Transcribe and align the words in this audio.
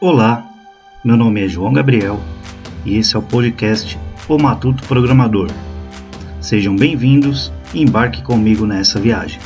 Olá, 0.00 0.44
meu 1.04 1.16
nome 1.16 1.44
é 1.44 1.48
João 1.48 1.72
Gabriel 1.72 2.20
e 2.84 2.98
esse 2.98 3.14
é 3.14 3.18
o 3.18 3.22
podcast 3.22 3.96
O 4.28 4.36
Matuto 4.36 4.82
Programador. 4.88 5.48
Sejam 6.40 6.74
bem-vindos 6.74 7.52
e 7.72 7.80
embarque 7.80 8.20
comigo 8.20 8.66
nessa 8.66 9.00
viagem. 9.00 9.38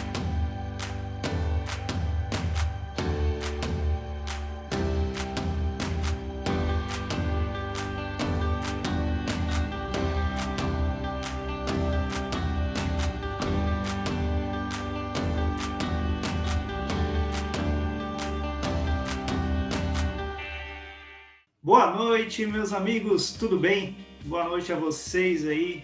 Amigos, 22.78 23.32
tudo 23.32 23.58
bem? 23.58 23.96
Boa 24.24 24.44
noite 24.44 24.72
a 24.72 24.76
vocês 24.76 25.44
aí 25.48 25.82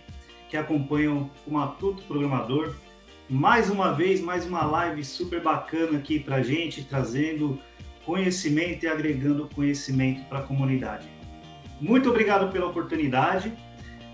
que 0.49 0.57
acompanham 0.57 1.29
o 1.45 1.53
Matuto 1.53 2.05
Programador. 2.05 2.73
Mais 3.29 3.69
uma 3.69 3.93
vez, 3.93 4.21
mais 4.21 4.47
uma 4.47 4.65
live 4.65 5.05
super 5.05 5.43
bacana 5.43 5.99
aqui 5.99 6.21
pra 6.21 6.41
gente, 6.41 6.85
trazendo 6.85 7.59
conhecimento 8.07 8.85
e 8.85 8.87
agregando 8.87 9.51
conhecimento 9.53 10.25
para 10.29 10.39
a 10.39 10.43
comunidade. 10.43 11.09
Muito 11.81 12.11
obrigado 12.11 12.53
pela 12.53 12.67
oportunidade. 12.67 13.53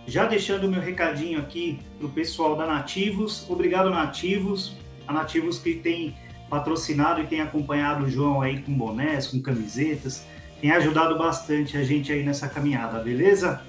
Já 0.06 0.24
deixando 0.24 0.64
o 0.64 0.70
meu 0.70 0.80
recadinho 0.80 1.38
aqui 1.38 1.80
para 1.98 2.06
o 2.06 2.10
pessoal 2.10 2.56
da 2.56 2.66
Nativos. 2.66 3.44
Obrigado, 3.50 3.90
Nativos. 3.90 4.74
A 5.06 5.12
Nativos 5.12 5.58
que 5.58 5.74
tem 5.74 6.16
patrocinado 6.48 7.20
e 7.20 7.26
tem 7.26 7.42
acompanhado 7.42 8.06
o 8.06 8.10
João 8.10 8.40
aí 8.40 8.62
com 8.62 8.72
bonés, 8.72 9.26
com 9.26 9.38
camisetas 9.38 10.24
tem 10.60 10.70
ajudado 10.70 11.16
bastante 11.16 11.76
a 11.76 11.82
gente 11.82 12.12
aí 12.12 12.22
nessa 12.22 12.48
caminhada, 12.48 12.98
beleza? 12.98 13.62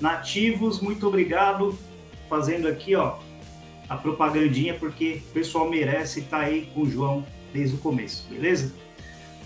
Nativos, 0.00 0.80
muito 0.80 1.06
obrigado. 1.06 1.76
Fazendo 2.28 2.66
aqui, 2.66 2.94
ó, 2.94 3.18
a 3.88 3.96
propagandinha, 3.96 4.74
porque 4.74 5.22
o 5.30 5.32
pessoal 5.32 5.70
merece 5.70 6.20
estar 6.20 6.40
tá 6.40 6.44
aí 6.44 6.68
com 6.74 6.82
o 6.82 6.90
João 6.90 7.24
desde 7.54 7.76
o 7.76 7.78
começo, 7.78 8.26
beleza? 8.28 8.74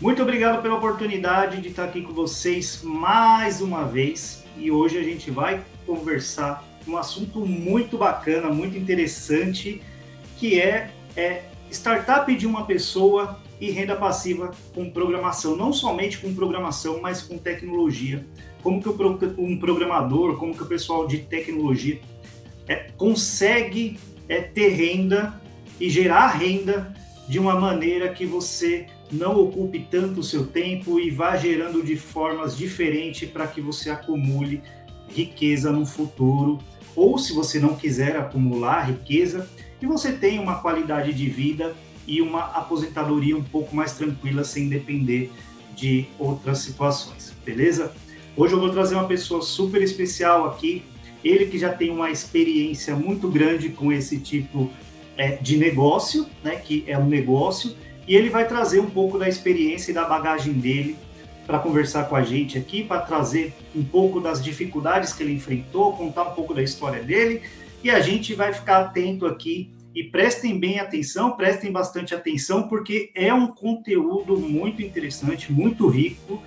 Muito 0.00 0.22
obrigado 0.22 0.62
pela 0.62 0.77
oportunidade 0.77 1.61
de 1.61 1.68
estar 1.68 1.84
aqui 1.84 2.00
com 2.00 2.14
vocês 2.14 2.80
mais 2.83 3.61
uma 3.61 3.84
vez. 3.84 4.44
E 4.56 4.70
hoje 4.70 4.98
a 4.98 5.02
gente 5.02 5.30
vai 5.30 5.62
conversar 5.86 6.64
um 6.88 6.96
assunto 6.96 7.41
muito 7.46 7.98
bacana, 7.98 8.48
muito 8.48 8.78
interessante, 8.78 9.83
que 10.38 10.58
é, 10.58 10.91
é 11.14 11.44
startup 11.70 12.34
de 12.34 12.46
uma 12.46 12.64
pessoa 12.64 13.38
e 13.61 13.70
renda 13.70 13.94
passiva 13.94 14.53
com 14.75 14.91
programação, 14.91 15.55
não 15.55 15.72
somente 15.72 16.19
com 16.19 16.34
programação, 16.34 17.00
mas 17.00 17.20
com 17.22 17.36
tecnologia. 17.36 18.27
Como 18.62 18.83
que 18.83 18.89
um 19.39 19.58
programador, 19.58 20.36
como 20.39 20.55
que 20.55 20.62
o 20.62 20.67
pessoal 20.67 21.06
de 21.06 21.19
tecnologia 21.19 22.00
é, 22.67 22.91
consegue 22.97 23.98
é, 24.28 24.41
ter 24.41 24.69
renda 24.69 25.41
e 25.78 25.91
gerar 25.91 26.28
renda 26.28 26.94
de 27.28 27.39
uma 27.39 27.58
maneira 27.58 28.08
que 28.08 28.25
você 28.25 28.86
não 29.11 29.39
ocupe 29.41 29.86
tanto 29.91 30.20
o 30.20 30.24
seu 30.24 30.47
tempo 30.47 30.98
e 31.00 31.11
vá 31.11 31.36
gerando 31.36 31.83
de 31.83 31.97
formas 31.97 32.56
diferentes 32.56 33.28
para 33.28 33.47
que 33.47 33.61
você 33.61 33.91
acumule 33.91 34.62
riqueza 35.08 35.72
no 35.72 35.84
futuro, 35.84 36.58
ou 36.95 37.19
se 37.19 37.33
você 37.33 37.58
não 37.58 37.74
quiser 37.74 38.17
acumular 38.17 38.89
riqueza, 38.89 39.48
e 39.83 39.86
você 39.86 40.12
tenha 40.12 40.41
uma 40.41 40.61
qualidade 40.61 41.12
de 41.12 41.28
vida 41.28 41.74
e 42.06 42.20
uma 42.20 42.44
aposentadoria 42.46 43.36
um 43.36 43.42
pouco 43.42 43.74
mais 43.74 43.92
tranquila, 43.92 44.44
sem 44.44 44.68
depender 44.68 45.30
de 45.74 46.06
outras 46.18 46.58
situações, 46.58 47.34
beleza? 47.44 47.92
Hoje 48.36 48.54
eu 48.54 48.60
vou 48.60 48.70
trazer 48.70 48.94
uma 48.94 49.06
pessoa 49.06 49.42
super 49.42 49.82
especial 49.82 50.46
aqui, 50.46 50.82
ele 51.24 51.46
que 51.46 51.58
já 51.58 51.72
tem 51.72 51.90
uma 51.90 52.10
experiência 52.10 52.96
muito 52.96 53.28
grande 53.28 53.68
com 53.68 53.92
esse 53.92 54.18
tipo 54.18 54.70
é, 55.16 55.36
de 55.36 55.56
negócio, 55.56 56.27
né, 56.42 56.56
que 56.56 56.84
é 56.86 56.96
um 56.98 57.06
negócio, 57.06 57.74
e 58.06 58.14
ele 58.14 58.30
vai 58.30 58.46
trazer 58.48 58.80
um 58.80 58.89
pouco 58.89 59.18
da 59.18 59.28
experiência 59.28 59.90
e 59.90 59.94
da 59.94 60.05
bagagem 60.05 60.55
dele 60.55 60.96
para 61.46 61.58
conversar 61.58 62.05
com 62.05 62.16
a 62.16 62.22
gente 62.22 62.56
aqui, 62.56 62.84
para 62.84 63.00
trazer 63.00 63.52
um 63.74 63.83
pouco 63.83 64.20
das 64.20 64.42
dificuldades 64.42 65.12
que 65.12 65.22
ele 65.22 65.34
enfrentou, 65.34 65.92
contar 65.92 66.24
um 66.24 66.34
pouco 66.34 66.55
da 66.55 66.62
história 66.62 67.02
dele, 67.02 67.42
e 67.83 67.90
a 67.90 68.00
gente 68.00 68.34
vai 68.34 68.52
ficar 68.52 68.80
atento 68.80 69.27
aqui 69.27 69.70
e 69.95 70.05
prestem 70.05 70.58
bem 70.58 70.78
atenção, 70.78 71.33
prestem 71.33 71.73
bastante 71.73 72.14
atenção, 72.14 72.68
porque 72.68 73.11
é 73.14 73.33
um 73.34 73.48
conteúdo 73.48 74.36
muito 74.39 74.83
interessante, 74.83 75.52
muito 75.52 75.89
rico, 75.89 76.42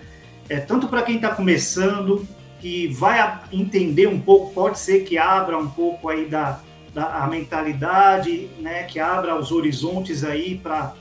é, 0.49 0.59
tanto 0.59 0.87
para 0.87 1.01
quem 1.01 1.17
está 1.17 1.29
começando, 1.29 2.25
que 2.59 2.87
vai 2.87 3.41
entender 3.51 4.07
um 4.07 4.19
pouco, 4.19 4.53
pode 4.53 4.79
ser 4.79 5.03
que 5.03 5.17
abra 5.17 5.57
um 5.57 5.69
pouco 5.69 6.07
aí 6.07 6.25
da, 6.25 6.61
da 6.93 7.23
a 7.23 7.27
mentalidade, 7.27 8.47
né, 8.59 8.83
que 8.83 8.99
abra 8.99 9.37
os 9.37 9.51
horizontes 9.51 10.23
aí 10.23 10.55
para 10.55 10.93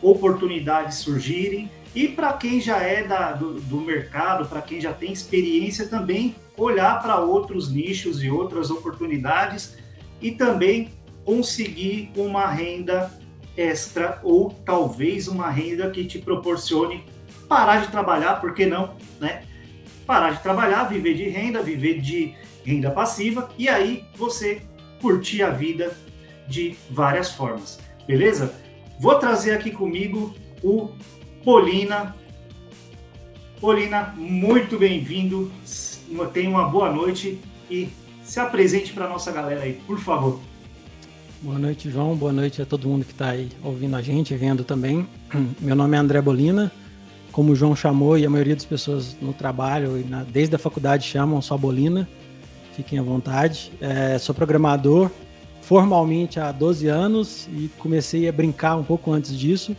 oportunidades 0.00 0.98
surgirem, 0.98 1.68
e 1.94 2.06
para 2.06 2.32
quem 2.34 2.60
já 2.60 2.76
é 2.78 3.02
da, 3.02 3.32
do, 3.32 3.54
do 3.54 3.80
mercado, 3.80 4.48
para 4.48 4.62
quem 4.62 4.80
já 4.80 4.92
tem 4.92 5.12
experiência 5.12 5.88
também, 5.88 6.36
olhar 6.56 7.02
para 7.02 7.18
outros 7.18 7.72
nichos 7.72 8.22
e 8.22 8.30
outras 8.30 8.70
oportunidades. 8.70 9.76
E 10.20 10.32
também 10.32 10.90
conseguir 11.28 12.10
uma 12.16 12.46
renda 12.46 13.12
extra 13.54 14.18
ou 14.22 14.48
talvez 14.64 15.28
uma 15.28 15.50
renda 15.50 15.90
que 15.90 16.06
te 16.06 16.18
proporcione 16.18 17.04
parar 17.46 17.82
de 17.82 17.88
trabalhar, 17.88 18.40
por 18.40 18.54
que 18.54 18.64
não, 18.64 18.96
né? 19.20 19.42
Parar 20.06 20.30
de 20.30 20.42
trabalhar, 20.42 20.84
viver 20.84 21.12
de 21.12 21.28
renda, 21.28 21.62
viver 21.62 22.00
de 22.00 22.34
renda 22.64 22.90
passiva 22.90 23.50
e 23.58 23.68
aí 23.68 24.06
você 24.16 24.62
curtir 25.02 25.42
a 25.42 25.50
vida 25.50 25.94
de 26.48 26.74
várias 26.90 27.30
formas, 27.30 27.78
beleza? 28.06 28.54
Vou 28.98 29.16
trazer 29.16 29.52
aqui 29.52 29.70
comigo 29.70 30.34
o 30.64 30.94
Polina. 31.44 32.16
Polina, 33.60 34.14
muito 34.16 34.78
bem-vindo. 34.78 35.52
Tenha 36.32 36.48
uma 36.48 36.70
boa 36.70 36.90
noite 36.90 37.38
e 37.70 37.90
se 38.22 38.40
apresente 38.40 38.94
para 38.94 39.06
nossa 39.06 39.30
galera 39.30 39.64
aí, 39.64 39.74
por 39.86 39.98
favor. 39.98 40.47
Boa 41.40 41.56
noite, 41.56 41.88
João. 41.88 42.16
Boa 42.16 42.32
noite 42.32 42.60
a 42.60 42.66
todo 42.66 42.88
mundo 42.88 43.04
que 43.04 43.12
está 43.12 43.30
aí 43.30 43.48
ouvindo 43.62 43.94
a 43.94 44.02
gente, 44.02 44.34
vendo 44.34 44.64
também. 44.64 45.08
Meu 45.60 45.76
nome 45.76 45.96
é 45.96 46.00
André 46.00 46.20
Bolina. 46.20 46.72
Como 47.30 47.52
o 47.52 47.54
João 47.54 47.76
chamou, 47.76 48.18
e 48.18 48.26
a 48.26 48.30
maioria 48.30 48.56
das 48.56 48.64
pessoas 48.64 49.16
no 49.22 49.32
trabalho 49.32 50.04
na, 50.08 50.24
desde 50.24 50.56
a 50.56 50.58
faculdade 50.58 51.06
chamam 51.06 51.40
só 51.40 51.56
Bolina. 51.56 52.08
Fiquem 52.74 52.98
à 52.98 53.02
vontade. 53.02 53.70
É, 53.80 54.18
sou 54.18 54.34
programador 54.34 55.12
formalmente 55.62 56.40
há 56.40 56.50
12 56.50 56.88
anos 56.88 57.48
e 57.52 57.70
comecei 57.78 58.28
a 58.28 58.32
brincar 58.32 58.74
um 58.74 58.82
pouco 58.82 59.12
antes 59.12 59.38
disso. 59.38 59.76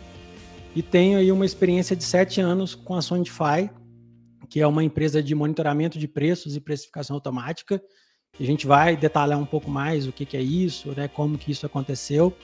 E 0.74 0.80
tenho 0.80 1.18
aí 1.18 1.30
uma 1.30 1.44
experiência 1.44 1.94
de 1.94 2.04
7 2.04 2.40
anos 2.40 2.74
com 2.74 2.94
a 2.94 3.02
Sonify, 3.02 3.68
que 4.48 4.62
é 4.62 4.66
uma 4.66 4.82
empresa 4.82 5.22
de 5.22 5.34
monitoramento 5.34 5.98
de 5.98 6.08
preços 6.08 6.56
e 6.56 6.60
precificação 6.60 7.16
automática 7.16 7.82
a 8.38 8.44
gente 8.44 8.66
vai 8.66 8.96
detalhar 8.96 9.38
um 9.38 9.44
pouco 9.44 9.70
mais 9.70 10.06
o 10.06 10.12
que, 10.12 10.24
que 10.24 10.36
é 10.36 10.40
isso, 10.40 10.92
né, 10.96 11.08
como 11.08 11.36
que 11.36 11.50
isso 11.50 11.66
aconteceu. 11.66 12.34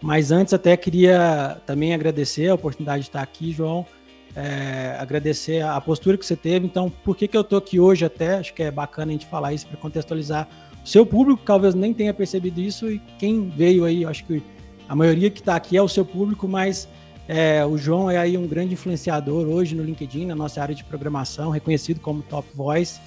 Mas 0.00 0.30
antes 0.30 0.52
até 0.52 0.76
queria 0.76 1.60
também 1.66 1.94
agradecer 1.94 2.48
a 2.48 2.54
oportunidade 2.54 3.02
de 3.02 3.08
estar 3.08 3.22
aqui, 3.22 3.52
João. 3.52 3.86
É, 4.34 4.94
agradecer 4.98 5.62
a 5.62 5.80
postura 5.80 6.18
que 6.18 6.26
você 6.26 6.36
teve. 6.36 6.66
Então, 6.66 6.90
por 6.90 7.16
que, 7.16 7.26
que 7.26 7.36
eu 7.36 7.40
estou 7.40 7.58
aqui 7.58 7.80
hoje 7.80 8.04
até? 8.04 8.34
Acho 8.34 8.52
que 8.52 8.62
é 8.62 8.70
bacana 8.70 9.10
a 9.10 9.12
gente 9.12 9.26
falar 9.26 9.54
isso 9.54 9.66
para 9.66 9.78
contextualizar 9.78 10.46
o 10.84 10.86
seu 10.86 11.06
público, 11.06 11.40
que 11.40 11.46
talvez 11.46 11.74
nem 11.74 11.94
tenha 11.94 12.12
percebido 12.12 12.60
isso, 12.60 12.90
e 12.90 13.00
quem 13.18 13.48
veio 13.48 13.84
aí, 13.84 14.04
acho 14.04 14.24
que 14.26 14.42
a 14.88 14.94
maioria 14.94 15.30
que 15.30 15.40
está 15.40 15.56
aqui 15.56 15.76
é 15.76 15.82
o 15.82 15.88
seu 15.88 16.04
público, 16.04 16.46
mas 16.46 16.86
é, 17.26 17.64
o 17.64 17.76
João 17.76 18.10
é 18.10 18.18
aí 18.18 18.36
um 18.36 18.46
grande 18.46 18.74
influenciador 18.74 19.48
hoje 19.48 19.74
no 19.74 19.82
LinkedIn, 19.82 20.26
na 20.26 20.36
nossa 20.36 20.62
área 20.62 20.74
de 20.74 20.84
programação, 20.84 21.50
reconhecido 21.50 21.98
como 22.00 22.22
Top 22.22 22.46
Voice 22.54 23.00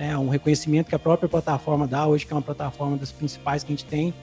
né, 0.00 0.16
um 0.16 0.30
reconhecimento 0.30 0.88
que 0.88 0.94
a 0.94 0.98
própria 0.98 1.28
plataforma 1.28 1.86
dá 1.86 2.06
hoje, 2.06 2.24
que 2.24 2.32
é 2.32 2.36
uma 2.36 2.40
plataforma 2.40 2.96
das 2.96 3.12
principais 3.12 3.62
que 3.62 3.70
a 3.70 3.76
gente 3.76 3.84
tem. 3.84 4.14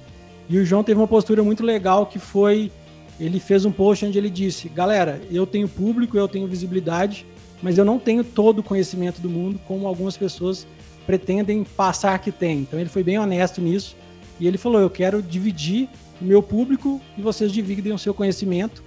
E 0.50 0.58
o 0.58 0.66
João 0.66 0.84
teve 0.84 1.00
uma 1.00 1.08
postura 1.08 1.44
muito 1.44 1.64
legal 1.64 2.08
que 2.08 2.18
foi, 2.18 2.72
ele 3.20 3.40
fez 3.40 3.64
um 3.64 3.72
post 3.72 4.04
onde 4.04 4.18
ele 4.18 4.32
disse, 4.32 4.68
galera, 4.70 5.22
eu 5.30 5.46
tenho 5.46 5.70
público, 5.70 6.18
eu 6.18 6.28
tenho 6.28 6.48
visibilidade, 6.48 7.28
mas 7.62 7.78
eu 7.78 7.86
não 7.86 8.00
tenho 8.00 8.24
todo 8.24 8.60
o 8.60 8.64
conhecimento 8.64 9.22
do 9.22 9.30
mundo 9.30 9.60
como 9.68 9.86
algumas 9.86 10.18
pessoas 10.18 10.66
pretendem 11.06 11.64
passar 11.64 12.18
que 12.20 12.32
tem. 12.32 12.62
Então 12.62 12.80
ele 12.80 12.90
foi 12.90 13.04
bem 13.04 13.20
honesto 13.20 13.62
nisso 13.62 13.96
e 14.40 14.48
ele 14.48 14.58
falou, 14.58 14.82
eu 14.82 14.90
quero 14.90 15.22
dividir 15.22 15.88
o 16.20 16.26
meu 16.26 16.42
público 16.42 17.00
e 17.16 17.22
vocês 17.22 17.52
dividem 17.52 17.94
o 17.94 18.00
seu 18.00 18.16
conhecimento. 18.16 18.84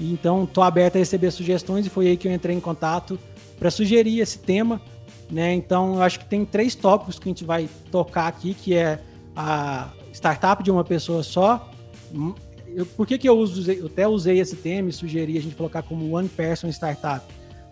E 0.00 0.12
então 0.12 0.42
estou 0.42 0.64
aberto 0.64 0.96
a 0.96 0.98
receber 0.98 1.30
sugestões 1.30 1.86
e 1.86 1.90
foi 1.90 2.08
aí 2.08 2.16
que 2.16 2.26
eu 2.26 2.32
entrei 2.32 2.56
em 2.56 2.60
contato 2.60 3.16
para 3.56 3.70
sugerir 3.70 4.18
esse 4.18 4.40
tema 4.40 4.82
né? 5.30 5.52
Então, 5.54 5.96
eu 5.96 6.02
acho 6.02 6.18
que 6.20 6.24
tem 6.24 6.44
três 6.44 6.74
tópicos 6.74 7.18
que 7.18 7.28
a 7.28 7.30
gente 7.30 7.44
vai 7.44 7.68
tocar 7.90 8.26
aqui, 8.26 8.54
que 8.54 8.74
é 8.74 9.00
a 9.34 9.90
startup 10.12 10.62
de 10.62 10.70
uma 10.70 10.84
pessoa 10.84 11.22
só. 11.22 11.70
Eu, 12.66 12.86
por 12.86 13.06
que, 13.06 13.18
que 13.18 13.28
eu, 13.28 13.36
uso, 13.36 13.70
eu 13.70 13.86
até 13.86 14.06
usei 14.06 14.40
esse 14.40 14.56
tema 14.56 14.88
e 14.88 14.92
sugeri 14.92 15.38
a 15.38 15.40
gente 15.40 15.54
colocar 15.54 15.82
como 15.82 16.16
One 16.16 16.28
Person 16.28 16.68
Startup? 16.68 17.24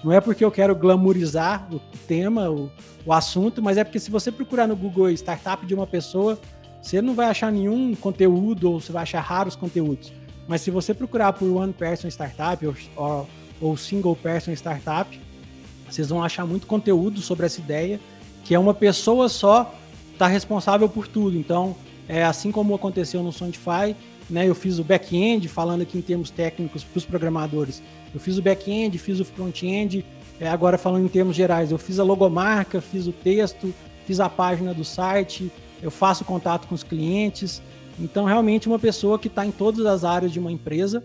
Não 0.02 0.12
é 0.12 0.20
porque 0.20 0.44
eu 0.44 0.50
quero 0.50 0.74
glamourizar 0.74 1.68
o 1.72 1.80
tema, 2.08 2.50
o, 2.50 2.70
o 3.06 3.12
assunto, 3.12 3.62
mas 3.62 3.76
é 3.76 3.84
porque 3.84 4.00
se 4.00 4.10
você 4.10 4.32
procurar 4.32 4.66
no 4.66 4.74
Google 4.74 5.10
startup 5.10 5.64
de 5.64 5.74
uma 5.74 5.86
pessoa, 5.86 6.38
você 6.80 7.00
não 7.00 7.14
vai 7.14 7.26
achar 7.26 7.52
nenhum 7.52 7.94
conteúdo 7.94 8.70
ou 8.70 8.80
você 8.80 8.90
vai 8.90 9.04
achar 9.04 9.20
raros 9.20 9.54
conteúdos. 9.54 10.12
Mas 10.48 10.60
se 10.60 10.70
você 10.70 10.92
procurar 10.92 11.32
por 11.32 11.46
One 11.48 11.72
Person 11.72 12.08
Startup 12.08 12.66
ou, 12.96 13.28
ou 13.60 13.76
Single 13.76 14.16
Person 14.16 14.50
Startup, 14.52 15.20
vocês 15.92 16.08
vão 16.08 16.22
achar 16.22 16.46
muito 16.46 16.66
conteúdo 16.66 17.20
sobre 17.20 17.46
essa 17.46 17.60
ideia, 17.60 18.00
que 18.44 18.54
é 18.54 18.58
uma 18.58 18.74
pessoa 18.74 19.28
só 19.28 19.74
está 20.12 20.26
responsável 20.26 20.88
por 20.88 21.06
tudo. 21.06 21.36
Então, 21.36 21.76
é 22.08 22.24
assim 22.24 22.50
como 22.50 22.74
aconteceu 22.74 23.22
no 23.22 23.32
Sontify, 23.32 23.94
né? 24.28 24.48
Eu 24.48 24.54
fiz 24.54 24.78
o 24.78 24.84
back-end, 24.84 25.48
falando 25.48 25.82
aqui 25.82 25.98
em 25.98 26.02
termos 26.02 26.30
técnicos 26.30 26.82
para 26.82 26.98
os 26.98 27.04
programadores. 27.04 27.82
Eu 28.14 28.20
fiz 28.20 28.38
o 28.38 28.42
back-end, 28.42 28.96
fiz 28.98 29.20
o 29.20 29.24
front-end, 29.24 30.04
é, 30.40 30.48
agora 30.48 30.78
falando 30.78 31.04
em 31.04 31.08
termos 31.08 31.36
gerais, 31.36 31.70
eu 31.70 31.78
fiz 31.78 31.98
a 31.98 32.04
logomarca, 32.04 32.80
fiz 32.80 33.06
o 33.06 33.12
texto, 33.12 33.72
fiz 34.06 34.18
a 34.20 34.28
página 34.28 34.72
do 34.72 34.84
site, 34.84 35.50
eu 35.82 35.90
faço 35.90 36.24
contato 36.24 36.66
com 36.68 36.74
os 36.74 36.82
clientes. 36.82 37.62
Então, 37.98 38.24
realmente, 38.24 38.66
uma 38.66 38.78
pessoa 38.78 39.18
que 39.18 39.28
está 39.28 39.44
em 39.44 39.50
todas 39.50 39.84
as 39.86 40.04
áreas 40.04 40.32
de 40.32 40.40
uma 40.40 40.50
empresa. 40.50 41.04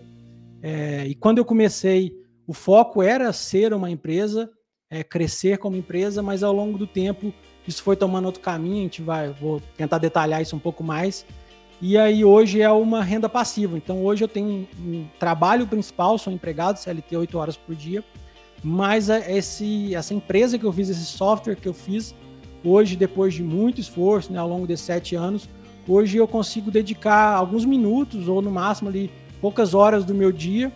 É, 0.62 1.06
e 1.06 1.14
quando 1.14 1.38
eu 1.38 1.44
comecei, 1.44 2.12
o 2.46 2.52
foco 2.52 3.02
era 3.02 3.32
ser 3.32 3.74
uma 3.74 3.90
empresa, 3.90 4.50
é, 4.90 5.04
crescer 5.04 5.58
como 5.58 5.76
empresa, 5.76 6.22
mas 6.22 6.42
ao 6.42 6.52
longo 6.52 6.78
do 6.78 6.86
tempo 6.86 7.32
isso 7.66 7.82
foi 7.82 7.96
tomando 7.96 8.26
outro 8.26 8.40
caminho. 8.40 8.78
A 8.78 8.82
gente 8.82 9.02
vai, 9.02 9.30
vou 9.30 9.60
tentar 9.76 9.98
detalhar 9.98 10.40
isso 10.40 10.56
um 10.56 10.58
pouco 10.58 10.82
mais. 10.82 11.26
E 11.80 11.96
aí 11.96 12.24
hoje 12.24 12.60
é 12.60 12.70
uma 12.70 13.02
renda 13.02 13.28
passiva. 13.28 13.76
Então 13.76 14.04
hoje 14.04 14.24
eu 14.24 14.28
tenho 14.28 14.66
um, 14.80 15.06
trabalho 15.18 15.66
principal, 15.66 16.18
sou 16.18 16.32
empregado 16.32 16.78
CLT 16.78 17.16
8 17.16 17.38
horas 17.38 17.56
por 17.56 17.74
dia, 17.74 18.02
mas 18.62 19.10
é 19.10 19.36
esse, 19.36 19.94
essa 19.94 20.14
empresa 20.14 20.58
que 20.58 20.64
eu 20.64 20.72
fiz, 20.72 20.88
esse 20.88 21.04
software 21.04 21.56
que 21.56 21.68
eu 21.68 21.74
fiz, 21.74 22.14
hoje, 22.64 22.96
depois 22.96 23.34
de 23.34 23.42
muito 23.42 23.80
esforço, 23.80 24.32
né, 24.32 24.38
ao 24.38 24.48
longo 24.48 24.66
desses 24.66 24.84
sete 24.84 25.14
anos, 25.14 25.48
hoje 25.86 26.16
eu 26.16 26.26
consigo 26.26 26.70
dedicar 26.70 27.34
alguns 27.36 27.64
minutos, 27.64 28.26
ou 28.26 28.42
no 28.42 28.50
máximo 28.50 28.88
ali, 28.88 29.12
poucas 29.40 29.74
horas 29.74 30.04
do 30.04 30.14
meu 30.14 30.32
dia, 30.32 30.72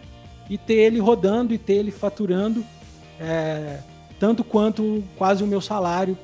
e 0.48 0.56
ter 0.56 0.74
ele 0.74 1.00
rodando 1.00 1.52
e 1.52 1.58
ter 1.58 1.74
ele 1.74 1.90
faturando 1.90 2.64
é, 3.18 3.80
tanto 4.22 4.44
quanto 4.44 5.02
quase 5.16 5.42
o 5.42 5.46
meu 5.48 5.60
salário. 5.60 6.16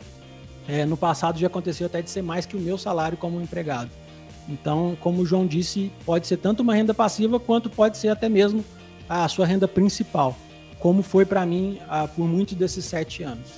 É, 0.68 0.86
no 0.86 0.96
passado 0.96 1.36
já 1.36 1.48
aconteceu 1.48 1.86
até 1.86 2.00
de 2.00 2.08
ser 2.08 2.22
mais 2.22 2.46
que 2.46 2.56
o 2.56 2.60
meu 2.60 2.78
salário 2.78 3.18
como 3.18 3.40
empregado. 3.40 3.90
Então, 4.48 4.96
como 5.00 5.22
o 5.22 5.26
João 5.26 5.44
disse, 5.44 5.90
pode 6.06 6.28
ser 6.28 6.36
tanto 6.36 6.60
uma 6.60 6.76
renda 6.76 6.94
passiva 6.94 7.40
quanto 7.40 7.68
pode 7.68 7.98
ser 7.98 8.10
até 8.10 8.28
mesmo 8.28 8.64
a 9.08 9.26
sua 9.26 9.44
renda 9.44 9.66
principal, 9.66 10.36
como 10.78 11.02
foi 11.02 11.24
para 11.24 11.44
mim 11.44 11.80
ah, 11.88 12.06
por 12.06 12.24
muitos 12.24 12.54
desses 12.54 12.84
sete 12.84 13.24
anos. 13.24 13.48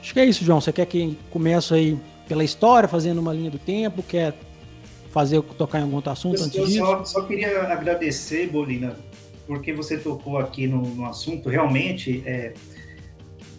Acho 0.00 0.12
que 0.12 0.20
é 0.20 0.24
isso, 0.24 0.44
João. 0.44 0.60
Você 0.60 0.72
quer 0.72 0.86
que 0.86 1.18
comece 1.32 1.74
aí 1.74 1.98
pela 2.28 2.44
história, 2.44 2.88
fazendo 2.88 3.18
uma 3.18 3.32
linha 3.32 3.50
do 3.50 3.58
tempo? 3.58 4.04
Quer 4.04 4.34
fazer 5.10 5.42
tocar 5.42 5.80
em 5.80 5.82
algum 5.82 5.96
outro 5.96 6.12
assunto 6.12 6.38
eu, 6.38 6.44
antes 6.44 6.56
eu 6.56 6.64
disso? 6.64 6.78
Só, 6.78 7.04
só 7.04 7.22
queria 7.22 7.60
agradecer, 7.60 8.48
Bolina, 8.48 8.94
porque 9.48 9.72
você 9.72 9.98
tocou 9.98 10.38
aqui 10.38 10.68
no, 10.68 10.82
no 10.82 11.06
assunto. 11.06 11.48
Realmente, 11.48 12.22
é, 12.24 12.54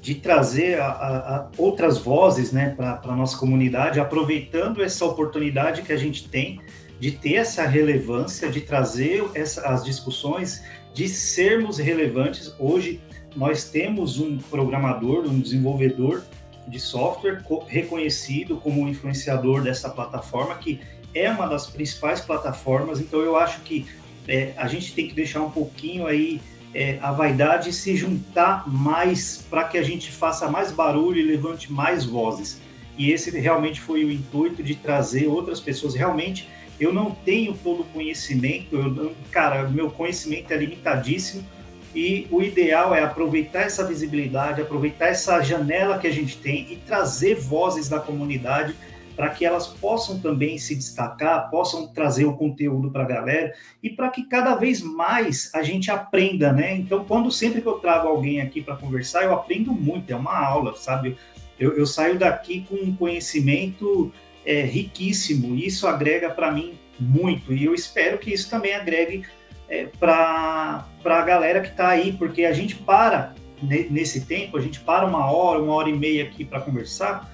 de 0.01 0.15
trazer 0.15 0.81
a, 0.81 0.87
a, 0.87 1.35
a 1.37 1.47
outras 1.57 1.99
vozes 1.99 2.51
né, 2.51 2.73
para 2.75 2.99
a 3.03 3.15
nossa 3.15 3.37
comunidade, 3.37 3.99
aproveitando 3.99 4.83
essa 4.83 5.05
oportunidade 5.05 5.83
que 5.83 5.93
a 5.93 5.97
gente 5.97 6.27
tem 6.27 6.59
de 6.99 7.11
ter 7.11 7.35
essa 7.35 7.65
relevância, 7.65 8.49
de 8.49 8.61
trazer 8.61 9.23
essa, 9.35 9.67
as 9.67 9.83
discussões, 9.83 10.63
de 10.93 11.07
sermos 11.07 11.77
relevantes. 11.77 12.53
Hoje, 12.59 12.99
nós 13.35 13.69
temos 13.69 14.19
um 14.19 14.37
programador, 14.37 15.25
um 15.25 15.39
desenvolvedor 15.39 16.23
de 16.67 16.79
software 16.79 17.43
reconhecido 17.67 18.57
como 18.57 18.87
influenciador 18.87 19.61
dessa 19.61 19.89
plataforma, 19.89 20.55
que 20.55 20.79
é 21.13 21.29
uma 21.29 21.47
das 21.47 21.67
principais 21.67 22.21
plataformas. 22.21 22.99
Então, 22.99 23.19
eu 23.21 23.35
acho 23.35 23.61
que 23.61 23.85
é, 24.27 24.53
a 24.57 24.67
gente 24.67 24.93
tem 24.93 25.07
que 25.07 25.13
deixar 25.13 25.41
um 25.41 25.49
pouquinho 25.49 26.05
aí 26.05 26.41
é, 26.73 26.97
a 27.01 27.11
vaidade 27.11 27.73
se 27.73 27.95
juntar 27.95 28.67
mais 28.67 29.45
para 29.49 29.65
que 29.65 29.77
a 29.77 29.83
gente 29.83 30.11
faça 30.11 30.49
mais 30.49 30.71
barulho 30.71 31.19
e 31.19 31.23
levante 31.23 31.71
mais 31.71 32.05
vozes. 32.05 32.61
E 32.97 33.11
esse 33.11 33.29
realmente 33.31 33.81
foi 33.81 34.03
o 34.03 34.11
intuito 34.11 34.61
de 34.61 34.75
trazer 34.75 35.27
outras 35.27 35.59
pessoas. 35.59 35.95
Realmente, 35.95 36.47
eu 36.79 36.93
não 36.93 37.11
tenho 37.11 37.53
todo 37.53 37.81
o 37.81 37.85
conhecimento, 37.85 38.75
eu, 38.75 39.15
cara, 39.29 39.69
meu 39.69 39.89
conhecimento 39.89 40.51
é 40.51 40.57
limitadíssimo 40.57 41.45
e 41.93 42.27
o 42.31 42.41
ideal 42.41 42.95
é 42.95 43.03
aproveitar 43.03 43.61
essa 43.61 43.85
visibilidade, 43.85 44.61
aproveitar 44.61 45.07
essa 45.07 45.41
janela 45.41 45.99
que 45.99 46.07
a 46.07 46.11
gente 46.11 46.37
tem 46.37 46.71
e 46.71 46.77
trazer 46.77 47.35
vozes 47.35 47.89
da 47.89 47.99
comunidade 47.99 48.75
para 49.15 49.29
que 49.29 49.45
elas 49.45 49.67
possam 49.67 50.19
também 50.19 50.57
se 50.57 50.75
destacar, 50.75 51.49
possam 51.49 51.87
trazer 51.87 52.25
o 52.25 52.35
conteúdo 52.35 52.91
para 52.91 53.03
a 53.03 53.07
galera 53.07 53.53
e 53.81 53.89
para 53.89 54.09
que 54.09 54.23
cada 54.23 54.55
vez 54.55 54.81
mais 54.81 55.51
a 55.53 55.61
gente 55.63 55.91
aprenda, 55.91 56.51
né? 56.51 56.75
Então, 56.75 57.03
quando 57.05 57.31
sempre 57.31 57.61
que 57.61 57.67
eu 57.67 57.79
trago 57.79 58.07
alguém 58.07 58.41
aqui 58.41 58.61
para 58.61 58.75
conversar, 58.75 59.23
eu 59.23 59.33
aprendo 59.33 59.71
muito, 59.71 60.11
é 60.11 60.15
uma 60.15 60.37
aula, 60.37 60.75
sabe? 60.75 61.17
Eu, 61.59 61.77
eu 61.77 61.85
saio 61.85 62.17
daqui 62.17 62.65
com 62.67 62.75
um 62.75 62.95
conhecimento 62.95 64.11
é, 64.45 64.61
riquíssimo, 64.61 65.55
e 65.55 65.67
isso 65.67 65.87
agrega 65.87 66.29
para 66.29 66.51
mim 66.51 66.73
muito, 66.99 67.53
e 67.53 67.65
eu 67.65 67.73
espero 67.73 68.17
que 68.17 68.33
isso 68.33 68.49
também 68.49 68.75
agregue 68.75 69.23
é, 69.69 69.85
para 69.99 70.85
a 71.03 71.21
galera 71.21 71.61
que 71.61 71.69
está 71.69 71.89
aí, 71.89 72.13
porque 72.13 72.45
a 72.45 72.53
gente 72.53 72.75
para 72.75 73.33
nesse 73.61 74.25
tempo, 74.25 74.57
a 74.57 74.61
gente 74.61 74.79
para 74.79 75.05
uma 75.05 75.31
hora, 75.31 75.61
uma 75.61 75.73
hora 75.73 75.89
e 75.89 75.93
meia 75.93 76.23
aqui 76.23 76.43
para 76.43 76.61
conversar, 76.61 77.29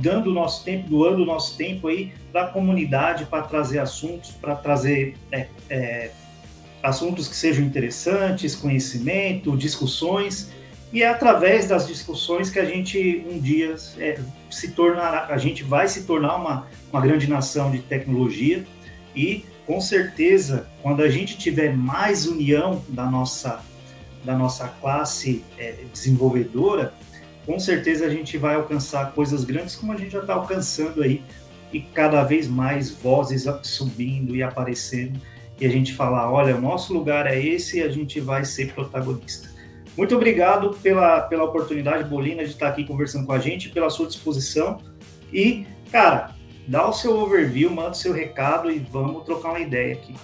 dando 0.00 0.30
o 0.30 0.32
nosso 0.32 0.64
tempo, 0.64 0.88
doando 0.88 1.22
o 1.22 1.26
nosso 1.26 1.56
tempo 1.56 1.88
aí 1.88 2.12
para 2.32 2.44
a 2.44 2.46
comunidade, 2.48 3.26
para 3.26 3.42
trazer 3.42 3.78
assuntos, 3.78 4.30
para 4.30 4.54
trazer 4.54 5.16
é, 5.32 5.46
é, 5.68 6.10
assuntos 6.82 7.28
que 7.28 7.36
sejam 7.36 7.64
interessantes, 7.64 8.54
conhecimento, 8.54 9.56
discussões, 9.56 10.50
e 10.94 11.02
é 11.02 11.08
através 11.08 11.66
das 11.66 11.88
discussões 11.88 12.50
que 12.50 12.58
a 12.60 12.64
gente 12.64 13.26
um 13.28 13.40
dia 13.40 13.74
é, 13.98 14.20
se 14.48 14.70
tornará, 14.70 15.26
a 15.28 15.36
gente 15.36 15.64
vai 15.64 15.88
se 15.88 16.04
tornar 16.04 16.36
uma, 16.36 16.68
uma 16.92 17.00
grande 17.00 17.28
nação 17.28 17.72
de 17.72 17.80
tecnologia. 17.80 18.64
E 19.16 19.44
com 19.66 19.80
certeza 19.80 20.68
quando 20.82 21.02
a 21.02 21.08
gente 21.08 21.36
tiver 21.36 21.76
mais 21.76 22.26
união 22.26 22.80
da 22.88 23.06
nossa 23.06 23.60
da 24.24 24.38
nossa 24.38 24.68
classe 24.80 25.44
é, 25.58 25.74
desenvolvedora, 25.92 26.94
com 27.46 27.58
certeza 27.58 28.06
a 28.06 28.08
gente 28.08 28.38
vai 28.38 28.54
alcançar 28.54 29.12
coisas 29.12 29.44
grandes 29.44 29.76
como 29.76 29.92
a 29.92 29.96
gente 29.96 30.10
já 30.10 30.20
está 30.20 30.34
alcançando 30.34 31.02
aí 31.02 31.22
e 31.72 31.80
cada 31.80 32.22
vez 32.22 32.46
mais 32.48 32.90
vozes 32.90 33.44
subindo 33.62 34.34
e 34.34 34.42
aparecendo 34.42 35.20
e 35.60 35.66
a 35.66 35.68
gente 35.68 35.92
falar, 35.92 36.30
olha, 36.30 36.56
o 36.56 36.60
nosso 36.60 36.92
lugar 36.92 37.26
é 37.26 37.40
esse 37.40 37.78
e 37.78 37.82
a 37.82 37.88
gente 37.88 38.20
vai 38.20 38.44
ser 38.44 38.72
protagonista. 38.72 39.48
Muito 39.96 40.14
obrigado 40.16 40.76
pela, 40.82 41.20
pela 41.20 41.44
oportunidade, 41.44 42.08
Bolina, 42.08 42.44
de 42.44 42.50
estar 42.50 42.68
aqui 42.68 42.84
conversando 42.84 43.26
com 43.26 43.32
a 43.32 43.38
gente, 43.38 43.68
pela 43.68 43.88
sua 43.88 44.06
disposição 44.06 44.80
e, 45.32 45.66
cara, 45.92 46.34
dá 46.66 46.88
o 46.88 46.92
seu 46.92 47.16
overview, 47.16 47.70
manda 47.70 47.90
o 47.90 47.94
seu 47.94 48.12
recado 48.12 48.70
e 48.70 48.78
vamos 48.78 49.24
trocar 49.24 49.50
uma 49.50 49.60
ideia 49.60 49.94
aqui. 49.94 50.14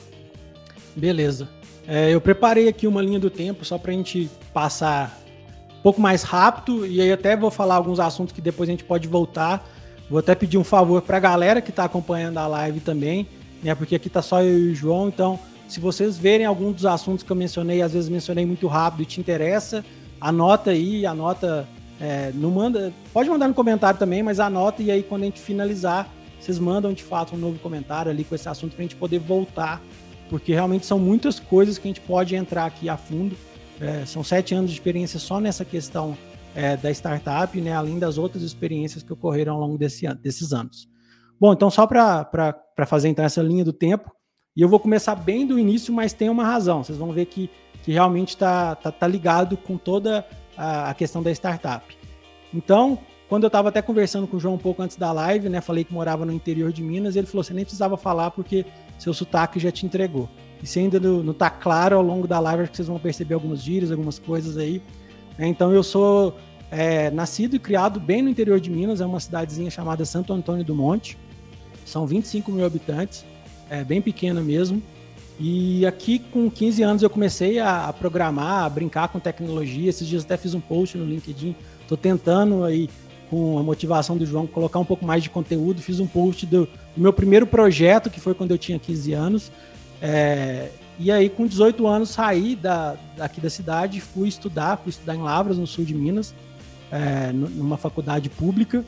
Beleza. 0.96 1.48
É, 1.86 2.12
eu 2.12 2.20
preparei 2.20 2.68
aqui 2.68 2.86
uma 2.86 3.02
linha 3.02 3.18
do 3.18 3.30
tempo 3.30 3.64
só 3.64 3.78
para 3.78 3.92
a 3.92 3.94
gente 3.94 4.28
passar 4.52 5.18
um 5.80 5.82
pouco 5.82 6.00
mais 6.00 6.22
rápido 6.22 6.86
e 6.86 7.00
aí 7.00 7.10
até 7.10 7.34
vou 7.34 7.50
falar 7.50 7.76
alguns 7.76 7.98
assuntos 7.98 8.34
que 8.34 8.40
depois 8.40 8.68
a 8.68 8.72
gente 8.72 8.84
pode 8.84 9.08
voltar. 9.08 9.66
Vou 10.10 10.18
até 10.18 10.34
pedir 10.34 10.58
um 10.58 10.64
favor 10.64 11.00
para 11.00 11.16
a 11.16 11.20
galera 11.20 11.62
que 11.62 11.70
está 11.70 11.84
acompanhando 11.84 12.36
a 12.36 12.46
live 12.46 12.80
também, 12.80 13.26
né? 13.62 13.74
Porque 13.74 13.94
aqui 13.94 14.10
tá 14.10 14.20
só 14.20 14.42
eu 14.42 14.58
e 14.58 14.72
o 14.72 14.74
João, 14.74 15.08
então 15.08 15.38
se 15.66 15.80
vocês 15.80 16.18
verem 16.18 16.44
alguns 16.44 16.74
dos 16.74 16.86
assuntos 16.86 17.22
que 17.22 17.30
eu 17.30 17.36
mencionei, 17.36 17.80
às 17.80 17.94
vezes 17.94 18.10
mencionei 18.10 18.44
muito 18.44 18.66
rápido 18.66 19.02
e 19.02 19.06
te 19.06 19.20
interessa, 19.20 19.82
anota 20.20 20.70
aí, 20.70 21.06
anota, 21.06 21.66
é, 21.98 22.30
não 22.34 22.50
manda, 22.50 22.92
pode 23.12 23.30
mandar 23.30 23.48
no 23.48 23.54
comentário 23.54 23.98
também, 23.98 24.22
mas 24.22 24.38
anota 24.38 24.82
e 24.82 24.90
aí 24.90 25.02
quando 25.02 25.22
a 25.22 25.24
gente 25.26 25.40
finalizar, 25.40 26.12
vocês 26.38 26.58
mandam 26.58 26.92
de 26.92 27.04
fato 27.04 27.36
um 27.36 27.38
novo 27.38 27.58
comentário 27.58 28.10
ali 28.10 28.24
com 28.24 28.34
esse 28.34 28.48
assunto 28.48 28.74
para 28.74 28.80
a 28.80 28.82
gente 28.82 28.96
poder 28.96 29.20
voltar, 29.20 29.80
porque 30.28 30.52
realmente 30.52 30.84
são 30.84 30.98
muitas 30.98 31.40
coisas 31.40 31.78
que 31.78 31.86
a 31.86 31.90
gente 31.90 32.00
pode 32.00 32.34
entrar 32.34 32.66
aqui 32.66 32.88
a 32.88 32.96
fundo. 32.96 33.34
É, 33.80 34.04
são 34.04 34.22
sete 34.22 34.54
anos 34.54 34.70
de 34.70 34.76
experiência 34.76 35.18
só 35.18 35.40
nessa 35.40 35.64
questão 35.64 36.16
é, 36.54 36.76
da 36.76 36.90
startup, 36.90 37.58
né, 37.60 37.72
além 37.72 37.98
das 37.98 38.18
outras 38.18 38.42
experiências 38.42 39.02
que 39.02 39.12
ocorreram 39.12 39.54
ao 39.54 39.60
longo 39.60 39.78
desse, 39.78 40.06
desses 40.16 40.52
anos. 40.52 40.88
Bom, 41.40 41.52
então 41.52 41.70
só 41.70 41.86
para 41.86 42.58
fazer 42.86 43.08
então 43.08 43.24
essa 43.24 43.42
linha 43.42 43.64
do 43.64 43.72
tempo, 43.72 44.10
e 44.56 44.62
eu 44.62 44.68
vou 44.68 44.78
começar 44.78 45.14
bem 45.14 45.46
do 45.46 45.58
início, 45.58 45.94
mas 45.94 46.12
tem 46.12 46.28
uma 46.28 46.44
razão. 46.44 46.82
Vocês 46.82 46.98
vão 46.98 47.12
ver 47.12 47.26
que, 47.26 47.48
que 47.82 47.92
realmente 47.92 48.30
está 48.30 48.74
tá, 48.74 48.90
tá 48.90 49.06
ligado 49.06 49.56
com 49.56 49.78
toda 49.78 50.26
a, 50.56 50.90
a, 50.90 50.94
questão 50.94 51.22
da 51.22 51.30
startup. 51.30 51.96
Então, 52.52 52.98
quando 53.28 53.44
eu 53.44 53.48
estava 53.48 53.68
até 53.68 53.80
conversando 53.80 54.26
com 54.26 54.36
o 54.36 54.40
João 54.40 54.54
um 54.54 54.58
pouco 54.58 54.82
antes 54.82 54.96
da 54.96 55.12
live, 55.12 55.48
né, 55.48 55.60
falei 55.60 55.84
que 55.84 55.94
morava 55.94 56.26
no 56.26 56.32
interior 56.32 56.72
de 56.72 56.82
Minas, 56.82 57.16
ele 57.16 57.26
falou: 57.26 57.44
você 57.44 57.54
nem 57.54 57.64
precisava 57.64 57.96
falar 57.96 58.32
porque 58.32 58.66
seu 58.98 59.14
sotaque 59.14 59.58
já 59.60 59.70
te 59.70 59.86
entregou. 59.86 60.28
E 60.62 60.66
se 60.66 60.78
ainda 60.78 61.00
não 61.00 61.30
está 61.30 61.48
claro 61.48 61.96
ao 61.96 62.02
longo 62.02 62.26
da 62.26 62.38
live, 62.38 62.62
acho 62.62 62.70
que 62.70 62.76
vocês 62.76 62.88
vão 62.88 62.98
perceber 62.98 63.34
algumas 63.34 63.62
gírias, 63.62 63.90
algumas 63.90 64.18
coisas 64.18 64.56
aí. 64.56 64.82
Então 65.38 65.72
eu 65.72 65.82
sou 65.82 66.36
é, 66.70 67.10
nascido 67.10 67.56
e 67.56 67.58
criado 67.58 67.98
bem 67.98 68.22
no 68.22 68.28
interior 68.28 68.60
de 68.60 68.70
Minas, 68.70 69.00
é 69.00 69.06
uma 69.06 69.20
cidadezinha 69.20 69.70
chamada 69.70 70.04
Santo 70.04 70.32
Antônio 70.32 70.64
do 70.64 70.74
Monte. 70.74 71.16
São 71.84 72.06
25 72.06 72.52
mil 72.52 72.64
habitantes, 72.64 73.24
é 73.68 73.82
bem 73.82 74.00
pequena 74.02 74.40
mesmo. 74.40 74.82
E 75.42 75.86
aqui 75.86 76.18
com 76.18 76.50
15 76.50 76.82
anos 76.82 77.02
eu 77.02 77.08
comecei 77.08 77.58
a, 77.58 77.86
a, 77.86 77.92
programar, 77.94 78.64
a 78.64 78.68
brincar 78.68 79.08
com 79.08 79.18
tecnologia. 79.18 79.88
Esses 79.88 80.06
dias 80.06 80.22
até 80.22 80.36
fiz 80.36 80.52
um 80.52 80.60
post 80.60 80.98
no 80.98 81.04
LinkedIn. 81.06 81.56
Estou 81.80 81.96
tentando 81.96 82.62
aí, 82.62 82.90
com 83.30 83.58
a 83.58 83.62
motivação 83.62 84.18
do 84.18 84.26
João, 84.26 84.46
colocar 84.46 84.78
um 84.78 84.84
pouco 84.84 85.06
mais 85.06 85.22
de 85.22 85.30
conteúdo. 85.30 85.80
Fiz 85.80 85.98
um 85.98 86.06
post 86.06 86.44
do, 86.44 86.66
do 86.94 87.00
meu 87.00 87.12
primeiro 87.12 87.46
projeto, 87.46 88.10
que 88.10 88.20
foi 88.20 88.34
quando 88.34 88.50
eu 88.50 88.58
tinha 88.58 88.78
15 88.78 89.12
anos. 89.14 89.50
É, 90.00 90.70
e 90.98 91.10
aí, 91.10 91.28
com 91.30 91.46
18 91.46 91.86
anos, 91.86 92.10
saí 92.10 92.54
da, 92.54 92.96
daqui 93.16 93.40
da 93.40 93.48
cidade, 93.48 94.00
fui 94.00 94.28
estudar, 94.28 94.76
fui 94.76 94.90
estudar 94.90 95.14
em 95.14 95.22
Lavras, 95.22 95.56
no 95.56 95.66
sul 95.66 95.84
de 95.84 95.94
Minas, 95.94 96.34
é, 96.90 97.32
numa 97.32 97.76
faculdade 97.76 98.28
pública. 98.28 98.84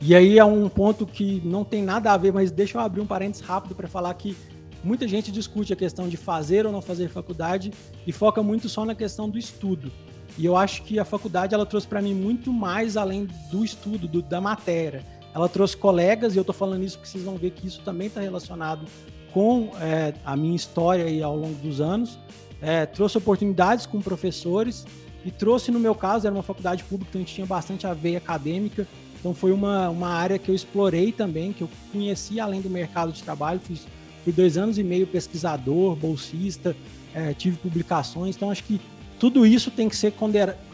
E 0.00 0.14
aí 0.14 0.38
é 0.38 0.44
um 0.44 0.68
ponto 0.68 1.06
que 1.06 1.42
não 1.44 1.64
tem 1.64 1.82
nada 1.82 2.12
a 2.12 2.16
ver, 2.16 2.32
mas 2.32 2.50
deixa 2.50 2.78
eu 2.78 2.82
abrir 2.82 3.00
um 3.00 3.06
parênteses 3.06 3.44
rápido 3.44 3.74
para 3.74 3.88
falar 3.88 4.14
que 4.14 4.36
muita 4.82 5.08
gente 5.08 5.32
discute 5.32 5.72
a 5.72 5.76
questão 5.76 6.08
de 6.08 6.16
fazer 6.16 6.66
ou 6.66 6.72
não 6.72 6.80
fazer 6.80 7.08
faculdade 7.08 7.72
e 8.06 8.12
foca 8.12 8.42
muito 8.42 8.68
só 8.68 8.84
na 8.84 8.94
questão 8.94 9.28
do 9.28 9.38
estudo. 9.38 9.90
E 10.36 10.44
eu 10.44 10.56
acho 10.56 10.84
que 10.84 11.00
a 11.00 11.04
faculdade 11.04 11.52
ela 11.52 11.66
trouxe 11.66 11.86
para 11.86 12.00
mim 12.00 12.14
muito 12.14 12.52
mais 12.52 12.96
além 12.96 13.26
do 13.50 13.64
estudo, 13.64 14.06
do, 14.06 14.22
da 14.22 14.40
matéria. 14.40 15.04
Ela 15.34 15.48
trouxe 15.48 15.76
colegas, 15.76 16.34
e 16.34 16.38
eu 16.38 16.42
estou 16.42 16.54
falando 16.54 16.84
isso 16.84 16.96
porque 16.96 17.10
vocês 17.10 17.24
vão 17.24 17.36
ver 17.36 17.50
que 17.50 17.66
isso 17.66 17.80
também 17.84 18.06
está 18.06 18.20
relacionado 18.20 18.86
com 19.32 19.70
é, 19.80 20.14
a 20.24 20.36
minha 20.36 20.56
história 20.56 21.04
aí 21.04 21.22
ao 21.22 21.36
longo 21.36 21.54
dos 21.56 21.80
anos. 21.80 22.18
É, 22.60 22.86
trouxe 22.86 23.18
oportunidades 23.18 23.86
com 23.86 24.00
professores 24.00 24.84
e 25.24 25.30
trouxe, 25.30 25.70
no 25.70 25.78
meu 25.78 25.94
caso, 25.94 26.26
era 26.26 26.34
uma 26.34 26.42
faculdade 26.42 26.82
pública, 26.84 27.10
então 27.10 27.20
a 27.20 27.24
gente 27.24 27.34
tinha 27.34 27.46
bastante 27.46 27.86
a 27.86 27.94
veia 27.94 28.18
acadêmica. 28.18 28.86
Então 29.18 29.34
foi 29.34 29.52
uma, 29.52 29.88
uma 29.88 30.08
área 30.08 30.38
que 30.38 30.48
eu 30.48 30.54
explorei 30.54 31.12
também, 31.12 31.52
que 31.52 31.62
eu 31.62 31.68
conheci 31.92 32.40
além 32.40 32.60
do 32.60 32.70
mercado 32.70 33.12
de 33.12 33.22
trabalho, 33.22 33.60
fiz 33.60 33.86
Fui 34.28 34.32
dois 34.34 34.58
anos 34.58 34.76
e 34.76 34.84
meio 34.84 35.06
pesquisador, 35.06 35.96
bolsista, 35.96 36.76
é, 37.14 37.32
tive 37.32 37.56
publicações, 37.56 38.36
então 38.36 38.50
acho 38.50 38.62
que 38.64 38.78
tudo 39.18 39.46
isso 39.46 39.70
tem 39.70 39.88
que 39.88 39.96
ser 39.96 40.12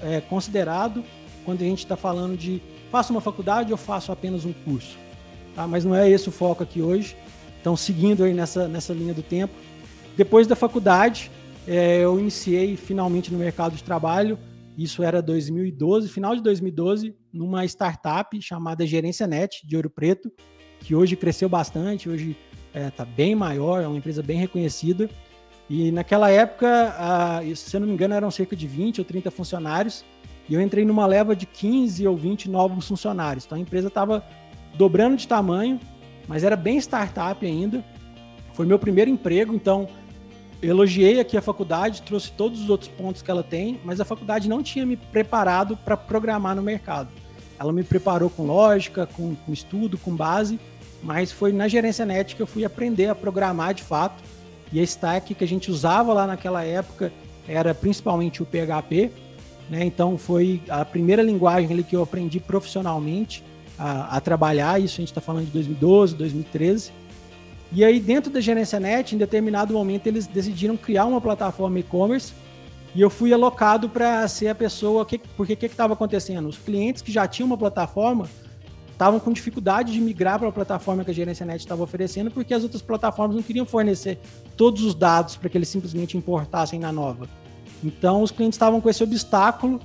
é, 0.02 0.20
considerado 0.22 1.04
quando 1.44 1.62
a 1.62 1.64
gente 1.64 1.78
está 1.78 1.96
falando 1.96 2.36
de 2.36 2.60
faço 2.90 3.12
uma 3.12 3.20
faculdade 3.20 3.70
ou 3.70 3.78
faço 3.78 4.10
apenas 4.10 4.44
um 4.44 4.52
curso. 4.52 4.96
Tá? 5.54 5.68
Mas 5.68 5.84
não 5.84 5.94
é 5.94 6.10
esse 6.10 6.28
o 6.28 6.32
foco 6.32 6.64
aqui 6.64 6.82
hoje. 6.82 7.16
Então, 7.64 7.78
seguindo 7.78 8.24
aí 8.24 8.34
nessa, 8.34 8.68
nessa 8.68 8.92
linha 8.92 9.14
do 9.14 9.22
tempo. 9.22 9.54
Depois 10.18 10.46
da 10.46 10.54
faculdade, 10.54 11.30
é, 11.66 12.00
eu 12.00 12.20
iniciei 12.20 12.76
finalmente 12.76 13.32
no 13.32 13.38
mercado 13.38 13.74
de 13.74 13.82
trabalho. 13.82 14.38
Isso 14.76 15.02
era 15.02 15.22
2012, 15.22 16.10
final 16.10 16.36
de 16.36 16.42
2012, 16.42 17.16
numa 17.32 17.64
startup 17.64 18.38
chamada 18.42 18.86
Gerência 18.86 19.26
Net 19.26 19.66
de 19.66 19.76
Ouro 19.76 19.88
Preto, 19.88 20.30
que 20.80 20.94
hoje 20.94 21.16
cresceu 21.16 21.48
bastante. 21.48 22.06
Hoje 22.06 22.36
está 22.66 22.80
é, 22.80 22.90
tá 22.90 23.04
bem 23.06 23.34
maior, 23.34 23.82
é 23.82 23.88
uma 23.88 23.96
empresa 23.96 24.22
bem 24.22 24.36
reconhecida. 24.36 25.08
E 25.66 25.90
naquela 25.90 26.30
época, 26.30 26.94
a, 26.98 27.40
se 27.56 27.74
eu 27.74 27.80
não 27.80 27.86
me 27.86 27.94
engano, 27.94 28.12
eram 28.12 28.30
cerca 28.30 28.54
de 28.54 28.66
20 28.66 28.98
ou 28.98 29.06
30 29.06 29.30
funcionários, 29.30 30.04
e 30.50 30.52
eu 30.52 30.60
entrei 30.60 30.84
numa 30.84 31.06
leva 31.06 31.34
de 31.34 31.46
15 31.46 32.06
ou 32.06 32.14
20 32.14 32.50
novos 32.50 32.86
funcionários. 32.86 33.46
Então 33.46 33.56
a 33.56 33.60
empresa 33.62 33.88
estava 33.88 34.22
dobrando 34.76 35.16
de 35.16 35.26
tamanho, 35.26 35.80
mas 36.26 36.44
era 36.44 36.56
bem 36.56 36.78
startup 36.78 37.44
ainda. 37.44 37.84
Foi 38.52 38.66
meu 38.66 38.78
primeiro 38.78 39.10
emprego, 39.10 39.54
então 39.54 39.88
elogiei 40.62 41.20
aqui 41.20 41.36
a 41.36 41.42
faculdade, 41.42 42.02
trouxe 42.02 42.32
todos 42.32 42.60
os 42.60 42.70
outros 42.70 42.88
pontos 42.88 43.20
que 43.20 43.30
ela 43.30 43.42
tem, 43.42 43.80
mas 43.84 44.00
a 44.00 44.04
faculdade 44.04 44.48
não 44.48 44.62
tinha 44.62 44.86
me 44.86 44.96
preparado 44.96 45.76
para 45.76 45.96
programar 45.96 46.54
no 46.54 46.62
mercado. 46.62 47.08
Ela 47.58 47.72
me 47.72 47.82
preparou 47.82 48.30
com 48.30 48.44
lógica, 48.44 49.06
com, 49.06 49.34
com 49.34 49.52
estudo, 49.52 49.98
com 49.98 50.14
base, 50.14 50.58
mas 51.02 51.30
foi 51.30 51.52
na 51.52 51.68
gerência 51.68 52.06
net 52.06 52.34
que 52.34 52.42
eu 52.42 52.46
fui 52.46 52.64
aprender 52.64 53.08
a 53.08 53.14
programar 53.14 53.74
de 53.74 53.82
fato. 53.82 54.22
E 54.72 54.80
a 54.80 54.82
stack 54.82 55.34
que 55.34 55.44
a 55.44 55.46
gente 55.46 55.70
usava 55.70 56.12
lá 56.12 56.26
naquela 56.26 56.64
época 56.64 57.12
era 57.46 57.74
principalmente 57.74 58.42
o 58.42 58.46
PHP, 58.46 59.10
né? 59.68 59.84
Então 59.84 60.18
foi 60.18 60.62
a 60.68 60.84
primeira 60.84 61.22
linguagem 61.22 61.70
ali 61.70 61.84
que 61.84 61.94
eu 61.94 62.02
aprendi 62.02 62.40
profissionalmente 62.40 63.44
a, 63.78 64.16
a 64.16 64.20
trabalhar. 64.20 64.80
Isso 64.80 64.94
a 64.94 65.02
gente 65.02 65.08
está 65.08 65.20
falando 65.20 65.46
de 65.46 65.52
2012, 65.52 66.14
2013. 66.14 66.92
E 67.72 67.84
aí 67.84 67.98
dentro 67.98 68.30
da 68.30 68.40
gerência 68.40 68.78
net, 68.78 69.14
em 69.14 69.18
determinado 69.18 69.72
momento 69.72 70.06
eles 70.06 70.26
decidiram 70.26 70.76
criar 70.76 71.06
uma 71.06 71.20
plataforma 71.20 71.78
e-commerce 71.78 72.32
e 72.94 73.00
eu 73.00 73.10
fui 73.10 73.32
alocado 73.32 73.88
para 73.88 74.26
ser 74.28 74.48
a 74.48 74.54
pessoa 74.54 75.04
que, 75.04 75.18
porque 75.18 75.54
o 75.54 75.56
que 75.56 75.66
estava 75.66 75.94
acontecendo? 75.94 76.48
Os 76.48 76.56
clientes 76.56 77.02
que 77.02 77.10
já 77.10 77.26
tinham 77.26 77.46
uma 77.46 77.58
plataforma 77.58 78.28
estavam 78.92 79.18
com 79.18 79.32
dificuldade 79.32 79.92
de 79.92 80.00
migrar 80.00 80.38
para 80.38 80.48
a 80.48 80.52
plataforma 80.52 81.04
que 81.04 81.10
a 81.10 81.14
Gerência 81.14 81.44
Net 81.44 81.58
estava 81.58 81.82
oferecendo, 81.82 82.30
porque 82.30 82.54
as 82.54 82.62
outras 82.62 82.80
plataformas 82.80 83.34
não 83.34 83.42
queriam 83.42 83.66
fornecer 83.66 84.20
todos 84.56 84.84
os 84.84 84.94
dados 84.94 85.36
para 85.36 85.48
que 85.48 85.58
eles 85.58 85.68
simplesmente 85.68 86.16
importassem 86.16 86.78
na 86.78 86.92
nova. 86.92 87.28
Então, 87.82 88.22
os 88.22 88.30
clientes 88.30 88.54
estavam 88.54 88.80
com 88.80 88.88
esse 88.88 89.02
obstáculo, 89.02 89.80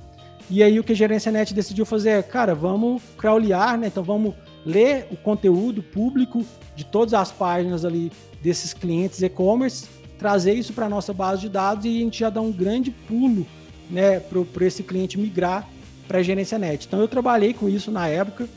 e 0.50 0.62
aí 0.62 0.80
o 0.80 0.84
que 0.84 0.92
a 0.92 0.96
Gerência 0.96 1.30
Net 1.30 1.54
decidiu 1.54 1.86
fazer 1.86 2.10
é, 2.10 2.22
cara, 2.22 2.54
vamos 2.54 3.02
crawlear, 3.16 3.78
né? 3.78 3.86
Então, 3.86 4.02
vamos 4.02 4.34
ler 4.66 5.06
o 5.10 5.16
conteúdo 5.16 5.82
público 5.82 6.44
de 6.74 6.84
todas 6.84 7.14
as 7.14 7.30
páginas 7.30 7.84
ali 7.84 8.10
desses 8.42 8.74
clientes 8.74 9.22
e-commerce, 9.22 9.86
trazer 10.18 10.54
isso 10.54 10.72
para 10.72 10.86
a 10.86 10.88
nossa 10.88 11.14
base 11.14 11.42
de 11.42 11.48
dados 11.48 11.84
e 11.84 11.88
a 11.88 12.00
gente 12.00 12.18
já 12.18 12.30
dá 12.30 12.40
um 12.40 12.50
grande 12.50 12.90
pulo 12.90 13.46
né, 13.88 14.20
para 14.20 14.66
esse 14.66 14.82
cliente 14.82 15.18
migrar 15.18 15.68
para 16.08 16.18
a 16.18 16.22
Gerência 16.22 16.58
Net. 16.58 16.86
Então, 16.86 17.00
eu 17.00 17.08
trabalhei 17.08 17.54
com 17.54 17.68
isso 17.68 17.90
na 17.90 18.08
época, 18.08 18.48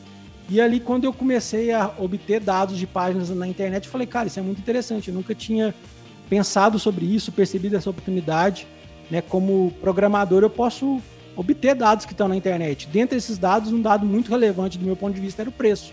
e 0.48 0.60
ali, 0.60 0.78
quando 0.78 1.04
eu 1.04 1.12
comecei 1.12 1.72
a 1.72 1.90
obter 1.98 2.38
dados 2.38 2.76
de 2.76 2.86
páginas 2.86 3.30
na 3.30 3.48
internet, 3.48 3.86
eu 3.86 3.90
falei, 3.90 4.06
cara, 4.06 4.26
isso 4.26 4.38
é 4.38 4.42
muito 4.42 4.58
interessante. 4.58 5.08
Eu 5.08 5.14
nunca 5.14 5.34
tinha 5.34 5.74
pensado 6.28 6.78
sobre 6.78 7.06
isso, 7.06 7.32
percebido 7.32 7.76
essa 7.76 7.88
oportunidade. 7.88 8.66
Né? 9.10 9.22
Como 9.22 9.72
programador, 9.80 10.42
eu 10.42 10.50
posso 10.50 11.00
obter 11.36 11.74
dados 11.74 12.04
que 12.04 12.12
estão 12.12 12.28
na 12.28 12.36
internet. 12.36 12.88
Dentre 12.88 13.18
esses 13.18 13.38
dados, 13.38 13.72
um 13.72 13.80
dado 13.80 14.06
muito 14.06 14.30
relevante 14.30 14.78
do 14.78 14.84
meu 14.84 14.96
ponto 14.96 15.14
de 15.14 15.20
vista 15.20 15.42
era 15.42 15.48
o 15.48 15.52
preço. 15.52 15.92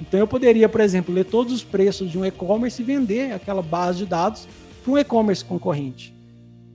Então, 0.00 0.20
eu 0.20 0.26
poderia, 0.26 0.68
por 0.68 0.80
exemplo, 0.80 1.12
ler 1.12 1.24
todos 1.24 1.52
os 1.52 1.64
preços 1.64 2.10
de 2.10 2.18
um 2.18 2.24
e-commerce 2.24 2.80
e 2.80 2.84
vender 2.84 3.32
aquela 3.32 3.62
base 3.62 3.98
de 3.98 4.06
dados 4.06 4.46
para 4.82 4.92
um 4.92 4.98
e-commerce 4.98 5.44
concorrente. 5.44 6.14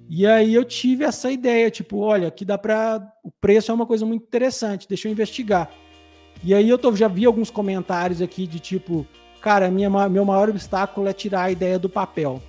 E 0.10 0.27
aí 0.27 0.53
eu 0.53 0.65
tive 0.65 1.03
essa 1.03 1.31
ideia, 1.31 1.72
tipo, 1.72 1.98
olha, 2.00 2.29
que 2.29 2.43
dá 2.43 2.57
para 2.57 3.01
o 3.24 3.31
preço 3.31 3.72
é 3.72 3.74
uma 3.74 3.86
coisa 3.86 4.05
muito 4.05 4.24
interessante, 4.24 4.88
deixa 4.88 5.07
eu 5.07 5.12
investigar. 5.12 5.72
E 6.43 6.53
aí 6.53 6.67
eu 6.67 6.77
tô, 6.77 6.93
já 6.95 7.07
vi 7.07 7.25
alguns 7.25 7.50
comentários 7.50 8.22
aqui 8.22 8.45
de 8.45 8.60
tipo, 8.60 9.07
cara, 9.41 9.72
minha, 9.72 9.89
meu 10.10 10.25
maior 10.25 10.50
obstáculo 10.50 11.07
é 11.07 11.13
tirar 11.13 11.43
a 11.43 11.51
ideia 11.51 11.79
do 11.79 11.89
papel. 11.89 12.41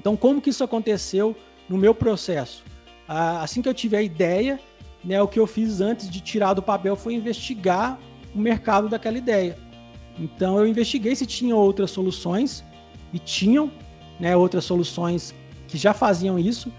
Então, 0.00 0.16
como 0.16 0.40
que 0.40 0.50
isso 0.50 0.64
aconteceu 0.64 1.36
no 1.68 1.78
meu 1.78 1.94
processo? 1.94 2.64
Ah, 3.06 3.42
assim 3.42 3.62
que 3.62 3.68
eu 3.68 3.74
tive 3.74 3.96
a 3.96 4.02
ideia, 4.02 4.58
né, 5.04 5.20
o 5.20 5.28
que 5.28 5.38
eu 5.38 5.46
fiz 5.46 5.80
antes 5.80 6.08
de 6.08 6.20
tirar 6.20 6.54
do 6.54 6.62
papel 6.62 6.96
foi 6.96 7.14
investigar 7.14 7.98
o 8.34 8.38
mercado 8.38 8.88
daquela 8.88 9.18
ideia. 9.18 9.56
Então, 10.18 10.58
eu 10.58 10.66
investiguei 10.66 11.14
se 11.16 11.26
tinha 11.26 11.56
outras 11.56 11.90
soluções, 11.90 12.64
e 13.12 13.18
tinham 13.18 13.70
né, 14.18 14.36
outras 14.36 14.64
soluções 14.64 15.34
que 15.68 15.78
já 15.78 15.92
faziam 15.92 16.38
isso, 16.38 16.72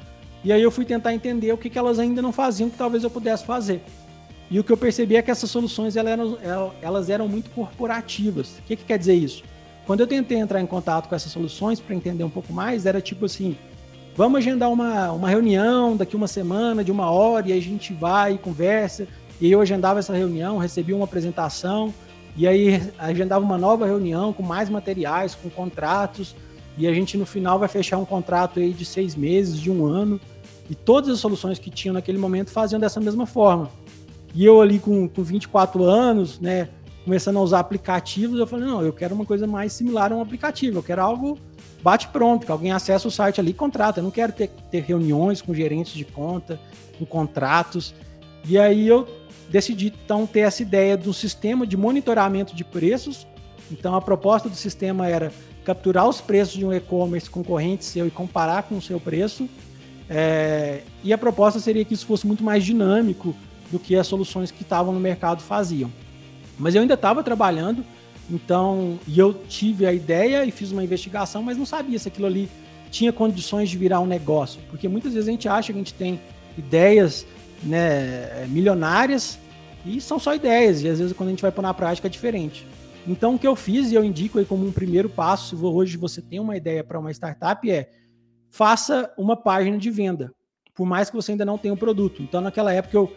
e 0.44 0.51
aí 0.51 0.62
eu 0.62 0.72
fui 0.72 0.86
tentar 0.86 1.13
entender 1.13 1.51
o 1.51 1.58
que, 1.58 1.70
que 1.70 1.78
elas 1.78 2.00
ainda 2.00 2.22
não 2.22 2.32
faziam 2.32 2.70
que 2.70 2.78
talvez 2.78 3.04
eu 3.04 3.10
pudesse 3.10 3.46
fazer. 3.46 3.84
E 4.50 4.60
o 4.60 4.63
que 4.63 4.72
eu 4.72 4.78
percebi 4.78 5.16
é 5.16 5.22
que 5.22 5.32
essas 5.32 5.50
soluções 5.50 5.96
elas 5.96 6.38
eram, 6.42 6.74
elas 6.82 7.10
eram 7.10 7.28
muito 7.28 7.50
corporativas. 7.51 8.58
O 8.60 8.63
que, 8.63 8.75
que 8.75 8.84
quer 8.84 8.98
dizer 8.98 9.13
isso? 9.13 9.44
Quando 9.86 10.01
eu 10.01 10.08
tentei 10.08 10.38
entrar 10.38 10.60
em 10.60 10.66
contato 10.66 11.08
com 11.08 11.16
essas 11.16 11.32
soluções 11.32 11.80
para 11.80 11.96
entender 11.96 12.24
um 12.24 12.30
pouco 12.30 12.51
mais, 12.51 12.86
era 12.86 13.00
tipo 13.00 13.25
assim: 13.25 13.56
vamos 14.15 14.39
agendar 14.39 14.72
uma, 14.72 15.12
uma 15.12 15.30
reunião 15.30 15.96
daqui 15.96 16.15
uma 16.15 16.27
semana, 16.27 16.84
de 16.84 16.91
uma 16.91 17.10
hora, 17.10 17.48
e 17.50 17.53
aí 17.53 17.60
a 17.60 17.62
gente 17.62 17.94
vai 17.94 18.34
e 18.34 18.38
conversa. 18.38 19.08
E 19.39 19.51
eu 19.51 19.62
agendava 19.62 20.00
essa 20.00 20.13
reunião, 20.13 20.58
recebia 20.58 20.96
uma 20.96 21.06
apresentação, 21.06 21.94
e 22.38 22.48
aí 22.48 22.82
agendava 22.98 23.44
uma 23.44 23.58
nova 23.58 23.86
reunião 23.86 24.32
com 24.32 24.44
mais 24.44 24.70
materiais, 24.70 25.36
com 25.36 25.50
contratos, 25.50 26.36
e 26.77 26.88
a 26.88 26.94
gente 26.94 27.18
no 27.18 27.25
final 27.25 27.60
vai 27.60 27.68
fechar 27.68 27.98
um 27.98 28.06
contrato 28.06 28.60
aí 28.60 28.72
de 28.72 28.86
seis 28.86 29.15
meses, 29.15 29.60
de 29.60 29.70
um 29.70 29.86
ano. 29.86 30.20
E 30.70 30.75
todas 30.75 31.10
as 31.10 31.20
soluções 31.20 31.60
que 31.60 31.70
tinham 31.70 31.94
naquele 31.94 32.18
momento 32.18 32.51
faziam 32.51 32.80
dessa 32.80 33.00
mesma 33.00 33.25
forma. 33.25 33.70
E 34.34 34.46
eu 34.46 34.62
ali 34.62 34.80
com, 34.80 35.08
com 35.08 35.24
24 35.24 35.84
anos, 35.84 36.39
né, 36.39 36.70
começando 37.03 37.38
a 37.38 37.41
usar 37.41 37.60
aplicativos, 37.60 38.39
eu 38.39 38.48
falei, 38.48 38.65
não, 38.65 38.82
eu 38.82 38.94
quero 38.94 39.13
uma 39.13 39.25
coisa 39.25 39.46
mais 39.46 39.74
similar 39.74 40.13
a 40.13 40.15
um 40.15 40.22
aplicativo, 40.22 40.80
eu 40.80 40.84
quero 40.84 41.01
algo 41.01 41.38
bate 41.83 42.07
pronto, 42.09 42.45
que 42.45 42.51
alguém 42.51 42.71
acessa 42.71 43.07
o 43.07 43.11
site 43.11 43.39
ali 43.39 43.51
e 43.51 43.53
contrata. 43.53 44.00
Eu 44.00 44.03
não 44.03 44.11
quero 44.11 44.31
ter, 44.31 44.50
ter 44.69 44.83
reuniões 44.83 45.41
com 45.41 45.53
gerentes 45.53 45.93
de 45.93 46.05
conta, 46.05 46.59
com 46.97 47.05
contratos. 47.05 47.93
E 48.45 48.57
aí 48.57 48.88
eu 48.88 49.07
decidi 49.50 49.93
então 50.03 50.25
ter 50.25 50.41
essa 50.41 50.61
ideia 50.61 50.95
do 50.95 51.13
sistema 51.13 51.65
de 51.65 51.75
monitoramento 51.75 52.55
de 52.55 52.63
preços. 52.63 53.27
Então 53.71 53.95
a 53.95 54.01
proposta 54.01 54.50
do 54.50 54.55
sistema 54.55 55.07
era 55.07 55.31
capturar 55.63 56.07
os 56.07 56.19
preços 56.21 56.55
de 56.55 56.65
um 56.65 56.73
e-commerce 56.73 57.29
concorrente 57.29 57.85
seu 57.85 58.07
e 58.07 58.11
comparar 58.11 58.63
com 58.63 58.77
o 58.77 58.81
seu 58.81 59.00
preço 59.00 59.47
É, 60.13 60.81
e 61.05 61.13
a 61.13 61.17
proposta 61.17 61.57
seria 61.57 61.85
que 61.85 61.93
isso 61.93 62.05
fosse 62.05 62.27
muito 62.27 62.43
mais 62.43 62.65
dinâmico 62.65 63.33
do 63.71 63.79
que 63.79 63.95
as 63.95 64.05
soluções 64.05 64.51
que 64.51 64.61
estavam 64.61 64.93
no 64.93 65.00
mercado 65.00 65.41
faziam. 65.41 65.89
Mas 66.59 66.75
eu 66.75 66.81
ainda 66.81 66.95
estava 66.95 67.23
trabalhando, 67.23 67.85
então, 68.31 68.97
e 69.05 69.19
eu 69.19 69.33
tive 69.33 69.85
a 69.85 69.91
ideia 69.91 70.45
e 70.45 70.51
fiz 70.51 70.71
uma 70.71 70.83
investigação, 70.83 71.43
mas 71.43 71.57
não 71.57 71.65
sabia 71.65 72.00
se 72.00 72.07
aquilo 72.07 72.27
ali 72.27 72.50
tinha 72.89 73.11
condições 73.11 73.69
de 73.69 73.77
virar 73.77 74.00
um 74.00 74.05
negócio, 74.05 74.61
porque 74.69 74.88
muitas 74.88 75.13
vezes 75.13 75.27
a 75.27 75.31
gente 75.31 75.50
acha 75.50 75.73
que 75.73 75.79
a 75.79 75.81
gente 75.81 75.93
tem 75.93 76.19
ideias 76.57 77.25
né, 77.61 78.45
milionárias 78.47 79.38
e 79.85 80.00
são 80.00 80.17
só 80.17 80.33
ideias, 80.33 80.81
e 80.81 80.88
às 80.88 81.00
vezes 81.00 81.13
quando 81.13 81.27
a 81.27 81.31
gente 81.31 81.41
vai 81.41 81.51
pôr 81.51 81.61
na 81.61 81.73
prática 81.73 82.07
é 82.07 82.09
diferente. 82.09 82.65
Então, 83.05 83.35
o 83.35 83.39
que 83.39 83.47
eu 83.47 83.55
fiz 83.55 83.91
e 83.91 83.95
eu 83.95 84.03
indico 84.03 84.39
aí 84.39 84.45
como 84.45 84.65
um 84.65 84.71
primeiro 84.71 85.09
passo, 85.09 85.57
se 85.57 85.65
hoje 85.65 85.97
você 85.97 86.21
tem 86.21 86.39
uma 86.39 86.55
ideia 86.55 86.83
para 86.83 87.00
uma 87.00 87.11
startup, 87.11 87.69
é 87.69 87.89
faça 88.50 89.11
uma 89.17 89.35
página 89.35 89.77
de 89.77 89.89
venda, 89.89 90.31
por 90.75 90.85
mais 90.85 91.09
que 91.09 91.15
você 91.15 91.31
ainda 91.31 91.43
não 91.43 91.57
tenha 91.57 91.73
um 91.73 91.77
produto. 91.77 92.21
Então, 92.21 92.41
naquela 92.41 92.71
época, 92.71 92.95
eu 92.95 93.11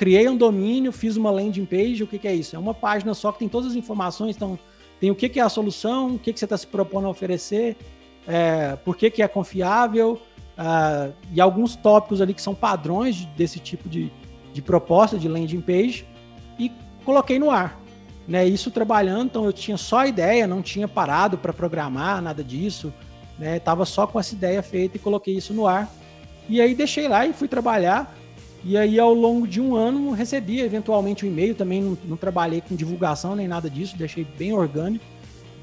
criei 0.00 0.26
um 0.26 0.36
domínio, 0.36 0.92
fiz 0.92 1.16
uma 1.18 1.30
landing 1.30 1.66
page. 1.66 2.02
O 2.02 2.06
que, 2.06 2.18
que 2.18 2.26
é 2.26 2.34
isso? 2.34 2.56
É 2.56 2.58
uma 2.58 2.72
página 2.72 3.12
só 3.12 3.30
que 3.30 3.40
tem 3.40 3.48
todas 3.50 3.72
as 3.72 3.76
informações. 3.76 4.34
Então, 4.34 4.58
tem 4.98 5.10
o 5.10 5.14
que, 5.14 5.28
que 5.28 5.38
é 5.38 5.42
a 5.42 5.48
solução, 5.50 6.14
o 6.14 6.18
que, 6.18 6.32
que 6.32 6.38
você 6.38 6.46
está 6.46 6.56
se 6.56 6.66
propondo 6.66 7.06
a 7.06 7.10
oferecer, 7.10 7.76
é, 8.26 8.76
por 8.76 8.96
que, 8.96 9.10
que 9.10 9.22
é 9.22 9.28
confiável, 9.28 10.20
uh, 10.58 11.12
e 11.32 11.40
alguns 11.40 11.76
tópicos 11.76 12.22
ali 12.22 12.32
que 12.32 12.40
são 12.40 12.54
padrões 12.54 13.26
desse 13.36 13.58
tipo 13.58 13.90
de, 13.90 14.10
de 14.54 14.62
proposta 14.62 15.18
de 15.18 15.28
landing 15.28 15.60
page, 15.60 16.06
e 16.58 16.72
coloquei 17.04 17.38
no 17.38 17.50
ar. 17.50 17.78
Né, 18.26 18.46
isso 18.46 18.70
trabalhando, 18.70 19.24
então 19.24 19.44
eu 19.44 19.52
tinha 19.52 19.76
só 19.76 20.00
a 20.00 20.06
ideia, 20.06 20.46
não 20.46 20.62
tinha 20.62 20.86
parado 20.86 21.36
para 21.36 21.52
programar, 21.52 22.22
nada 22.22 22.44
disso 22.44 22.92
né? 23.40 23.58
Tava 23.58 23.86
só 23.86 24.06
com 24.06 24.20
essa 24.20 24.34
ideia 24.34 24.62
feita 24.62 24.98
e 24.98 25.00
coloquei 25.00 25.34
isso 25.34 25.54
no 25.54 25.66
ar. 25.66 25.90
E 26.46 26.60
aí 26.60 26.74
deixei 26.74 27.08
lá 27.08 27.26
e 27.26 27.32
fui 27.32 27.48
trabalhar. 27.48 28.14
E 28.62 28.76
aí, 28.76 28.98
ao 28.98 29.14
longo 29.14 29.46
de 29.46 29.60
um 29.60 29.74
ano, 29.74 30.10
recebi 30.10 30.60
eventualmente 30.60 31.24
um 31.24 31.28
e-mail. 31.28 31.54
Também 31.54 31.82
não, 31.82 31.96
não, 32.04 32.16
trabalhei 32.16 32.60
com 32.60 32.76
divulgação 32.76 33.34
nem 33.34 33.48
nada 33.48 33.70
disso, 33.70 33.96
deixei 33.96 34.24
bem 34.24 34.52
orgânico. 34.52 35.04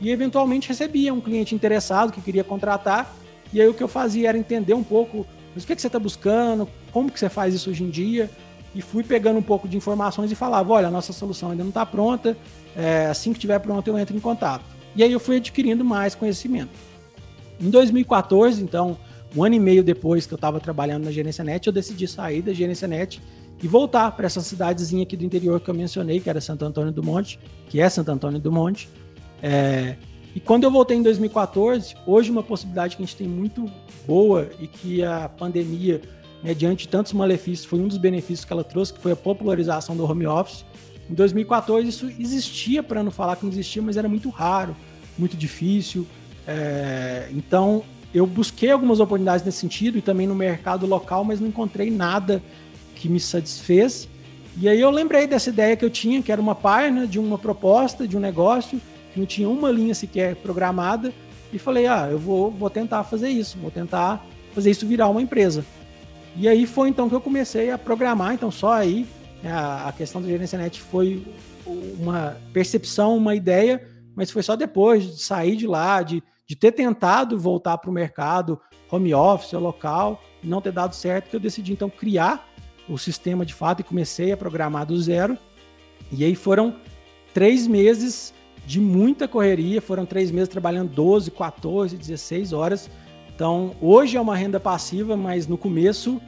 E 0.01 0.09
eventualmente 0.09 0.67
recebia 0.67 1.13
um 1.13 1.21
cliente 1.21 1.53
interessado 1.53 2.11
que 2.11 2.21
queria 2.21 2.43
contratar. 2.43 3.15
E 3.53 3.61
aí 3.61 3.67
o 3.67 3.73
que 3.73 3.83
eu 3.83 3.87
fazia 3.87 4.29
era 4.29 4.37
entender 4.37 4.73
um 4.73 4.83
pouco 4.83 5.25
mas 5.57 5.63
o 5.63 5.67
que, 5.67 5.75
que 5.75 5.81
você 5.81 5.87
está 5.87 5.97
buscando, 5.97 6.69
como 6.91 7.09
que 7.11 7.19
você 7.19 7.29
faz 7.29 7.51
isso 7.51 7.71
hoje 7.71 7.83
em 7.83 7.89
dia. 7.89 8.29
E 8.75 8.81
fui 8.81 9.01
pegando 9.01 9.39
um 9.39 9.41
pouco 9.41 9.67
de 9.67 9.75
informações 9.75 10.31
e 10.31 10.35
falava: 10.35 10.71
olha, 10.71 10.87
a 10.87 10.91
nossa 10.91 11.11
solução 11.11 11.49
ainda 11.49 11.63
não 11.63 11.69
está 11.69 11.83
pronta. 11.83 12.37
É, 12.75 13.07
assim 13.07 13.31
que 13.31 13.39
estiver 13.39 13.57
pronta, 13.57 13.89
eu 13.89 13.97
entro 13.97 14.15
em 14.15 14.19
contato. 14.19 14.63
E 14.95 15.01
aí 15.01 15.11
eu 15.11 15.19
fui 15.19 15.37
adquirindo 15.37 15.83
mais 15.83 16.13
conhecimento. 16.13 16.69
Em 17.59 17.71
2014, 17.71 18.61
então, 18.61 18.99
um 19.35 19.43
ano 19.43 19.55
e 19.55 19.59
meio 19.59 19.83
depois 19.83 20.25
que 20.25 20.33
eu 20.33 20.37
estava 20.37 20.59
trabalhando 20.59 21.05
na 21.05 21.11
Gerência 21.11 21.43
Net, 21.43 21.67
eu 21.67 21.73
decidi 21.73 22.07
sair 22.07 22.41
da 22.41 22.53
Gerência 22.53 22.87
Net 22.87 23.21
e 23.61 23.67
voltar 23.67 24.11
para 24.11 24.25
essa 24.25 24.41
cidadezinha 24.41 25.03
aqui 25.03 25.17
do 25.17 25.25
interior 25.25 25.59
que 25.59 25.69
eu 25.69 25.73
mencionei, 25.73 26.19
que 26.19 26.29
era 26.29 26.39
Santo 26.39 26.63
Antônio 26.63 26.91
do 26.91 27.03
Monte, 27.03 27.39
que 27.69 27.81
é 27.81 27.89
Santo 27.89 28.11
Antônio 28.11 28.39
do 28.39 28.51
Monte. 28.51 28.87
É, 29.41 29.95
e 30.35 30.39
quando 30.39 30.63
eu 30.63 30.71
voltei 30.71 30.95
em 30.95 31.01
2014, 31.01 31.95
hoje 32.05 32.29
uma 32.29 32.43
possibilidade 32.43 32.95
que 32.95 33.01
a 33.01 33.05
gente 33.05 33.15
tem 33.15 33.27
muito 33.27 33.69
boa 34.05 34.49
e 34.59 34.67
que 34.67 35.03
a 35.03 35.27
pandemia, 35.27 36.01
né, 36.43 36.53
diante 36.53 36.83
de 36.83 36.89
tantos 36.89 37.13
malefícios, 37.13 37.65
foi 37.65 37.79
um 37.79 37.87
dos 37.87 37.97
benefícios 37.97 38.45
que 38.45 38.53
ela 38.53 38.63
trouxe, 38.63 38.93
que 38.93 38.99
foi 38.99 39.11
a 39.11 39.15
popularização 39.15 39.97
do 39.97 40.05
home 40.05 40.27
office. 40.27 40.63
Em 41.09 41.15
2014 41.15 41.87
isso 41.87 42.11
existia, 42.19 42.83
para 42.83 43.01
não 43.01 43.09
falar 43.09 43.35
que 43.37 43.45
não 43.45 43.51
existia, 43.51 43.81
mas 43.81 43.97
era 43.97 44.07
muito 44.07 44.29
raro, 44.29 44.75
muito 45.17 45.35
difícil. 45.35 46.05
É, 46.45 47.29
então, 47.31 47.83
eu 48.17 48.25
busquei 48.25 48.71
algumas 48.71 48.99
oportunidades 48.99 49.45
nesse 49.45 49.59
sentido 49.59 49.97
e 49.97 50.01
também 50.01 50.25
no 50.25 50.35
mercado 50.35 50.85
local, 50.85 51.23
mas 51.23 51.39
não 51.39 51.47
encontrei 51.47 51.91
nada 51.91 52.41
que 52.95 53.07
me 53.07 53.19
satisfez. 53.19 54.07
E 54.59 54.67
aí 54.67 54.81
eu 54.81 54.89
lembrei 54.89 55.27
dessa 55.27 55.49
ideia 55.49 55.75
que 55.75 55.85
eu 55.85 55.89
tinha, 55.89 56.21
que 56.21 56.31
era 56.31 56.41
uma 56.41 56.55
página 56.55 57.05
de 57.05 57.19
uma 57.19 57.37
proposta, 57.37 58.07
de 58.07 58.17
um 58.17 58.19
negócio, 58.19 58.81
que 59.13 59.19
não 59.19 59.27
tinha 59.27 59.47
uma 59.47 59.71
linha 59.71 59.93
sequer 59.93 60.35
programada, 60.37 61.13
e 61.53 61.59
falei, 61.59 61.85
ah, 61.85 62.07
eu 62.09 62.17
vou, 62.17 62.51
vou 62.51 62.69
tentar 62.69 63.03
fazer 63.03 63.29
isso, 63.29 63.57
vou 63.59 63.71
tentar 63.71 64.25
fazer 64.53 64.71
isso 64.71 64.85
virar 64.87 65.09
uma 65.09 65.21
empresa. 65.21 65.63
E 66.35 66.47
aí 66.47 66.65
foi 66.65 66.89
então 66.89 67.07
que 67.07 67.15
eu 67.15 67.21
comecei 67.21 67.71
a 67.71 67.77
programar, 67.77 68.33
então 68.33 68.49
só 68.49 68.73
aí 68.73 69.05
né, 69.43 69.51
a, 69.51 69.89
a 69.89 69.91
questão 69.91 70.21
do 70.21 70.27
gerência 70.27 70.57
net 70.57 70.81
foi 70.81 71.23
uma 71.99 72.37
percepção, 72.51 73.15
uma 73.15 73.35
ideia, 73.35 73.87
mas 74.15 74.31
foi 74.31 74.41
só 74.41 74.55
depois 74.55 75.03
de 75.03 75.21
sair 75.21 75.55
de 75.55 75.67
lá, 75.67 76.01
de 76.01 76.23
de 76.47 76.55
ter 76.55 76.71
tentado 76.71 77.37
voltar 77.37 77.77
para 77.77 77.89
o 77.89 77.93
mercado 77.93 78.59
home 78.89 79.13
office 79.13 79.51
local, 79.51 80.23
não 80.41 80.61
ter 80.61 80.71
dado 80.71 80.95
certo, 80.95 81.29
que 81.29 81.35
eu 81.35 81.39
decidi 81.39 81.73
então 81.73 81.89
criar 81.89 82.47
o 82.87 82.97
sistema 82.97 83.45
de 83.45 83.53
fato 83.53 83.81
e 83.81 83.83
comecei 83.83 84.31
a 84.31 84.37
programar 84.37 84.85
do 84.85 84.99
zero. 84.99 85.37
E 86.09 86.23
aí 86.23 86.35
foram 86.35 86.77
três 87.33 87.67
meses 87.67 88.33
de 88.65 88.79
muita 88.79 89.27
correria, 89.27 89.81
foram 89.81 90.05
três 90.05 90.31
meses 90.31 90.47
trabalhando 90.47 90.89
12, 90.89 91.31
14, 91.31 91.97
16 91.97 92.53
horas. 92.53 92.89
Então, 93.35 93.75
hoje 93.81 94.15
é 94.15 94.21
uma 94.21 94.35
renda 94.35 94.59
passiva, 94.59 95.17
mas 95.17 95.47
no 95.47 95.57
começo 95.57 96.21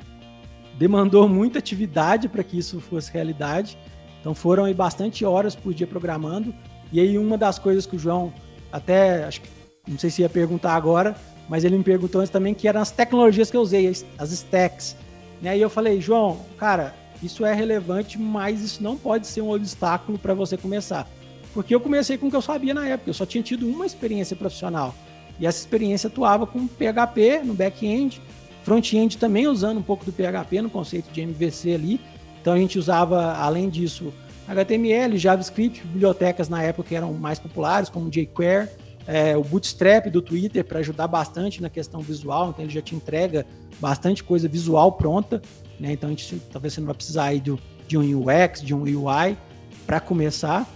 demandou 0.78 1.28
muita 1.30 1.60
atividade 1.60 2.28
para 2.28 2.44
que 2.44 2.58
isso 2.58 2.82
fosse 2.82 3.12
realidade. 3.12 3.78
Então, 4.20 4.36
foram 4.36 4.66
aí 4.66 4.74
bastante 4.74 5.24
horas 5.24 5.56
por 5.56 5.74
dia 5.74 5.88
programando. 5.88 6.54
E 6.92 7.00
aí, 7.00 7.18
uma 7.18 7.38
das 7.38 7.58
coisas 7.58 7.86
que 7.86 7.96
o 7.96 8.00
João 8.00 8.34
até 8.72 9.24
acho 9.24 9.42
que 9.42 9.59
não 9.92 9.98
sei 9.98 10.10
se 10.10 10.22
ia 10.22 10.30
perguntar 10.30 10.74
agora, 10.76 11.16
mas 11.50 11.64
ele 11.64 11.78
me 11.78 11.84
perguntou 11.84 12.22
antes 12.22 12.32
também 12.32 12.54
que 12.54 12.68
eram 12.68 12.80
as 12.80 12.92
tecnologias 12.92 13.50
que 13.50 13.58
eu 13.58 13.62
usei, 13.62 13.88
as 13.88 14.32
stacks. 14.32 14.96
E 15.42 15.48
aí 15.48 15.60
eu 15.60 15.70
falei, 15.70 16.00
João, 16.00 16.38
cara, 16.58 16.94
isso 17.24 17.44
é 17.44 17.54
relevante, 17.54 18.20
mas 18.20 18.62
isso 18.62 18.84
não 18.84 18.96
pode 18.96 19.26
ser 19.26 19.42
um 19.42 19.52
obstáculo 19.52 20.20
para 20.20 20.34
você 20.34 20.56
começar. 20.56 21.08
Porque 21.54 21.74
eu 21.74 21.80
comecei 21.80 22.18
com 22.18 22.28
o 22.28 22.30
que 22.30 22.36
eu 22.36 22.42
sabia 22.42 22.74
na 22.74 22.88
época, 22.88 23.10
eu 23.10 23.14
só 23.14 23.26
tinha 23.26 23.44
tido 23.44 23.68
uma 23.68 23.86
experiência 23.86 24.36
profissional. 24.36 24.94
E 25.40 25.48
essa 25.48 25.58
experiência 25.58 26.08
atuava 26.08 26.46
com 26.46 26.68
PHP 26.68 27.42
no 27.44 27.54
back-end, 27.54 28.22
front-end 28.64 29.18
também 29.18 29.48
usando 29.48 29.80
um 29.80 29.84
pouco 29.84 30.06
do 30.06 30.12
PHP 30.12 30.62
no 30.62 30.70
conceito 30.70 31.12
de 31.12 31.22
MVC 31.22 31.74
ali. 31.74 32.00
Então 32.42 32.54
a 32.54 32.58
gente 32.58 32.78
usava, 32.78 33.34
além 33.34 33.70
disso, 33.70 34.14
HTML, 34.48 35.18
JavaScript, 35.18 35.82
bibliotecas 35.88 36.48
na 36.48 36.62
época 36.62 36.90
que 36.90 36.96
eram 36.96 37.14
mais 37.14 37.40
populares, 37.40 37.90
como 37.90 38.10
jQuery 38.10 38.68
é, 39.08 39.36
o 39.36 39.44
Bootstrap 39.44 40.08
do 40.08 40.22
Twitter 40.22 40.64
para 40.64 40.80
ajudar 40.80 41.08
bastante 41.08 41.62
na 41.62 41.70
questão 41.70 42.02
visual, 42.02 42.50
então 42.50 42.64
ele 42.64 42.74
já 42.74 42.82
te 42.82 42.96
entrega 42.96 43.46
bastante 43.80 44.24
coisa 44.24 44.48
visual 44.48 44.92
pronta, 44.92 45.42
né? 45.80 45.94
Então 45.94 46.08
a 46.08 46.12
gente, 46.12 46.40
talvez 46.52 46.74
você 46.74 46.82
não 46.82 46.88
vai 46.88 46.96
precisar 46.96 47.26
aí 47.26 47.40
do, 47.40 47.60
de 47.88 47.98
um 47.98 48.02
UX, 48.02 48.62
de 48.62 48.74
um 48.74 48.84
UI 48.84 49.38
para 49.86 50.00
começar. 50.00 50.68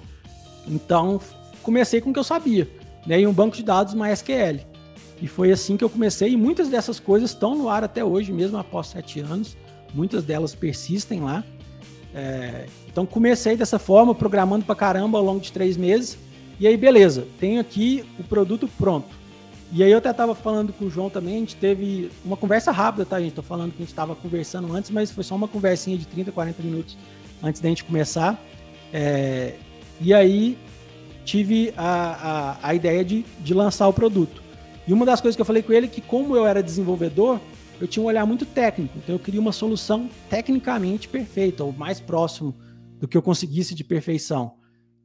Então 0.68 1.20
comecei 1.62 2.02
com 2.02 2.10
o 2.10 2.14
que 2.14 2.20
eu 2.20 2.24
sabia, 2.24 2.68
né? 3.06 3.20
E 3.20 3.28
um 3.28 3.34
banco 3.34 3.56
de 3.56 3.64
dados 3.64 3.94
MySQL. 3.94 4.62
E 5.22 5.28
foi 5.28 5.52
assim 5.52 5.78
que 5.78 5.84
eu 5.84 5.90
comecei, 5.90 6.32
e 6.32 6.38
muitas 6.38 6.70
dessas 6.70 7.00
coisas 7.00 7.30
estão 7.30 7.56
no 7.56 7.70
ar 7.70 7.84
até 7.84 8.04
hoje, 8.04 8.32
mesmo 8.32 8.58
após 8.58 8.88
sete 8.88 9.20
anos. 9.20 9.56
Muitas 9.94 10.24
delas 10.24 10.56
persistem 10.56 11.22
lá. 11.22 11.44
É, 12.16 12.66
então 12.88 13.06
comecei 13.06 13.56
dessa 13.56 13.80
forma, 13.80 14.14
programando 14.14 14.66
para 14.66 14.76
caramba 14.76 15.18
ao 15.18 15.24
longo 15.24 15.40
de 15.40 15.52
três 15.52 15.78
meses. 15.78 16.18
E 16.60 16.68
aí, 16.68 16.78
beleza, 16.78 17.28
tenho 17.40 17.60
aqui 17.60 18.04
o 18.20 18.24
produto 18.24 18.68
pronto. 18.78 19.24
E 19.72 19.84
aí 19.84 19.92
eu 19.92 19.98
até 19.98 20.12
estava 20.12 20.36
falando 20.36 20.72
com 20.72 20.86
o 20.86 20.90
João 20.90 21.10
também, 21.10 21.38
a 21.38 21.40
gente 21.40 21.56
teve 21.56 22.12
uma 22.24 22.38
conversa 22.38 22.72
rápida, 22.72 23.06
tá, 23.06 23.20
gente? 23.20 23.34
Tô 23.34 23.42
falando 23.42 23.72
que 23.72 23.78
a 23.78 23.80
gente 23.82 23.90
estava 23.90 24.16
conversando 24.16 24.72
antes, 24.72 24.92
mas 24.92 25.10
foi 25.10 25.24
só 25.24 25.36
uma 25.36 25.48
conversinha 25.48 25.98
de 25.98 26.06
30, 26.06 26.32
40 26.32 26.62
minutos 26.62 26.96
antes 27.42 27.60
da 27.60 27.70
gente 27.70 27.84
começar. 27.84 28.40
É, 28.94 29.56
e 30.00 30.14
aí 30.14 30.58
tive 31.26 31.74
a, 31.76 32.58
a, 32.62 32.70
a 32.70 32.76
ideia 32.76 33.04
de, 33.04 33.26
de 33.40 33.54
lançar 33.54 33.88
o 33.88 33.94
produto. 33.94 34.44
E 34.88 34.94
uma 34.94 35.08
das 35.08 35.20
coisas 35.20 35.36
que 35.36 35.42
eu 35.42 35.46
falei 35.46 35.64
com 35.64 35.74
ele 35.74 35.88
é 35.88 35.90
que 35.90 36.02
como 36.02 36.36
eu 36.36 36.46
era 36.46 36.62
desenvolvedor, 36.62 37.40
eu 37.82 37.88
tinha 37.88 38.04
um 38.04 38.06
olhar 38.06 38.26
muito 38.26 38.46
técnico. 38.46 38.98
Então 38.98 39.16
eu 39.16 39.20
queria 39.20 39.42
uma 39.42 39.52
solução 39.52 40.10
tecnicamente 40.30 41.08
perfeita, 41.08 41.64
ou 41.64 41.74
mais 41.74 42.00
próximo 42.00 42.54
do 43.00 43.08
que 43.08 43.18
eu 43.18 43.22
conseguisse 43.22 43.74
de 43.74 43.84
perfeição. 43.84 44.54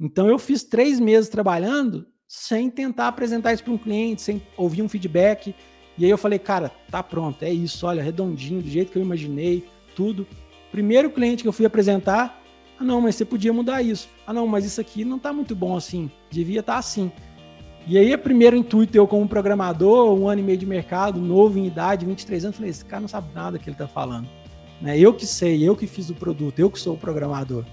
Então 0.01 0.29
eu 0.29 0.39
fiz 0.39 0.63
três 0.63 1.01
meses 1.01 1.29
trabalhando 1.29 2.07
sem 2.27 2.71
tentar 2.71 3.09
apresentar 3.09 3.53
isso 3.53 3.65
para 3.65 3.73
um 3.73 3.79
cliente, 3.79 4.23
sem 4.23 4.43
ouvir 4.57 4.83
um 4.83 4.89
feedback. 4.89 5.55
E 5.97 6.05
aí 6.05 6.11
eu 6.11 6.19
falei, 6.19 6.39
cara, 6.39 6.71
tá 6.91 7.03
pronto, 7.03 7.43
é 7.43 7.51
isso, 7.53 7.87
olha, 7.87 8.03
redondinho, 8.03 8.63
do 8.63 8.69
jeito 8.69 8.93
que 8.93 8.99
eu 8.99 9.03
imaginei, 9.03 9.65
tudo. 9.97 10.27
Primeiro 10.71 11.11
cliente 11.11 11.43
que 11.43 11.49
eu 11.49 11.53
fui 11.53 11.67
apresentar, 11.67 12.41
ah 12.79 12.85
não, 12.85 13.01
mas 13.01 13.17
você 13.17 13.25
podia 13.25 13.53
mudar 13.53 13.83
isso. 13.83 14.09
Ah 14.27 14.33
não, 14.33 14.47
mas 14.47 14.65
isso 14.65 14.81
aqui 14.81 15.05
não 15.05 15.19
tá 15.19 15.33
muito 15.33 15.57
bom 15.57 15.77
assim, 15.77 16.11
devia 16.31 16.61
estar 16.61 16.75
tá 16.75 16.79
assim. 16.79 17.11
E 17.87 17.97
aí, 17.97 18.15
o 18.15 18.19
primeiro 18.19 18.55
intuito, 18.55 18.99
eu 18.99 19.07
como 19.07 19.27
programador, 19.27 20.13
um 20.13 20.29
ano 20.29 20.43
e 20.43 20.45
meio 20.45 20.59
de 20.59 20.67
mercado, 20.67 21.19
novo 21.19 21.59
em 21.59 21.67
idade, 21.67 22.05
23 22.05 22.45
anos, 22.45 22.57
falei, 22.59 22.71
esse 22.71 22.85
cara 22.85 23.01
não 23.01 23.09
sabe 23.09 23.29
nada 23.35 23.59
que 23.59 23.71
ele 23.71 23.77
tá 23.77 23.89
falando. 23.89 24.29
Né? 24.79 24.99
Eu 24.99 25.15
que 25.15 25.27
sei, 25.27 25.67
eu 25.67 25.75
que 25.75 25.87
fiz 25.87 26.11
o 26.11 26.15
produto, 26.15 26.59
eu 26.59 26.71
que 26.71 26.79
sou 26.79 26.95
o 26.95 26.99
programador. 26.99 27.65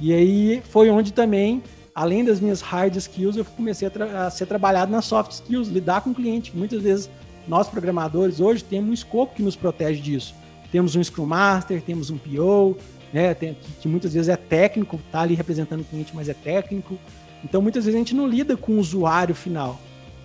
E 0.00 0.12
aí 0.14 0.62
foi 0.70 0.88
onde 0.88 1.12
também, 1.12 1.62
além 1.94 2.24
das 2.24 2.40
minhas 2.40 2.60
hard 2.60 2.96
skills, 2.96 3.36
eu 3.36 3.44
comecei 3.44 3.88
a, 3.88 4.26
a 4.26 4.30
ser 4.30 4.46
trabalhado 4.46 4.90
nas 4.90 5.04
soft 5.04 5.32
skills, 5.32 5.68
lidar 5.68 6.00
com 6.00 6.10
o 6.10 6.14
cliente. 6.14 6.56
Muitas 6.56 6.82
vezes 6.82 7.10
nós 7.46 7.68
programadores 7.68 8.40
hoje 8.40 8.64
temos 8.64 8.90
um 8.90 8.94
escopo 8.94 9.34
que 9.34 9.42
nos 9.42 9.56
protege 9.56 10.00
disso. 10.00 10.34
temos 10.72 10.94
um 10.96 11.02
Scrum 11.02 11.26
Master, 11.26 11.82
temos 11.82 12.10
um 12.10 12.16
PO, 12.16 12.76
né, 13.12 13.34
tem, 13.34 13.54
que, 13.54 13.72
que, 13.80 13.88
muitas 13.88 14.14
vezes 14.14 14.28
é 14.28 14.36
técnico, 14.36 15.00
está 15.04 15.22
ali 15.22 15.34
representando 15.34 15.80
o 15.80 15.84
cliente, 15.84 16.14
mas 16.14 16.28
é 16.28 16.34
técnico. 16.34 16.96
Então, 17.44 17.60
muitas 17.60 17.84
vezes 17.84 17.96
a 17.96 17.98
gente 17.98 18.14
não 18.14 18.26
lida 18.26 18.56
com 18.56 18.72
o 18.72 18.78
usuário 18.78 19.34
final. 19.34 19.80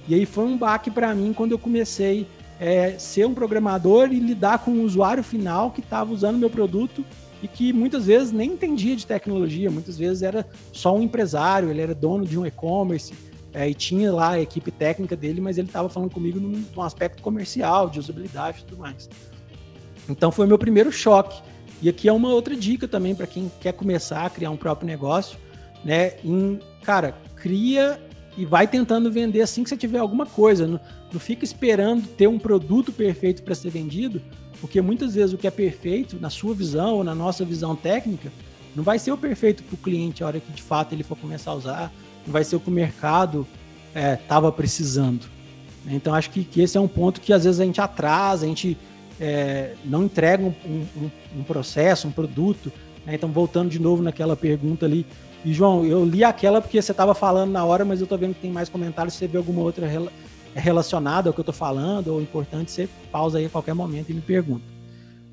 E 0.08 0.14
aí 0.14 0.26
foi 0.26 0.46
um 0.46 0.58
baque 0.58 0.92
para 0.92 1.14
mim 1.16 1.34
quando 1.34 1.52
eu 1.52 1.60
comecei 1.60 2.28
é, 2.60 2.92
ser 2.98 3.26
um 3.26 3.34
programador 3.34 4.10
e 4.12 4.20
lidar 4.20 4.60
com 4.60 4.72
o 4.72 4.84
usuário 4.84 5.24
final 5.24 5.72
que 5.72 5.82
estava 5.82 6.14
usando 6.14 6.38
meu 6.38 6.50
produto 6.50 7.04
e 7.42 7.48
que 7.48 7.74
muitas 7.74 8.06
vezes 8.06 8.32
nem 8.32 8.52
entendia 8.52 8.96
de 8.96 9.06
tecnologia, 9.06 9.70
muitas 9.70 9.98
vezes 9.98 10.24
era 10.24 10.48
só 10.72 10.96
um 10.96 11.02
empresário, 11.02 11.70
ele 11.70 11.82
era 11.82 11.94
dono 11.94 12.26
de 12.26 12.38
um 12.38 12.46
e-commerce 12.46 13.14
é, 13.54 13.70
e 13.70 13.74
tinha 13.74 14.12
lá 14.12 14.32
a 14.32 14.42
equipe 14.42 14.70
técnica 14.70 15.16
dele, 15.16 15.40
mas 15.40 15.58
ele 15.58 15.68
estava 15.68 15.88
falando 15.88 16.12
comigo 16.12 16.40
num, 16.40 16.66
num, 16.76 16.82
aspecto 16.82 17.24
comercial, 17.24 17.90
de 17.90 18.00
usabilidade 18.00 18.62
e 18.62 18.66
tudo 18.66 18.80
mais. 18.80 19.10
Então 20.10 20.32
foi 20.32 20.46
meu 20.46 20.58
primeiro 20.58 20.92
choque. 20.92 21.42
E 21.82 21.90
aqui 21.90 22.08
é 22.08 22.12
uma 22.12 22.30
outra 22.30 22.56
dica 22.56 22.88
também 22.88 23.16
para 23.16 23.28
quem 23.28 23.52
quer 23.62 23.74
começar 23.74 24.26
a 24.26 24.30
criar 24.30 24.50
um 24.50 24.58
próprio 24.58 24.88
negócio, 24.88 25.38
né? 25.84 26.14
Em, 26.24 26.60
cara, 26.84 27.16
cria 27.36 28.02
e 28.38 28.46
vai 28.46 28.68
tentando 28.68 29.12
vender 29.12 29.42
assim 29.42 29.64
que 29.64 29.70
você 29.70 29.78
tiver 29.78 30.00
alguma 30.00 30.26
coisa. 30.26 30.68
Não, 30.68 30.80
não 31.14 31.20
fica 31.20 31.46
esperando 31.46 32.08
ter 32.08 32.28
um 32.28 32.38
produto 32.38 32.92
perfeito 32.92 33.44
para 33.44 33.56
ser 33.56 33.70
vendido, 33.70 34.22
porque 34.60 34.82
muitas 34.82 35.16
vezes 35.16 35.34
o 35.34 35.38
que 35.38 35.48
é 35.48 35.52
perfeito, 35.52 36.18
na 36.20 36.30
sua 36.30 36.54
visão 36.54 36.96
ou 36.96 37.04
na 37.04 37.16
nossa 37.16 37.44
visão 37.44 37.76
técnica, 37.76 38.32
não 38.76 38.84
vai 38.84 39.00
ser 39.00 39.12
o 39.12 39.18
perfeito 39.18 39.64
para 39.64 39.76
o 39.76 39.78
cliente 39.78 40.24
a 40.24 40.28
hora 40.28 40.40
que 40.40 40.52
de 40.52 40.62
fato 40.62 40.94
ele 40.94 41.04
for 41.04 41.18
começar 41.18 41.52
a 41.52 41.56
usar, 41.56 41.94
não 42.26 42.34
vai 42.34 42.44
ser 42.44 42.56
o 42.56 42.60
que 42.60 42.70
o 42.70 42.74
mercado 42.74 43.48
estava 43.94 44.50
é, 44.50 44.52
precisando. 44.52 45.26
Então 45.88 46.14
acho 46.14 46.32
que, 46.32 46.44
que, 46.44 46.62
esse 46.62 46.78
é 46.78 46.82
um 46.82 46.88
ponto 46.88 47.22
que 47.22 47.32
às 47.32 47.44
vezes 47.44 47.62
a 47.62 47.66
gente 47.66 47.80
atrasa, 47.80 48.46
a 48.46 48.50
gente 48.50 48.78
é, 49.20 49.74
não 49.86 50.04
entrega 50.04 50.44
um, 50.44 50.54
um, 50.66 51.12
um, 51.38 51.44
processo, 51.44 52.08
um 52.08 52.12
produto. 52.12 52.72
Né? 53.06 53.16
Então 53.16 53.30
voltando 53.30 53.70
de 53.70 53.80
novo 53.80 54.02
naquela 54.02 54.36
pergunta 54.36 54.86
ali, 54.86 55.06
e 55.46 55.54
João, 55.54 55.86
eu 55.86 56.04
li 56.04 56.24
aquela 56.24 56.60
porque 56.60 56.82
você 56.82 56.92
estava 56.92 57.14
falando 57.14 57.52
na 57.52 57.64
hora, 57.64 57.86
mas 57.86 58.00
eu 58.00 58.06
estou 58.06 58.18
vendo 58.18 58.34
que 58.34 58.42
tem 58.42 58.52
mais 58.52 58.68
comentários. 58.68 59.14
Se 59.14 59.20
você 59.20 59.28
vê 59.28 59.38
alguma 59.38 59.62
outra 59.62 59.88
relacionada 60.60 61.30
ao 61.30 61.34
que 61.34 61.40
eu 61.40 61.44
estou 61.44 61.54
falando, 61.54 62.10
ou 62.10 62.22
importante, 62.22 62.72
você 62.72 62.90
pausa 63.12 63.38
aí 63.38 63.46
a 63.46 63.50
qualquer 63.50 63.74
momento 63.74 64.10
e 64.10 64.14
me 64.14 64.22
pergunta. 64.22 64.66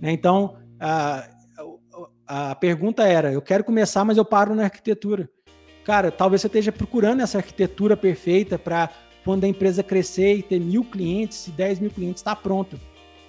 Né? 0.00 0.12
Então, 0.12 0.56
a, 0.80 1.28
a 2.26 2.54
pergunta 2.54 3.04
era: 3.04 3.32
eu 3.32 3.42
quero 3.42 3.64
começar, 3.64 4.04
mas 4.04 4.16
eu 4.16 4.24
paro 4.24 4.54
na 4.54 4.64
arquitetura. 4.64 5.28
Cara, 5.84 6.10
talvez 6.10 6.40
você 6.40 6.46
esteja 6.46 6.72
procurando 6.72 7.20
essa 7.20 7.38
arquitetura 7.38 7.96
perfeita 7.96 8.58
para 8.58 8.88
quando 9.24 9.44
a 9.44 9.48
empresa 9.48 9.82
crescer 9.82 10.36
e 10.36 10.42
ter 10.42 10.60
mil 10.60 10.84
clientes, 10.84 11.46
e 11.46 11.50
10 11.50 11.80
mil 11.80 11.90
clientes, 11.90 12.20
está 12.20 12.34
pronto. 12.34 12.78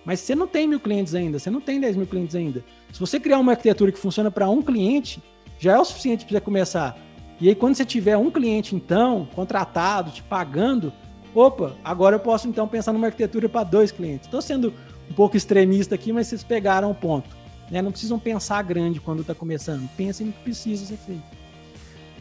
Mas 0.06 0.20
você 0.20 0.36
não 0.36 0.48
tem 0.48 0.68
mil 0.68 0.80
clientes 0.80 1.16
ainda, 1.16 1.40
você 1.40 1.50
não 1.50 1.62
tem 1.62 1.80
10 1.80 1.96
mil 1.96 2.08
clientes 2.08 2.36
ainda. 2.36 2.64
Se 2.92 3.00
você 3.00 3.20
criar 3.20 3.40
uma 3.40 3.54
arquitetura 3.54 3.92
que 3.92 4.00
funciona 4.00 4.30
para 4.30 4.50
um 4.50 4.62
cliente, 4.62 5.22
já 5.60 5.74
é 5.74 5.80
o 5.80 5.86
suficiente 5.86 6.26
para 6.26 6.34
você 6.34 6.42
começar. 6.42 6.98
E 7.40 7.50
aí, 7.50 7.56
quando 7.56 7.76
você 7.76 7.86
tiver 7.86 8.18
um 8.18 8.30
cliente, 8.30 8.76
então, 8.76 9.28
contratado, 9.34 10.12
te 10.12 10.22
pagando, 10.24 10.94
opa, 11.34 11.76
agora 11.84 12.16
eu 12.16 12.20
posso 12.20 12.48
então 12.48 12.68
pensar 12.68 12.94
numa 12.94 13.08
arquitetura 13.08 13.50
para 13.50 13.64
dois 13.64 13.92
clientes. 13.92 14.28
Estou 14.28 14.42
sendo 14.42 14.74
um 15.10 15.14
pouco 15.14 15.38
extremista 15.38 15.96
aqui, 15.96 16.12
mas 16.12 16.28
vocês 16.28 16.44
pegaram 16.44 16.92
o 16.92 16.96
ponto. 16.96 17.30
Né? 17.70 17.82
Não 17.82 17.92
precisam 17.92 18.20
pensar 18.20 18.62
grande 18.64 19.00
quando 19.00 19.22
está 19.22 19.34
começando. 19.34 19.90
Pensem 19.96 20.28
no 20.28 20.34
que 20.34 20.44
precisa 20.44 20.86
ser 20.86 20.98
feito. 20.98 21.24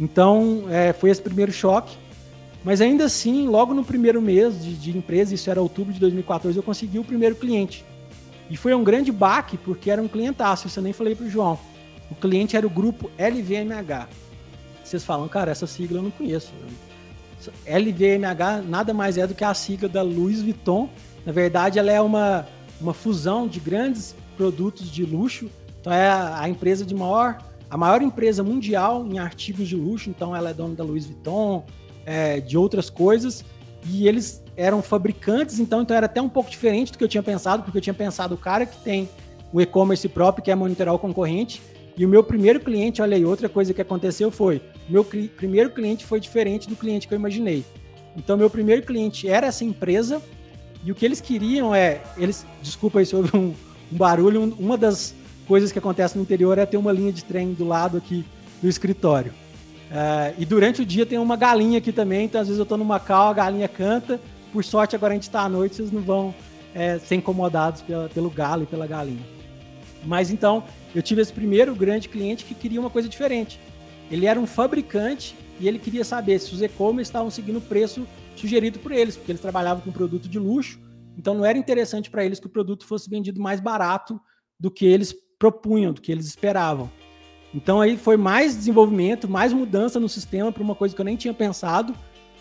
Então, 0.01 0.65
é, 0.69 0.93
foi 0.93 1.11
esse 1.11 1.21
primeiro 1.21 1.53
choque. 1.53 1.97
Mas 2.65 2.81
ainda 2.81 3.05
assim, 3.05 3.49
logo 3.49 3.75
no 3.75 3.85
primeiro 3.85 4.23
mês 4.23 4.63
de, 4.63 4.75
de, 4.75 4.97
empresa, 4.97 5.35
isso 5.35 5.51
era 5.51 5.61
outubro 5.61 5.93
de 5.93 5.99
2014, 5.99 6.57
eu 6.57 6.63
consegui 6.63 6.99
o 6.99 7.05
primeiro 7.05 7.35
cliente. 7.35 7.85
E 8.49 8.57
foi 8.57 8.73
um 8.73 8.85
grande 8.85 9.11
baque, 9.11 9.57
porque 9.57 9.91
era 9.91 10.01
um 10.01 10.07
clientaço, 10.07 10.69
isso 10.69 10.79
eu 10.79 10.83
nem 10.85 10.93
falei 10.93 11.15
para 11.17 11.27
o 11.27 11.31
João. 11.31 11.59
O 12.09 12.15
cliente 12.15 12.57
era 12.57 12.67
o 12.67 12.71
grupo 12.71 13.11
LVMH. 13.19 14.09
Vocês 14.85 15.05
falam, 15.05 15.27
cara, 15.27 15.51
essa 15.51 15.67
sigla 15.67 15.99
eu 15.99 16.03
não 16.03 16.11
conheço. 16.11 16.53
LVMH 17.67 18.63
nada 18.69 18.93
mais 18.93 19.19
é 19.19 19.27
do 19.27 19.35
que 19.35 19.45
a 19.45 19.55
sigla 19.55 19.89
da 19.89 20.03
Louis 20.03 20.43
Vuitton. 20.43 20.89
Na 21.25 21.33
verdade, 21.33 21.79
ela 21.79 21.91
é 21.91 22.01
uma, 22.01 22.47
uma 22.81 22.93
fusão 22.93 23.47
de 23.47 23.61
grandes 23.61 24.15
produtos 24.37 24.91
de 24.91 25.05
luxo. 25.05 25.51
Então 25.81 25.93
é 25.93 26.09
a, 26.11 26.49
empresa 26.49 26.85
de 26.85 26.95
maior, 26.95 27.39
a 27.69 27.77
maior 27.77 28.03
empresa 28.03 28.43
mundial 28.43 29.07
em 29.07 29.19
artigos 29.19 29.69
de 29.69 29.77
luxo. 29.77 30.11
Então 30.11 30.35
ela 30.35 30.51
é 30.51 30.55
dona 30.55 30.75
da 30.75 30.85
Louis 30.85 31.07
Vuitton, 31.07 31.65
é, 32.05 32.41
de 32.41 32.57
outras 32.57 32.91
coisas. 32.91 33.45
E 33.85 34.07
eles 34.07 34.43
eram 34.57 34.83
fabricantes, 34.83 35.59
então, 35.59 35.83
então 35.83 35.97
era 35.97 36.07
até 36.07 36.21
um 36.21 36.29
pouco 36.29 36.51
diferente 36.51 36.93
do 36.93 36.99
que 36.99 37.05
eu 37.05 37.09
tinha 37.09 37.23
pensado, 37.23 37.63
porque 37.63 37.79
eu 37.79 37.83
tinha 37.83 37.95
pensado 37.95 38.35
o 38.35 38.39
cara 38.39 38.67
que 38.67 38.77
tem 38.79 39.09
o 39.53 39.61
e-commerce 39.61 40.09
próprio, 40.09 40.45
que 40.45 40.51
é 40.51 40.55
monitorar 40.55 40.95
o 40.95 40.99
concorrente, 40.99 41.61
e 41.97 42.07
o 42.07 42.09
meu 42.09 42.23
primeiro 42.23 42.59
cliente, 42.59 43.03
olha 43.03 43.17
aí, 43.17 43.25
outra 43.25 43.49
coisa 43.49 43.75
que 43.75 43.83
aconteceu 43.83 44.31
foi, 44.31 44.61
meu 44.89 45.05
cli 45.05 45.29
primeiro 45.29 45.71
cliente 45.71 46.05
foi 46.05 46.19
diferente 46.19 46.69
do 46.69 46.77
cliente 46.77 47.07
que 47.07 47.15
eu 47.15 47.19
imaginei. 47.19 47.65
Então, 48.17 48.37
meu 48.37 48.49
primeiro 48.49 48.83
cliente 48.83 49.29
era 49.29 49.47
essa 49.47 49.65
empresa, 49.65 50.23
e 50.85 50.91
o 50.91 50.95
que 50.95 51.05
eles 51.05 51.21
queriam 51.21 51.75
é, 51.75 52.01
eles, 52.17 52.47
desculpa 52.63 52.99
aí 52.99 53.07
sobre 53.07 53.37
um, 53.37 53.55
um 53.93 53.97
barulho, 53.97 54.41
um, 54.41 54.55
uma 54.59 54.77
das 54.77 55.15
coisas 55.47 55.71
que 55.71 55.79
acontece 55.79 56.17
no 56.17 56.23
interior 56.23 56.59
é 56.59 56.67
ter 56.67 56.77
uma 56.77 56.93
linha 56.93 57.13
de 57.13 57.25
trem 57.25 57.53
do 57.53 57.67
lado 57.67 57.97
aqui 57.99 58.25
do 58.61 58.69
escritório. 58.69 59.33
Uh, 59.91 60.35
e 60.39 60.47
durante 60.47 60.81
o 60.81 60.87
dia 60.87 61.05
tem 61.05 61.19
uma 61.19 61.37
galinha 61.37 61.79
aqui 61.79 61.93
também, 61.93 62.25
então 62.25 62.41
às 62.41 62.47
vezes 62.47 62.59
eu 62.59 62.63
estou 62.63 62.79
numa 62.79 62.99
cal, 62.99 63.29
a 63.29 63.35
galinha 63.35 63.69
canta. 63.69 64.19
Por 64.53 64.65
sorte, 64.65 64.97
agora 64.97 65.13
a 65.13 65.17
gente 65.17 65.25
está 65.25 65.43
à 65.43 65.49
noite, 65.49 65.77
vocês 65.77 65.93
não 65.93 66.01
vão 66.01 66.35
é, 66.75 66.99
ser 66.99 67.17
incomodados 67.17 67.83
pela, 67.83 68.09
pelo 68.09 68.31
galo 68.31 68.63
e 68.63 68.67
pela 68.67 68.87
galinha. 68.87 69.25
Mas 70.05 70.31
então, 70.31 70.65
eu 70.95 71.03
tive 71.03 71.23
esse 71.23 71.33
primeiro 71.33 71.75
grande 71.75 72.09
cliente 72.09 72.45
que 72.45 72.55
queria 72.55 72.81
uma 72.81 72.91
coisa 72.91 73.09
diferente. 73.09 73.59
Ele 74.11 74.27
era 74.27 74.39
um 74.39 74.47
fabricante 74.47 75.35
e 75.59 75.67
ele 75.67 75.79
queria 75.79 76.05
saber 76.05 76.39
se 76.39 76.53
os 76.55 76.61
e-commerce 76.61 77.09
estavam 77.09 77.31
seguindo 77.31 77.57
o 77.57 77.63
preço 77.63 78.07
sugerido 78.37 78.79
por 78.79 78.93
eles, 78.93 79.17
porque 79.17 79.33
eles 79.33 79.41
trabalhavam 79.41 79.83
com 79.83 79.93
produto 79.93 80.29
de 80.29 80.39
luxo, 80.39 80.81
então 81.17 81.35
não 81.35 81.45
era 81.45 81.57
interessante 81.57 82.11
para 82.11 82.25
eles 82.25 82.41
que 82.41 82.47
o 82.47 82.51
produto 82.51 82.87
fosse 82.87 83.09
vendido 83.09 83.41
mais 83.41 83.61
barato 83.61 84.21
do 84.59 84.71
que 84.71 84.85
eles 84.85 85.15
propunham, 85.39 85.93
do 85.93 86.01
que 86.01 86.11
eles 86.11 86.27
esperavam. 86.27 86.91
Então 87.55 87.81
aí 87.81 87.97
foi 87.97 88.17
mais 88.17 88.57
desenvolvimento, 88.57 89.29
mais 89.29 89.53
mudança 89.53 90.01
no 90.01 90.09
sistema 90.09 90.51
para 90.51 90.63
uma 90.63 90.75
coisa 90.75 90.95
que 90.95 91.01
eu 91.01 91.05
nem 91.05 91.17
tinha 91.17 91.35
pensado, 91.35 91.95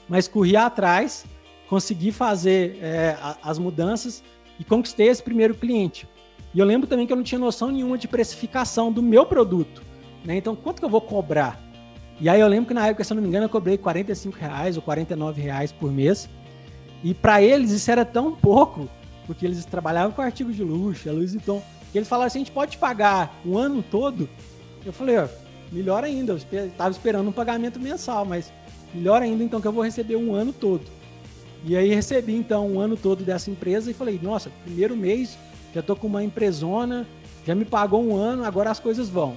mas 0.07 0.27
corri 0.27 0.55
atrás, 0.55 1.25
consegui 1.67 2.11
fazer 2.11 2.77
é, 2.81 3.17
as 3.43 3.57
mudanças 3.59 4.23
e 4.59 4.63
conquistei 4.63 5.07
esse 5.07 5.21
primeiro 5.21 5.55
cliente. 5.55 6.07
E 6.53 6.59
eu 6.59 6.65
lembro 6.65 6.87
também 6.87 7.07
que 7.07 7.13
eu 7.13 7.17
não 7.17 7.23
tinha 7.23 7.39
noção 7.39 7.69
nenhuma 7.69 7.97
de 7.97 8.07
precificação 8.07 8.91
do 8.91 9.01
meu 9.01 9.25
produto. 9.25 9.81
Né? 10.25 10.35
Então, 10.35 10.55
quanto 10.55 10.79
que 10.79 10.85
eu 10.85 10.89
vou 10.89 11.01
cobrar? 11.01 11.59
E 12.19 12.29
aí 12.29 12.39
eu 12.39 12.47
lembro 12.47 12.67
que 12.67 12.73
na 12.73 12.87
época, 12.87 13.03
se 13.03 13.11
eu 13.11 13.15
não 13.15 13.23
me 13.23 13.29
engano, 13.29 13.45
eu 13.45 13.49
cobrei 13.49 13.77
45 13.77 14.37
reais 14.37 14.75
ou 14.75 14.81
49 14.83 15.41
reais 15.41 15.71
por 15.71 15.91
mês. 15.91 16.29
E 17.03 17.13
para 17.13 17.41
eles 17.41 17.71
isso 17.71 17.89
era 17.89 18.05
tão 18.05 18.35
pouco, 18.35 18.87
porque 19.25 19.45
eles 19.45 19.65
trabalhavam 19.65 20.11
com 20.11 20.21
artigos 20.21 20.55
de 20.55 20.63
luxo, 20.63 21.09
a 21.09 21.11
Louis 21.11 21.33
Vuitton, 21.33 21.63
que 21.91 21.97
eles 21.97 22.07
falaram 22.07 22.27
assim, 22.27 22.39
a 22.39 22.41
gente 22.41 22.51
pode 22.51 22.77
pagar 22.77 23.39
o 23.43 23.57
ano 23.57 23.81
todo? 23.81 24.29
Eu 24.85 24.93
falei, 24.93 25.17
ó, 25.17 25.27
melhor 25.71 26.03
ainda, 26.03 26.33
eu 26.33 26.67
estava 26.67 26.91
esperando 26.91 27.27
um 27.27 27.31
pagamento 27.31 27.79
mensal, 27.79 28.23
mas 28.23 28.53
melhor 28.93 29.21
ainda 29.21 29.43
então 29.43 29.59
que 29.59 29.67
eu 29.67 29.71
vou 29.71 29.83
receber 29.83 30.15
um 30.15 30.35
ano 30.35 30.53
todo. 30.53 30.83
E 31.63 31.75
aí 31.75 31.93
recebi 31.93 32.35
então 32.35 32.67
um 32.67 32.79
ano 32.79 32.95
todo 32.95 33.23
dessa 33.23 33.49
empresa 33.49 33.89
e 33.89 33.93
falei, 33.95 34.19
nossa, 34.21 34.51
primeiro 34.63 34.95
mês 34.95 35.37
já 35.73 35.81
tô 35.81 35.95
com 35.95 36.07
uma 36.07 36.23
empresona, 36.23 37.07
já 37.45 37.55
me 37.55 37.65
pagou 37.65 38.03
um 38.03 38.15
ano, 38.15 38.43
agora 38.43 38.69
as 38.69 38.79
coisas 38.79 39.09
vão. 39.09 39.35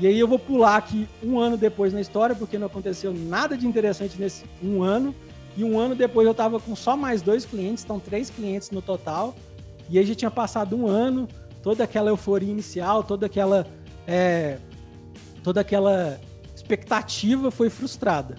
E 0.00 0.06
aí 0.06 0.18
eu 0.18 0.26
vou 0.26 0.38
pular 0.38 0.76
aqui 0.76 1.06
um 1.22 1.38
ano 1.38 1.56
depois 1.56 1.92
na 1.92 2.00
história, 2.00 2.34
porque 2.34 2.58
não 2.58 2.66
aconteceu 2.66 3.12
nada 3.12 3.56
de 3.56 3.66
interessante 3.66 4.18
nesse 4.18 4.44
um 4.62 4.82
ano. 4.82 5.14
E 5.56 5.62
um 5.62 5.78
ano 5.78 5.94
depois 5.94 6.24
eu 6.26 6.32
estava 6.32 6.58
com 6.58 6.74
só 6.74 6.96
mais 6.96 7.20
dois 7.20 7.44
clientes, 7.44 7.84
então 7.84 8.00
três 8.00 8.30
clientes 8.30 8.70
no 8.70 8.80
total. 8.80 9.34
E 9.88 9.98
aí 9.98 10.06
já 10.06 10.14
tinha 10.14 10.30
passado 10.30 10.76
um 10.76 10.86
ano, 10.86 11.28
toda 11.62 11.84
aquela 11.84 12.08
euforia 12.08 12.50
inicial, 12.50 13.04
toda 13.04 13.26
aquela, 13.26 13.66
é, 14.06 14.58
toda 15.42 15.60
aquela 15.60 16.18
expectativa 16.54 17.50
foi 17.50 17.68
frustrada. 17.68 18.36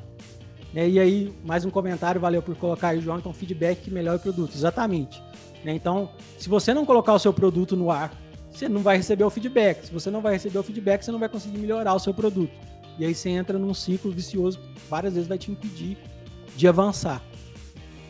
E 0.74 1.00
aí, 1.00 1.32
mais 1.46 1.66
um 1.66 1.70
comentário, 1.70 2.20
valeu 2.20 2.42
por 2.42 2.56
colocar 2.56 2.90
aí, 2.90 3.00
João. 3.00 3.20
Então, 3.20 3.32
feedback 3.32 3.82
que 3.82 3.92
melhora 3.92 4.18
o 4.18 4.20
produto. 4.20 4.56
Exatamente. 4.56 5.22
Né? 5.64 5.74
Então, 5.74 6.10
se 6.38 6.50
você 6.50 6.74
não 6.74 6.86
colocar 6.86 7.14
o 7.14 7.20
seu 7.20 7.34
produto 7.34 7.76
no 7.76 7.90
ar, 7.90 8.12
você 8.52 8.70
não 8.70 8.82
vai 8.82 8.98
receber 8.98 9.24
o 9.24 9.30
feedback. 9.30 9.86
Se 9.86 9.94
você 9.94 10.12
não 10.12 10.22
vai 10.22 10.34
receber 10.34 10.60
o 10.60 10.64
feedback, 10.64 11.04
você 11.04 11.12
não 11.12 11.20
vai 11.20 11.30
conseguir 11.30 11.58
melhorar 11.58 11.94
o 11.94 12.00
seu 12.00 12.14
produto. 12.14 12.54
E 13.00 13.06
aí 13.06 13.16
você 13.16 13.30
entra 13.30 13.58
num 13.58 13.74
ciclo 13.74 14.12
vicioso 14.12 14.60
que 14.60 14.82
várias 14.90 15.14
vezes 15.14 15.28
vai 15.28 15.38
te 15.38 15.52
impedir 15.52 15.98
de 16.56 16.68
avançar. 16.68 17.22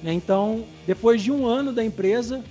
Né? 0.01 0.11
Então, 0.13 0.65
depois 0.85 1.21
de 1.21 1.31
um 1.31 1.45
ano 1.45 1.71
da 1.71 1.83
empresa, 1.83 2.43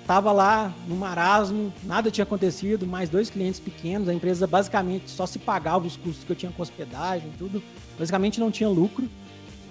estava 0.00 0.32
lá 0.32 0.72
no 0.88 0.96
marasmo, 0.96 1.72
nada 1.82 2.10
tinha 2.10 2.22
acontecido, 2.22 2.86
mais 2.86 3.10
dois 3.10 3.28
clientes 3.28 3.60
pequenos, 3.60 4.08
a 4.08 4.14
empresa 4.14 4.46
basicamente 4.46 5.10
só 5.10 5.26
se 5.26 5.38
pagava 5.38 5.86
os 5.86 5.96
custos 5.96 6.24
que 6.24 6.30
eu 6.30 6.36
tinha 6.36 6.50
com 6.50 6.62
hospedagem, 6.62 7.30
tudo, 7.36 7.62
basicamente 7.98 8.40
não 8.40 8.50
tinha 8.50 8.68
lucro. 8.68 9.06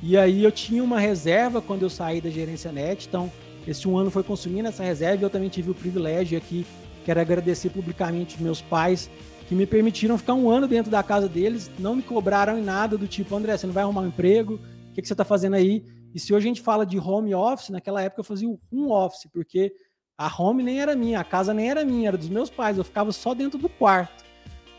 E 0.03 0.15
aí 0.17 0.43
eu 0.43 0.51
tinha 0.51 0.83
uma 0.83 0.99
reserva 0.99 1.61
quando 1.61 1.81
eu 1.81 1.89
saí 1.89 2.21
da 2.21 2.29
gerência 2.29 2.71
net, 2.71 3.07
então 3.07 3.31
esse 3.67 3.87
um 3.87 3.97
ano 3.97 4.11
foi 4.11 4.23
consumindo 4.23 4.67
essa 4.67 4.83
reserva 4.83 5.23
e 5.23 5.25
eu 5.25 5.29
também 5.29 5.49
tive 5.49 5.71
o 5.71 5.75
privilégio 5.75 6.37
aqui 6.37 6.65
Quero 7.05 7.21
agradecer 7.21 7.69
publicamente 7.69 8.41
meus 8.41 8.63
pais 8.63 9.11
que 9.47 9.53
me 9.53 9.67
permitiram 9.67 10.17
ficar 10.17 10.33
um 10.33 10.49
ano 10.49 10.67
dentro 10.67 10.89
da 10.89 11.03
casa 11.03 11.29
deles, 11.29 11.69
não 11.77 11.95
me 11.95 12.01
cobraram 12.01 12.57
em 12.57 12.63
nada 12.63 12.97
do 12.97 13.07
tipo, 13.07 13.35
André, 13.35 13.55
você 13.55 13.67
não 13.67 13.73
vai 13.75 13.83
arrumar 13.83 14.01
um 14.01 14.07
emprego? 14.07 14.55
O 14.55 14.91
que, 14.91 15.03
que 15.03 15.07
você 15.07 15.13
está 15.13 15.23
fazendo 15.23 15.53
aí? 15.53 15.85
E 16.15 16.19
se 16.19 16.33
hoje 16.33 16.47
a 16.47 16.49
gente 16.49 16.61
fala 16.61 16.83
de 16.83 16.97
home 16.97 17.35
office, 17.35 17.69
naquela 17.69 18.01
época 18.01 18.21
eu 18.21 18.23
fazia 18.23 18.49
um 18.71 18.91
office, 18.91 19.29
porque 19.31 19.71
a 20.17 20.33
home 20.35 20.63
nem 20.63 20.81
era 20.81 20.95
minha, 20.95 21.19
a 21.19 21.23
casa 21.23 21.53
nem 21.53 21.69
era 21.69 21.85
minha, 21.85 22.07
era 22.07 22.17
dos 22.17 22.29
meus 22.29 22.49
pais, 22.49 22.79
eu 22.79 22.83
ficava 22.83 23.11
só 23.11 23.35
dentro 23.35 23.59
do 23.59 23.69
quarto. 23.69 24.25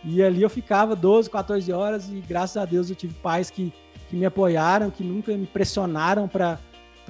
E 0.02 0.20
ali 0.20 0.42
eu 0.42 0.50
ficava 0.50 0.96
12, 0.96 1.30
14 1.30 1.72
horas 1.72 2.08
e 2.10 2.16
graças 2.16 2.56
a 2.56 2.64
Deus 2.64 2.90
eu 2.90 2.96
tive 2.96 3.14
pais 3.14 3.50
que, 3.50 3.72
que 4.10 4.16
me 4.16 4.26
apoiaram, 4.26 4.90
que 4.90 5.04
nunca 5.04 5.36
me 5.36 5.46
pressionaram 5.46 6.26
para 6.26 6.58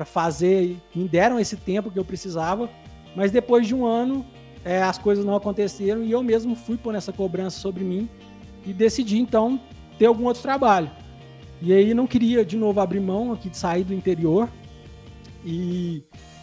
fazer, 0.05 0.77
me 0.95 1.09
deram 1.09 1.39
esse 1.39 1.57
tempo 1.57 1.91
que 1.91 1.99
eu 1.99 2.05
precisava. 2.05 2.69
Mas 3.15 3.31
depois 3.31 3.67
de 3.67 3.75
um 3.75 3.87
ano, 3.87 4.27
é, 4.65 4.83
as 4.83 4.99
coisas 4.99 5.25
não 5.25 5.35
aconteceram 5.35 6.03
e 6.03 6.11
eu 6.11 6.23
mesmo 6.23 6.55
fui 6.55 6.77
pôr 6.77 6.95
essa 6.95 7.13
cobrança 7.13 7.59
sobre 7.59 7.83
mim 7.83 8.09
e 8.67 8.73
decidi 8.73 9.19
então 9.19 9.61
ter 9.99 10.07
algum 10.07 10.25
outro 10.25 10.43
trabalho. 10.43 10.91
E 11.63 11.73
aí 11.73 11.95
não 11.95 12.07
queria 12.07 12.45
de 12.45 12.57
novo 12.57 12.81
abrir 12.81 13.01
mão 13.01 13.33
aqui 13.33 13.49
de 13.49 13.57
sair 13.57 13.85
do 13.85 13.95
interior. 13.95 14.49
E 15.45 16.03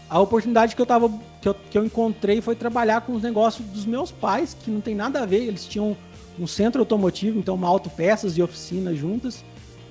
a 0.10 0.20
oportunidade 0.20 0.76
que 0.76 0.82
eu 0.82 0.86
tava 0.86 1.12
que 1.42 1.50
eu, 1.50 1.54
que 1.54 1.78
eu 1.78 1.86
encontrei 1.86 2.42
foi 2.42 2.56
trabalhar 2.56 3.02
com 3.02 3.14
os 3.14 3.22
negócios 3.22 3.68
dos 3.68 3.86
meus 3.86 4.12
pais, 4.12 4.54
que 4.54 4.72
não 4.72 4.80
tem 4.80 4.96
nada 4.96 5.22
a 5.22 5.26
ver, 5.26 5.44
eles 5.44 5.68
tinham 5.68 5.96
um 6.40 6.48
centro 6.48 6.80
automotivo, 6.82 7.38
então 7.38 7.56
uma 7.56 7.68
autopeças 7.68 8.38
e 8.38 8.42
oficina 8.42 8.96
juntas. 8.96 9.44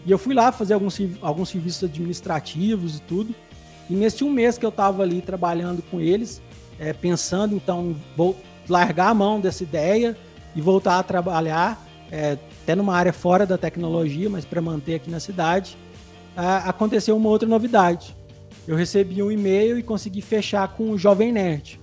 E 0.05 0.11
eu 0.11 0.19
fui 0.19 0.35
lá 0.35 0.51
fazer 0.51 0.75
alguns, 0.75 0.99
alguns 1.21 1.51
serviços 1.51 1.85
administrativos 1.85 2.97
e 2.97 3.03
tudo. 3.03 3.35
E 3.89 3.95
nesse 3.95 4.25
um 4.25 4.31
mês 4.31 4.57
que 4.57 4.65
eu 4.65 4.71
estava 4.71 5.03
ali 5.03 5.21
trabalhando 5.21 5.83
com 5.83 6.01
eles, 6.01 6.41
é, 6.79 6.93
pensando 6.93 7.55
então 7.55 7.95
vou 8.17 8.37
largar 8.69 9.09
a 9.09 9.15
mão 9.15 9.41
dessa 9.41 9.63
ideia 9.63 10.17
e 10.55 10.61
voltar 10.61 10.99
a 10.99 11.03
trabalhar 11.03 11.85
é, 12.11 12.39
até 12.63 12.75
numa 12.75 12.95
área 12.95 13.13
fora 13.13 13.47
da 13.47 13.57
tecnologia, 13.57 14.29
mas 14.29 14.45
para 14.45 14.61
manter 14.61 14.97
aqui 14.97 15.11
na 15.11 15.19
cidade, 15.19 15.77
aconteceu 16.37 17.17
uma 17.17 17.29
outra 17.29 17.49
novidade. 17.49 18.17
Eu 18.67 18.77
recebi 18.77 19.23
um 19.23 19.31
e-mail 19.31 19.79
e 19.79 19.83
consegui 19.83 20.23
fechar 20.23 20.69
com 20.69 20.91
o 20.91 20.99
Jovem 20.99 21.33
Nerd, 21.33 21.81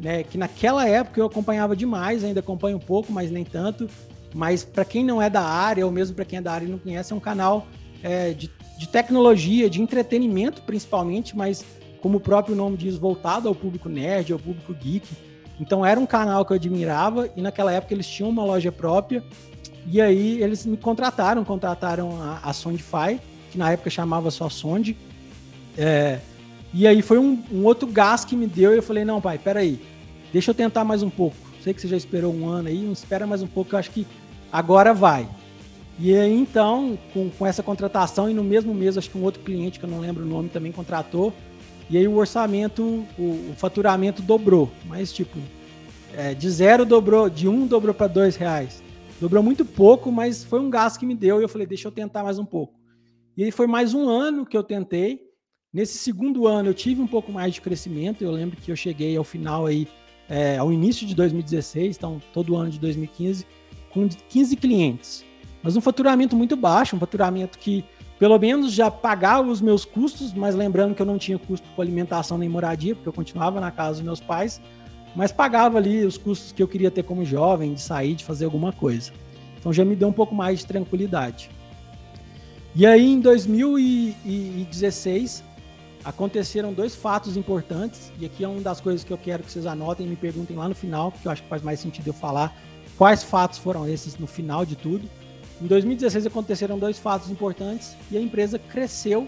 né, 0.00 0.22
que 0.22 0.36
naquela 0.36 0.86
época 0.86 1.20
eu 1.20 1.26
acompanhava 1.26 1.74
demais, 1.74 2.22
ainda 2.22 2.40
acompanho 2.40 2.76
um 2.76 2.80
pouco, 2.80 3.12
mas 3.12 3.30
nem 3.30 3.44
tanto. 3.44 3.88
Mas 4.34 4.62
para 4.62 4.84
quem 4.84 5.04
não 5.04 5.22
é 5.22 5.30
da 5.30 5.42
área, 5.42 5.86
ou 5.86 5.90
mesmo 5.90 6.14
para 6.14 6.24
quem 6.24 6.38
é 6.38 6.42
da 6.42 6.52
área 6.52 6.66
e 6.66 6.68
não 6.68 6.78
conhece, 6.78 7.12
é 7.12 7.16
um 7.16 7.20
canal 7.20 7.66
é, 8.02 8.32
de, 8.32 8.50
de 8.78 8.88
tecnologia, 8.88 9.68
de 9.68 9.82
entretenimento 9.82 10.62
principalmente, 10.62 11.36
mas 11.36 11.64
como 12.00 12.18
o 12.18 12.20
próprio 12.20 12.54
nome 12.54 12.76
diz, 12.76 12.96
voltado 12.96 13.48
ao 13.48 13.54
público 13.54 13.88
nerd, 13.88 14.32
ao 14.32 14.38
público 14.38 14.72
geek. 14.72 15.08
Então 15.60 15.84
era 15.84 15.98
um 15.98 16.06
canal 16.06 16.44
que 16.44 16.52
eu 16.52 16.56
admirava 16.56 17.28
e 17.36 17.42
naquela 17.42 17.72
época 17.72 17.92
eles 17.92 18.06
tinham 18.06 18.30
uma 18.30 18.44
loja 18.44 18.70
própria. 18.70 19.22
E 19.84 20.00
aí 20.00 20.40
eles 20.40 20.64
me 20.64 20.76
contrataram, 20.76 21.44
contrataram 21.44 22.22
a, 22.22 22.38
a 22.44 22.52
Sondify, 22.52 23.20
que 23.50 23.58
na 23.58 23.72
época 23.72 23.90
chamava 23.90 24.30
só 24.30 24.48
Sond. 24.48 24.96
É, 25.76 26.20
e 26.72 26.86
aí 26.86 27.02
foi 27.02 27.18
um, 27.18 27.42
um, 27.50 27.64
outro 27.64 27.88
gás 27.88 28.24
que 28.24 28.36
me 28.36 28.46
deu 28.46 28.72
e 28.72 28.76
eu 28.76 28.82
falei, 28.82 29.04
não 29.04 29.20
pai, 29.20 29.38
peraí, 29.38 29.80
deixa 30.32 30.52
eu 30.52 30.54
tentar 30.54 30.84
mais 30.84 31.02
um 31.02 31.10
pouco. 31.10 31.36
Sei 31.64 31.74
que 31.74 31.80
você 31.80 31.88
já 31.88 31.96
esperou 31.96 32.32
um 32.32 32.48
ano 32.48 32.68
aí, 32.68 32.92
espera 32.92 33.26
mais 33.26 33.42
um 33.42 33.46
pouco, 33.48 33.74
eu 33.74 33.78
acho 33.78 33.90
que 33.90 34.06
agora 34.52 34.94
vai. 34.94 35.28
E 35.98 36.14
aí 36.14 36.32
então, 36.32 36.96
com, 37.12 37.28
com 37.28 37.46
essa 37.46 37.62
contratação 37.62 38.30
e 38.30 38.34
no 38.34 38.44
mesmo 38.44 38.72
mês, 38.72 38.96
acho 38.96 39.10
que 39.10 39.18
um 39.18 39.24
outro 39.24 39.42
cliente, 39.42 39.78
que 39.78 39.84
eu 39.84 39.90
não 39.90 40.00
lembro 40.00 40.24
o 40.24 40.28
nome, 40.28 40.48
também 40.48 40.70
contratou, 40.70 41.32
e 41.90 41.98
aí 41.98 42.06
o 42.06 42.16
orçamento, 42.16 43.04
o, 43.18 43.50
o 43.50 43.54
faturamento 43.56 44.22
dobrou, 44.22 44.70
mas 44.86 45.12
tipo, 45.12 45.38
é, 46.16 46.34
de 46.34 46.48
zero 46.50 46.84
dobrou, 46.84 47.28
de 47.28 47.48
um 47.48 47.66
dobrou 47.66 47.94
para 47.94 48.06
dois 48.06 48.36
reais. 48.36 48.82
Dobrou 49.20 49.42
muito 49.42 49.64
pouco, 49.64 50.12
mas 50.12 50.44
foi 50.44 50.60
um 50.60 50.70
gasto 50.70 51.00
que 51.00 51.06
me 51.06 51.14
deu 51.14 51.40
e 51.40 51.42
eu 51.42 51.48
falei, 51.48 51.66
deixa 51.66 51.88
eu 51.88 51.92
tentar 51.92 52.22
mais 52.22 52.38
um 52.38 52.44
pouco. 52.44 52.78
E 53.36 53.42
aí 53.42 53.50
foi 53.50 53.66
mais 53.66 53.94
um 53.94 54.08
ano 54.08 54.46
que 54.46 54.56
eu 54.56 54.62
tentei. 54.62 55.20
Nesse 55.72 55.98
segundo 55.98 56.46
ano 56.46 56.68
eu 56.68 56.74
tive 56.74 57.00
um 57.00 57.06
pouco 57.06 57.32
mais 57.32 57.54
de 57.54 57.60
crescimento. 57.60 58.22
Eu 58.22 58.30
lembro 58.30 58.56
que 58.56 58.70
eu 58.70 58.76
cheguei 58.76 59.16
ao 59.16 59.24
final 59.24 59.66
aí, 59.66 59.88
é, 60.28 60.56
ao 60.58 60.72
início 60.72 61.06
de 61.06 61.14
2016, 61.14 61.96
então 61.96 62.22
todo 62.32 62.54
ano 62.54 62.70
de 62.70 62.78
2015, 62.78 63.44
com 63.90 64.08
15 64.08 64.56
clientes. 64.56 65.27
Mas 65.62 65.76
um 65.76 65.80
faturamento 65.80 66.36
muito 66.36 66.56
baixo, 66.56 66.96
um 66.96 66.98
faturamento 66.98 67.58
que 67.58 67.84
pelo 68.18 68.38
menos 68.38 68.72
já 68.72 68.90
pagava 68.90 69.48
os 69.48 69.60
meus 69.60 69.84
custos, 69.84 70.32
mas 70.32 70.54
lembrando 70.54 70.94
que 70.94 71.02
eu 71.02 71.06
não 71.06 71.18
tinha 71.18 71.38
custo 71.38 71.66
com 71.74 71.82
alimentação 71.82 72.36
nem 72.36 72.48
moradia, 72.48 72.94
porque 72.94 73.08
eu 73.08 73.12
continuava 73.12 73.60
na 73.60 73.70
casa 73.70 73.94
dos 73.94 74.02
meus 74.02 74.20
pais, 74.20 74.60
mas 75.14 75.30
pagava 75.30 75.78
ali 75.78 76.04
os 76.04 76.18
custos 76.18 76.50
que 76.50 76.62
eu 76.62 76.68
queria 76.68 76.90
ter 76.90 77.04
como 77.04 77.24
jovem, 77.24 77.74
de 77.74 77.80
sair, 77.80 78.14
de 78.14 78.24
fazer 78.24 78.44
alguma 78.44 78.72
coisa. 78.72 79.12
Então 79.58 79.72
já 79.72 79.84
me 79.84 79.94
deu 79.94 80.08
um 80.08 80.12
pouco 80.12 80.34
mais 80.34 80.58
de 80.60 80.66
tranquilidade. 80.66 81.50
E 82.74 82.86
aí 82.86 83.12
em 83.12 83.20
2016 83.20 85.44
aconteceram 86.04 86.72
dois 86.72 86.94
fatos 86.94 87.36
importantes, 87.36 88.12
e 88.18 88.26
aqui 88.26 88.44
é 88.44 88.48
uma 88.48 88.60
das 88.60 88.80
coisas 88.80 89.04
que 89.04 89.12
eu 89.12 89.18
quero 89.18 89.42
que 89.42 89.52
vocês 89.52 89.66
anotem 89.66 90.06
e 90.06 90.08
me 90.08 90.16
perguntem 90.16 90.56
lá 90.56 90.66
no 90.68 90.74
final, 90.74 91.12
porque 91.12 91.28
eu 91.28 91.32
acho 91.32 91.42
que 91.42 91.48
faz 91.48 91.62
mais 91.62 91.80
sentido 91.80 92.08
eu 92.08 92.14
falar 92.14 92.56
quais 92.96 93.22
fatos 93.22 93.58
foram 93.58 93.86
esses 93.88 94.18
no 94.18 94.26
final 94.26 94.64
de 94.64 94.76
tudo. 94.76 95.08
Em 95.60 95.66
2016 95.66 96.26
aconteceram 96.26 96.78
dois 96.78 96.98
fatos 96.98 97.30
importantes 97.30 97.96
e 98.10 98.16
a 98.16 98.20
empresa 98.20 98.58
cresceu. 98.58 99.26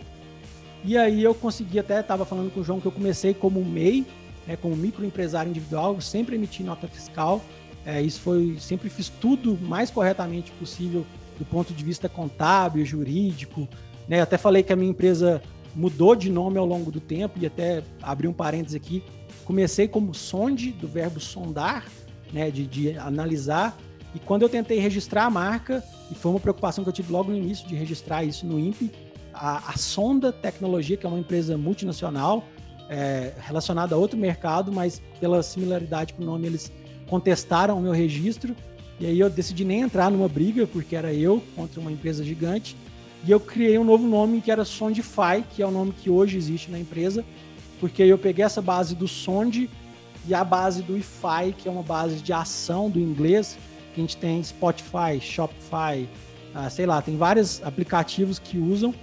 E 0.84 0.96
aí 0.96 1.22
eu 1.22 1.34
consegui 1.34 1.78
até, 1.78 2.00
estava 2.00 2.24
falando 2.24 2.52
com 2.52 2.60
o 2.60 2.64
João 2.64 2.80
que 2.80 2.86
eu 2.86 2.92
comecei 2.92 3.34
como 3.34 3.64
MEI, 3.64 4.06
né, 4.46 4.56
como 4.56 4.76
microempresário 4.76 5.50
individual, 5.50 6.00
sempre 6.00 6.36
emiti 6.36 6.62
nota 6.62 6.86
fiscal. 6.86 7.42
É, 7.84 8.00
isso 8.00 8.20
foi, 8.20 8.56
sempre 8.60 8.88
fiz 8.88 9.08
tudo 9.08 9.58
mais 9.60 9.90
corretamente 9.90 10.52
possível 10.52 11.04
do 11.38 11.44
ponto 11.44 11.72
de 11.72 11.84
vista 11.84 12.08
contábil, 12.08 12.84
jurídico. 12.84 13.68
Né? 14.06 14.20
Até 14.20 14.38
falei 14.38 14.62
que 14.62 14.72
a 14.72 14.76
minha 14.76 14.90
empresa 14.90 15.42
mudou 15.74 16.14
de 16.14 16.30
nome 16.30 16.58
ao 16.58 16.66
longo 16.66 16.90
do 16.90 17.00
tempo 17.00 17.38
e 17.40 17.46
até 17.46 17.82
abri 18.02 18.28
um 18.28 18.32
parênteses 18.32 18.76
aqui. 18.76 19.02
Comecei 19.44 19.88
como 19.88 20.14
sonde, 20.14 20.70
do 20.70 20.86
verbo 20.86 21.18
sondar, 21.18 21.86
né, 22.32 22.50
de, 22.50 22.66
de 22.66 22.98
analisar, 22.98 23.76
e 24.14 24.18
quando 24.18 24.42
eu 24.42 24.48
tentei 24.48 24.78
registrar 24.78 25.24
a 25.24 25.30
marca, 25.30 25.84
e 26.10 26.14
foi 26.14 26.30
uma 26.32 26.40
preocupação 26.40 26.82
que 26.82 26.90
eu 26.90 26.94
tive 26.94 27.12
logo 27.12 27.30
no 27.30 27.36
início 27.36 27.66
de 27.68 27.74
registrar 27.74 28.24
isso 28.24 28.44
no 28.46 28.58
INPE, 28.58 28.90
a, 29.32 29.70
a 29.70 29.76
Sonda 29.76 30.32
Tecnologia, 30.32 30.96
que 30.96 31.06
é 31.06 31.08
uma 31.08 31.18
empresa 31.18 31.56
multinacional 31.56 32.44
é, 32.88 33.32
relacionada 33.40 33.94
a 33.94 33.98
outro 33.98 34.18
mercado, 34.18 34.72
mas 34.72 35.00
pela 35.20 35.42
similaridade 35.42 36.12
com 36.12 36.22
o 36.22 36.26
nome, 36.26 36.46
eles 36.46 36.72
contestaram 37.08 37.78
o 37.78 37.80
meu 37.80 37.92
registro. 37.92 38.54
E 38.98 39.06
aí 39.06 39.18
eu 39.18 39.30
decidi 39.30 39.64
nem 39.64 39.80
entrar 39.80 40.10
numa 40.10 40.28
briga, 40.28 40.66
porque 40.66 40.96
era 40.96 41.14
eu 41.14 41.42
contra 41.54 41.80
uma 41.80 41.92
empresa 41.92 42.24
gigante. 42.24 42.76
E 43.24 43.30
eu 43.30 43.38
criei 43.38 43.78
um 43.78 43.84
novo 43.84 44.06
nome 44.06 44.40
que 44.40 44.50
era 44.50 44.64
Sondify, 44.64 45.44
que 45.54 45.62
é 45.62 45.66
o 45.66 45.70
nome 45.70 45.92
que 45.92 46.10
hoje 46.10 46.36
existe 46.36 46.70
na 46.70 46.78
empresa, 46.78 47.24
porque 47.78 48.02
eu 48.02 48.18
peguei 48.18 48.44
essa 48.44 48.60
base 48.60 48.94
do 48.94 49.06
Sond 49.06 49.70
e 50.26 50.34
a 50.34 50.42
base 50.42 50.82
do 50.82 50.96
IFI, 50.96 51.54
que 51.56 51.68
é 51.68 51.70
uma 51.70 51.82
base 51.82 52.16
de 52.16 52.32
ação 52.32 52.90
do 52.90 52.98
inglês, 52.98 53.56
que 53.90 54.00
a 54.00 54.04
gente 54.04 54.16
tem 54.16 54.42
Spotify, 54.42 55.20
Shopify, 55.20 56.08
ah, 56.54 56.68
sei 56.68 56.86
lá, 56.86 57.00
tem 57.00 57.16
vários 57.16 57.62
aplicativos 57.62 58.38
que 58.38 58.58
usam. 58.58 58.94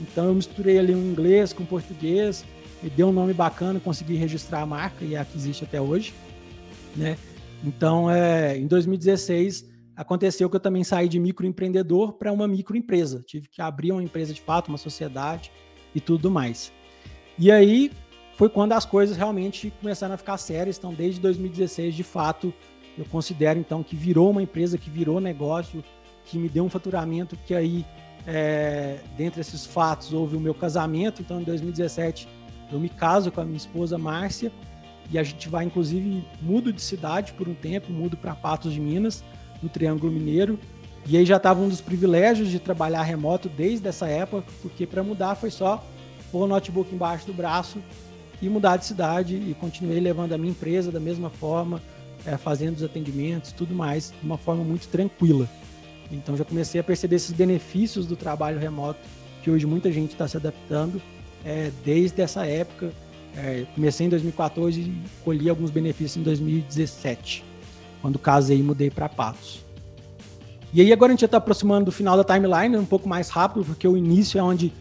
Então 0.00 0.26
eu 0.26 0.34
misturei 0.34 0.78
ali 0.78 0.94
um 0.94 1.10
inglês 1.10 1.52
com 1.52 1.64
português, 1.64 2.44
me 2.82 2.90
deu 2.90 3.08
um 3.08 3.12
nome 3.12 3.32
bacana, 3.32 3.78
consegui 3.80 4.14
registrar 4.14 4.62
a 4.62 4.66
marca 4.66 5.04
e 5.04 5.14
é 5.14 5.18
a 5.18 5.24
que 5.24 5.36
existe 5.36 5.64
até 5.64 5.80
hoje, 5.80 6.14
né? 6.96 7.16
Então, 7.62 8.10
é, 8.10 8.56
em 8.56 8.66
2016 8.66 9.68
aconteceu 9.94 10.48
que 10.48 10.56
eu 10.56 10.60
também 10.60 10.82
saí 10.82 11.08
de 11.08 11.18
microempreendedor 11.18 12.14
para 12.14 12.32
uma 12.32 12.48
microempresa. 12.48 13.22
Tive 13.26 13.48
que 13.48 13.60
abrir 13.60 13.92
uma 13.92 14.02
empresa 14.02 14.32
de 14.32 14.40
fato, 14.40 14.68
uma 14.68 14.78
sociedade 14.78 15.52
e 15.94 16.00
tudo 16.00 16.30
mais. 16.30 16.72
E 17.38 17.52
aí 17.52 17.90
foi 18.36 18.48
quando 18.48 18.72
as 18.72 18.86
coisas 18.86 19.16
realmente 19.16 19.70
começaram 19.80 20.14
a 20.14 20.16
ficar 20.16 20.38
sérias. 20.38 20.78
Então, 20.78 20.94
desde 20.94 21.20
2016, 21.20 21.94
de 21.94 22.02
fato, 22.02 22.54
eu 22.98 23.04
considero 23.04 23.58
então 23.58 23.82
que 23.82 23.96
virou 23.96 24.30
uma 24.30 24.42
empresa, 24.42 24.78
que 24.78 24.90
virou 24.90 25.20
negócio, 25.20 25.82
que 26.24 26.38
me 26.38 26.48
deu 26.48 26.64
um 26.64 26.70
faturamento 26.70 27.36
que 27.46 27.54
aí, 27.54 27.84
é, 28.26 28.98
dentre 29.16 29.40
esses 29.40 29.66
fatos, 29.66 30.12
houve 30.12 30.36
o 30.36 30.40
meu 30.40 30.54
casamento. 30.54 31.22
Então, 31.22 31.40
em 31.40 31.44
2017, 31.44 32.28
eu 32.70 32.78
me 32.78 32.88
caso 32.88 33.32
com 33.32 33.40
a 33.40 33.44
minha 33.44 33.56
esposa 33.56 33.98
Márcia 33.98 34.52
e 35.10 35.18
a 35.18 35.22
gente 35.22 35.48
vai, 35.48 35.64
inclusive, 35.64 36.24
mudo 36.40 36.72
de 36.72 36.80
cidade 36.80 37.32
por 37.32 37.48
um 37.48 37.54
tempo, 37.54 37.92
mudo 37.92 38.16
para 38.16 38.34
Patos 38.34 38.72
de 38.72 38.80
Minas, 38.80 39.24
no 39.62 39.68
Triângulo 39.68 40.12
Mineiro. 40.12 40.58
E 41.06 41.16
aí 41.16 41.24
já 41.24 41.36
estava 41.36 41.60
um 41.60 41.68
dos 41.68 41.80
privilégios 41.80 42.48
de 42.48 42.58
trabalhar 42.58 43.02
remoto 43.02 43.48
desde 43.48 43.88
essa 43.88 44.06
época, 44.06 44.44
porque 44.62 44.86
para 44.86 45.02
mudar 45.02 45.34
foi 45.34 45.50
só 45.50 45.84
pôr 46.30 46.44
o 46.44 46.46
notebook 46.46 46.94
embaixo 46.94 47.26
do 47.26 47.32
braço 47.32 47.82
e 48.40 48.48
mudar 48.48 48.76
de 48.76 48.86
cidade 48.86 49.34
e 49.34 49.54
continuei 49.58 49.98
levando 49.98 50.32
a 50.32 50.38
minha 50.38 50.50
empresa 50.50 50.92
da 50.92 51.00
mesma 51.00 51.28
forma, 51.28 51.82
é, 52.26 52.36
fazendo 52.36 52.76
os 52.76 52.82
atendimentos, 52.82 53.52
tudo 53.52 53.74
mais, 53.74 54.12
de 54.18 54.26
uma 54.26 54.38
forma 54.38 54.62
muito 54.64 54.88
tranquila. 54.88 55.48
Então 56.10 56.36
já 56.36 56.44
comecei 56.44 56.80
a 56.80 56.84
perceber 56.84 57.16
esses 57.16 57.32
benefícios 57.32 58.06
do 58.06 58.16
trabalho 58.16 58.58
remoto, 58.58 59.00
que 59.42 59.50
hoje 59.50 59.66
muita 59.66 59.90
gente 59.92 60.12
está 60.12 60.26
se 60.26 60.36
adaptando 60.36 61.00
é, 61.44 61.70
desde 61.84 62.20
essa 62.20 62.44
época. 62.46 62.92
É, 63.36 63.64
comecei 63.74 64.06
em 64.06 64.10
2014 64.10 64.80
e 64.80 65.02
colhi 65.24 65.48
alguns 65.48 65.70
benefícios 65.70 66.16
em 66.16 66.22
2017. 66.22 67.44
quando 68.00 68.18
casei 68.18 68.58
e 68.58 68.62
mudei 68.62 68.90
para 68.90 69.08
Patos. 69.08 69.64
E 70.72 70.80
aí 70.80 70.92
agora 70.92 71.10
a 71.10 71.12
gente 71.12 71.20
já 71.20 71.26
está 71.26 71.38
aproximando 71.38 71.86
do 71.86 71.92
final 71.92 72.16
da 72.16 72.24
timeline, 72.24 72.76
um 72.76 72.86
pouco 72.86 73.08
mais 73.08 73.28
rápido, 73.28 73.64
porque 73.64 73.86
o 73.86 73.96
início 73.96 74.38
é 74.38 74.42
onde 74.42 74.72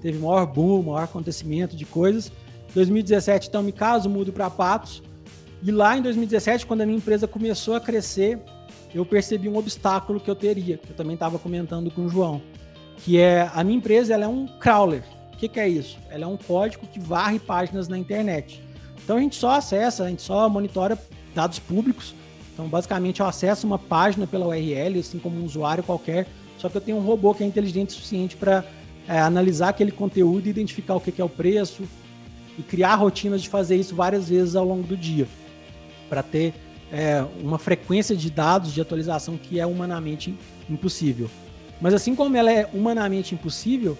teve 0.00 0.18
maior 0.18 0.46
boom, 0.46 0.82
maior 0.82 1.04
acontecimento 1.04 1.76
de 1.76 1.84
coisas. 1.84 2.30
2017, 2.74 3.48
então, 3.48 3.62
me 3.62 3.72
caso, 3.72 4.08
mudo 4.08 4.32
para 4.32 4.48
Patos. 4.50 5.02
E 5.62 5.72
lá 5.72 5.98
em 5.98 6.02
2017, 6.02 6.66
quando 6.66 6.82
a 6.82 6.86
minha 6.86 6.98
empresa 6.98 7.26
começou 7.26 7.74
a 7.74 7.80
crescer, 7.80 8.38
eu 8.94 9.04
percebi 9.04 9.48
um 9.48 9.56
obstáculo 9.56 10.20
que 10.20 10.30
eu 10.30 10.34
teria, 10.34 10.78
que 10.78 10.90
eu 10.90 10.96
também 10.96 11.14
estava 11.14 11.38
comentando 11.38 11.90
com 11.90 12.06
o 12.06 12.08
João, 12.08 12.40
que 12.98 13.18
é 13.18 13.50
a 13.52 13.64
minha 13.64 13.76
empresa 13.76 14.14
ela 14.14 14.24
é 14.24 14.28
um 14.28 14.46
crawler. 14.46 15.02
O 15.32 15.36
que, 15.36 15.48
que 15.48 15.58
é 15.58 15.68
isso? 15.68 15.98
Ela 16.10 16.24
é 16.24 16.26
um 16.26 16.36
código 16.36 16.86
que 16.86 17.00
varre 17.00 17.38
páginas 17.38 17.88
na 17.88 17.98
internet. 17.98 18.62
Então 19.02 19.16
a 19.16 19.20
gente 19.20 19.36
só 19.36 19.50
acessa, 19.50 20.04
a 20.04 20.08
gente 20.08 20.22
só 20.22 20.48
monitora 20.48 20.96
dados 21.34 21.58
públicos. 21.58 22.14
Então 22.54 22.68
basicamente 22.68 23.20
eu 23.20 23.26
acesso 23.26 23.66
uma 23.66 23.78
página 23.78 24.26
pela 24.26 24.46
URL, 24.46 24.98
assim 25.00 25.18
como 25.18 25.40
um 25.40 25.44
usuário 25.44 25.82
qualquer, 25.82 26.26
só 26.56 26.68
que 26.68 26.76
eu 26.76 26.80
tenho 26.80 26.98
um 26.98 27.02
robô 27.02 27.34
que 27.34 27.42
é 27.42 27.46
inteligente 27.46 27.90
o 27.90 27.92
suficiente 27.92 28.36
para 28.36 28.64
é, 29.08 29.18
analisar 29.18 29.70
aquele 29.70 29.92
conteúdo 29.92 30.48
identificar 30.48 30.94
o 30.94 31.00
que, 31.00 31.10
que 31.10 31.20
é 31.20 31.24
o 31.24 31.28
preço 31.28 31.82
e 32.56 32.62
criar 32.62 32.94
rotinas 32.96 33.42
de 33.42 33.48
fazer 33.48 33.76
isso 33.76 33.94
várias 33.94 34.28
vezes 34.28 34.56
ao 34.56 34.64
longo 34.64 34.82
do 34.82 34.96
dia 34.96 35.26
para 36.08 36.22
ter 36.22 36.54
é, 36.90 37.24
uma 37.42 37.58
frequência 37.58 38.16
de 38.16 38.30
dados 38.30 38.72
de 38.72 38.80
atualização 38.80 39.36
que 39.36 39.60
é 39.60 39.66
humanamente 39.66 40.34
impossível. 40.68 41.30
Mas 41.80 41.94
assim 41.94 42.14
como 42.14 42.36
ela 42.36 42.50
é 42.50 42.68
humanamente 42.72 43.34
impossível, 43.34 43.96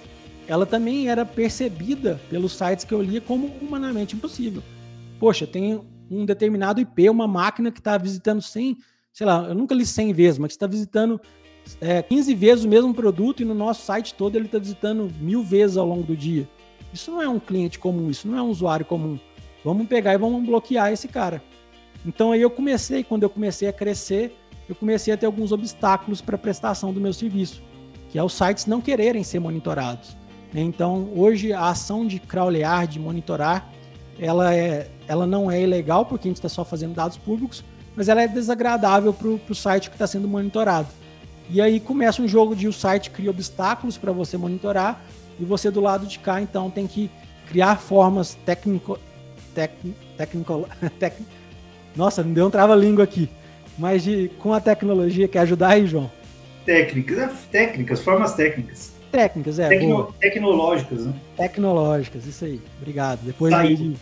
ela 0.46 0.64
também 0.64 1.08
era 1.08 1.24
percebida 1.24 2.20
pelos 2.30 2.52
sites 2.52 2.84
que 2.84 2.92
eu 2.92 3.02
lia 3.02 3.20
como 3.20 3.46
humanamente 3.60 4.16
impossível. 4.16 4.62
Poxa, 5.20 5.46
tem 5.46 5.80
um 6.10 6.24
determinado 6.24 6.80
IP, 6.80 7.10
uma 7.10 7.28
máquina 7.28 7.70
que 7.70 7.80
está 7.80 7.98
visitando 7.98 8.40
100, 8.40 8.78
sei 9.12 9.26
lá, 9.26 9.44
eu 9.48 9.54
nunca 9.54 9.74
li 9.74 9.84
100 9.84 10.12
vezes, 10.12 10.38
mas 10.38 10.52
está 10.52 10.66
visitando 10.66 11.20
é, 11.80 12.02
15 12.02 12.34
vezes 12.34 12.64
o 12.64 12.68
mesmo 12.68 12.94
produto 12.94 13.42
e 13.42 13.44
no 13.44 13.54
nosso 13.54 13.84
site 13.84 14.14
todo 14.14 14.36
ele 14.36 14.46
está 14.46 14.58
visitando 14.58 15.10
mil 15.20 15.42
vezes 15.42 15.76
ao 15.76 15.86
longo 15.86 16.02
do 16.02 16.16
dia. 16.16 16.48
Isso 16.92 17.10
não 17.10 17.20
é 17.20 17.28
um 17.28 17.38
cliente 17.38 17.78
comum, 17.78 18.08
isso 18.08 18.26
não 18.26 18.38
é 18.38 18.42
um 18.42 18.48
usuário 18.48 18.86
comum. 18.86 19.18
Vamos 19.62 19.86
pegar 19.86 20.14
e 20.14 20.18
vamos 20.18 20.46
bloquear 20.46 20.90
esse 20.90 21.08
cara. 21.08 21.42
Então 22.04 22.32
aí 22.32 22.40
eu 22.40 22.50
comecei, 22.50 23.02
quando 23.02 23.22
eu 23.22 23.30
comecei 23.30 23.68
a 23.68 23.72
crescer, 23.72 24.36
eu 24.68 24.74
comecei 24.74 25.12
a 25.12 25.16
ter 25.16 25.26
alguns 25.26 25.52
obstáculos 25.52 26.20
para 26.20 26.36
a 26.36 26.38
prestação 26.38 26.92
do 26.92 27.00
meu 27.00 27.12
serviço, 27.12 27.62
que 28.10 28.18
é 28.18 28.22
os 28.22 28.32
sites 28.32 28.66
não 28.66 28.80
quererem 28.80 29.24
ser 29.24 29.38
monitorados. 29.38 30.16
Né? 30.52 30.60
Então 30.60 31.10
hoje 31.14 31.52
a 31.52 31.68
ação 31.68 32.06
de 32.06 32.18
crawlear, 32.18 32.86
de 32.86 32.98
monitorar, 32.98 33.70
ela, 34.18 34.54
é, 34.54 34.90
ela 35.06 35.26
não 35.26 35.50
é 35.50 35.62
ilegal 35.62 36.04
porque 36.04 36.28
a 36.28 36.30
gente 36.30 36.38
está 36.38 36.48
só 36.48 36.64
fazendo 36.64 36.94
dados 36.94 37.16
públicos, 37.16 37.64
mas 37.94 38.08
ela 38.08 38.22
é 38.22 38.28
desagradável 38.28 39.12
para 39.12 39.28
o 39.28 39.54
site 39.54 39.88
que 39.88 39.94
está 39.94 40.06
sendo 40.06 40.28
monitorado. 40.28 40.88
E 41.50 41.60
aí 41.60 41.80
começa 41.80 42.20
um 42.20 42.28
jogo 42.28 42.54
de 42.54 42.68
o 42.68 42.72
site 42.72 43.10
cria 43.10 43.30
obstáculos 43.30 43.96
para 43.96 44.12
você 44.12 44.36
monitorar 44.36 45.02
e 45.40 45.44
você 45.44 45.70
do 45.70 45.80
lado 45.80 46.06
de 46.06 46.18
cá 46.18 46.42
então 46.42 46.70
tem 46.70 46.86
que 46.86 47.10
criar 47.48 47.76
formas 47.76 48.34
técnico, 48.44 48.98
técnico, 49.54 50.68
nossa, 51.98 52.22
me 52.22 52.32
deu 52.32 52.46
um 52.46 52.50
trava-língua 52.50 53.02
aqui. 53.02 53.28
Mas 53.76 54.04
de, 54.04 54.30
com 54.38 54.54
a 54.54 54.60
tecnologia, 54.60 55.26
quer 55.26 55.40
ajudar 55.40 55.70
aí, 55.70 55.84
João? 55.84 56.08
Técnicas, 56.64 57.18
é, 57.18 57.30
técnicas, 57.50 58.00
formas 58.00 58.34
técnicas. 58.34 58.92
Técnicas, 59.10 59.58
é. 59.58 59.68
Tecno, 59.68 60.14
tecnológicas, 60.20 61.06
né? 61.06 61.14
Tecnológicas, 61.36 62.24
isso 62.24 62.44
aí. 62.44 62.60
Obrigado. 62.80 63.20
Depois 63.22 63.52
tá 63.52 63.64
de, 63.64 63.96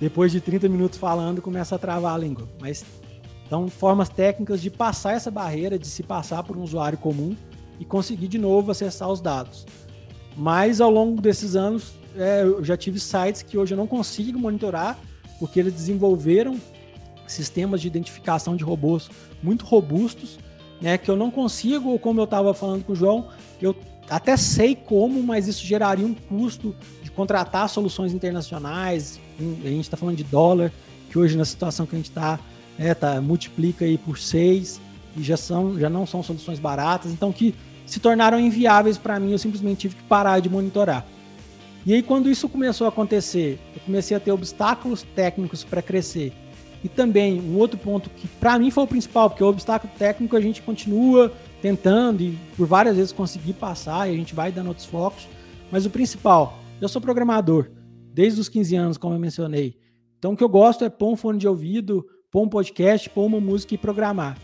depois 0.00 0.30
de 0.30 0.40
30 0.40 0.68
minutos 0.68 0.98
falando, 0.98 1.42
começa 1.42 1.74
a 1.74 1.78
travar 1.78 2.14
a 2.14 2.18
língua. 2.18 2.48
Mas 2.60 2.84
então, 3.44 3.68
formas 3.68 4.08
técnicas 4.08 4.62
de 4.62 4.70
passar 4.70 5.14
essa 5.14 5.30
barreira, 5.30 5.76
de 5.76 5.86
se 5.86 6.04
passar 6.04 6.44
por 6.44 6.56
um 6.56 6.62
usuário 6.62 6.96
comum 6.96 7.34
e 7.80 7.84
conseguir 7.84 8.28
de 8.28 8.38
novo 8.38 8.70
acessar 8.70 9.10
os 9.10 9.20
dados. 9.20 9.66
Mas 10.36 10.80
ao 10.80 10.90
longo 10.90 11.20
desses 11.20 11.56
anos, 11.56 11.94
é, 12.16 12.42
eu 12.42 12.62
já 12.62 12.76
tive 12.76 13.00
sites 13.00 13.42
que 13.42 13.58
hoje 13.58 13.74
eu 13.74 13.78
não 13.78 13.86
consigo 13.86 14.38
monitorar, 14.38 14.96
porque 15.40 15.58
eles 15.58 15.72
desenvolveram 15.72 16.56
sistemas 17.26 17.80
de 17.80 17.86
identificação 17.86 18.56
de 18.56 18.64
robôs 18.64 19.08
muito 19.42 19.64
robustos, 19.64 20.38
né, 20.80 20.98
que 20.98 21.10
eu 21.10 21.16
não 21.16 21.30
consigo, 21.30 21.98
como 21.98 22.20
eu 22.20 22.24
estava 22.24 22.52
falando 22.52 22.84
com 22.84 22.92
o 22.92 22.96
João, 22.96 23.28
eu 23.60 23.74
até 24.10 24.36
sei 24.36 24.74
como, 24.74 25.22
mas 25.22 25.46
isso 25.46 25.64
geraria 25.64 26.04
um 26.04 26.12
custo 26.12 26.74
de 27.02 27.10
contratar 27.10 27.68
soluções 27.68 28.12
internacionais. 28.12 29.20
A 29.38 29.68
gente 29.68 29.80
está 29.80 29.96
falando 29.96 30.16
de 30.16 30.24
dólar, 30.24 30.72
que 31.08 31.18
hoje 31.18 31.36
na 31.36 31.44
situação 31.44 31.86
que 31.86 31.94
a 31.94 31.98
gente 31.98 32.10
está, 32.10 32.38
é, 32.78 32.94
tá, 32.94 33.20
multiplica 33.20 33.84
aí 33.84 33.96
por 33.96 34.18
seis 34.18 34.80
e 35.16 35.22
já 35.22 35.36
são, 35.36 35.78
já 35.78 35.88
não 35.88 36.06
são 36.06 36.22
soluções 36.22 36.58
baratas, 36.58 37.12
então 37.12 37.32
que 37.32 37.54
se 37.86 38.00
tornaram 38.00 38.40
inviáveis 38.40 38.98
para 38.98 39.20
mim. 39.20 39.32
Eu 39.32 39.38
simplesmente 39.38 39.78
tive 39.78 39.94
que 39.94 40.02
parar 40.02 40.40
de 40.40 40.48
monitorar. 40.48 41.06
E 41.86 41.94
aí 41.94 42.02
quando 42.02 42.30
isso 42.30 42.48
começou 42.48 42.86
a 42.86 42.88
acontecer, 42.88 43.58
eu 43.74 43.80
comecei 43.82 44.16
a 44.16 44.20
ter 44.20 44.32
obstáculos 44.32 45.02
técnicos 45.14 45.64
para 45.64 45.80
crescer 45.80 46.32
e 46.84 46.88
também 46.88 47.40
um 47.40 47.56
outro 47.58 47.78
ponto 47.78 48.10
que 48.10 48.26
para 48.26 48.58
mim 48.58 48.70
foi 48.70 48.84
o 48.84 48.86
principal, 48.86 49.30
porque 49.30 49.44
o 49.44 49.48
obstáculo 49.48 49.92
técnico 49.98 50.36
a 50.36 50.40
gente 50.40 50.62
continua 50.62 51.32
tentando 51.60 52.22
e 52.22 52.36
por 52.56 52.66
várias 52.66 52.96
vezes 52.96 53.12
conseguir 53.12 53.52
passar 53.54 54.08
e 54.08 54.14
a 54.14 54.16
gente 54.16 54.34
vai 54.34 54.50
dando 54.50 54.68
outros 54.68 54.86
focos. 54.86 55.28
Mas 55.70 55.86
o 55.86 55.90
principal, 55.90 56.58
eu 56.80 56.88
sou 56.88 57.00
programador 57.00 57.70
desde 58.12 58.40
os 58.40 58.48
15 58.48 58.76
anos, 58.76 58.98
como 58.98 59.14
eu 59.14 59.18
mencionei. 59.18 59.76
Então 60.18 60.32
o 60.32 60.36
que 60.36 60.44
eu 60.44 60.48
gosto 60.48 60.84
é 60.84 60.90
pôr 60.90 61.12
um 61.12 61.16
fone 61.16 61.38
de 61.38 61.48
ouvido, 61.48 62.06
pôr 62.30 62.42
um 62.42 62.48
podcast, 62.48 63.08
pôr 63.10 63.24
uma 63.24 63.40
música 63.40 63.74
e 63.74 63.78
programar. 63.78 64.36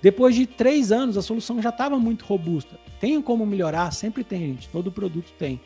Depois 0.00 0.34
de 0.34 0.46
três 0.46 0.90
anos, 0.90 1.16
a 1.18 1.22
solução 1.22 1.60
já 1.60 1.68
estava 1.68 1.98
muito 1.98 2.24
robusta. 2.24 2.78
Tem 2.98 3.20
como 3.20 3.44
melhorar? 3.44 3.92
Sempre 3.92 4.24
tem, 4.24 4.40
gente. 4.40 4.68
Todo 4.68 4.90
produto 4.90 5.30
tem. 5.38 5.60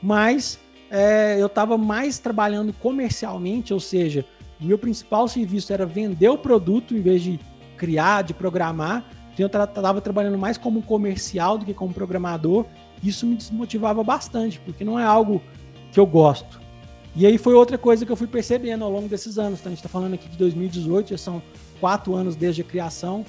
Mas 0.00 0.58
é, 0.90 1.36
eu 1.40 1.46
estava 1.46 1.76
mais 1.76 2.18
trabalhando 2.18 2.72
comercialmente, 2.74 3.74
ou 3.74 3.80
seja, 3.80 4.24
meu 4.66 4.78
principal 4.78 5.26
serviço 5.28 5.72
era 5.72 5.86
vender 5.86 6.28
o 6.28 6.38
produto 6.38 6.94
em 6.94 7.00
vez 7.00 7.22
de 7.22 7.38
criar, 7.76 8.22
de 8.22 8.34
programar. 8.34 9.04
Então 9.32 9.44
eu 9.44 9.64
estava 9.64 10.00
trabalhando 10.00 10.38
mais 10.38 10.58
como 10.58 10.82
comercial 10.82 11.58
do 11.58 11.64
que 11.64 11.74
como 11.74 11.92
programador. 11.92 12.66
Isso 13.02 13.26
me 13.26 13.34
desmotivava 13.34 14.04
bastante, 14.04 14.60
porque 14.60 14.84
não 14.84 14.98
é 14.98 15.04
algo 15.04 15.42
que 15.90 15.98
eu 15.98 16.06
gosto. 16.06 16.60
E 17.14 17.26
aí 17.26 17.36
foi 17.36 17.54
outra 17.54 17.76
coisa 17.76 18.06
que 18.06 18.12
eu 18.12 18.16
fui 18.16 18.26
percebendo 18.26 18.84
ao 18.84 18.90
longo 18.90 19.08
desses 19.08 19.38
anos. 19.38 19.60
Então, 19.60 19.70
a 19.70 19.74
gente 19.74 19.80
está 19.80 19.88
falando 19.88 20.14
aqui 20.14 20.28
de 20.28 20.38
2018, 20.38 21.10
já 21.10 21.18
são 21.18 21.42
quatro 21.78 22.14
anos 22.14 22.36
desde 22.36 22.62
a 22.62 22.64
criação. 22.64 23.24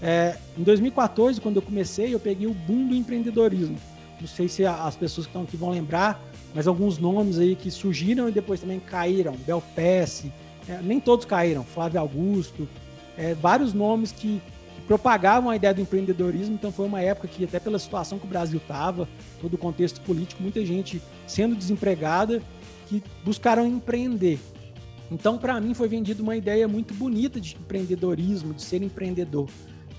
É, 0.00 0.36
em 0.56 0.62
2014, 0.62 1.40
quando 1.40 1.56
eu 1.56 1.62
comecei, 1.62 2.14
eu 2.14 2.20
peguei 2.20 2.46
o 2.46 2.54
boom 2.54 2.88
do 2.88 2.94
empreendedorismo. 2.94 3.76
Não 4.20 4.28
sei 4.28 4.48
se 4.48 4.64
as 4.64 4.96
pessoas 4.96 5.26
que 5.26 5.30
estão 5.30 5.42
aqui 5.42 5.56
vão 5.56 5.70
lembrar, 5.70 6.22
mas 6.54 6.68
alguns 6.68 6.98
nomes 6.98 7.38
aí 7.38 7.56
que 7.56 7.70
surgiram 7.70 8.28
e 8.28 8.32
depois 8.32 8.60
também 8.60 8.78
caíram. 8.78 9.34
Belpass, 9.44 10.26
é, 10.68 10.80
nem 10.82 11.00
todos 11.00 11.24
caíram. 11.24 11.64
Flávio 11.64 12.00
Augusto, 12.00 12.68
é, 13.16 13.34
vários 13.34 13.72
nomes 13.72 14.12
que, 14.12 14.40
que, 14.74 14.80
propagavam 14.86 15.50
a 15.50 15.56
ideia 15.56 15.74
do 15.74 15.80
empreendedorismo. 15.80 16.54
Então 16.54 16.72
foi 16.72 16.86
uma 16.86 17.00
época 17.00 17.28
que, 17.28 17.44
até 17.44 17.58
pela 17.58 17.78
situação 17.78 18.18
que 18.18 18.26
o 18.26 18.28
Brasil 18.28 18.58
estava, 18.58 19.08
todo 19.40 19.54
o 19.54 19.58
contexto 19.58 20.00
político, 20.00 20.42
muita 20.42 20.64
gente 20.64 21.02
sendo 21.26 21.54
desempregada, 21.54 22.42
que 22.86 23.02
buscaram 23.24 23.66
empreender. 23.66 24.38
Então, 25.10 25.38
para 25.38 25.60
mim, 25.60 25.74
foi 25.74 25.88
vendida 25.88 26.22
uma 26.22 26.36
ideia 26.36 26.66
muito 26.66 26.94
bonita 26.94 27.40
de 27.40 27.56
empreendedorismo, 27.56 28.54
de 28.54 28.62
ser 28.62 28.82
empreendedor. 28.82 29.48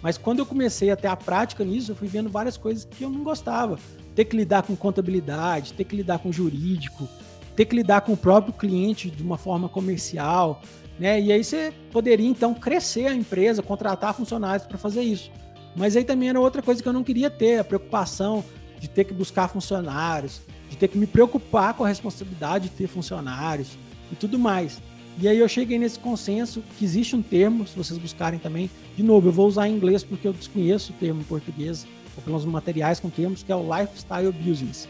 Mas 0.02 0.18
quando 0.18 0.40
eu 0.40 0.46
comecei 0.46 0.92
a 0.92 0.96
ter 0.96 1.08
a 1.08 1.16
prática 1.16 1.64
nisso, 1.64 1.92
eu 1.92 1.96
fui 1.96 2.08
vendo 2.08 2.30
várias 2.30 2.58
coisas 2.58 2.86
que 2.86 3.04
eu 3.04 3.10
não 3.10 3.24
gostava. 3.24 3.80
Ter 4.14 4.26
que 4.26 4.36
lidar 4.36 4.64
com 4.64 4.76
contabilidade, 4.76 5.74
ter 5.74 5.84
que 5.84 5.96
lidar 5.96 6.20
com 6.20 6.32
jurídico, 6.32 7.08
ter 7.56 7.66
que 7.66 7.76
lidar 7.76 8.02
com 8.02 8.14
o 8.14 8.18
próprio 8.18 8.54
cliente 8.54 9.10
de 9.10 9.24
uma 9.24 9.38
forma 9.38 9.70
comercial, 9.70 10.62
né? 11.00 11.20
E 11.20 11.32
aí 11.32 11.44
você 11.44 11.74
poderia 11.92 12.28
então 12.28 12.54
crescer 12.54 13.08
a 13.08 13.14
empresa, 13.14 13.62
contratar 13.62 14.14
funcionários 14.14 14.68
para 14.68 14.78
fazer 14.78 15.02
isso. 15.02 15.32
Mas 15.76 15.96
aí 15.96 16.04
também 16.04 16.30
era 16.30 16.40
outra 16.40 16.62
coisa 16.62 16.82
que 16.82 16.88
eu 16.88 16.94
não 16.94 17.04
queria 17.04 17.30
ter, 17.30 17.60
a 17.60 17.64
preocupação 17.64 18.44
de 18.80 18.90
ter 18.90 19.04
que 19.04 19.14
buscar 19.14 19.48
funcionários, 19.50 20.42
de 20.70 20.78
ter 20.78 20.88
que 20.88 20.98
me 20.98 21.08
preocupar 21.08 21.74
com 21.74 21.84
a 21.84 21.88
responsabilidade 21.88 22.70
de 22.70 22.76
ter 22.76 22.88
funcionários 22.88 23.78
e 24.12 24.16
tudo 24.16 24.40
mais. 24.40 24.82
E 25.18 25.28
aí 25.28 25.40
eu 25.40 25.48
cheguei 25.48 25.80
nesse 25.80 25.98
consenso 25.98 26.62
que 26.78 26.84
existe 26.84 27.16
um 27.16 27.22
termo, 27.22 27.66
se 27.66 27.76
vocês 27.76 27.98
buscarem 27.98 28.38
também, 28.38 28.70
de 28.98 29.04
novo, 29.04 29.30
eu 29.30 29.32
vou 29.32 29.48
usar 29.48 29.68
em 29.68 29.76
inglês 29.76 30.04
porque 30.04 30.28
eu 30.28 30.34
desconheço 30.34 30.92
o 30.92 30.96
termo 30.96 31.22
em 31.22 31.24
português, 31.24 31.88
ou 32.18 32.24
pelos 32.24 32.44
materiais 32.46 33.00
com 33.00 33.10
termos, 33.10 33.42
que 33.42 33.52
é 33.52 33.56
o 33.56 33.64
lifestyle 33.64 34.32
business, 34.32 34.90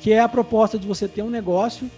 que 0.00 0.12
é 0.12 0.20
a 0.20 0.28
proposta 0.28 0.78
de 0.78 0.86
você 0.86 1.08
ter 1.08 1.22
um 1.22 1.30
negócio 1.30 1.90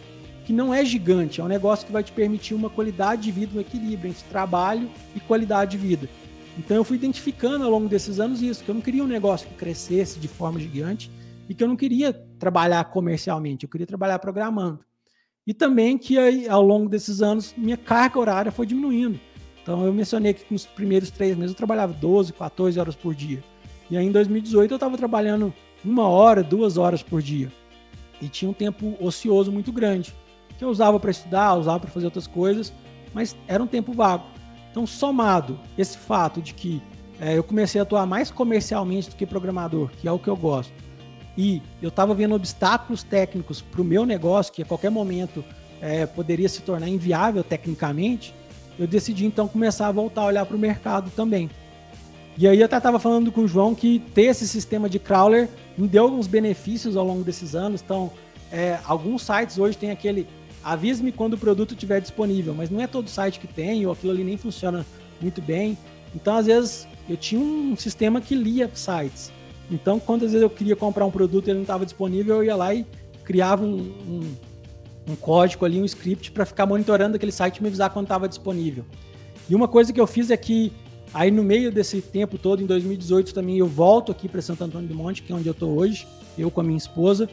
que 0.47 0.53
não 0.53 0.73
é 0.73 0.85
gigante, 0.85 1.41
é 1.41 1.45
um 1.45 1.49
negócio 1.49 1.85
que 1.85 1.93
vai 1.93 2.05
te 2.05 2.13
permitir 2.13 2.55
uma 2.55 2.71
qualidade 2.71 3.23
de 3.23 3.33
vida, 3.33 3.59
um 3.59 3.61
equilíbrio 3.61 4.11
entre 4.11 4.23
trabalho 4.31 4.89
e 5.15 5.19
qualidade 5.19 5.73
de 5.73 5.77
vida. 5.77 6.09
Então 6.57 6.77
eu 6.77 6.85
fui 6.85 6.97
identificando 6.97 7.65
ao 7.65 7.71
longo 7.71 7.89
desses 7.89 8.21
anos 8.21 8.41
isso, 8.41 8.63
que 8.63 8.71
eu 8.71 8.75
não 8.75 8.81
queria 8.81 9.03
um 9.03 9.09
negócio 9.09 9.49
que 9.49 9.55
crescesse 9.55 10.21
de 10.21 10.29
forma 10.29 10.61
gigante 10.61 11.11
e 11.49 11.55
que 11.55 11.65
eu 11.65 11.67
não 11.67 11.75
queria 11.75 12.13
trabalhar 12.39 12.85
comercialmente, 12.85 13.65
eu 13.65 13.69
queria 13.69 13.89
trabalhar 13.89 14.21
programando. 14.21 14.79
E 15.45 15.53
também 15.53 15.99
que 15.99 16.17
aí, 16.17 16.49
ao 16.49 16.63
longo 16.63 16.89
desses 16.89 17.21
anos 17.23 17.53
minha 17.57 17.77
carga 17.77 18.21
horária 18.21 18.53
foi 18.53 18.67
diminuindo. 18.67 19.19
Então 19.61 19.85
eu 19.85 19.93
mencionei 19.93 20.33
que 20.33 20.45
nos 20.49 20.65
primeiros 20.65 21.11
três 21.11 21.37
meses 21.37 21.51
eu 21.51 21.57
trabalhava 21.57 21.93
12, 21.93 22.33
14 22.33 22.79
horas 22.79 22.95
por 22.95 23.17
dia. 23.17 23.43
E 23.91 23.97
aí 23.97 24.07
em 24.07 24.13
2018 24.13 24.71
eu 24.71 24.77
estava 24.77 24.97
trabalhando 24.97 25.53
uma 25.85 26.07
hora, 26.09 26.41
duas 26.41 26.77
horas 26.77 27.03
por 27.03 27.21
dia. 27.21 27.53
E 28.23 28.29
tinha 28.29 28.49
um 28.49 28.55
tempo 28.55 28.97
ocioso 29.01 29.51
muito 29.51 29.73
grande, 29.73 30.15
que 30.59 30.65
eu 30.65 30.69
usava 30.69 30.99
para 30.99 31.11
estudar, 31.11 31.55
usava 31.55 31.81
para 31.81 31.91
fazer 31.91 32.07
outras 32.07 32.27
coisas, 32.27 32.73
mas 33.13 33.37
era 33.47 33.63
um 33.63 33.67
tempo 33.67 33.93
vago. 33.93 34.25
Então, 34.71 34.87
somado 34.87 35.59
esse 35.77 35.97
fato 35.97 36.41
de 36.43 36.53
que 36.53 36.83
é, 37.21 37.37
eu 37.37 37.43
comecei 37.43 37.81
a 37.81 37.83
atuar 37.83 38.07
mais 38.07 38.31
comercialmente 38.31 39.11
do 39.11 39.17
que 39.17 39.25
programador, 39.25 39.91
que 40.01 40.07
é 40.07 40.13
o 40.13 40.19
que 40.19 40.29
eu 40.29 40.37
gosto, 40.37 40.73
e 41.37 41.63
eu 41.83 41.89
estava 41.89 42.15
vendo 42.15 42.35
obstáculos 42.35 43.03
técnicos 43.03 43.61
para 43.61 43.81
o 43.81 43.85
meu 43.85 44.07
negócio, 44.07 44.53
que 44.53 44.63
a 44.63 44.67
qualquer 44.67 44.91
momento 44.91 45.45
é, 45.81 46.07
poderia 46.07 46.49
se 46.49 46.63
tornar 46.63 46.89
inviável 46.89 47.45
tecnicamente, 47.45 48.35
eu 48.79 48.87
decidi 48.87 49.25
então 49.25 49.49
começar 49.49 49.89
a 49.89 49.93
voltar 49.93 50.23
a 50.23 50.27
olhar 50.27 50.47
para 50.47 50.57
o 50.57 50.59
mercado 50.59 51.11
também. 51.11 51.51
E 52.39 52.47
aí 52.47 52.61
eu 52.61 52.67
até 52.67 52.77
estava 52.77 52.99
falando 52.99 53.33
com 53.33 53.43
o 53.43 53.49
João 53.49 53.75
que 53.75 53.99
ter 54.15 54.25
esse 54.25 54.47
sistema 54.47 54.91
de 54.91 54.99
crawler 54.99 55.49
me 55.77 55.89
deu 55.89 56.05
alguns 56.05 56.27
benefícios 56.27 56.97
ao 56.97 57.05
longo 57.05 57.25
desses 57.25 57.55
anos. 57.55 57.81
Então, 57.83 58.11
é, 58.53 58.79
alguns 58.85 59.23
sites 59.23 59.59
hoje 59.59 59.77
tem 59.79 59.91
aquele 59.91 60.27
avise-me 60.63 61.13
quando 61.13 61.35
o 61.35 61.39
produto 61.39 61.73
estiver 61.73 62.01
disponível, 62.01 62.55
mas 62.55 62.71
não 62.71 62.81
é 62.81 62.87
todo 62.87 63.09
site 63.09 63.41
que 63.41 63.47
tem, 63.47 63.87
ou 63.87 63.93
aquilo 63.93 64.13
ali 64.13 64.25
nem 64.25 64.37
funciona 64.37 64.85
muito 65.21 65.41
bem. 65.41 65.77
Então, 66.15 66.37
às 66.37 66.47
vezes, 66.47 66.89
eu 67.09 67.17
tinha 67.17 67.41
um 67.41 67.77
sistema 67.77 68.21
que 68.21 68.35
lia 68.35 68.71
sites. 68.75 69.33
Então, 69.71 69.99
quando 69.99 70.25
às 70.25 70.33
vezes 70.33 70.43
eu 70.43 70.51
queria 70.51 70.77
comprar 70.77 71.05
um 71.05 71.11
produto 71.11 71.47
e 71.47 71.51
ele 71.51 71.59
não 71.59 71.63
estava 71.63 71.85
disponível, 71.85 72.37
eu 72.37 72.45
ia 72.45 72.57
lá 72.57 72.75
e 72.75 72.87
criava 73.25 73.65
um, 73.65 73.79
um 74.09 74.35
um 75.09 75.15
código 75.15 75.65
ali, 75.65 75.81
um 75.81 75.85
script 75.85 76.33
para 76.33 76.45
ficar 76.45 76.67
monitorando 76.67 77.17
aquele 77.17 77.33
site 77.33 77.59
e 77.59 77.63
me 77.63 77.69
avisar 77.69 77.91
quando 77.91 78.07
estava 78.07 78.29
disponível. 78.29 78.85
E 79.49 79.55
uma 79.55 79.69
coisa 79.69 79.93
que 79.93 80.01
eu 80.01 80.07
fiz 80.07 80.31
é 80.31 80.37
que 80.37 80.73
aí 81.15 81.31
no 81.31 81.45
meio 81.45 81.71
desse 81.71 82.01
tempo 82.01 82.37
todo, 82.37 82.63
em 82.63 82.67
2018 82.67 83.33
também, 83.33 83.59
eu 83.59 83.67
volto 83.67 84.11
aqui 84.11 84.29
para 84.29 84.43
Santo 84.43 84.65
Antônio 84.65 84.89
do 84.89 84.95
Monte, 84.95 85.23
que 85.23 85.33
é 85.33 85.35
onde 85.35 85.47
eu 85.47 85.53
estou 85.53 85.77
hoje, 85.77 86.07
eu 86.37 86.51
com 86.51 86.61
a 86.61 86.65
minha 86.65 86.77
esposa. 86.77 87.29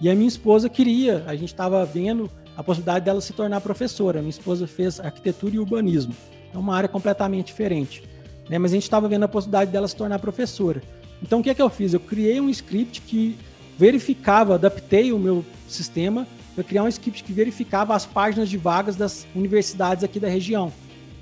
E 0.00 0.10
a 0.10 0.14
minha 0.14 0.28
esposa 0.28 0.68
queria, 0.68 1.24
a 1.26 1.34
gente 1.34 1.52
estava 1.52 1.84
vendo 1.84 2.30
a 2.56 2.62
possibilidade 2.62 3.04
dela 3.04 3.20
se 3.20 3.32
tornar 3.32 3.60
professora. 3.60 4.20
Minha 4.20 4.30
esposa 4.30 4.66
fez 4.66 5.00
arquitetura 5.00 5.56
e 5.56 5.58
urbanismo, 5.58 6.14
é 6.52 6.58
uma 6.58 6.74
área 6.74 6.88
completamente 6.88 7.46
diferente. 7.46 8.02
Né? 8.48 8.58
Mas 8.58 8.72
a 8.72 8.74
gente 8.74 8.84
estava 8.84 9.08
vendo 9.08 9.24
a 9.24 9.28
possibilidade 9.28 9.70
dela 9.70 9.88
se 9.88 9.96
tornar 9.96 10.18
professora. 10.18 10.82
Então 11.22 11.40
o 11.40 11.42
que 11.42 11.50
é 11.50 11.54
que 11.54 11.62
eu 11.62 11.70
fiz? 11.70 11.94
Eu 11.94 12.00
criei 12.00 12.40
um 12.40 12.50
script 12.50 13.00
que 13.00 13.36
verificava, 13.78 14.54
adaptei 14.54 15.12
o 15.12 15.18
meu 15.18 15.44
sistema 15.68 16.26
para 16.54 16.62
criar 16.62 16.84
um 16.84 16.88
script 16.88 17.24
que 17.24 17.32
verificava 17.32 17.94
as 17.94 18.06
páginas 18.06 18.48
de 18.48 18.56
vagas 18.56 18.94
das 18.94 19.26
universidades 19.34 20.04
aqui 20.04 20.20
da 20.20 20.28
região, 20.28 20.72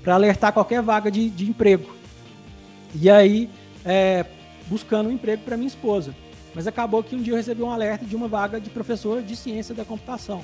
para 0.03 0.13
alertar 0.13 0.53
qualquer 0.53 0.81
vaga 0.81 1.09
de, 1.09 1.29
de 1.29 1.49
emprego. 1.49 1.91
E 2.93 3.09
aí, 3.09 3.49
é, 3.83 4.25
buscando 4.67 5.09
um 5.09 5.11
emprego 5.11 5.41
para 5.43 5.57
minha 5.57 5.67
esposa. 5.67 6.13
Mas 6.53 6.67
acabou 6.67 7.03
que 7.03 7.15
um 7.15 7.21
dia 7.21 7.33
eu 7.33 7.37
recebi 7.37 7.63
um 7.63 7.71
alerta 7.71 8.05
de 8.05 8.15
uma 8.15 8.27
vaga 8.27 8.61
de 8.61 8.69
professor 8.69 9.23
de 9.23 9.35
ciência 9.35 9.73
da 9.73 9.83
computação. 9.83 10.43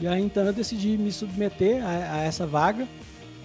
E 0.00 0.06
aí 0.06 0.22
então 0.22 0.44
eu 0.44 0.52
decidi 0.52 0.96
me 0.96 1.12
submeter 1.12 1.84
a, 1.84 2.14
a 2.14 2.18
essa 2.22 2.46
vaga 2.46 2.88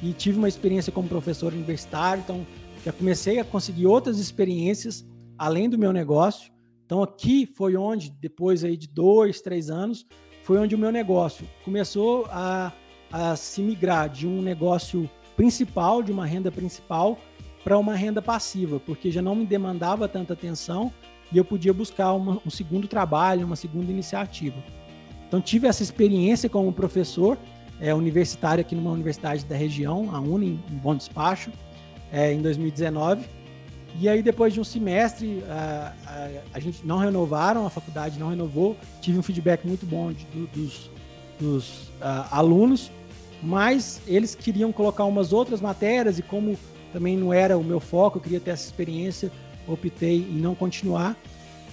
e 0.02 0.14
tive 0.14 0.38
uma 0.38 0.48
experiência 0.48 0.92
como 0.92 1.08
professor 1.08 1.52
universitário. 1.52 2.22
Então 2.24 2.48
já 2.84 2.94
comecei 2.94 3.40
a 3.40 3.44
conseguir 3.44 3.88
outras 3.88 4.20
experiências 4.20 5.06
além 5.38 5.70
do 5.70 5.78
meu 5.78 5.92
negócio. 5.92 6.52
Então 6.86 7.04
aqui 7.04 7.46
foi 7.46 7.76
onde, 7.76 8.10
depois 8.22 8.64
aí 8.64 8.78
de 8.78 8.88
dois, 8.88 9.42
três 9.42 9.70
anos, 9.70 10.06
foi 10.44 10.58
onde 10.58 10.76
o 10.76 10.78
meu 10.78 10.92
negócio 10.92 11.46
começou 11.64 12.26
a, 12.30 12.72
a 13.12 13.36
se 13.36 13.62
migrar 13.62 14.08
de 14.08 14.28
um 14.28 14.42
negócio 14.42 15.10
principal, 15.36 16.02
de 16.02 16.12
uma 16.12 16.26
renda 16.26 16.52
principal, 16.52 17.18
para 17.64 17.78
uma 17.78 17.96
renda 17.96 18.22
passiva, 18.22 18.80
porque 18.80 19.12
já 19.12 19.22
não 19.22 19.36
me 19.36 19.46
demandava 19.46 20.08
tanta 20.08 20.34
atenção 20.34 20.94
e 21.32 21.38
eu 21.38 21.44
podia 21.44 21.74
buscar 21.74 22.14
uma, 22.14 22.40
um 22.46 22.50
segundo 22.50 22.88
trabalho, 22.88 23.46
uma 23.46 23.56
segunda 23.56 23.92
iniciativa. 23.92 24.64
Então 25.28 25.42
tive 25.42 25.68
essa 25.68 25.84
experiência 25.84 26.50
como 26.50 26.72
professor 26.72 27.38
é, 27.80 27.94
universitário 27.94 28.62
aqui 28.62 28.76
numa 28.76 28.92
universidade 28.92 29.46
da 29.46 29.56
região, 29.56 30.10
a 30.14 30.20
UNI, 30.20 30.60
em 30.72 30.76
Bom 30.76 30.96
Despacho, 30.96 31.52
é, 32.12 32.34
em 32.34 32.42
2019. 32.42 33.26
E 34.00 34.10
aí, 34.10 34.22
depois 34.22 34.54
de 34.54 34.60
um 34.60 34.64
semestre, 34.64 35.42
a, 35.48 35.94
a, 36.06 36.58
a, 36.58 36.60
gente 36.60 36.86
não 36.86 36.98
renovaram, 36.98 37.66
a 37.66 37.70
faculdade 37.70 38.20
não 38.20 38.30
renovou. 38.30 38.76
Tive 39.00 39.18
um 39.18 39.24
feedback 39.24 39.66
muito 39.66 39.86
bom 39.86 40.12
de, 40.12 40.26
do, 40.26 40.48
dos, 40.48 40.92
dos 41.40 41.92
alunos, 42.30 42.92
mas 43.42 44.02
eles 44.06 44.36
queriam 44.36 44.72
colocar 44.74 45.06
umas 45.06 45.32
outras 45.32 45.62
matérias 45.62 46.20
e 46.20 46.22
como 46.22 46.58
também 46.92 47.18
não 47.18 47.34
era 47.34 47.58
o 47.58 47.64
meu 47.64 47.80
foco, 47.80 48.18
eu 48.18 48.22
queria 48.22 48.40
ter 48.40 48.52
essa 48.52 48.66
experiência, 48.66 49.32
optei 49.68 50.18
em 50.18 50.40
não 50.40 50.56
continuar. 50.56 51.16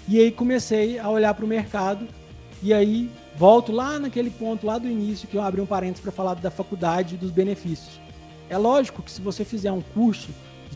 E 0.09 0.19
aí 0.19 0.31
comecei 0.31 0.99
a 0.99 1.09
olhar 1.09 1.35
para 1.35 1.45
o 1.45 1.49
mercado 1.49 2.07
e 2.63 2.73
aí 2.73 3.11
volto 3.37 3.73
lá 3.73 3.99
naquele 3.99 4.31
ponto 4.31 4.67
lá 4.67 4.79
do 4.79 4.89
início 4.89 5.29
que 5.29 5.37
eu 5.37 5.43
abri 5.43 5.61
um 5.61 5.67
parênteses 5.67 6.01
para 6.01 6.13
falar 6.13 6.35
da 6.35 6.51
faculdade 6.51 7.15
e 7.15 7.19
dos 7.19 7.31
benefícios. 7.31 8.01
É 8.49 8.59
lógico 8.59 9.03
que 9.03 9.11
se 9.11 9.21
você 9.21 9.45
fizer 9.45 9.73
um 9.73 9.81
curso 9.81 10.31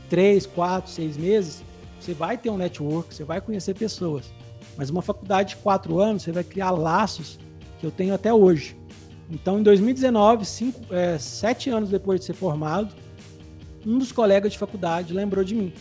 três, 0.09 0.47
quatro, 0.47 0.91
seis 0.91 1.17
meses, 1.17 1.63
você 2.01 2.15
vai 2.15 2.37
ter 2.37 2.51
um 2.51 2.57
network, 2.57 3.15
você 3.15 3.25
vai 3.25 3.41
conhecer 3.41 3.75
pessoas. 3.75 4.33
Mas 4.77 4.91
uma 4.91 5.03
faculdade 5.03 5.51
de 5.51 5.57
quatro 5.57 5.99
anos, 6.01 6.23
você 6.23 6.33
vai 6.33 6.45
criar 6.45 6.71
laços 6.71 7.39
que 7.79 7.87
eu 7.87 7.91
tenho 7.91 8.15
até 8.15 8.33
hoje. 8.33 8.77
Então, 9.31 9.59
em 9.59 9.63
2019, 9.63 10.45
cinco, 10.45 10.95
é, 10.95 11.19
sete 11.19 11.71
anos 11.71 11.91
depois 11.91 12.21
de 12.21 12.27
ser 12.27 12.35
formado, 12.35 12.95
um 13.85 13.99
dos 13.99 14.13
colegas 14.13 14.53
de 14.53 14.59
faculdade 14.59 15.13
lembrou 15.13 15.45
de 15.45 15.55
mim. 15.55 15.73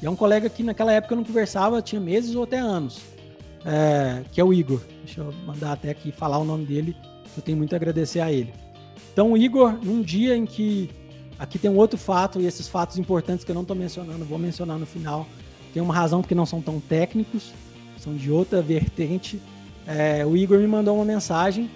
E 0.00 0.06
é 0.06 0.10
um 0.10 0.16
colega 0.16 0.48
que 0.48 0.62
naquela 0.62 0.92
época 0.92 1.14
eu 1.14 1.16
não 1.16 1.24
conversava, 1.24 1.82
tinha 1.82 2.00
meses 2.00 2.34
ou 2.34 2.44
até 2.44 2.58
anos, 2.58 3.00
é, 3.64 4.22
que 4.32 4.40
é 4.40 4.44
o 4.44 4.52
Igor. 4.52 4.80
Deixa 5.04 5.20
eu 5.20 5.32
mandar 5.46 5.72
até 5.72 5.90
aqui 5.90 6.12
falar 6.12 6.38
o 6.38 6.44
nome 6.44 6.64
dele, 6.64 6.96
eu 7.36 7.42
tenho 7.42 7.58
muito 7.58 7.72
a 7.72 7.76
agradecer 7.76 8.20
a 8.20 8.32
ele. 8.32 8.52
Então, 9.12 9.32
o 9.32 9.36
Igor, 9.36 9.78
num 9.82 10.02
dia 10.02 10.36
em 10.36 10.44
que 10.44 10.90
Aqui 11.38 11.58
tem 11.58 11.70
um 11.70 11.76
outro 11.76 11.98
fato, 11.98 12.40
e 12.40 12.46
esses 12.46 12.68
fatos 12.68 12.96
importantes 12.96 13.44
que 13.44 13.50
eu 13.50 13.54
não 13.54 13.62
estou 13.62 13.76
mencionando, 13.76 14.24
vou 14.24 14.38
mencionar 14.38 14.78
no 14.78 14.86
final. 14.86 15.26
Tem 15.72 15.82
uma 15.82 15.92
razão 15.92 16.20
porque 16.20 16.34
não 16.34 16.46
são 16.46 16.62
tão 16.62 16.78
técnicos, 16.78 17.52
são 17.98 18.14
de 18.14 18.30
outra 18.30 18.62
vertente. 18.62 19.40
É, 19.86 20.24
o 20.24 20.36
Igor 20.36 20.58
me 20.58 20.66
mandou 20.66 20.94
uma 20.94 21.04
mensagem 21.04 21.68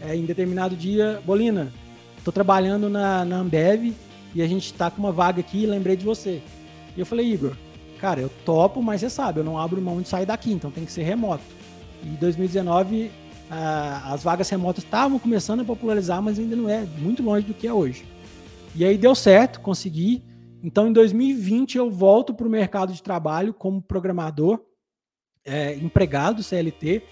é, 0.00 0.16
em 0.16 0.24
determinado 0.24 0.74
dia: 0.74 1.22
Bolina, 1.26 1.70
estou 2.16 2.32
trabalhando 2.32 2.88
na, 2.88 3.24
na 3.24 3.36
Ambev 3.36 3.92
e 4.34 4.40
a 4.40 4.46
gente 4.46 4.66
está 4.66 4.90
com 4.90 4.98
uma 4.98 5.12
vaga 5.12 5.40
aqui 5.40 5.66
lembrei 5.66 5.96
de 5.96 6.04
você. 6.04 6.42
E 6.96 7.00
eu 7.00 7.04
falei: 7.04 7.30
Igor, 7.30 7.52
cara, 8.02 8.20
eu 8.20 8.28
topo, 8.44 8.82
mas 8.82 9.00
você 9.00 9.08
sabe, 9.08 9.38
eu 9.38 9.44
não 9.44 9.56
abro 9.56 9.80
mão 9.80 10.02
de 10.02 10.08
sair 10.08 10.26
daqui, 10.26 10.52
então 10.52 10.72
tem 10.72 10.84
que 10.84 10.90
ser 10.90 11.04
remoto. 11.04 11.44
E 12.02 12.08
em 12.08 12.14
2019, 12.16 13.12
as 13.48 14.24
vagas 14.24 14.50
remotas 14.50 14.82
estavam 14.82 15.20
começando 15.20 15.60
a 15.60 15.64
popularizar, 15.64 16.20
mas 16.20 16.36
ainda 16.36 16.56
não 16.56 16.68
é 16.68 16.84
muito 16.98 17.22
longe 17.22 17.46
do 17.46 17.54
que 17.54 17.64
é 17.64 17.72
hoje. 17.72 18.04
E 18.74 18.84
aí 18.84 18.98
deu 18.98 19.14
certo, 19.14 19.60
consegui. 19.60 20.20
Então, 20.64 20.88
em 20.88 20.92
2020, 20.92 21.78
eu 21.78 21.92
volto 21.92 22.34
para 22.34 22.44
o 22.44 22.50
mercado 22.50 22.92
de 22.92 23.00
trabalho 23.00 23.54
como 23.54 23.80
programador, 23.80 24.60
é, 25.44 25.76
empregado 25.76 26.42
CLT. 26.42 27.02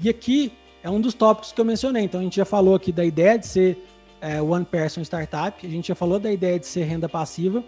E 0.00 0.08
aqui 0.08 0.50
é 0.82 0.88
um 0.88 1.00
dos 1.00 1.12
tópicos 1.12 1.52
que 1.52 1.60
eu 1.60 1.64
mencionei. 1.64 2.04
Então, 2.04 2.20
a 2.20 2.24
gente 2.24 2.36
já 2.36 2.46
falou 2.46 2.74
aqui 2.74 2.90
da 2.90 3.04
ideia 3.04 3.38
de 3.38 3.46
ser 3.46 3.84
é, 4.18 4.40
one 4.40 4.64
person 4.64 5.02
startup, 5.02 5.66
a 5.66 5.70
gente 5.70 5.88
já 5.88 5.94
falou 5.94 6.18
da 6.18 6.32
ideia 6.32 6.58
de 6.58 6.66
ser 6.66 6.84
renda 6.84 7.06
passiva. 7.06 7.62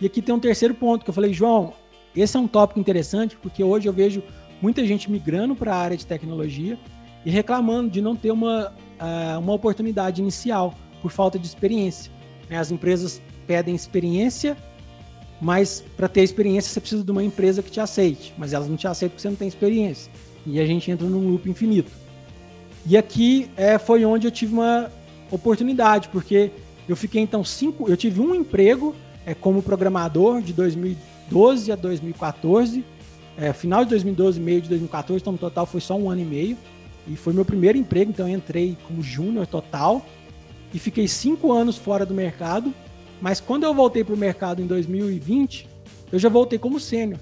E 0.00 0.06
aqui 0.06 0.22
tem 0.22 0.34
um 0.34 0.40
terceiro 0.40 0.74
ponto 0.74 1.04
que 1.04 1.10
eu 1.10 1.14
falei, 1.14 1.34
João, 1.34 1.74
esse 2.16 2.36
é 2.36 2.40
um 2.40 2.48
tópico 2.48 2.80
interessante 2.80 3.36
porque 3.36 3.62
hoje 3.62 3.88
eu 3.88 3.92
vejo 3.92 4.22
muita 4.60 4.84
gente 4.86 5.10
migrando 5.10 5.54
para 5.54 5.74
a 5.74 5.78
área 5.78 5.96
de 5.96 6.06
tecnologia 6.06 6.78
e 7.24 7.30
reclamando 7.30 7.90
de 7.90 8.00
não 8.00 8.14
ter 8.16 8.30
uma, 8.30 8.72
uh, 9.00 9.38
uma 9.38 9.52
oportunidade 9.52 10.22
inicial 10.22 10.74
por 11.02 11.10
falta 11.10 11.38
de 11.38 11.46
experiência. 11.46 12.10
Né? 12.48 12.58
As 12.58 12.70
empresas 12.70 13.20
pedem 13.46 13.74
experiência, 13.74 14.56
mas 15.40 15.84
para 15.96 16.08
ter 16.08 16.22
experiência 16.22 16.70
você 16.70 16.80
precisa 16.80 17.04
de 17.04 17.10
uma 17.10 17.22
empresa 17.22 17.62
que 17.62 17.70
te 17.70 17.80
aceite, 17.80 18.32
mas 18.38 18.52
elas 18.52 18.68
não 18.68 18.76
te 18.76 18.86
aceitam 18.86 19.10
porque 19.10 19.22
você 19.22 19.28
não 19.28 19.36
tem 19.36 19.48
experiência. 19.48 20.10
E 20.46 20.60
a 20.60 20.66
gente 20.66 20.90
entra 20.90 21.06
num 21.06 21.30
loop 21.30 21.50
infinito. 21.50 21.90
E 22.86 22.96
aqui 22.96 23.50
é, 23.56 23.78
foi 23.78 24.04
onde 24.04 24.26
eu 24.26 24.30
tive 24.30 24.52
uma 24.52 24.90
oportunidade, 25.30 26.08
porque 26.08 26.52
eu 26.88 26.94
fiquei 26.94 27.20
então 27.20 27.42
cinco. 27.42 27.90
Eu 27.90 27.96
tive 27.96 28.20
um 28.20 28.34
emprego 28.34 28.94
é, 29.24 29.34
como 29.34 29.60
programador 29.60 30.40
de 30.40 30.52
2012 31.30 31.72
a 31.72 31.76
2014. 31.76 32.84
É, 33.38 33.52
final 33.52 33.84
de 33.84 33.90
2012, 33.90 34.40
meio 34.40 34.62
de 34.62 34.68
2014, 34.68 35.20
então 35.20 35.32
no 35.32 35.38
total 35.38 35.66
foi 35.66 35.80
só 35.80 35.94
um 35.96 36.10
ano 36.10 36.22
e 36.22 36.24
meio. 36.24 36.56
E 37.06 37.16
foi 37.16 37.32
meu 37.32 37.44
primeiro 37.44 37.78
emprego, 37.78 38.10
então 38.10 38.28
entrei 38.28 38.76
como 38.86 39.02
júnior 39.02 39.46
total 39.46 40.04
e 40.74 40.78
fiquei 40.78 41.06
cinco 41.06 41.52
anos 41.52 41.76
fora 41.76 42.04
do 42.04 42.14
mercado. 42.14 42.74
Mas 43.20 43.40
quando 43.40 43.64
eu 43.64 43.72
voltei 43.72 44.02
para 44.02 44.14
o 44.14 44.18
mercado 44.18 44.60
em 44.60 44.66
2020, 44.66 45.68
eu 46.10 46.18
já 46.18 46.28
voltei 46.28 46.58
como 46.58 46.80
sênior. 46.80 47.20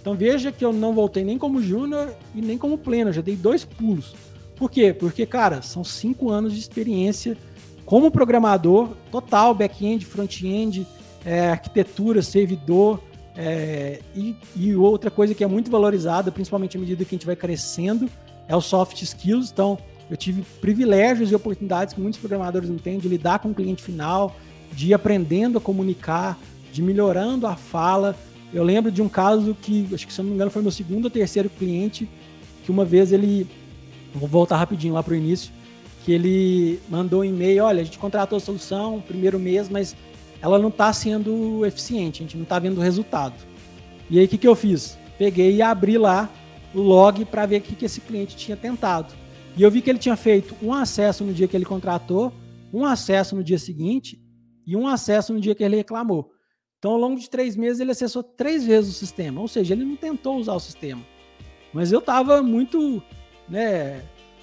Então 0.00 0.14
veja 0.14 0.52
que 0.52 0.64
eu 0.64 0.72
não 0.72 0.94
voltei 0.94 1.24
nem 1.24 1.38
como 1.38 1.62
júnior 1.62 2.14
e 2.34 2.40
nem 2.40 2.58
como 2.58 2.78
pleno, 2.78 3.10
eu 3.10 3.14
já 3.14 3.22
dei 3.22 3.36
dois 3.36 3.64
pulos. 3.64 4.14
Por 4.54 4.70
quê? 4.70 4.92
Porque, 4.92 5.26
cara, 5.26 5.62
são 5.62 5.82
cinco 5.82 6.30
anos 6.30 6.52
de 6.52 6.60
experiência 6.60 7.36
como 7.84 8.10
programador, 8.10 8.90
total, 9.10 9.54
back-end, 9.54 10.04
front-end, 10.06 10.86
é, 11.24 11.50
arquitetura, 11.50 12.22
servidor, 12.22 13.02
é, 13.36 14.00
e, 14.14 14.36
e, 14.54 14.74
outra 14.76 15.10
coisa 15.10 15.34
que 15.34 15.42
é 15.42 15.46
muito 15.46 15.70
valorizada, 15.70 16.30
principalmente 16.30 16.76
à 16.76 16.80
medida 16.80 17.04
que 17.04 17.14
a 17.14 17.16
gente 17.16 17.26
vai 17.26 17.34
crescendo, 17.34 18.08
é 18.46 18.54
o 18.54 18.60
soft 18.60 19.02
skills. 19.02 19.50
Então, 19.50 19.78
eu 20.08 20.16
tive 20.16 20.42
privilégios 20.60 21.32
e 21.32 21.34
oportunidades 21.34 21.94
que 21.94 22.00
muitos 22.00 22.20
programadores 22.20 22.68
não 22.68 22.78
têm 22.78 22.98
de 22.98 23.08
lidar 23.08 23.40
com 23.40 23.50
o 23.50 23.54
cliente 23.54 23.82
final, 23.82 24.36
de 24.72 24.88
ir 24.88 24.94
aprendendo 24.94 25.58
a 25.58 25.60
comunicar, 25.60 26.38
de 26.72 26.80
melhorando 26.80 27.46
a 27.46 27.56
fala. 27.56 28.16
Eu 28.52 28.62
lembro 28.62 28.92
de 28.92 29.02
um 29.02 29.08
caso 29.08 29.56
que, 29.60 29.88
acho 29.92 30.06
que 30.06 30.12
se 30.12 30.22
não 30.22 30.28
me 30.28 30.34
engano, 30.34 30.50
foi 30.50 30.62
meu 30.62 30.70
segundo 30.70 31.06
ou 31.06 31.10
terceiro 31.10 31.48
cliente, 31.48 32.08
que 32.64 32.70
uma 32.70 32.84
vez 32.84 33.12
ele. 33.12 33.46
Vou 34.14 34.28
voltar 34.28 34.58
rapidinho 34.58 34.94
lá 34.94 35.02
para 35.02 35.12
o 35.12 35.16
início. 35.16 35.52
Que 36.04 36.12
ele 36.12 36.80
mandou 36.88 37.22
um 37.22 37.24
e-mail: 37.24 37.64
olha, 37.64 37.80
a 37.80 37.84
gente 37.84 37.98
contratou 37.98 38.36
a 38.36 38.40
solução, 38.40 39.02
primeiro 39.04 39.40
mês, 39.40 39.68
mas 39.68 39.96
ela 40.44 40.58
não 40.58 40.68
está 40.68 40.92
sendo 40.92 41.64
eficiente, 41.64 42.20
a 42.20 42.22
gente 42.22 42.36
não 42.36 42.42
está 42.42 42.58
vendo 42.58 42.78
resultado. 42.78 43.34
E 44.10 44.18
aí 44.18 44.26
o 44.26 44.28
que, 44.28 44.36
que 44.36 44.46
eu 44.46 44.54
fiz? 44.54 44.98
Peguei 45.16 45.54
e 45.54 45.62
abri 45.62 45.96
lá 45.96 46.30
o 46.74 46.82
log 46.82 47.24
para 47.24 47.46
ver 47.46 47.56
o 47.56 47.60
que, 47.62 47.74
que 47.74 47.86
esse 47.86 47.98
cliente 48.02 48.36
tinha 48.36 48.54
tentado. 48.54 49.14
E 49.56 49.62
eu 49.62 49.70
vi 49.70 49.80
que 49.80 49.88
ele 49.88 49.98
tinha 49.98 50.16
feito 50.16 50.54
um 50.62 50.70
acesso 50.74 51.24
no 51.24 51.32
dia 51.32 51.48
que 51.48 51.56
ele 51.56 51.64
contratou, 51.64 52.30
um 52.74 52.84
acesso 52.84 53.34
no 53.34 53.42
dia 53.42 53.58
seguinte 53.58 54.20
e 54.66 54.76
um 54.76 54.86
acesso 54.86 55.32
no 55.32 55.40
dia 55.40 55.54
que 55.54 55.64
ele 55.64 55.76
reclamou. 55.76 56.30
Então, 56.78 56.92
ao 56.92 56.98
longo 56.98 57.18
de 57.18 57.30
três 57.30 57.56
meses, 57.56 57.80
ele 57.80 57.92
acessou 57.92 58.22
três 58.22 58.66
vezes 58.66 58.90
o 58.90 58.98
sistema. 58.98 59.40
Ou 59.40 59.48
seja, 59.48 59.72
ele 59.72 59.86
não 59.86 59.96
tentou 59.96 60.36
usar 60.36 60.52
o 60.52 60.60
sistema. 60.60 61.00
Mas 61.72 61.90
eu 61.90 62.00
estava 62.00 62.42
muito 62.42 63.02
né, 63.48 64.02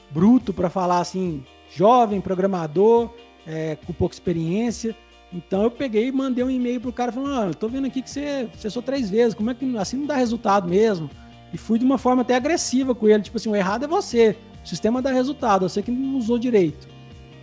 bruto 0.09 0.51
para 0.51 0.67
falar 0.67 0.99
assim, 0.99 1.45
jovem, 1.75 2.19
programador, 2.19 3.13
é, 3.45 3.75
com 3.75 3.93
pouca 3.93 4.15
experiência. 4.15 4.97
Então 5.33 5.63
eu 5.63 5.71
peguei 5.71 6.07
e 6.07 6.11
mandei 6.11 6.43
um 6.43 6.49
e-mail 6.49 6.81
pro 6.81 6.91
cara 6.91 7.11
falando: 7.11 7.49
ah, 7.49 7.53
tô 7.53 7.67
vendo 7.67 7.87
aqui 7.87 8.01
que 8.01 8.09
você 8.09 8.49
acessou 8.53 8.81
três 8.81 9.09
vezes, 9.09 9.33
como 9.33 9.49
é 9.49 9.53
que 9.53 9.77
assim 9.77 9.97
não 9.97 10.05
dá 10.05 10.15
resultado 10.15 10.67
mesmo? 10.67 11.09
E 11.53 11.57
fui 11.57 11.79
de 11.79 11.85
uma 11.85 11.97
forma 11.97 12.21
até 12.21 12.35
agressiva 12.35 12.95
com 12.95 13.07
ele, 13.07 13.23
tipo 13.23 13.37
assim, 13.37 13.49
o 13.49 13.55
errado 13.55 13.83
é 13.85 13.87
você, 13.87 14.37
o 14.63 14.67
sistema 14.67 15.01
dá 15.01 15.11
resultado, 15.11 15.67
você 15.67 15.81
que 15.81 15.91
não 15.91 16.17
usou 16.17 16.37
direito. 16.37 16.87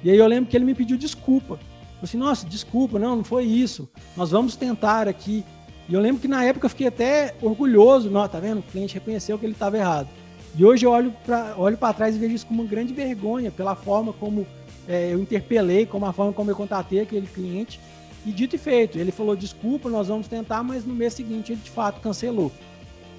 E 0.02 0.10
aí 0.10 0.16
eu 0.16 0.26
lembro 0.26 0.48
que 0.48 0.56
ele 0.56 0.64
me 0.64 0.74
pediu 0.74 0.96
desculpa. 0.96 1.54
Eu 1.54 2.04
assim, 2.04 2.16
nossa, 2.16 2.46
desculpa, 2.46 2.98
não, 2.98 3.16
não 3.16 3.24
foi 3.24 3.44
isso. 3.44 3.88
Nós 4.16 4.30
vamos 4.30 4.54
tentar 4.54 5.08
aqui. 5.08 5.44
E 5.88 5.94
eu 5.94 6.00
lembro 6.00 6.20
que 6.20 6.28
na 6.28 6.44
época 6.44 6.66
eu 6.66 6.70
fiquei 6.70 6.86
até 6.86 7.34
orgulhoso, 7.42 8.08
não, 8.08 8.26
tá 8.28 8.38
vendo? 8.38 8.58
O 8.58 8.62
cliente 8.62 8.94
reconheceu 8.94 9.38
que 9.38 9.44
ele 9.44 9.54
estava 9.54 9.76
errado. 9.76 10.08
E 10.56 10.64
hoje 10.64 10.86
eu 10.86 10.90
olho 10.90 11.12
para 11.24 11.54
olho 11.56 11.76
trás 11.96 12.14
e 12.14 12.18
vejo 12.18 12.34
isso 12.34 12.46
como 12.46 12.62
uma 12.62 12.68
grande 12.68 12.92
vergonha 12.92 13.50
pela 13.50 13.74
forma 13.74 14.12
como 14.12 14.46
é, 14.88 15.12
eu 15.12 15.20
interpelei 15.20 15.84
como 15.84 16.06
a 16.06 16.12
forma 16.12 16.32
como 16.32 16.50
eu 16.50 16.56
contatei 16.56 17.00
aquele 17.00 17.26
cliente. 17.26 17.78
E 18.24 18.32
dito 18.32 18.56
e 18.56 18.58
feito, 18.58 18.98
ele 18.98 19.12
falou: 19.12 19.36
desculpa, 19.36 19.90
nós 19.90 20.08
vamos 20.08 20.26
tentar, 20.26 20.62
mas 20.62 20.84
no 20.84 20.94
mês 20.94 21.12
seguinte 21.12 21.52
ele 21.52 21.60
de 21.60 21.70
fato 21.70 22.00
cancelou. 22.00 22.50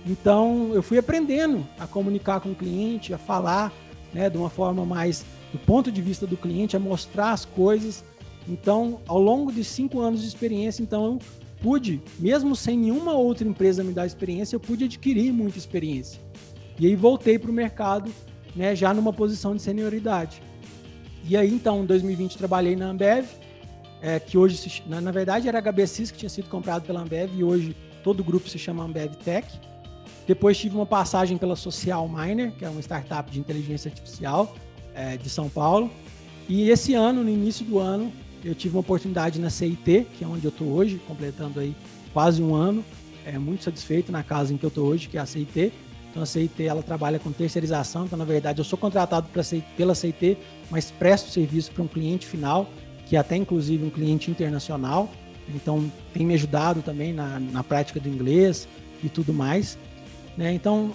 Então 0.05 0.72
eu 0.74 0.82
fui 0.82 0.97
aprendendo 0.97 1.65
a 1.80 1.86
comunicar 1.86 2.39
com 2.39 2.49
o 2.49 2.55
cliente, 2.55 3.13
a 3.13 3.17
falar 3.17 3.72
né, 4.13 4.30
de 4.30 4.38
uma 4.38 4.49
forma 4.49 4.86
mais 4.86 5.24
do 5.51 5.59
ponto 5.59 5.91
de 5.91 6.01
vista 6.01 6.26
do 6.26 6.36
cliente, 6.36 6.76
a 6.76 6.80
mostrar 6.80 7.32
as 7.32 7.45
coisas. 7.45 8.03
Então, 8.47 8.99
ao 9.07 9.22
longo 9.22 9.51
de 9.51 9.63
cinco 9.63 9.99
anos 9.99 10.22
de 10.22 10.28
experiência, 10.28 10.82
então 10.82 11.05
eu 11.05 11.20
pude, 11.61 12.01
mesmo 12.17 12.55
sem 12.55 12.78
nenhuma 12.78 13.13
outra 13.13 13.47
empresa 13.47 13.84
me 13.84 13.93
dar 13.93 14.05
experiência, 14.05 14.55
eu 14.55 14.59
pude 14.59 14.86
adquirir 14.86 15.32
muita 15.32 15.57
experiência. 15.57 16.20
E 16.80 16.88
aí 16.88 16.95
voltei 16.95 17.38
para 17.38 17.51
o 17.51 17.53
mercado, 17.53 18.11
né, 18.55 18.76
já 18.76 18.93
numa 18.93 19.13
posição 19.13 19.55
de 19.55 19.61
senioridade. 19.61 20.41
E 21.28 21.36
aí, 21.36 21.53
então, 21.53 21.84
em 21.84 21.86
2020, 21.86 22.38
trabalhei 22.38 22.76
na 22.76 22.88
Ambev, 22.88 23.26
é, 24.01 24.20
que 24.20 24.38
hoje, 24.38 24.57
se, 24.57 24.84
na, 24.88 25.01
na, 25.01 25.11
verdade, 25.11 25.47
era 25.47 25.61
HBCIS 25.61 26.11
que 26.11 26.17
tinha 26.17 26.30
sido 26.30 26.49
comprado 26.49 26.84
pela 26.84 27.01
Ambev 27.01 27.32
e 27.36 27.43
hoje 27.43 27.76
todo 28.03 28.22
o 28.22 28.24
grupo 28.24 28.47
se 28.47 28.57
chama 28.57 28.84
Ambev 28.84 29.15
Tech. 29.15 29.47
Depois 30.26 30.57
tive 30.57 30.76
uma 30.76 30.86
passagem 30.86 31.38
pela 31.38 31.55
Social 31.55 32.07
Miner, 32.07 32.51
que 32.51 32.63
é 32.63 32.70
uma 32.70 32.82
startup 32.82 33.30
de 33.30 33.39
inteligência 33.39 33.89
artificial 33.89 34.55
é, 34.93 35.17
de 35.17 35.30
São 35.30 35.49
Paulo. 35.49 35.91
E 36.47 36.70
esse 36.70 36.93
ano, 36.93 37.24
no 37.24 37.30
início 37.30 37.65
do 37.65 37.80
ano, 37.80 38.11
eu 38.43 38.55
tive 38.55 38.76
uma 38.76 38.82
oportunidade 38.82 39.39
na 39.39 39.49
CIT, 39.49 40.07
que 40.17 40.24
é 40.24 40.28
onde 40.28 40.45
eu 40.45 40.49
estou 40.49 40.67
hoje, 40.67 41.01
completando 41.07 41.59
aí 41.59 41.76
quase 42.13 42.41
um 42.41 42.55
ano. 42.55 42.84
É 43.26 43.38
muito 43.38 43.63
satisfeito 43.63 44.11
na 44.11 44.24
casa 44.24 44.53
em 44.53 44.57
que 44.57 44.65
eu 44.65 44.70
estou 44.70 44.86
hoje, 44.88 45.07
que 45.07 45.17
é 45.17 45.22
a 45.22 45.26
CIT. 45.26 45.74
Então 46.10 46.24
a 46.24 46.26
CIT 46.26 46.64
ela 46.64 46.82
trabalha 46.82 47.20
com 47.20 47.32
terceirização, 47.32 48.05
então 48.05 48.18
na 48.18 48.26
verdade 48.26 48.60
eu 48.60 48.66
sou 48.66 48.78
contratado 48.78 49.28
pra, 49.30 49.43
pela 49.78 49.93
CIT, 49.93 50.38
mas 50.70 50.89
presto 50.89 51.30
serviço 51.30 51.72
para 51.72 51.84
um 51.84 51.88
cliente 51.88 52.26
final, 52.26 52.70
que 53.05 53.16
é 53.16 53.20
até 53.20 53.36
inclusive 53.36 53.86
um 53.86 53.89
cliente 53.89 54.32
internacional. 54.32 55.10
Então 55.53 55.91
tem 56.14 56.26
me 56.26 56.34
ajudado 56.34 56.82
também 56.82 57.14
na, 57.14 57.39
na 57.39 57.64
prática 57.64 57.99
do 57.99 58.10
inglês 58.10 58.68
e 59.03 59.10
tudo 59.10 59.34
mais. 59.34 59.78
Né? 60.38 60.53
Então 60.53 60.91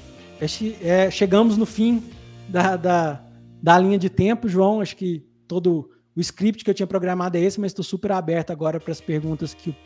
é, 0.82 1.10
chegamos 1.10 1.56
no 1.56 1.66
fim 1.66 2.02
da, 2.48 2.76
da, 2.76 3.20
da 3.62 3.78
linha 3.78 3.98
de 3.98 4.10
tempo, 4.10 4.48
João. 4.48 4.80
Acho 4.80 4.96
que 4.96 5.24
todo 5.46 5.90
o 6.14 6.20
script 6.20 6.64
que 6.64 6.70
eu 6.70 6.74
tinha 6.74 6.86
programado 6.86 7.36
é 7.36 7.40
esse, 7.40 7.60
mas 7.60 7.70
estou 7.70 7.84
super 7.84 8.12
aberto 8.12 8.50
agora 8.50 8.78
para 8.78 8.92
as 8.92 9.00
perguntas 9.00 9.54
que 9.54 9.70
o 9.70 9.76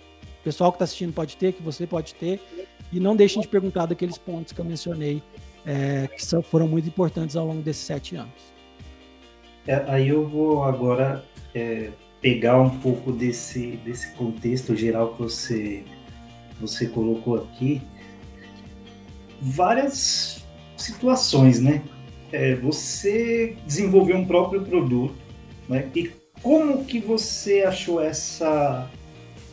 pessoal 0.44 0.70
que 0.70 0.76
está 0.76 0.84
assistindo 0.84 1.12
pode 1.12 1.36
ter, 1.36 1.52
que 1.52 1.62
você 1.62 1.86
pode 1.86 2.14
ter. 2.14 2.40
E 2.92 2.98
não 2.98 3.14
deixem 3.14 3.42
de 3.42 3.48
perguntar 3.48 3.86
daqueles 3.86 4.16
pontos 4.16 4.52
que 4.52 4.60
eu 4.60 4.64
mencionei, 4.64 5.22
é, 5.66 6.08
que 6.08 6.24
são, 6.24 6.42
foram 6.42 6.66
muito 6.66 6.88
importantes 6.88 7.36
ao 7.36 7.46
longo 7.46 7.62
desses 7.62 7.84
sete 7.84 8.16
anos. 8.16 8.54
É, 9.66 9.84
aí 9.86 10.08
eu 10.08 10.26
vou 10.26 10.64
agora 10.64 11.24
é, 11.54 11.90
pegar 12.20 12.60
um 12.60 12.70
pouco 12.78 13.12
desse, 13.12 13.72
desse 13.84 14.12
contexto 14.12 14.74
geral 14.74 15.12
que 15.12 15.22
você, 15.22 15.84
você 16.60 16.86
colocou 16.86 17.36
aqui. 17.36 17.82
Várias 19.40 20.44
situações, 20.76 21.60
né? 21.60 21.82
É, 22.32 22.54
você 22.56 23.56
desenvolveu 23.66 24.16
um 24.16 24.26
próprio 24.26 24.62
produto, 24.62 25.14
né? 25.68 25.90
E 25.94 26.10
como 26.42 26.84
que 26.84 26.98
você 26.98 27.62
achou 27.62 28.02
essa 28.02 28.88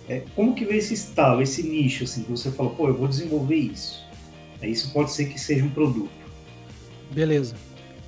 é, 0.08 0.24
como 0.36 0.54
que 0.54 0.66
veio 0.66 0.78
esse 0.78 0.94
estalo, 0.94 1.42
esse 1.42 1.64
nicho, 1.64 2.04
assim, 2.04 2.24
que 2.24 2.32
você 2.32 2.52
falou, 2.52 2.74
pô, 2.74 2.88
eu 2.88 2.96
vou 2.96 3.08
desenvolver 3.08 3.56
isso. 3.56 4.04
É, 4.62 4.70
isso 4.70 4.92
pode 4.92 5.12
ser 5.12 5.26
que 5.26 5.40
seja 5.40 5.66
um 5.66 5.70
produto. 5.70 6.10
Beleza. 7.12 7.56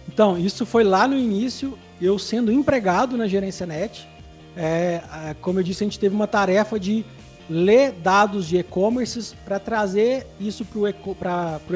Então, 0.08 0.38
isso 0.38 0.66
foi 0.66 0.84
lá 0.84 1.08
no 1.08 1.18
início, 1.18 1.78
eu 2.02 2.18
sendo 2.18 2.52
empregado 2.52 3.18
na 3.18 3.28
gerência 3.28 3.66
net. 3.66 4.08
É, 4.56 5.36
como 5.42 5.60
eu 5.60 5.64
disse, 5.64 5.84
a 5.84 5.88
gente 5.88 6.00
teve 6.00 6.16
uma 6.16 6.28
tarefa 6.28 6.80
de 6.80 7.06
ler 7.50 7.92
dados 7.92 8.48
de 8.48 8.58
e-commerce 8.58 9.36
para 9.46 9.60
trazer 9.60 10.28
isso 10.40 10.66
para 10.66 10.80
o 10.80 10.88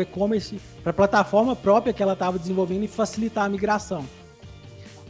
e-commerce, 0.02 0.60
para 0.84 0.90
a 0.90 0.94
plataforma 0.94 1.56
própria 1.56 1.94
que 1.94 2.04
ela 2.04 2.14
estava 2.14 2.38
desenvolvendo 2.38 2.84
e 2.84 2.88
facilitar 2.88 3.46
a 3.46 3.50
migração. 3.50 4.06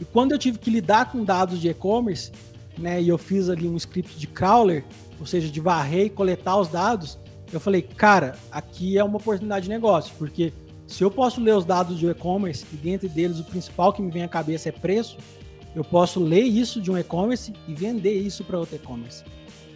E 0.00 0.04
quando 0.04 0.32
eu 0.32 0.38
tive 0.38 0.58
que 0.58 0.70
lidar 0.70 1.10
com 1.10 1.24
dados 1.24 1.60
de 1.60 1.68
e-commerce, 1.68 2.30
né, 2.78 3.02
e 3.02 3.08
eu 3.08 3.18
fiz 3.18 3.48
ali 3.48 3.68
um 3.68 3.76
script 3.76 4.18
de 4.18 4.26
crawler, 4.26 4.84
ou 5.20 5.26
seja, 5.26 5.48
de 5.48 5.60
varrer 5.60 6.06
e 6.06 6.10
coletar 6.10 6.56
os 6.58 6.68
dados, 6.68 7.18
eu 7.52 7.60
falei, 7.60 7.82
cara, 7.82 8.34
aqui 8.50 8.96
é 8.96 9.04
uma 9.04 9.18
oportunidade 9.18 9.64
de 9.64 9.70
negócio, 9.70 10.14
porque 10.18 10.52
se 10.86 11.02
eu 11.02 11.10
posso 11.10 11.40
ler 11.40 11.54
os 11.54 11.64
dados 11.64 11.98
de 11.98 12.06
e-commerce 12.06 12.64
e 12.72 12.76
dentre 12.76 13.08
deles 13.08 13.38
o 13.38 13.44
principal 13.44 13.92
que 13.92 14.02
me 14.02 14.10
vem 14.10 14.22
à 14.22 14.28
cabeça 14.28 14.68
é 14.68 14.72
preço, 14.72 15.16
eu 15.74 15.82
posso 15.82 16.20
ler 16.20 16.42
isso 16.42 16.80
de 16.80 16.90
um 16.90 16.98
e-commerce 16.98 17.52
e 17.66 17.74
vender 17.74 18.14
isso 18.14 18.44
para 18.44 18.58
outro 18.58 18.76
e-commerce. 18.76 19.24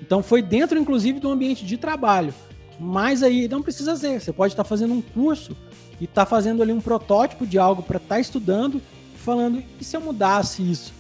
Então 0.01 0.23
foi 0.23 0.43
dentro, 0.43 0.79
inclusive, 0.79 1.19
do 1.19 1.31
ambiente 1.31 1.65
de 1.65 1.77
trabalho. 1.77 2.35
Mas 2.79 3.23
aí 3.23 3.49
não 3.49 3.63
precisa 3.63 3.97
ser. 3.97 4.21
Você 4.21 4.33
pode 4.33 4.53
estar 4.53 4.65
fazendo 4.65 4.93
um 4.93 5.01
curso 5.01 5.57
e 5.99 6.05
estar 6.05 6.25
tá 6.25 6.27
fazendo 6.27 6.63
ali 6.63 6.73
um 6.73 6.81
protótipo 6.81 7.47
de 7.47 7.59
algo 7.59 7.83
para 7.83 7.97
estar 7.97 8.17
tá 8.17 8.21
estudando, 8.21 8.83
falando, 9.17 9.63
e 9.81 9.85
se 9.85 9.97
eu 9.97 10.01
mudasse 10.01 10.63
isso? 10.63 10.93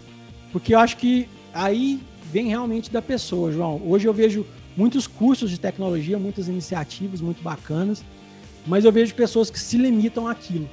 Porque 0.51 0.74
eu 0.74 0.78
acho 0.78 0.97
que 0.97 1.28
aí 1.57 2.00
vem 2.30 2.48
realmente 2.48 2.90
da 2.90 3.00
pessoa, 3.00 3.50
João. 3.50 3.80
Hoje 3.84 4.07
eu 4.07 4.12
vejo 4.12 4.46
muitos 4.76 5.07
cursos 5.07 5.50
de 5.50 5.59
tecnologia, 5.59 6.18
muitas 6.18 6.48
iniciativas 6.48 7.20
muito 7.20 7.42
bacanas, 7.42 8.04
mas 8.66 8.84
eu 8.84 8.92
vejo 8.92 9.14
pessoas 9.14 9.50
que 9.50 9.59
se 9.59 9.78
limitam 9.78 10.28
àquilo. 10.28 10.68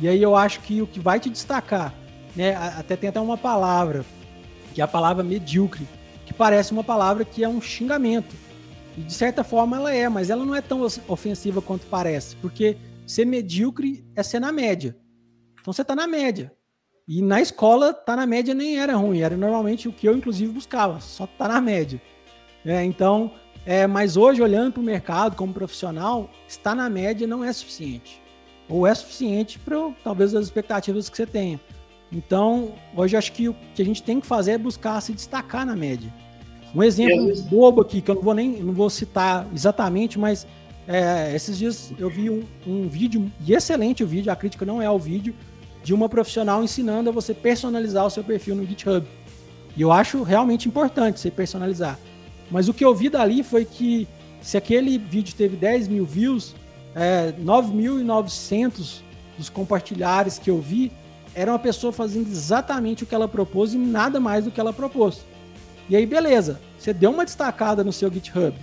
E 0.00 0.06
aí 0.06 0.22
eu 0.22 0.36
acho 0.36 0.60
que 0.60 0.82
o 0.82 0.86
que 0.86 1.00
vai 1.00 1.18
te 1.18 1.30
destacar, 1.30 1.94
né, 2.36 2.54
até 2.54 2.94
tem 2.94 3.08
até 3.08 3.20
uma 3.20 3.38
palavra, 3.38 4.04
que 4.74 4.80
é 4.80 4.84
a 4.84 4.88
palavra 4.88 5.24
medíocre, 5.24 5.86
que 6.26 6.34
parece 6.34 6.72
uma 6.72 6.84
palavra 6.84 7.24
que 7.24 7.42
é 7.42 7.48
um 7.48 7.60
xingamento. 7.60 8.36
E 8.96 9.00
de 9.00 9.14
certa 9.14 9.42
forma 9.42 9.76
ela 9.76 9.92
é, 9.92 10.08
mas 10.08 10.28
ela 10.28 10.44
não 10.44 10.54
é 10.54 10.60
tão 10.60 10.86
ofensiva 11.08 11.62
quanto 11.62 11.86
parece, 11.86 12.36
porque 12.36 12.76
ser 13.06 13.24
medíocre 13.24 14.04
é 14.14 14.22
ser 14.22 14.40
na 14.40 14.52
média. 14.52 14.96
Então 15.60 15.72
você 15.72 15.82
está 15.82 15.96
na 15.96 16.06
média. 16.06 16.52
E 17.08 17.22
na 17.22 17.40
escola, 17.40 17.94
tá 17.94 18.14
na 18.14 18.26
média 18.26 18.52
nem 18.52 18.78
era 18.78 18.94
ruim, 18.94 19.20
era 19.20 19.34
normalmente 19.34 19.88
o 19.88 19.92
que 19.92 20.06
eu, 20.06 20.14
inclusive, 20.14 20.52
buscava, 20.52 21.00
só 21.00 21.26
tá 21.26 21.48
na 21.48 21.58
média. 21.58 21.98
É, 22.66 22.84
então, 22.84 23.32
é, 23.64 23.86
mas 23.86 24.14
hoje, 24.14 24.42
olhando 24.42 24.72
para 24.72 24.80
o 24.82 24.84
mercado 24.84 25.34
como 25.34 25.54
profissional, 25.54 26.28
estar 26.46 26.74
na 26.74 26.90
média 26.90 27.26
não 27.26 27.42
é 27.42 27.50
suficiente. 27.50 28.20
Ou 28.68 28.86
é 28.86 28.94
suficiente 28.94 29.58
para 29.58 29.90
talvez 30.04 30.34
as 30.34 30.44
expectativas 30.44 31.08
que 31.08 31.16
você 31.16 31.24
tenha. 31.24 31.58
Então, 32.12 32.74
hoje 32.94 33.16
acho 33.16 33.32
que 33.32 33.48
o 33.48 33.56
que 33.74 33.80
a 33.80 33.84
gente 33.84 34.02
tem 34.02 34.20
que 34.20 34.26
fazer 34.26 34.52
é 34.52 34.58
buscar 34.58 35.00
se 35.00 35.14
destacar 35.14 35.64
na 35.64 35.74
média. 35.74 36.12
Um 36.74 36.82
exemplo 36.82 37.34
bobo 37.44 37.80
aqui, 37.80 38.02
que 38.02 38.10
eu 38.10 38.16
não 38.16 38.22
vou 38.22 38.34
nem 38.34 38.50
não 38.50 38.74
vou 38.74 38.90
citar 38.90 39.46
exatamente, 39.54 40.18
mas 40.18 40.46
é, 40.86 41.34
esses 41.34 41.56
dias 41.56 41.92
eu 41.98 42.10
vi 42.10 42.28
um, 42.28 42.44
um, 42.66 42.86
vídeo, 42.86 43.32
e 43.46 43.54
excelente 43.54 44.04
o 44.04 44.06
vídeo, 44.06 44.30
a 44.30 44.36
crítica 44.36 44.66
não 44.66 44.80
é 44.80 44.86
ao 44.86 44.98
vídeo, 44.98 45.34
de 45.88 45.94
uma 45.94 46.06
profissional 46.06 46.62
ensinando 46.62 47.08
a 47.08 47.12
você 47.12 47.32
personalizar 47.32 48.04
o 48.04 48.10
seu 48.10 48.22
perfil 48.22 48.54
no 48.54 48.66
GitHub. 48.66 49.08
E 49.74 49.80
eu 49.80 49.90
acho 49.90 50.22
realmente 50.22 50.68
importante 50.68 51.18
você 51.18 51.30
personalizar. 51.30 51.98
Mas 52.50 52.68
o 52.68 52.74
que 52.74 52.84
eu 52.84 52.94
vi 52.94 53.08
dali 53.08 53.42
foi 53.42 53.64
que 53.64 54.06
se 54.42 54.58
aquele 54.58 54.98
vídeo 54.98 55.34
teve 55.34 55.56
10 55.56 55.88
mil 55.88 56.04
views, 56.04 56.54
é, 56.94 57.32
9.900 57.42 59.00
dos 59.38 59.48
compartilhares 59.48 60.38
que 60.38 60.50
eu 60.50 60.60
vi 60.60 60.92
era 61.34 61.50
uma 61.52 61.58
pessoa 61.58 61.90
fazendo 61.90 62.28
exatamente 62.28 63.04
o 63.04 63.06
que 63.06 63.14
ela 63.14 63.26
propôs 63.26 63.72
e 63.72 63.78
nada 63.78 64.20
mais 64.20 64.44
do 64.44 64.50
que 64.50 64.60
ela 64.60 64.74
propôs. 64.74 65.24
E 65.88 65.96
aí, 65.96 66.04
beleza, 66.04 66.60
você 66.78 66.92
deu 66.92 67.12
uma 67.12 67.24
destacada 67.24 67.82
no 67.82 67.94
seu 67.94 68.12
GitHub, 68.12 68.54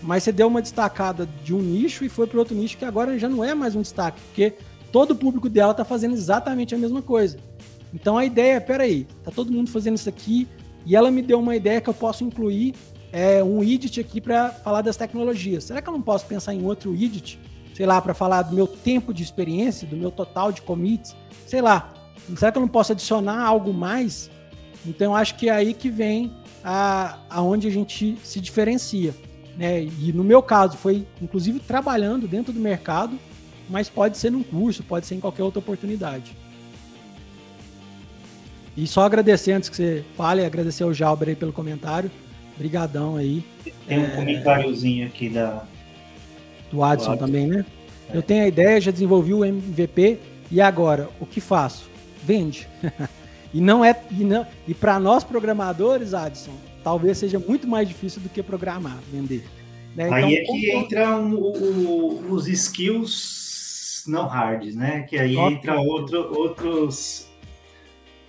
mas 0.00 0.22
você 0.22 0.30
deu 0.30 0.46
uma 0.46 0.62
destacada 0.62 1.28
de 1.42 1.52
um 1.52 1.58
nicho 1.58 2.04
e 2.04 2.08
foi 2.08 2.28
para 2.28 2.38
outro 2.38 2.54
nicho 2.54 2.78
que 2.78 2.84
agora 2.84 3.18
já 3.18 3.28
não 3.28 3.42
é 3.42 3.52
mais 3.52 3.74
um 3.74 3.82
destaque, 3.82 4.20
porque 4.28 4.54
todo 4.92 5.12
o 5.12 5.16
público 5.16 5.48
dela 5.48 5.72
está 5.72 5.84
fazendo 5.84 6.14
exatamente 6.14 6.74
a 6.74 6.78
mesma 6.78 7.02
coisa. 7.02 7.38
Então 7.92 8.18
a 8.18 8.24
ideia 8.24 8.54
é, 8.54 8.60
peraí, 8.60 9.06
tá 9.24 9.30
todo 9.30 9.52
mundo 9.52 9.70
fazendo 9.70 9.96
isso 9.96 10.08
aqui 10.08 10.46
e 10.84 10.94
ela 10.94 11.10
me 11.10 11.22
deu 11.22 11.38
uma 11.38 11.56
ideia 11.56 11.80
que 11.80 11.88
eu 11.88 11.94
posso 11.94 12.24
incluir 12.24 12.74
é, 13.12 13.42
um 13.42 13.58
widget 13.58 14.00
aqui 14.00 14.20
para 14.20 14.50
falar 14.50 14.82
das 14.82 14.96
tecnologias. 14.96 15.64
Será 15.64 15.80
que 15.80 15.88
eu 15.88 15.92
não 15.92 16.02
posso 16.02 16.26
pensar 16.26 16.54
em 16.54 16.64
outro 16.64 16.90
widget, 16.90 17.38
sei 17.74 17.86
lá, 17.86 18.00
para 18.00 18.14
falar 18.14 18.42
do 18.42 18.54
meu 18.54 18.66
tempo 18.66 19.14
de 19.14 19.22
experiência, 19.22 19.86
do 19.86 19.96
meu 19.96 20.10
total 20.10 20.52
de 20.52 20.62
commits, 20.62 21.16
sei 21.46 21.62
lá. 21.62 21.92
Será 22.36 22.52
que 22.52 22.58
eu 22.58 22.62
não 22.62 22.68
posso 22.68 22.92
adicionar 22.92 23.42
algo 23.42 23.72
mais? 23.72 24.30
Então 24.84 25.14
acho 25.14 25.36
que 25.36 25.48
é 25.48 25.52
aí 25.52 25.72
que 25.72 25.88
vem 25.88 26.32
a, 26.62 27.18
aonde 27.30 27.66
a 27.68 27.70
gente 27.70 28.18
se 28.22 28.40
diferencia. 28.40 29.14
Né? 29.56 29.84
E 29.84 30.12
no 30.12 30.22
meu 30.22 30.42
caso, 30.42 30.76
foi 30.76 31.06
inclusive 31.22 31.58
trabalhando 31.60 32.28
dentro 32.28 32.52
do 32.52 32.60
mercado, 32.60 33.18
mas 33.68 33.88
pode 33.88 34.18
ser 34.18 34.30
num 34.30 34.42
curso, 34.42 34.82
pode 34.82 35.06
ser 35.06 35.14
em 35.14 35.20
qualquer 35.20 35.42
outra 35.42 35.58
oportunidade. 35.58 36.36
E 38.76 38.86
só 38.86 39.02
agradecer 39.02 39.52
antes 39.52 39.68
que 39.68 39.76
você 39.76 40.04
fale, 40.16 40.44
agradecer 40.44 40.84
ao 40.84 40.94
Jalber 40.94 41.28
aí 41.28 41.34
pelo 41.34 41.52
comentário. 41.52 42.10
Obrigadão 42.54 43.16
aí. 43.16 43.44
Tem 43.86 43.98
um 43.98 44.04
é... 44.04 44.10
comentáriozinho 44.10 45.06
aqui 45.06 45.28
da 45.28 45.64
do 46.70 46.82
Adson 46.82 47.12
do 47.12 47.18
também, 47.18 47.46
né? 47.46 47.64
É. 48.12 48.16
Eu 48.16 48.22
tenho 48.22 48.44
a 48.44 48.48
ideia, 48.48 48.80
já 48.80 48.90
desenvolvi 48.90 49.34
o 49.34 49.44
MVP 49.44 50.18
e 50.50 50.60
agora 50.60 51.08
o 51.18 51.26
que 51.26 51.40
faço? 51.40 51.90
Vende. 52.24 52.68
E 53.52 53.62
não 53.62 53.82
é 53.82 53.98
e 54.10 54.24
não 54.24 54.46
e 54.66 54.74
para 54.74 55.00
nós 55.00 55.24
programadores, 55.24 56.12
Adson, 56.12 56.52
talvez 56.84 57.16
seja 57.16 57.38
muito 57.38 57.66
mais 57.66 57.88
difícil 57.88 58.20
do 58.20 58.28
que 58.28 58.42
programar, 58.42 58.98
vender. 59.10 59.42
Né? 59.96 60.06
Então, 60.06 60.14
aí 60.14 60.36
é 60.36 60.44
que 60.44 60.76
entram 60.76 61.32
os 62.28 62.46
skills 62.46 63.37
não 64.08 64.26
hards, 64.26 64.74
né? 64.74 65.02
Que 65.02 65.18
aí 65.18 65.36
entra 65.36 65.78
outro, 65.78 66.34
outros 66.34 67.28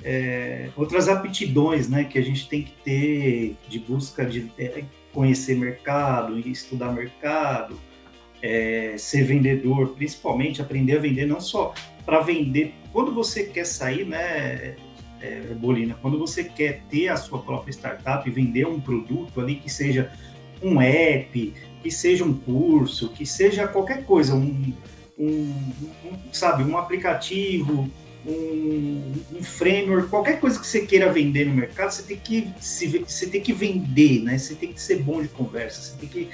é, 0.04 0.70
outras 0.76 1.08
aptidões, 1.10 1.90
né? 1.90 2.04
Que 2.04 2.20
a 2.20 2.22
gente 2.22 2.48
tem 2.48 2.64
que 2.64 2.72
ter 2.84 3.58
de 3.68 3.80
busca 3.80 4.26
de 4.26 4.52
é, 4.58 4.84
conhecer 5.14 5.56
mercado, 5.56 6.38
estudar 6.40 6.92
mercado, 6.92 7.80
é, 8.42 8.96
ser 8.98 9.24
vendedor, 9.24 9.90
principalmente 9.96 10.62
aprender 10.62 10.98
a 10.98 11.00
vender 11.00 11.26
não 11.26 11.42
só 11.42 11.74
para 12.06 12.20
vender 12.22 12.74
quando 12.92 13.14
você 13.14 13.44
quer 13.44 13.66
sair, 13.66 14.06
né? 14.06 14.76
é, 15.22 15.42
Bolina, 15.54 15.98
quando 16.02 16.18
você 16.18 16.44
quer 16.44 16.82
ter 16.90 17.10
a 17.10 17.18
sua 17.18 17.40
própria 17.40 17.72
startup 17.72 18.28
e 18.28 18.32
vender 18.32 18.66
um 18.66 18.80
produto 18.80 19.40
ali 19.40 19.56
que 19.56 19.70
seja 19.70 20.12
um 20.62 20.82
app, 20.82 21.54
que 21.82 21.92
seja 21.92 22.24
um 22.24 22.34
curso, 22.34 23.10
que 23.10 23.26
seja 23.26 23.68
qualquer 23.68 24.06
coisa, 24.06 24.36
um, 24.36 24.74
um, 25.20 25.54
um 26.06 26.18
sabe, 26.32 26.64
um 26.64 26.78
aplicativo, 26.78 27.92
um, 28.26 29.14
um, 29.34 29.44
framework, 29.44 30.10
qualquer 30.10 30.40
coisa 30.40 30.60
que 30.60 30.66
você 30.66 30.86
queira 30.86 31.12
vender 31.12 31.46
no 31.46 31.54
mercado, 31.54 31.92
você 31.92 32.04
tem 32.04 32.18
que 32.18 32.48
se, 32.60 32.88
você 32.88 33.28
tem 33.28 33.42
que 33.42 33.52
vender, 33.52 34.22
né? 34.22 34.38
Você 34.38 34.56
tem 34.56 34.72
que 34.72 34.82
ser 34.82 35.04
bom 35.04 35.22
de 35.22 35.28
conversa, 35.28 35.82
você 35.82 35.98
tem 35.98 36.10
que 36.10 36.30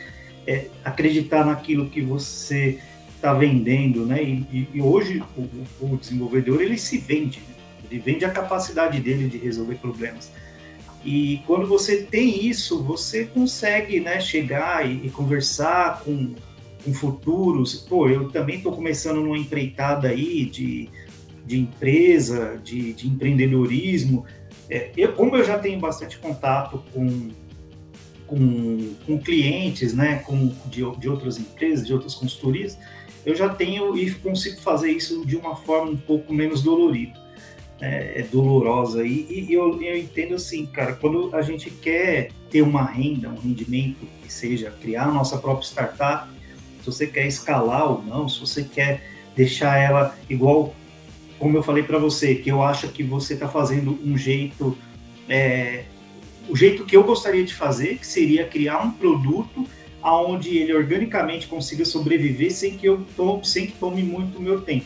é, 0.47 0.67
acreditar 0.83 1.45
naquilo 1.45 1.89
que 1.89 2.01
você 2.01 2.79
está 3.15 3.33
vendendo, 3.33 4.05
né? 4.05 4.23
E, 4.23 4.67
e 4.73 4.81
hoje 4.81 5.23
o, 5.35 5.49
o, 5.81 5.97
desenvolvedor 5.97 6.61
ele 6.61 6.77
se 6.77 6.97
vende, 6.97 7.39
né? 7.39 7.55
Ele 7.89 7.99
vende 7.99 8.25
a 8.25 8.29
capacidade 8.29 8.99
dele 8.99 9.27
de 9.27 9.37
resolver 9.37 9.75
problemas. 9.75 10.31
E 11.03 11.41
quando 11.45 11.67
você 11.67 12.01
tem 12.01 12.47
isso, 12.47 12.81
você 12.83 13.25
consegue 13.25 13.99
né, 13.99 14.19
chegar 14.19 14.89
e, 14.89 15.05
e 15.05 15.09
conversar 15.11 16.01
com, 16.03 16.33
com 16.85 16.93
futuros. 16.93 17.75
Pô, 17.75 18.07
eu 18.07 18.29
também 18.29 18.57
estou 18.57 18.71
começando 18.71 19.19
numa 19.19 19.37
empreitada 19.37 20.07
aí 20.09 20.45
de, 20.45 20.89
de 21.45 21.59
empresa, 21.59 22.61
de, 22.63 22.93
de 22.93 23.07
empreendedorismo. 23.07 24.25
É, 24.69 24.91
eu, 24.95 25.13
como 25.13 25.35
eu 25.35 25.43
já 25.43 25.57
tenho 25.57 25.79
bastante 25.79 26.17
contato 26.19 26.83
com, 26.93 27.31
com, 28.27 28.93
com 29.05 29.17
clientes, 29.17 29.93
né, 29.93 30.17
com, 30.19 30.53
de, 30.67 30.83
de 30.97 31.09
outras 31.09 31.39
empresas, 31.39 31.85
de 31.85 31.93
outras 31.93 32.13
consultorias, 32.13 32.77
eu 33.25 33.35
já 33.35 33.49
tenho 33.49 33.97
e 33.97 34.11
consigo 34.13 34.61
fazer 34.61 34.91
isso 34.91 35.25
de 35.25 35.35
uma 35.35 35.55
forma 35.55 35.91
um 35.91 35.97
pouco 35.97 36.31
menos 36.31 36.61
dolorida 36.61 37.25
é, 37.79 38.21
é 38.21 38.23
dolorosa. 38.23 39.05
E, 39.05 39.45
e 39.49 39.53
eu, 39.53 39.81
eu, 39.81 39.97
entendo 39.97 40.35
assim, 40.35 40.65
cara, 40.65 40.93
quando 40.93 41.35
a 41.35 41.41
gente 41.41 41.69
quer 41.69 42.29
ter 42.49 42.61
uma 42.61 42.83
renda, 42.83 43.29
um 43.29 43.35
rendimento 43.35 44.05
que 44.21 44.31
seja 44.31 44.71
criar 44.71 45.05
a 45.05 45.11
nossa 45.11 45.37
própria 45.37 45.65
startup, 45.65 46.29
se 46.85 46.91
você 46.91 47.07
quer 47.07 47.25
escalar 47.25 47.91
ou 47.91 48.03
não, 48.03 48.29
se 48.29 48.39
você 48.39 48.63
quer 48.63 49.01
deixar 49.35 49.77
ela 49.77 50.15
igual, 50.29 50.75
como 51.39 51.57
eu 51.57 51.63
falei 51.63 51.81
para 51.81 51.97
você, 51.97 52.35
que 52.35 52.51
eu 52.51 52.61
acho 52.61 52.89
que 52.89 53.01
você 53.01 53.33
está 53.33 53.47
fazendo 53.47 53.99
um 54.05 54.15
jeito, 54.15 54.77
é, 55.27 55.85
o 56.47 56.55
jeito 56.55 56.85
que 56.85 56.95
eu 56.95 57.03
gostaria 57.03 57.43
de 57.43 57.53
fazer, 57.53 57.97
que 57.97 58.05
seria 58.05 58.45
criar 58.45 58.83
um 58.83 58.91
produto 58.91 59.67
aonde 60.01 60.55
ele 60.57 60.73
organicamente 60.73 61.47
consiga 61.47 61.83
sobreviver 61.83 62.51
sem 62.53 62.77
que 62.77 62.87
eu 62.87 63.03
tome, 63.17 63.43
sem 63.45 63.65
que 63.65 63.73
tome 63.73 64.03
muito 64.03 64.39
meu 64.39 64.61
tempo. 64.61 64.85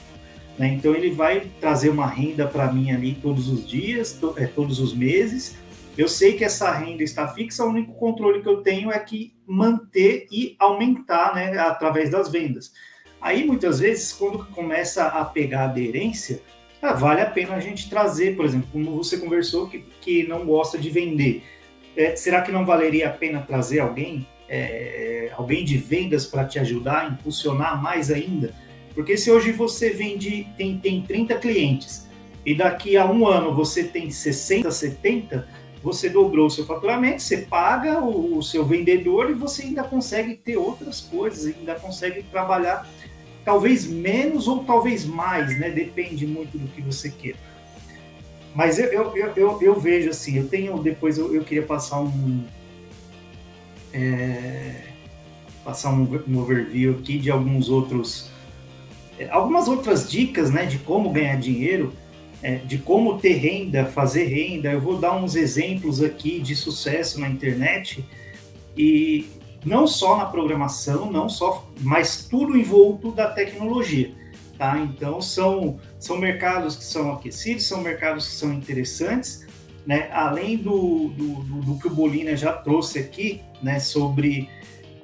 Né? 0.58 0.74
Então 0.74 0.96
ele 0.96 1.12
vai 1.12 1.48
trazer 1.60 1.90
uma 1.90 2.08
renda 2.08 2.48
para 2.48 2.72
mim 2.72 2.92
ali 2.92 3.18
todos 3.22 3.50
os 3.50 3.68
dias, 3.68 4.14
to, 4.14 4.34
é, 4.38 4.46
todos 4.46 4.80
os 4.80 4.94
meses. 4.94 5.58
Eu 6.00 6.08
sei 6.08 6.32
que 6.32 6.46
essa 6.46 6.72
renda 6.72 7.04
está 7.04 7.28
fixa, 7.28 7.66
o 7.66 7.68
único 7.68 7.92
controle 7.92 8.42
que 8.42 8.48
eu 8.48 8.62
tenho 8.64 8.90
é 8.90 8.98
que 8.98 9.34
manter 9.46 10.28
e 10.32 10.56
aumentar 10.58 11.36
né, 11.36 11.58
através 11.60 12.10
das 12.10 12.32
vendas. 12.32 12.72
Aí 13.20 13.46
muitas 13.46 13.82
vezes, 13.82 14.14
quando 14.14 14.46
começa 14.46 15.08
a 15.08 15.26
pegar 15.26 15.66
aderência, 15.66 16.42
ah, 16.82 16.94
vale 16.94 17.20
a 17.20 17.26
pena 17.26 17.56
a 17.56 17.60
gente 17.60 17.90
trazer, 17.90 18.38
por 18.38 18.46
exemplo, 18.46 18.70
como 18.72 18.96
você 18.96 19.18
conversou 19.18 19.68
que, 19.68 19.80
que 20.00 20.26
não 20.26 20.46
gosta 20.46 20.78
de 20.78 20.90
vender. 20.90 21.44
É, 21.98 22.16
será 22.16 22.44
que 22.44 22.52
não 22.54 22.66
valeria 22.66 23.10
a 23.10 23.12
pena 23.12 23.42
trazer 23.42 23.82
alguém, 23.82 24.26
é, 24.48 25.34
alguém 25.36 25.66
de 25.66 25.78
vendas 25.78 26.26
para 26.26 26.46
te 26.46 26.60
ajudar 26.60 27.00
a 27.02 27.10
impulsionar 27.10 27.84
mais 27.84 28.10
ainda? 28.10 28.56
Porque 28.96 29.18
se 29.18 29.30
hoje 29.30 29.52
você 29.52 29.90
vende, 29.90 30.48
tem, 30.56 30.78
tem 30.78 31.02
30 31.02 31.36
clientes 31.40 32.08
e 32.46 32.56
daqui 32.56 32.96
a 32.96 33.06
um 33.06 33.28
ano 33.28 33.54
você 33.54 33.84
tem 33.84 34.10
60, 34.10 34.72
70, 34.72 35.59
você 35.82 36.10
dobrou 36.10 36.48
o 36.48 36.50
seu 36.50 36.66
faturamento, 36.66 37.22
você 37.22 37.38
paga 37.38 38.02
o, 38.02 38.38
o 38.38 38.44
seu 38.44 38.66
vendedor 38.66 39.30
e 39.30 39.34
você 39.34 39.64
ainda 39.64 39.84
consegue 39.84 40.36
ter 40.36 40.58
outras 40.58 41.02
coisas, 41.02 41.56
ainda 41.56 41.76
consegue 41.76 42.24
trabalhar 42.24 42.88
talvez 43.46 43.88
menos 43.88 44.48
ou 44.48 44.64
talvez 44.64 45.06
mais, 45.06 45.58
né? 45.58 45.70
Depende 45.70 46.28
muito 46.28 46.58
do 46.58 46.68
que 46.68 46.82
você 46.82 47.10
quer. 47.10 47.36
Mas 48.54 48.78
eu, 48.78 48.88
eu, 48.88 49.34
eu, 49.36 49.62
eu, 49.62 49.80
vejo 49.80 50.10
assim, 50.10 50.38
eu 50.38 50.48
tenho, 50.48 50.78
depois 50.80 51.18
eu, 51.18 51.34
eu 51.34 51.44
queria 51.44 51.64
passar 51.64 52.02
um. 52.02 52.44
É, 53.94 54.84
passar 55.64 55.92
um, 55.92 56.08
um 56.28 56.40
overview 56.40 56.98
aqui 57.00 57.18
de 57.18 57.32
alguns 57.32 57.70
outros 57.70 58.30
algumas 59.30 59.68
outras 59.68 60.10
dicas 60.10 60.50
né, 60.52 60.66
de 60.66 60.78
como 60.80 61.10
ganhar 61.12 61.36
dinheiro, 61.36 61.92
é, 62.42 62.56
de 62.56 62.78
como 62.78 63.18
ter 63.20 63.34
renda, 63.34 63.86
fazer 63.86 64.26
renda. 64.26 64.72
Eu 64.72 64.82
vou 64.82 64.98
dar 64.98 65.16
uns 65.16 65.36
exemplos 65.36 66.02
aqui 66.02 66.40
de 66.40 66.56
sucesso 66.56 67.20
na 67.20 67.30
internet 67.30 68.06
e 68.78 69.28
não 69.66 69.86
só 69.86 70.18
na 70.18 70.26
programação, 70.26 71.12
não 71.12 71.28
só, 71.28 71.68
mas 71.82 72.28
tudo 72.30 72.58
envolto 72.58 73.12
da 73.12 73.30
tecnologia. 73.30 74.14
Tá? 74.58 74.78
Então 74.78 75.22
são, 75.22 75.80
são 75.98 76.18
mercados 76.18 76.76
que 76.76 76.84
são 76.84 77.14
aquecidos, 77.14 77.66
são 77.66 77.82
mercados 77.82 78.28
que 78.28 78.34
são 78.34 78.54
interessantes, 78.54 79.48
né? 79.86 80.10
Além 80.12 80.58
do, 80.58 81.08
do, 81.10 81.44
do, 81.44 81.62
do 81.62 81.80
que 81.80 81.88
o 81.88 81.90
Bolina 81.90 82.36
já 82.36 82.52
trouxe 82.52 83.00
aqui, 83.00 83.42
né? 83.64 83.80
Sobre 83.80 84.50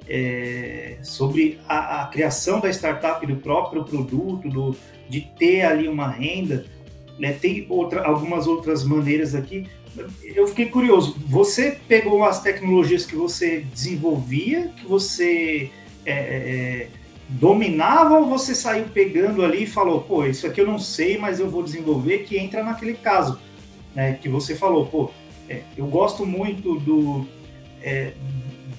é, 0.07 0.97
sobre 1.01 1.59
a, 1.67 2.03
a, 2.03 2.07
criação 2.07 2.59
da 2.59 2.69
startup 2.69 3.25
do 3.25 3.37
próprio 3.37 3.83
produto, 3.83 4.47
do, 4.49 4.75
de 5.09 5.21
ter 5.21 5.61
ali 5.61 5.87
uma 5.87 6.09
renda, 6.09 6.65
né, 7.19 7.33
tem 7.33 7.65
outra, 7.69 8.05
algumas 8.05 8.47
outras 8.47 8.83
maneiras 8.83 9.33
aqui. 9.33 9.67
Eu 10.23 10.47
fiquei 10.47 10.65
curioso. 10.65 11.15
Você 11.27 11.79
pegou 11.87 12.23
as 12.23 12.41
tecnologias 12.41 13.05
que 13.05 13.15
você 13.15 13.61
desenvolvia, 13.73 14.73
que 14.77 14.85
você 14.85 15.71
é, 16.05 16.13
é, 16.13 16.87
dominava, 17.29 18.19
ou 18.19 18.27
você 18.27 18.53
saiu 18.53 18.85
pegando 18.93 19.43
ali 19.43 19.63
e 19.63 19.67
falou, 19.67 20.01
pô, 20.01 20.25
isso 20.25 20.45
aqui 20.45 20.59
eu 20.59 20.67
não 20.67 20.77
sei, 20.77 21.17
mas 21.17 21.39
eu 21.39 21.49
vou 21.49 21.63
desenvolver, 21.63 22.19
que 22.19 22.37
entra 22.37 22.63
naquele 22.63 22.93
caso, 22.93 23.39
né, 23.95 24.13
que 24.21 24.27
você 24.27 24.53
falou, 24.53 24.85
pô, 24.85 25.11
é, 25.49 25.61
eu 25.77 25.87
gosto 25.87 26.25
muito 26.25 26.77
do, 26.79 27.25
é, 27.81 28.13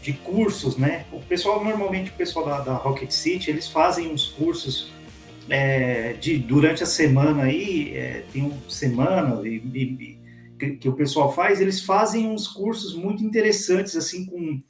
de 0.03 0.13
cursos, 0.13 0.77
né? 0.77 1.05
O 1.13 1.21
pessoal, 1.21 1.65
normalmente 1.65 2.11
o 2.11 2.15
pessoal 2.15 2.45
da, 2.45 2.61
da 2.61 2.75
Rocket 2.75 3.11
City, 3.11 3.51
eles 3.51 3.69
fazem 3.69 4.09
uns 4.13 4.27
cursos 4.27 4.93
é, 5.49 6.15
de, 6.15 6.39
durante 6.39 6.83
a 6.83 6.87
semana 6.87 7.45
aí, 7.45 7.97
é, 7.97 8.25
tem 8.33 8.43
um 8.43 8.71
semana 8.71 9.47
e, 9.47 9.57
e, 9.57 10.19
que, 10.59 10.71
que, 10.73 10.89
o 10.89 10.93
pessoal 10.93 11.33
faz, 11.33 11.61
eles 11.61 11.83
fazem 11.83 12.29
uns 12.29 12.49
cursos 12.49 12.95
muito 12.95 13.23
interessantes, 13.23 13.95
assim, 13.97 14.25
com, 14.27 14.61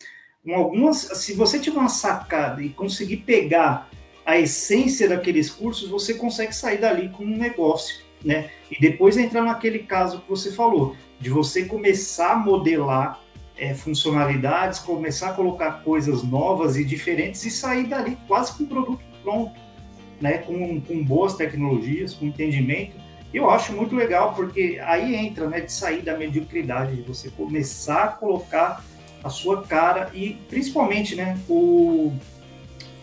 com 0.45 0.55
algumas. 0.55 0.97
Se 0.97 1.33
você 1.33 1.59
tiver 1.59 1.79
uma 1.79 1.89
sacada 1.89 2.63
e 2.63 2.69
conseguir 2.71 3.19
pegar 3.19 3.89
a 4.25 4.39
essência 4.39 5.09
daqueles 5.09 5.49
cursos, 5.49 5.89
você 5.89 6.15
consegue 6.15 6.55
sair 6.55 6.79
dali 6.79 7.09
com 7.11 7.25
um 7.25 7.37
negócio, 7.37 8.05
né? 8.25 8.51
E 8.71 8.81
depois 8.81 9.17
entrar 9.17 9.43
naquele 9.43 9.81
caso 9.81 10.21
que 10.21 10.29
você 10.29 10.51
falou, 10.53 10.97
de 11.21 11.31
você 11.31 11.65
começar 11.65 12.33
a 12.33 12.37
modelar 12.37 13.23
é, 13.57 13.73
funcionalidades, 13.73 14.81
começar 14.81 15.31
a 15.31 15.33
colocar 15.33 15.85
coisas 15.85 16.23
novas 16.23 16.77
e 16.77 16.85
diferentes 16.85 17.45
e 17.47 17.51
sair 17.51 17.87
dali 17.87 18.19
quase 18.27 18.53
com 18.57 18.65
o 18.65 18.67
produto 18.67 19.01
pronto, 19.23 19.66
né? 20.21 20.39
Com, 20.39 20.81
com 20.81 21.05
boas 21.05 21.35
tecnologias, 21.35 22.15
com 22.15 22.27
entendimento. 22.27 22.97
Eu 23.33 23.51
acho 23.51 23.73
muito 23.73 23.95
legal, 23.95 24.35
porque 24.35 24.81
aí 24.85 25.15
entra, 25.15 25.49
né, 25.49 25.61
de 25.61 25.73
sair 25.73 26.01
da 26.01 26.17
mediocridade, 26.17 26.97
de 26.97 27.03
você 27.03 27.29
começar 27.29 28.05
a 28.05 28.09
colocar 28.09 28.83
a 29.23 29.29
sua 29.29 29.63
cara 29.63 30.11
e 30.15 30.39
principalmente, 30.49 31.15
né, 31.15 31.39
o, 31.49 32.13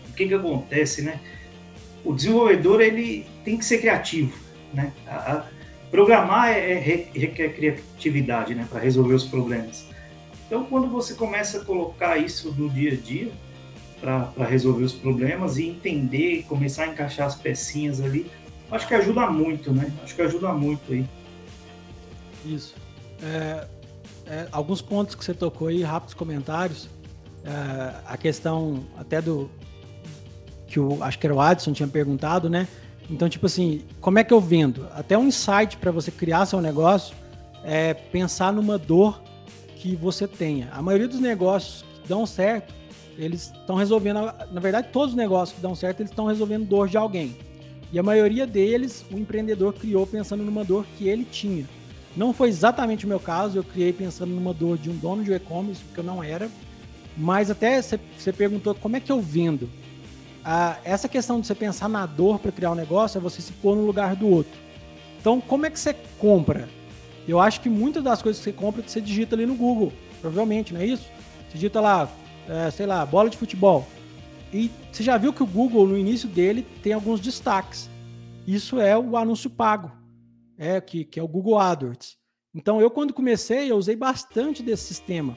o 0.08 0.12
que 0.16 0.26
que 0.26 0.34
acontece, 0.34 1.02
né? 1.02 1.20
O 2.04 2.12
desenvolvedor, 2.12 2.80
ele 2.80 3.26
tem 3.44 3.56
que 3.56 3.64
ser 3.64 3.78
criativo, 3.78 4.36
né? 4.72 4.92
A, 5.06 5.32
a, 5.32 5.44
programar 5.90 6.50
é, 6.50 6.72
é, 6.72 6.78
requer 6.78 7.50
criatividade, 7.50 8.54
né, 8.54 8.66
para 8.68 8.80
resolver 8.80 9.14
os 9.14 9.24
problemas. 9.24 9.86
Então, 10.46 10.64
quando 10.64 10.88
você 10.88 11.14
começa 11.14 11.60
a 11.60 11.64
colocar 11.64 12.16
isso 12.16 12.52
no 12.58 12.68
dia 12.68 12.92
a 12.92 12.96
dia, 12.96 13.30
para 14.04 14.44
resolver 14.44 14.84
os 14.84 14.92
problemas 14.92 15.56
e 15.56 15.66
entender, 15.66 16.44
começar 16.46 16.84
a 16.84 16.88
encaixar 16.88 17.26
as 17.26 17.34
pecinhas 17.34 18.02
ali, 18.02 18.30
acho 18.70 18.86
que 18.86 18.92
ajuda 18.92 19.30
muito, 19.30 19.72
né? 19.72 19.90
Acho 20.02 20.14
que 20.14 20.20
ajuda 20.20 20.52
muito 20.52 20.92
aí. 20.92 21.06
Isso. 22.44 22.74
É, 23.22 23.66
é, 24.26 24.48
alguns 24.52 24.82
pontos 24.82 25.14
que 25.14 25.24
você 25.24 25.32
tocou 25.32 25.68
aí, 25.68 25.82
rápidos 25.82 26.12
comentários. 26.12 26.86
É, 27.44 27.94
a 28.06 28.16
questão 28.18 28.84
até 28.98 29.22
do 29.22 29.50
que 30.66 30.78
o 30.78 31.02
acho 31.02 31.18
que 31.18 31.26
era 31.26 31.34
o 31.34 31.40
Adson 31.40 31.72
tinha 31.72 31.88
perguntado, 31.88 32.50
né? 32.50 32.68
Então, 33.08 33.26
tipo 33.26 33.46
assim, 33.46 33.82
como 34.02 34.18
é 34.18 34.24
que 34.24 34.34
eu 34.34 34.40
vendo? 34.40 34.86
Até 34.94 35.16
um 35.16 35.28
insight 35.28 35.78
para 35.78 35.90
você 35.90 36.10
criar 36.10 36.44
seu 36.44 36.60
negócio 36.60 37.14
é 37.62 37.94
pensar 37.94 38.52
numa 38.52 38.76
dor 38.76 39.22
que 39.76 39.96
você 39.96 40.28
tenha. 40.28 40.68
A 40.72 40.82
maioria 40.82 41.08
dos 41.08 41.20
negócios 41.20 41.82
que 42.02 42.08
dão 42.08 42.26
certo, 42.26 42.74
eles 43.18 43.52
estão 43.52 43.76
resolvendo, 43.76 44.20
na 44.50 44.60
verdade, 44.60 44.88
todos 44.92 45.10
os 45.10 45.16
negócios 45.16 45.56
que 45.56 45.62
dão 45.62 45.74
certo, 45.74 46.00
eles 46.00 46.10
estão 46.10 46.26
resolvendo 46.26 46.66
dor 46.66 46.88
de 46.88 46.96
alguém. 46.96 47.36
E 47.92 47.98
a 47.98 48.02
maioria 48.02 48.46
deles, 48.46 49.04
o 49.12 49.16
empreendedor 49.16 49.72
criou 49.72 50.06
pensando 50.06 50.42
numa 50.42 50.64
dor 50.64 50.84
que 50.96 51.08
ele 51.08 51.24
tinha. 51.24 51.64
Não 52.16 52.32
foi 52.32 52.48
exatamente 52.48 53.04
o 53.04 53.08
meu 53.08 53.20
caso, 53.20 53.58
eu 53.58 53.64
criei 53.64 53.92
pensando 53.92 54.32
numa 54.32 54.52
dor 54.52 54.78
de 54.78 54.90
um 54.90 54.96
dono 54.96 55.22
de 55.22 55.32
e-commerce, 55.32 55.82
porque 55.84 56.00
eu 56.00 56.04
não 56.04 56.22
era. 56.22 56.48
Mas 57.16 57.50
até 57.50 57.80
você 57.80 58.32
perguntou 58.32 58.74
como 58.74 58.96
é 58.96 59.00
que 59.00 59.12
eu 59.12 59.20
vendo. 59.20 59.68
Ah, 60.44 60.76
essa 60.84 61.08
questão 61.08 61.40
de 61.40 61.46
você 61.46 61.54
pensar 61.54 61.88
na 61.88 62.04
dor 62.04 62.38
para 62.38 62.52
criar 62.52 62.72
um 62.72 62.74
negócio 62.74 63.18
é 63.18 63.20
você 63.20 63.40
se 63.40 63.52
pôr 63.52 63.76
no 63.76 63.86
lugar 63.86 64.14
do 64.14 64.28
outro. 64.28 64.52
Então, 65.20 65.40
como 65.40 65.64
é 65.64 65.70
que 65.70 65.78
você 65.78 65.94
compra? 66.18 66.68
Eu 67.26 67.40
acho 67.40 67.60
que 67.60 67.68
muitas 67.68 68.02
das 68.02 68.20
coisas 68.20 68.42
que 68.42 68.50
você 68.50 68.52
compra, 68.52 68.82
você 68.86 69.00
digita 69.00 69.34
ali 69.34 69.46
no 69.46 69.54
Google, 69.54 69.92
provavelmente, 70.20 70.74
não 70.74 70.80
é 70.80 70.86
isso? 70.86 71.04
Você 71.48 71.54
digita 71.54 71.80
lá, 71.80 72.08
é, 72.48 72.70
sei 72.70 72.86
lá, 72.86 73.04
bola 73.04 73.30
de 73.30 73.36
futebol. 73.36 73.86
E 74.52 74.70
você 74.92 75.02
já 75.02 75.16
viu 75.16 75.32
que 75.32 75.42
o 75.42 75.46
Google, 75.46 75.86
no 75.86 75.98
início 75.98 76.28
dele, 76.28 76.66
tem 76.82 76.92
alguns 76.92 77.20
destaques. 77.20 77.90
Isso 78.46 78.80
é 78.80 78.96
o 78.96 79.16
anúncio 79.16 79.50
pago, 79.50 79.90
é 80.58 80.80
que, 80.80 81.04
que 81.04 81.18
é 81.18 81.22
o 81.22 81.28
Google 81.28 81.58
AdWords. 81.58 82.16
Então, 82.54 82.80
eu 82.80 82.90
quando 82.90 83.12
comecei, 83.12 83.70
eu 83.70 83.76
usei 83.76 83.96
bastante 83.96 84.62
desse 84.62 84.84
sistema. 84.84 85.36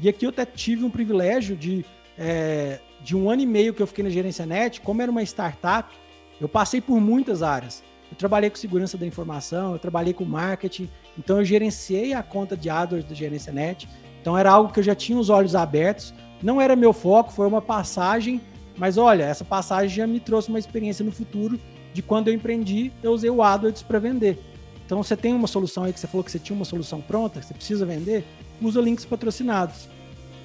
E 0.00 0.08
aqui 0.08 0.24
eu 0.24 0.30
até 0.30 0.46
tive 0.46 0.84
um 0.84 0.90
privilégio 0.90 1.56
de, 1.56 1.84
é, 2.16 2.80
de 3.02 3.14
um 3.14 3.28
ano 3.30 3.42
e 3.42 3.46
meio 3.46 3.74
que 3.74 3.82
eu 3.82 3.86
fiquei 3.86 4.02
na 4.02 4.10
Gerência 4.10 4.46
Net, 4.46 4.80
como 4.80 5.02
era 5.02 5.10
uma 5.10 5.22
startup, 5.22 5.94
eu 6.40 6.48
passei 6.48 6.80
por 6.80 7.00
muitas 7.00 7.42
áreas. 7.42 7.82
Eu 8.10 8.16
trabalhei 8.16 8.48
com 8.48 8.56
segurança 8.56 8.96
da 8.96 9.06
informação, 9.06 9.72
eu 9.72 9.78
trabalhei 9.78 10.12
com 10.12 10.24
marketing, 10.24 10.88
então 11.18 11.38
eu 11.38 11.44
gerenciei 11.44 12.12
a 12.14 12.22
conta 12.22 12.56
de 12.56 12.70
AdWords 12.70 13.08
da 13.08 13.14
Gerência 13.14 13.52
Net. 13.52 13.88
Então 14.20 14.36
era 14.36 14.50
algo 14.50 14.72
que 14.72 14.80
eu 14.80 14.84
já 14.84 14.94
tinha 14.94 15.18
os 15.18 15.28
olhos 15.28 15.54
abertos. 15.54 16.14
Não 16.44 16.60
era 16.60 16.76
meu 16.76 16.92
foco, 16.92 17.32
foi 17.32 17.46
uma 17.46 17.62
passagem, 17.62 18.38
mas 18.76 18.98
olha, 18.98 19.22
essa 19.22 19.46
passagem 19.46 19.96
já 19.96 20.06
me 20.06 20.20
trouxe 20.20 20.50
uma 20.50 20.58
experiência 20.58 21.02
no 21.02 21.10
futuro 21.10 21.58
de 21.94 22.02
quando 22.02 22.28
eu 22.28 22.34
empreendi, 22.34 22.92
eu 23.02 23.12
usei 23.12 23.30
o 23.30 23.42
AdWords 23.42 23.82
para 23.82 23.98
vender. 23.98 24.38
Então 24.84 25.02
você 25.02 25.16
tem 25.16 25.32
uma 25.32 25.46
solução 25.46 25.84
aí 25.84 25.92
que 25.94 25.98
você 25.98 26.06
falou 26.06 26.22
que 26.22 26.30
você 26.30 26.38
tinha 26.38 26.54
uma 26.54 26.66
solução 26.66 27.00
pronta, 27.00 27.40
que 27.40 27.46
você 27.46 27.54
precisa 27.54 27.86
vender, 27.86 28.26
usa 28.60 28.78
links 28.82 29.06
patrocinados, 29.06 29.88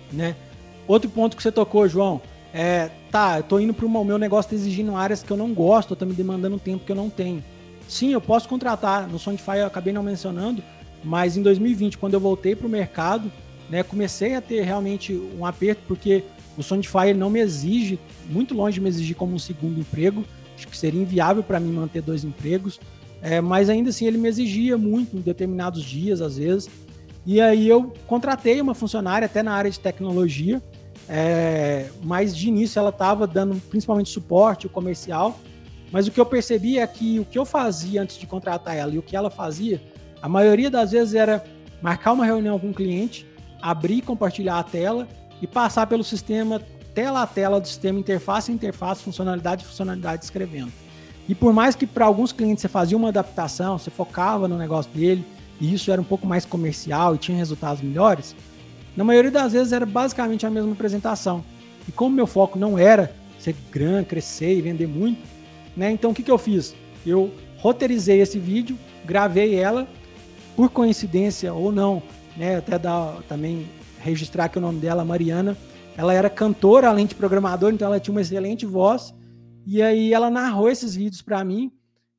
né? 0.10 0.38
Outro 0.88 1.10
ponto 1.10 1.36
que 1.36 1.44
você 1.44 1.52
tocou, 1.52 1.86
João, 1.86 2.22
é, 2.54 2.90
tá, 3.12 3.40
eu 3.40 3.44
tô 3.44 3.60
indo 3.60 3.74
para 3.74 3.86
o 3.86 4.06
meu 4.06 4.18
negócio 4.18 4.52
tá 4.52 4.56
exigindo 4.56 4.96
áreas 4.96 5.22
que 5.22 5.30
eu 5.30 5.36
não 5.36 5.54
gosto, 5.54 5.98
tá 5.98 6.06
me 6.06 6.14
demandando 6.14 6.58
tempo 6.58 6.86
que 6.86 6.94
eu 6.94 6.96
não 6.96 7.10
tenho. 7.10 7.44
Sim, 7.90 8.14
eu 8.14 8.22
posso 8.22 8.48
contratar. 8.48 9.06
No 9.06 9.20
Sonify 9.20 9.58
eu 9.58 9.66
acabei 9.66 9.92
não 9.92 10.02
mencionando, 10.02 10.64
mas 11.04 11.36
em 11.36 11.42
2020, 11.42 11.98
quando 11.98 12.14
eu 12.14 12.22
voltei 12.22 12.56
para 12.56 12.68
o 12.68 12.70
mercado, 12.70 13.30
né, 13.70 13.84
comecei 13.84 14.36
a 14.36 14.42
ter 14.42 14.62
realmente 14.62 15.14
um 15.14 15.46
aperto, 15.46 15.82
porque 15.88 16.24
o 16.58 16.64
Sonify 16.64 17.14
não 17.16 17.30
me 17.30 17.40
exige, 17.40 18.00
muito 18.30 18.54
longe 18.54 18.76
de 18.76 18.82
me 18.82 18.90
exigir 18.90 19.16
como 19.16 19.34
um 19.34 19.40
segundo 19.40 19.80
emprego. 19.80 20.26
Acho 20.56 20.68
que 20.68 20.78
seria 20.78 21.02
inviável 21.02 21.42
para 21.42 21.60
mim 21.60 21.72
manter 21.72 22.02
dois 22.02 22.24
empregos. 22.24 22.80
É, 23.22 23.42
mas 23.42 23.70
ainda 23.70 23.90
assim 23.90 24.06
ele 24.06 24.18
me 24.18 24.28
exigia 24.28 24.78
muito 24.78 25.16
em 25.16 25.22
determinados 25.22 25.84
dias, 25.84 26.22
às 26.22 26.38
vezes. 26.38 26.70
E 27.26 27.40
aí 27.40 27.68
eu 27.68 27.94
contratei 28.08 28.60
uma 28.60 28.74
funcionária 28.74 29.26
até 29.26 29.44
na 29.44 29.54
área 29.54 29.70
de 29.70 29.80
tecnologia, 29.80 30.62
é, 31.08 31.90
mas 32.04 32.36
de 32.36 32.48
início 32.48 32.80
ela 32.80 32.90
estava 32.90 33.28
dando 33.28 33.56
principalmente 33.70 34.10
suporte, 34.10 34.68
o 34.68 34.70
comercial, 34.70 35.40
mas 35.92 36.08
o 36.08 36.12
que 36.12 36.20
eu 36.20 36.26
percebi 36.26 36.80
é 36.80 36.88
que 36.88 37.20
o 37.20 37.26
que 37.26 37.38
eu 37.38 37.46
fazia 37.46 38.02
antes 38.02 38.18
de 38.18 38.26
contratar 38.26 38.76
ela 38.76 38.94
e 38.94 38.98
o 38.98 39.02
que 39.02 39.16
ela 39.16 39.30
fazia, 39.30 39.82
a 40.22 40.30
maioria 40.30 40.70
das 40.70 40.92
vezes 40.92 41.14
era 41.14 41.44
marcar 41.82 42.14
uma 42.14 42.26
reunião 42.26 42.60
com 42.60 42.70
o 42.70 42.74
cliente, 42.74 43.26
abrir 43.62 43.98
e 43.98 44.02
compartilhar 44.02 44.60
a 44.60 44.64
tela 44.64 45.08
e 45.42 45.48
passar 45.48 45.88
pelo 45.88 46.04
sistema 46.04 46.62
tela 46.94 47.22
a 47.22 47.28
tela 47.28 47.62
do 47.62 47.68
sistema, 47.68 48.00
interface 48.00 48.52
a 48.52 48.54
interface, 48.54 49.04
funcionalidade 49.04 49.64
a 49.64 49.68
funcionalidade 49.68 50.24
escrevendo. 50.24 50.72
E 51.28 51.36
por 51.36 51.54
mais 51.54 51.76
que 51.76 51.86
para 51.86 52.06
alguns 52.06 52.32
clientes 52.32 52.62
você 52.62 52.68
fazia 52.68 52.98
uma 52.98 53.10
adaptação, 53.10 53.78
você 53.78 53.92
focava 53.92 54.48
no 54.48 54.58
negócio 54.58 54.92
dele, 54.92 55.24
e 55.62 55.74
isso 55.74 55.92
era 55.92 56.02
um 56.02 56.04
pouco 56.04 56.26
mais 56.26 56.46
comercial 56.46 57.16
e 57.16 57.18
tinha 57.18 57.38
resultados 57.38 57.82
melhores, 57.82 58.36
na 58.98 59.04
maioria 59.04 59.32
das 59.32 59.54
vezes 59.54 59.72
era 59.72 59.86
basicamente 59.86 60.46
a 60.46 60.50
mesma 60.50 60.72
apresentação. 60.72 61.44
E 61.88 61.92
como 61.92 62.16
meu 62.16 62.28
foco 62.28 62.58
não 62.58 62.78
era 62.78 63.14
ser 63.40 63.56
grande, 63.72 64.08
crescer 64.08 64.58
e 64.58 64.62
vender 64.62 64.88
muito, 64.88 65.22
né? 65.78 65.92
Então 65.92 66.12
o 66.12 66.14
que, 66.14 66.24
que 66.24 66.32
eu 66.32 66.38
fiz? 66.38 66.76
Eu 67.06 67.32
roteirizei 67.58 68.20
esse 68.20 68.38
vídeo, 68.38 68.78
gravei 69.06 69.56
ela, 69.56 69.88
por 70.56 70.70
coincidência 70.70 71.54
ou 71.54 71.72
não, 71.72 72.02
né? 72.40 72.56
Até 72.56 72.80
dar, 72.80 73.22
também 73.28 73.68
registrar 74.00 74.48
que 74.48 74.58
o 74.58 74.62
nome 74.62 74.80
dela, 74.80 75.04
Mariana, 75.04 75.58
ela 75.98 76.14
era 76.14 76.30
cantora 76.30 76.88
além 76.88 77.06
de 77.06 77.14
programadora, 77.14 77.76
então 77.76 77.90
ela 77.90 78.00
tinha 78.00 78.14
uma 78.14 78.22
excelente 78.22 78.66
voz. 78.66 79.14
E 79.68 79.82
aí 79.82 80.14
ela 80.14 80.30
narrou 80.30 80.70
esses 80.70 80.96
vídeos 80.96 81.22
para 81.22 81.44
mim, 81.44 81.70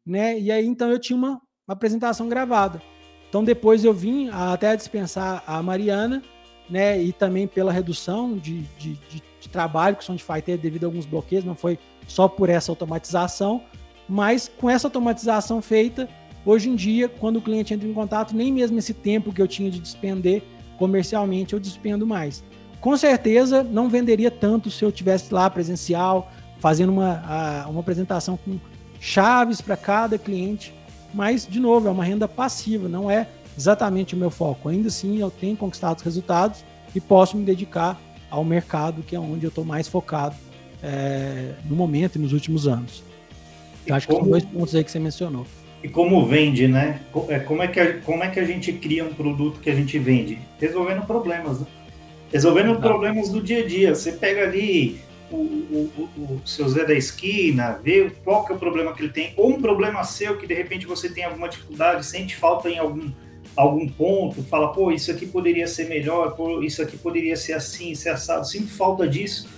né? 0.07 0.39
E 0.39 0.53
aí 0.53 0.67
então 0.67 0.91
eu 0.91 0.99
tinha 0.99 1.17
uma, 1.17 1.31
uma, 1.67 1.73
apresentação 1.73 2.29
gravada. 2.29 2.83
Então 3.29 3.43
depois 3.43 3.83
eu 3.83 3.95
vim 3.95 4.29
até 4.29 4.77
dispensar 4.77 5.43
a 5.47 5.63
Mariana, 5.63 6.23
né? 6.69 7.03
E 7.03 7.13
também 7.13 7.47
pela 7.49 7.73
redução 7.73 8.37
de, 8.37 8.61
de, 8.79 8.95
de, 9.09 9.23
de 9.41 9.49
trabalho 9.49 9.97
que 9.97 10.03
o 10.03 10.05
Soundfy 10.05 10.43
teve 10.43 10.63
devido 10.63 10.85
a 10.85 10.87
alguns 10.89 11.07
bloqueios, 11.07 11.47
não 11.47 11.55
foi 11.55 11.79
só 12.07 12.29
por 12.29 12.51
essa 12.51 12.71
automatização, 12.71 13.63
mas 14.07 14.51
com 14.59 14.69
essa 14.69 14.87
automatização 14.87 15.63
feita, 15.63 16.07
hoje 16.45 16.69
em 16.69 16.75
dia, 16.75 17.09
quando 17.09 17.37
o 17.37 17.43
cliente 17.43 17.75
entra 17.75 17.89
em 17.89 17.93
contato, 17.93 18.35
nem 18.35 18.53
mesmo 18.53 18.79
esse 18.79 18.95
tempo 18.95 19.33
que 19.33 19.41
eu 19.41 19.49
tinha 19.49 19.71
de 19.71 19.81
despender 19.81 20.43
comercialmente 20.79 21.53
eu 21.53 21.61
despendo 21.61 22.07
mais. 22.07 22.43
Com 22.81 22.97
certeza 22.97 23.63
não 23.63 23.91
venderia 23.91 24.31
tanto 24.31 24.71
se 24.71 24.83
eu 24.83 24.91
tivesse 24.91 25.33
lá 25.33 25.51
presencial, 25.51 26.33
fazendo 26.59 26.91
uma, 26.91 27.67
uma 27.69 27.81
apresentação 27.81 28.39
com 28.39 28.59
chaves 28.99 29.61
para 29.61 29.77
cada 29.77 30.17
cliente, 30.17 30.73
mas, 31.13 31.47
de 31.47 31.61
novo, 31.61 31.89
é 31.89 31.91
uma 31.91 32.05
renda 32.05 32.27
passiva, 32.27 32.89
não 32.89 33.11
é 33.11 33.29
exatamente 33.57 34.15
o 34.15 34.19
meu 34.19 34.31
foco. 34.31 34.71
Ainda 34.71 34.89
assim, 34.89 35.19
eu 35.19 35.31
tenho 35.31 35.57
conquistado 35.57 36.01
resultados 36.03 36.65
e 36.95 37.01
posso 37.01 37.37
me 37.37 37.45
dedicar 37.45 38.01
ao 38.31 38.45
mercado, 38.45 39.03
que 39.03 39.15
é 39.15 39.21
onde 39.21 39.45
eu 39.45 39.49
estou 39.49 39.65
mais 39.65 39.87
focado 39.87 40.37
é, 40.83 41.55
no 41.69 41.77
momento 41.77 42.17
e 42.17 42.19
nos 42.19 42.33
últimos 42.33 42.67
anos. 42.67 43.03
Eu 43.87 43.95
acho 43.95 44.07
que 44.07 44.15
são 44.15 44.23
dois 44.23 44.45
pontos 44.45 44.75
aí 44.75 44.85
que 44.85 44.91
você 44.91 44.99
mencionou. 44.99 45.45
E 45.83 45.89
como 45.89 46.27
vende, 46.27 46.69
né? 46.69 47.01
É, 47.29 47.39
como 47.39 47.63
é, 47.63 47.69
que 47.69 47.81
a, 47.81 48.01
como 48.01 48.23
é 48.23 48.29
que 48.29 48.39
a 48.39 48.45
gente 48.45 48.73
cria 48.73 49.05
um 49.05 49.15
produto 49.15 49.61
que 49.61 49.71
a 49.71 49.75
gente 49.75 49.99
vende? 49.99 50.39
Resolvendo 50.59 51.07
problemas, 51.07 51.61
né? 51.61 51.67
Resolvendo 52.31 52.75
Não. 52.75 52.81
problemas 52.81 53.31
do 53.31 53.43
dia 53.43 53.65
a 53.65 53.67
dia. 53.67 53.95
Você 53.95 54.13
pega 54.13 54.43
ali 54.43 55.01
o, 55.31 55.37
o, 55.37 55.91
o, 55.97 56.23
o, 56.23 56.43
seu 56.45 56.69
Zé 56.69 56.85
da 56.85 56.95
esquina, 56.95 57.79
vê 57.83 58.11
qual 58.23 58.45
que 58.45 58.53
é 58.53 58.57
o 58.57 58.59
problema 58.59 58.93
que 58.93 59.03
ele 59.03 59.13
tem, 59.13 59.33
ou 59.37 59.51
um 59.51 59.61
problema 59.61 60.05
seu 60.05 60.37
que 60.37 60.47
de 60.47 60.55
repente 60.55 60.87
você 60.87 61.09
tem 61.09 61.25
alguma 61.25 61.49
dificuldade, 61.49 62.05
sente 62.05 62.37
falta 62.37 62.69
em 62.69 62.79
algum, 62.79 63.11
algum 63.57 63.89
ponto, 63.89 64.43
fala, 64.43 64.73
pô, 64.73 64.93
isso 64.93 65.11
aqui 65.11 65.27
poderia 65.27 65.67
ser 65.67 65.89
melhor, 65.89 66.37
pô, 66.37 66.63
isso 66.63 66.83
aqui 66.83 66.97
poderia 66.97 67.37
ser 67.37 67.55
assim, 67.55 67.95
ser 67.95 68.11
assado, 68.11 68.47
sinto 68.47 68.71
falta 68.71 69.09
disso 69.09 69.49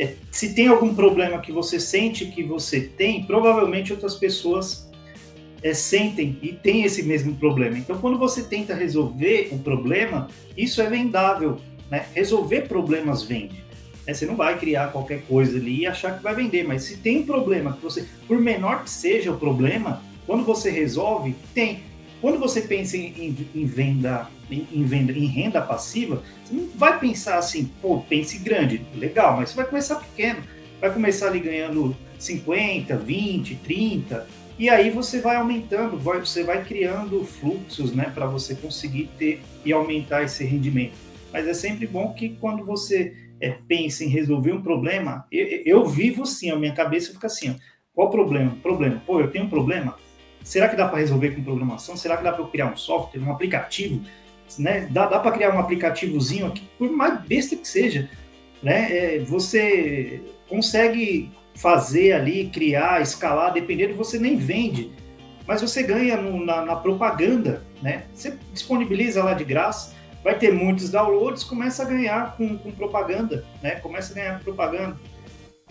é, 0.00 0.14
se 0.30 0.54
tem 0.54 0.68
algum 0.68 0.94
problema 0.94 1.40
que 1.40 1.52
você 1.52 1.78
sente 1.78 2.24
que 2.26 2.42
você 2.42 2.80
tem, 2.80 3.24
provavelmente 3.24 3.92
outras 3.92 4.14
pessoas 4.14 4.89
é, 5.62 5.74
sentem 5.74 6.38
e 6.42 6.52
têm 6.52 6.84
esse 6.84 7.02
mesmo 7.02 7.34
problema. 7.36 7.78
Então, 7.78 7.98
quando 7.98 8.18
você 8.18 8.42
tenta 8.42 8.74
resolver 8.74 9.48
o 9.52 9.58
problema, 9.58 10.28
isso 10.56 10.80
é 10.80 10.88
vendável. 10.88 11.60
Né? 11.90 12.06
Resolver 12.14 12.62
problemas 12.62 13.22
vende. 13.22 13.62
Né? 14.06 14.14
Você 14.14 14.26
não 14.26 14.36
vai 14.36 14.58
criar 14.58 14.92
qualquer 14.92 15.22
coisa 15.22 15.58
ali 15.58 15.80
e 15.80 15.86
achar 15.86 16.16
que 16.16 16.22
vai 16.22 16.34
vender, 16.34 16.64
mas 16.64 16.84
se 16.84 16.96
tem 16.96 17.18
um 17.18 17.26
problema 17.26 17.74
que 17.74 17.82
você, 17.82 18.06
por 18.26 18.40
menor 18.40 18.84
que 18.84 18.90
seja 18.90 19.30
o 19.30 19.38
problema, 19.38 20.02
quando 20.26 20.44
você 20.44 20.70
resolve, 20.70 21.34
tem. 21.54 21.82
Quando 22.20 22.38
você 22.38 22.60
pensa 22.60 22.96
em, 22.96 23.06
em, 23.16 23.48
em 23.54 23.64
venda, 23.64 24.28
em, 24.50 24.66
em, 24.72 24.84
venda, 24.84 25.12
em 25.12 25.26
renda 25.26 25.60
passiva, 25.60 26.22
você 26.44 26.54
não 26.54 26.68
vai 26.76 26.98
pensar 26.98 27.38
assim, 27.38 27.70
pô, 27.80 28.00
pense 28.00 28.38
grande, 28.38 28.84
legal, 28.94 29.36
mas 29.36 29.50
você 29.50 29.56
vai 29.56 29.66
começar 29.66 29.96
pequeno, 29.96 30.42
vai 30.80 30.92
começar 30.92 31.28
ali 31.28 31.40
ganhando 31.40 31.96
50, 32.18 32.96
20, 32.96 33.54
30, 33.56 34.26
e 34.60 34.68
aí 34.68 34.90
você 34.90 35.20
vai 35.20 35.36
aumentando, 35.36 35.98
vai, 35.98 36.20
você 36.20 36.44
vai 36.44 36.64
criando 36.64 37.24
fluxos, 37.24 37.92
né, 37.92 38.12
para 38.14 38.26
você 38.26 38.54
conseguir 38.54 39.10
ter 39.18 39.42
e 39.64 39.72
aumentar 39.72 40.22
esse 40.22 40.44
rendimento. 40.44 40.94
Mas 41.32 41.48
é 41.48 41.54
sempre 41.54 41.86
bom 41.86 42.12
que 42.12 42.36
quando 42.40 42.64
você 42.64 43.16
é, 43.40 43.56
pensa 43.66 44.04
em 44.04 44.08
resolver 44.08 44.52
um 44.52 44.62
problema, 44.62 45.26
eu, 45.32 45.46
eu 45.64 45.86
vivo 45.86 46.22
assim, 46.22 46.50
a 46.50 46.56
minha 46.56 46.72
cabeça 46.72 47.12
fica 47.12 47.26
assim, 47.26 47.50
ó, 47.50 47.54
qual 47.94 48.08
o 48.08 48.10
problema? 48.10 48.56
Problema, 48.62 49.02
pô, 49.04 49.20
eu 49.20 49.30
tenho 49.30 49.46
um 49.46 49.48
problema, 49.48 49.96
Será 50.42 50.68
que 50.68 50.76
dá 50.76 50.88
para 50.88 50.98
resolver 50.98 51.30
com 51.30 51.42
programação? 51.42 51.96
Será 51.96 52.16
que 52.16 52.24
dá 52.24 52.32
para 52.32 52.44
criar 52.46 52.66
um 52.66 52.76
software, 52.76 53.20
um 53.20 53.30
aplicativo? 53.30 54.02
Né? 54.58 54.88
Dá, 54.90 55.06
dá 55.06 55.18
para 55.18 55.32
criar 55.32 55.54
um 55.54 55.58
aplicativozinho 55.58 56.46
aqui, 56.46 56.62
por 56.78 56.90
mais 56.90 57.20
besta 57.22 57.54
que 57.54 57.68
seja. 57.68 58.08
Né? 58.62 59.16
É, 59.16 59.18
você 59.20 60.22
consegue 60.48 61.30
fazer 61.60 62.12
ali, 62.12 62.48
criar, 62.48 63.02
escalar, 63.02 63.52
dependendo, 63.52 63.94
você 63.94 64.18
nem 64.18 64.34
vende, 64.34 64.90
mas 65.46 65.60
você 65.60 65.82
ganha 65.82 66.16
no, 66.16 66.42
na, 66.42 66.64
na, 66.64 66.74
propaganda, 66.74 67.62
né? 67.82 68.04
Você 68.14 68.38
disponibiliza 68.50 69.22
lá 69.22 69.34
de 69.34 69.44
graça, 69.44 69.92
vai 70.24 70.38
ter 70.38 70.54
muitos 70.54 70.88
downloads, 70.88 71.44
começa 71.44 71.82
a 71.82 71.86
ganhar 71.86 72.34
com, 72.36 72.56
com 72.56 72.72
propaganda, 72.72 73.44
né? 73.62 73.72
Começa 73.72 74.12
a 74.12 74.16
ganhar 74.16 74.38
com 74.38 74.44
propaganda. 74.44 74.96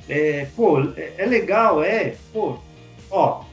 É, 0.07 0.47
pô, 0.55 0.79
é, 0.95 1.13
é 1.17 1.25
legal, 1.25 1.83
é, 1.83 2.15
pô, 2.31 2.59
ó, 3.09 3.43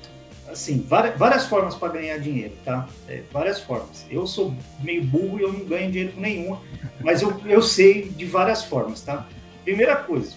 assim, 0.47 0.85
várias, 0.87 1.19
várias 1.19 1.47
formas 1.47 1.75
para 1.75 1.95
ganhar 1.95 2.19
dinheiro, 2.19 2.53
tá? 2.63 2.87
É, 3.09 3.23
várias 3.33 3.61
formas. 3.61 4.05
Eu 4.11 4.27
sou 4.27 4.55
meio 4.81 5.03
burro 5.03 5.39
e 5.39 5.43
eu 5.43 5.53
não 5.55 5.65
ganho 5.65 5.91
dinheiro 5.91 6.13
com 6.13 6.21
nenhuma, 6.21 6.61
mas 7.01 7.23
eu, 7.23 7.41
eu 7.47 7.63
sei 7.63 8.11
de 8.11 8.27
várias 8.27 8.63
formas, 8.63 9.01
tá? 9.01 9.27
Primeira 9.65 9.97
coisa, 9.97 10.35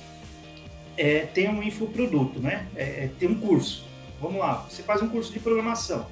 é 1.00 1.22
ter 1.22 1.50
um 1.50 1.64
infoproduto, 1.64 2.40
né? 2.42 2.68
É, 2.76 3.06
é 3.06 3.10
ter 3.18 3.28
um 3.28 3.36
curso. 3.36 3.88
Vamos 4.22 4.40
lá, 4.40 4.66
você 4.70 4.84
faz 4.84 5.02
um 5.02 5.08
curso 5.08 5.32
de 5.32 5.40
programação. 5.40 6.06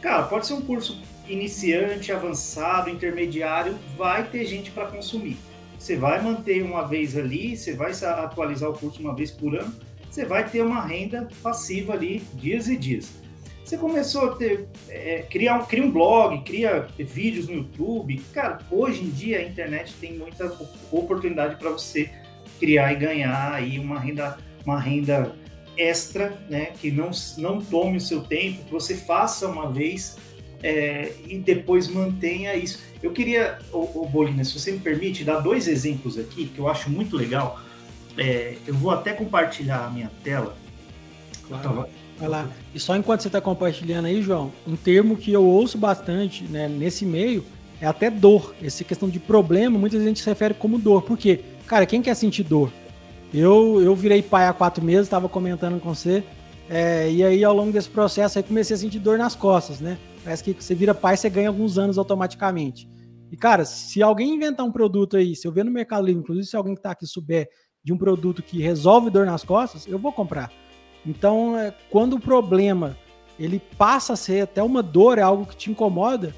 Cara, 0.00 0.22
pode 0.22 0.46
ser 0.46 0.54
um 0.54 0.62
curso 0.62 1.02
iniciante, 1.28 2.10
avançado, 2.10 2.88
intermediário, 2.88 3.76
vai 3.98 4.24
ter 4.24 4.46
gente 4.46 4.70
para 4.70 4.86
consumir. 4.86 5.36
Você 5.78 5.94
vai 5.94 6.22
manter 6.22 6.62
uma 6.62 6.88
vez 6.88 7.16
ali, 7.18 7.54
você 7.54 7.74
vai 7.74 7.92
atualizar 7.92 8.70
o 8.70 8.72
curso 8.72 8.98
uma 9.00 9.14
vez 9.14 9.30
por 9.30 9.54
ano, 9.54 9.74
você 10.10 10.24
vai 10.24 10.48
ter 10.48 10.62
uma 10.62 10.80
renda 10.80 11.28
passiva 11.42 11.92
ali 11.92 12.22
dias 12.32 12.66
e 12.66 12.76
dias. 12.76 13.12
Você 13.62 13.76
começou 13.76 14.30
a 14.30 14.34
ter, 14.36 14.66
é, 14.88 15.26
criar 15.28 15.58
um, 15.58 15.66
cria 15.66 15.84
um 15.84 15.90
blog, 15.90 16.42
cria 16.44 16.88
vídeos 16.98 17.48
no 17.48 17.56
YouTube. 17.56 18.18
Cara, 18.32 18.60
hoje 18.70 19.02
em 19.02 19.10
dia 19.10 19.40
a 19.40 19.42
internet 19.42 19.94
tem 20.00 20.14
muita 20.14 20.50
oportunidade 20.90 21.56
para 21.56 21.68
você 21.68 22.10
criar 22.58 22.92
e 22.92 22.96
ganhar 22.96 23.52
aí 23.52 23.78
uma 23.78 23.98
renda, 23.98 24.38
uma 24.64 24.78
renda 24.78 25.34
extra, 25.76 26.36
né? 26.48 26.72
Que 26.80 26.90
não, 26.90 27.10
não 27.36 27.60
tome 27.60 27.96
o 27.96 28.00
seu 28.00 28.20
tempo, 28.20 28.64
que 28.64 28.72
você 28.72 28.96
faça 28.96 29.46
uma 29.46 29.70
vez 29.70 30.16
é, 30.62 31.12
e 31.26 31.38
depois 31.38 31.88
mantenha 31.88 32.54
isso. 32.54 32.82
Eu 33.02 33.12
queria, 33.12 33.58
o, 33.72 34.02
o 34.02 34.08
Bolina, 34.08 34.42
se 34.42 34.58
você 34.58 34.72
me 34.72 34.78
permite, 34.78 35.24
dar 35.24 35.38
dois 35.40 35.68
exemplos 35.68 36.18
aqui 36.18 36.46
que 36.46 36.58
eu 36.58 36.68
acho 36.68 36.90
muito 36.90 37.16
legal 37.16 37.60
é, 38.18 38.56
eu 38.66 38.74
vou 38.74 38.90
até 38.90 39.12
compartilhar 39.12 39.86
a 39.86 39.90
minha 39.90 40.10
tela. 40.24 40.56
Claro. 41.46 41.62
Tava... 41.62 41.88
Vai 42.18 42.28
lá. 42.28 42.50
E 42.74 42.80
só 42.80 42.96
enquanto 42.96 43.20
você 43.20 43.28
está 43.28 43.40
compartilhando 43.40 44.06
aí, 44.06 44.20
João, 44.20 44.52
um 44.66 44.74
termo 44.74 45.16
que 45.16 45.32
eu 45.32 45.44
ouço 45.44 45.78
bastante 45.78 46.42
né, 46.44 46.66
nesse 46.66 47.06
meio 47.06 47.44
é 47.80 47.86
até 47.86 48.10
dor. 48.10 48.56
Essa 48.60 48.82
questão 48.82 49.08
de 49.08 49.20
problema, 49.20 49.78
muita 49.78 50.02
gente 50.02 50.20
se 50.20 50.28
refere 50.28 50.52
como 50.52 50.78
dor. 50.78 51.02
Por 51.02 51.16
quê? 51.16 51.40
Cara, 51.68 51.84
quem 51.84 52.00
quer 52.00 52.14
sentir 52.14 52.44
dor? 52.44 52.72
Eu, 53.32 53.82
eu 53.82 53.94
virei 53.94 54.22
pai 54.22 54.46
há 54.46 54.54
quatro 54.54 54.82
meses, 54.82 55.02
estava 55.02 55.28
comentando 55.28 55.78
com 55.78 55.94
você, 55.94 56.24
é, 56.66 57.10
e 57.10 57.22
aí 57.22 57.44
ao 57.44 57.54
longo 57.54 57.70
desse 57.70 57.90
processo 57.90 58.38
aí 58.38 58.42
comecei 58.42 58.74
a 58.74 58.78
sentir 58.78 58.98
dor 58.98 59.18
nas 59.18 59.34
costas, 59.34 59.78
né? 59.78 59.98
Parece 60.24 60.42
que 60.42 60.54
você 60.54 60.74
vira 60.74 60.94
pai, 60.94 61.14
você 61.14 61.28
ganha 61.28 61.48
alguns 61.48 61.76
anos 61.76 61.98
automaticamente. 61.98 62.88
E 63.30 63.36
cara, 63.36 63.66
se 63.66 64.02
alguém 64.02 64.34
inventar 64.34 64.64
um 64.64 64.72
produto 64.72 65.18
aí, 65.18 65.36
se 65.36 65.46
eu 65.46 65.52
ver 65.52 65.62
no 65.62 65.70
Mercado 65.70 66.06
Livre, 66.06 66.22
inclusive 66.22 66.46
se 66.46 66.56
alguém 66.56 66.72
que 66.72 66.80
está 66.80 66.92
aqui 66.92 67.06
souber 67.06 67.46
de 67.84 67.92
um 67.92 67.98
produto 67.98 68.42
que 68.42 68.62
resolve 68.62 69.10
dor 69.10 69.26
nas 69.26 69.44
costas, 69.44 69.86
eu 69.86 69.98
vou 69.98 70.10
comprar. 70.10 70.50
Então, 71.04 71.54
é, 71.58 71.74
quando 71.90 72.14
o 72.14 72.20
problema 72.20 72.96
ele 73.38 73.60
passa 73.76 74.14
a 74.14 74.16
ser 74.16 74.40
até 74.40 74.62
uma 74.62 74.82
dor, 74.82 75.18
é 75.18 75.22
algo 75.22 75.44
que 75.44 75.54
te 75.54 75.70
incomoda, 75.70 76.34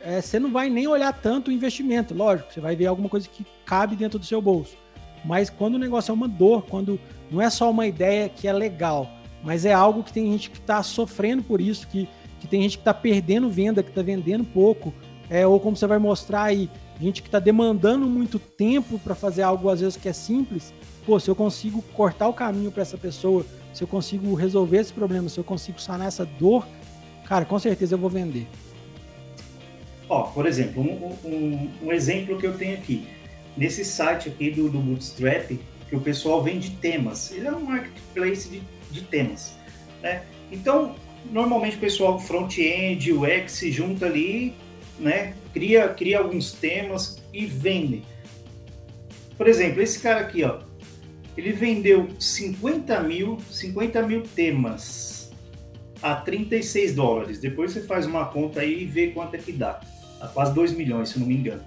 é, 0.00 0.20
você 0.20 0.38
não 0.38 0.50
vai 0.50 0.68
nem 0.68 0.86
olhar 0.86 1.12
tanto 1.12 1.50
o 1.50 1.52
investimento. 1.52 2.14
Lógico, 2.14 2.52
você 2.52 2.60
vai 2.60 2.76
ver 2.76 2.86
alguma 2.86 3.08
coisa 3.08 3.28
que 3.28 3.46
cabe 3.64 3.96
dentro 3.96 4.18
do 4.18 4.24
seu 4.24 4.40
bolso. 4.40 4.76
Mas 5.24 5.50
quando 5.50 5.74
o 5.74 5.78
negócio 5.78 6.10
é 6.10 6.14
uma 6.14 6.28
dor, 6.28 6.64
quando 6.68 6.98
não 7.30 7.40
é 7.40 7.50
só 7.50 7.70
uma 7.70 7.86
ideia 7.86 8.28
que 8.28 8.46
é 8.46 8.52
legal, 8.52 9.10
mas 9.42 9.64
é 9.64 9.72
algo 9.72 10.02
que 10.02 10.12
tem 10.12 10.30
gente 10.32 10.50
que 10.50 10.58
está 10.58 10.82
sofrendo 10.82 11.42
por 11.42 11.60
isso, 11.60 11.86
que, 11.88 12.08
que 12.40 12.46
tem 12.46 12.62
gente 12.62 12.78
que 12.78 12.82
está 12.82 12.94
perdendo 12.94 13.48
venda, 13.48 13.82
que 13.82 13.90
está 13.90 14.02
vendendo 14.02 14.44
pouco, 14.44 14.92
é, 15.28 15.46
ou 15.46 15.60
como 15.60 15.76
você 15.76 15.86
vai 15.86 15.98
mostrar 15.98 16.44
aí, 16.44 16.70
gente 17.00 17.22
que 17.22 17.28
está 17.28 17.38
demandando 17.38 18.06
muito 18.06 18.38
tempo 18.38 18.98
para 18.98 19.14
fazer 19.14 19.42
algo 19.42 19.68
às 19.68 19.80
vezes 19.80 19.96
que 19.96 20.08
é 20.08 20.12
simples, 20.12 20.72
pô, 21.04 21.18
se 21.18 21.28
eu 21.28 21.34
consigo 21.34 21.82
cortar 21.94 22.28
o 22.28 22.32
caminho 22.32 22.70
para 22.70 22.82
essa 22.82 22.96
pessoa, 22.96 23.44
se 23.72 23.82
eu 23.82 23.88
consigo 23.88 24.34
resolver 24.34 24.78
esse 24.78 24.92
problema, 24.92 25.28
se 25.28 25.38
eu 25.38 25.44
consigo 25.44 25.80
sanar 25.80 26.08
essa 26.08 26.24
dor, 26.24 26.66
cara, 27.24 27.44
com 27.44 27.58
certeza 27.58 27.94
eu 27.94 27.98
vou 27.98 28.10
vender. 28.10 28.46
Ó, 30.08 30.22
por 30.22 30.46
exemplo, 30.46 30.82
um, 30.82 31.28
um, 31.28 31.70
um 31.82 31.92
exemplo 31.92 32.38
que 32.38 32.46
eu 32.46 32.56
tenho 32.56 32.74
aqui, 32.74 33.06
nesse 33.56 33.84
site 33.84 34.28
aqui 34.28 34.50
do, 34.50 34.68
do, 34.68 34.78
Bootstrap, 34.78 35.50
que 35.88 35.96
o 35.96 36.00
pessoal 36.00 36.42
vende 36.42 36.70
temas, 36.76 37.32
ele 37.32 37.46
é 37.46 37.52
um 37.52 37.60
marketplace 37.60 38.48
de, 38.48 38.62
de 38.90 39.02
temas, 39.02 39.54
né? 40.02 40.22
Então, 40.50 40.94
normalmente 41.30 41.76
o 41.76 41.80
pessoal 41.80 42.18
front-end, 42.18 43.12
UX 43.12 43.52
se 43.52 43.70
junta 43.70 44.06
ali 44.06 44.54
né? 44.98 45.34
Cria, 45.52 45.88
cria 45.88 46.18
alguns 46.18 46.52
temas 46.52 47.22
e 47.32 47.46
vende. 47.46 48.02
Por 49.36 49.46
exemplo, 49.46 49.80
esse 49.80 50.00
cara 50.00 50.20
aqui, 50.20 50.42
ó, 50.42 50.60
ele 51.36 51.52
vendeu 51.52 52.08
50 52.18 53.00
mil, 53.02 53.38
50 53.50 54.02
mil 54.02 54.22
temas 54.22 55.32
a 56.02 56.16
36 56.16 56.94
dólares. 56.94 57.38
Depois 57.38 57.72
você 57.72 57.82
faz 57.82 58.06
uma 58.06 58.26
conta 58.26 58.60
aí 58.60 58.82
e 58.82 58.84
vê 58.84 59.08
quanto 59.08 59.34
é 59.34 59.38
que 59.38 59.52
dá. 59.52 59.80
A 60.20 60.26
quase 60.26 60.54
2 60.54 60.72
milhões, 60.72 61.10
se 61.10 61.18
não 61.18 61.26
me 61.26 61.34
engano. 61.34 61.62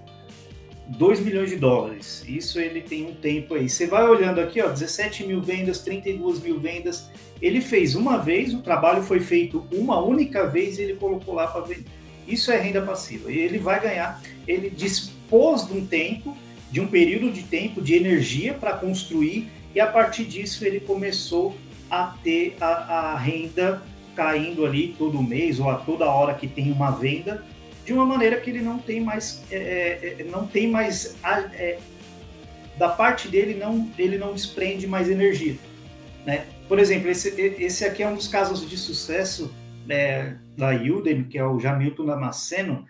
2 0.87 1.21
milhões 1.21 1.49
de 1.49 1.55
dólares. 1.55 2.23
Isso 2.27 2.59
ele 2.59 2.81
tem 2.81 3.05
um 3.05 3.13
tempo 3.13 3.53
aí. 3.53 3.69
Você 3.69 3.87
vai 3.87 4.03
olhando 4.03 4.41
aqui, 4.41 4.61
ó, 4.61 4.69
17 4.69 5.25
mil 5.25 5.41
vendas, 5.41 5.79
32 5.79 6.41
mil 6.41 6.59
vendas. 6.59 7.09
Ele 7.41 7.61
fez 7.61 7.95
uma 7.95 8.17
vez, 8.17 8.53
o 8.53 8.59
trabalho 8.59 9.01
foi 9.01 9.19
feito 9.19 9.65
uma 9.71 10.01
única 10.01 10.47
vez 10.47 10.77
e 10.77 10.83
ele 10.83 10.95
colocou 10.95 11.33
lá 11.33 11.47
para 11.47 11.61
vender. 11.61 11.85
Isso 12.27 12.51
é 12.51 12.57
renda 12.57 12.81
passiva. 12.81 13.31
Ele 13.31 13.57
vai 13.57 13.79
ganhar, 13.79 14.21
ele 14.47 14.69
dispôs 14.69 15.65
de 15.67 15.73
um 15.73 15.85
tempo, 15.85 16.37
de 16.71 16.79
um 16.79 16.87
período 16.87 17.31
de 17.31 17.43
tempo, 17.43 17.81
de 17.81 17.95
energia 17.95 18.53
para 18.53 18.73
construir, 18.73 19.49
e 19.73 19.79
a 19.79 19.87
partir 19.87 20.25
disso 20.25 20.65
ele 20.65 20.79
começou 20.79 21.55
a 21.89 22.15
ter 22.23 22.55
a, 22.59 22.67
a 22.67 23.17
renda 23.17 23.81
caindo 24.15 24.65
ali 24.65 24.95
todo 24.97 25.21
mês 25.21 25.59
ou 25.59 25.69
a 25.69 25.75
toda 25.75 26.05
hora 26.05 26.33
que 26.33 26.47
tem 26.47 26.71
uma 26.71 26.91
venda, 26.91 27.43
de 27.91 27.97
uma 27.97 28.05
maneira 28.05 28.39
que 28.39 28.49
ele 28.49 28.61
não 28.61 28.79
tem 28.79 29.01
mais, 29.01 29.43
é, 29.51 29.57
é, 29.57 30.15
é 30.21 30.23
não 30.23 30.47
tem 30.47 30.69
mais 30.69 31.17
é, 31.53 31.77
da 32.77 32.87
parte 32.87 33.27
dele 33.27 33.53
não 33.53 33.89
ele 33.97 34.17
não 34.17 34.33
desprende 34.33 34.87
mais 34.87 35.09
energia, 35.09 35.57
né? 36.25 36.45
Por 36.69 36.79
exemplo, 36.79 37.09
esse, 37.09 37.29
esse 37.59 37.83
aqui 37.83 38.01
é 38.01 38.07
um 38.07 38.15
dos 38.15 38.29
casos 38.29 38.67
de 38.67 38.77
sucesso 38.77 39.53
é, 39.89 40.35
da 40.57 40.69
Udemy, 40.69 41.25
que 41.25 41.37
é 41.37 41.45
o 41.45 41.59
Jamilton 41.59 42.05
Damasceno. 42.05 42.85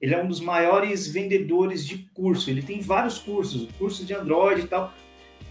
Ele 0.00 0.14
é 0.14 0.20
um 0.20 0.26
dos 0.26 0.40
maiores 0.40 1.06
vendedores 1.06 1.86
de 1.86 1.98
curso. 2.12 2.50
Ele 2.50 2.60
tem 2.60 2.80
vários 2.80 3.16
cursos, 3.16 3.68
curso 3.78 4.04
de 4.04 4.12
Android 4.12 4.62
e 4.62 4.66
tal. 4.66 4.92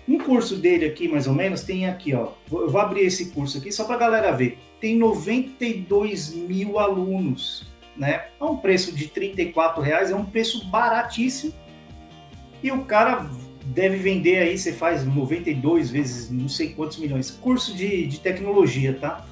Um 0.05 0.17
curso 0.17 0.57
dele 0.57 0.85
aqui, 0.85 1.07
mais 1.07 1.25
ou 1.25 1.33
menos, 1.33 1.63
tem 1.63 1.87
aqui, 1.87 2.13
ó. 2.13 2.33
Eu 2.51 2.69
vou 2.69 2.81
abrir 2.81 3.05
esse 3.05 3.31
curso 3.31 3.57
aqui 3.57 3.71
só 3.71 3.85
para 3.85 3.95
a 3.95 3.99
galera 3.99 4.31
ver. 4.33 4.57
Tem 4.81 4.97
92 4.97 6.33
mil 6.33 6.77
alunos, 6.77 7.72
né? 7.97 8.25
É 8.39 8.43
um 8.43 8.57
preço 8.57 8.91
de 8.91 9.07
34 9.07 9.81
reais, 9.81 10.11
é 10.11 10.15
um 10.15 10.25
preço 10.25 10.65
baratíssimo. 10.67 11.53
E 12.61 12.71
o 12.71 12.85
cara 12.85 13.29
deve 13.65 13.97
vender 13.97 14.37
aí, 14.39 14.57
você 14.57 14.73
faz 14.73 15.05
92 15.05 15.89
vezes 15.89 16.29
não 16.29 16.49
sei 16.49 16.69
quantos 16.69 16.97
milhões. 16.97 17.31
Curso 17.31 17.75
de, 17.75 18.07
de 18.07 18.19
tecnologia, 18.19 18.97
tá? 18.99 19.25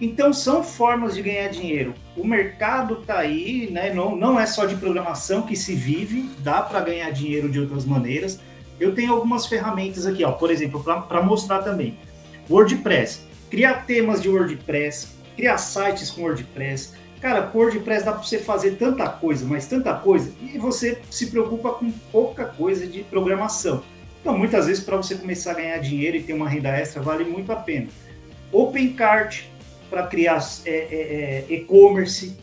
Então 0.00 0.32
são 0.32 0.64
formas 0.64 1.14
de 1.14 1.22
ganhar 1.22 1.48
dinheiro. 1.48 1.94
O 2.16 2.26
mercado 2.26 2.96
tá 2.96 3.18
aí, 3.18 3.70
né? 3.70 3.94
Não, 3.94 4.16
não 4.16 4.38
é 4.38 4.46
só 4.46 4.66
de 4.66 4.74
programação 4.74 5.42
que 5.42 5.54
se 5.54 5.74
vive, 5.74 6.28
dá 6.38 6.60
para 6.60 6.80
ganhar 6.80 7.10
dinheiro 7.10 7.48
de 7.48 7.60
outras 7.60 7.84
maneiras. 7.84 8.40
Eu 8.80 8.94
tenho 8.94 9.12
algumas 9.12 9.46
ferramentas 9.46 10.04
aqui, 10.04 10.24
ó, 10.24 10.32
por 10.32 10.50
exemplo, 10.50 10.82
para 10.82 11.22
mostrar 11.22 11.62
também. 11.62 11.96
WordPress, 12.50 13.26
criar 13.48 13.86
temas 13.86 14.20
de 14.20 14.28
WordPress, 14.28 15.08
criar 15.36 15.58
sites 15.58 16.10
com 16.10 16.22
WordPress. 16.22 16.94
Cara, 17.22 17.48
WordPress 17.54 18.04
dá 18.04 18.10
para 18.10 18.22
você 18.24 18.38
fazer 18.38 18.72
tanta 18.72 19.08
coisa, 19.08 19.46
mas 19.46 19.68
tanta 19.68 19.94
coisa, 19.94 20.32
e 20.42 20.58
você 20.58 21.00
se 21.08 21.28
preocupa 21.28 21.70
com 21.70 21.88
pouca 22.10 22.46
coisa 22.46 22.84
de 22.84 23.04
programação. 23.04 23.84
Então, 24.20 24.36
muitas 24.36 24.66
vezes, 24.66 24.82
para 24.82 24.96
você 24.96 25.14
começar 25.14 25.52
a 25.52 25.54
ganhar 25.54 25.78
dinheiro 25.78 26.16
e 26.16 26.22
ter 26.24 26.32
uma 26.32 26.48
renda 26.48 26.70
extra, 26.70 27.00
vale 27.00 27.22
muito 27.22 27.52
a 27.52 27.56
pena. 27.56 27.86
OpenCart, 28.50 29.44
para 29.88 30.08
criar 30.08 30.44
é, 30.66 30.70
é, 30.70 31.44
é, 31.48 31.54
e-commerce. 31.54 32.36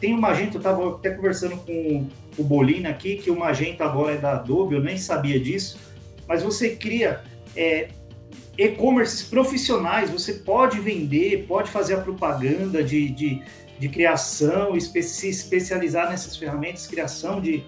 tem 0.00 0.12
o 0.12 0.20
Magento, 0.20 0.56
eu 0.56 0.58
estava 0.58 0.96
até 0.96 1.10
conversando 1.10 1.56
com 1.58 2.08
o 2.36 2.42
Bolina 2.42 2.88
aqui, 2.88 3.18
que 3.18 3.30
o 3.30 3.38
Magento 3.38 3.84
agora 3.84 4.14
é 4.14 4.16
da 4.16 4.32
Adobe, 4.32 4.74
eu 4.74 4.82
nem 4.82 4.98
sabia 4.98 5.38
disso, 5.38 5.78
mas 6.26 6.42
você 6.42 6.70
cria 6.70 7.20
é, 7.54 7.90
e-commerces 8.58 9.22
profissionais, 9.22 10.10
você 10.10 10.32
pode 10.32 10.80
vender, 10.80 11.44
pode 11.46 11.70
fazer 11.70 11.94
a 11.94 12.00
propaganda 12.00 12.82
de, 12.82 13.08
de, 13.10 13.42
de 13.78 13.88
criação, 13.88 14.78
se 14.80 15.28
especializar 15.28 16.08
nessas 16.08 16.36
ferramentas, 16.36 16.86
criação 16.86 17.40
de, 17.40 17.64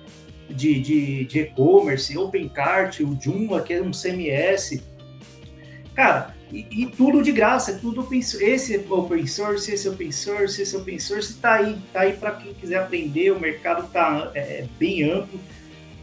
de, 0.49 0.81
de, 0.81 1.25
de 1.25 1.41
e-commerce, 1.41 2.17
OpenCart, 2.17 3.01
o 3.01 3.19
Joomla, 3.21 3.63
que 3.63 3.75
é 3.75 3.83
um 3.83 3.91
CMS. 3.91 4.83
Cara, 5.95 6.35
e, 6.53 6.67
e, 6.71 6.87
tudo 6.87 7.23
de 7.23 7.33
graça, 7.33 7.73
é 7.73 7.75
tudo 7.75 8.03
open 8.03 8.23
source. 8.23 8.45
Esse 8.45 8.77
é 8.77 8.85
open 8.89 9.27
source, 9.27 9.73
esse 9.73 9.89
é 9.89 9.91
open 9.91 10.13
source, 10.13 10.63
esse 10.63 10.77
é 10.77 10.79
open 10.79 10.99
source, 10.99 11.33
está 11.33 11.55
aí, 11.55 11.77
tá 11.93 12.01
aí 12.01 12.13
para 12.13 12.33
quem 12.33 12.55
quiser 12.55 12.79
aprender. 12.79 13.33
O 13.33 13.41
mercado 13.41 13.87
está 13.87 14.31
é, 14.35 14.65
bem 14.79 15.03
amplo. 15.03 15.41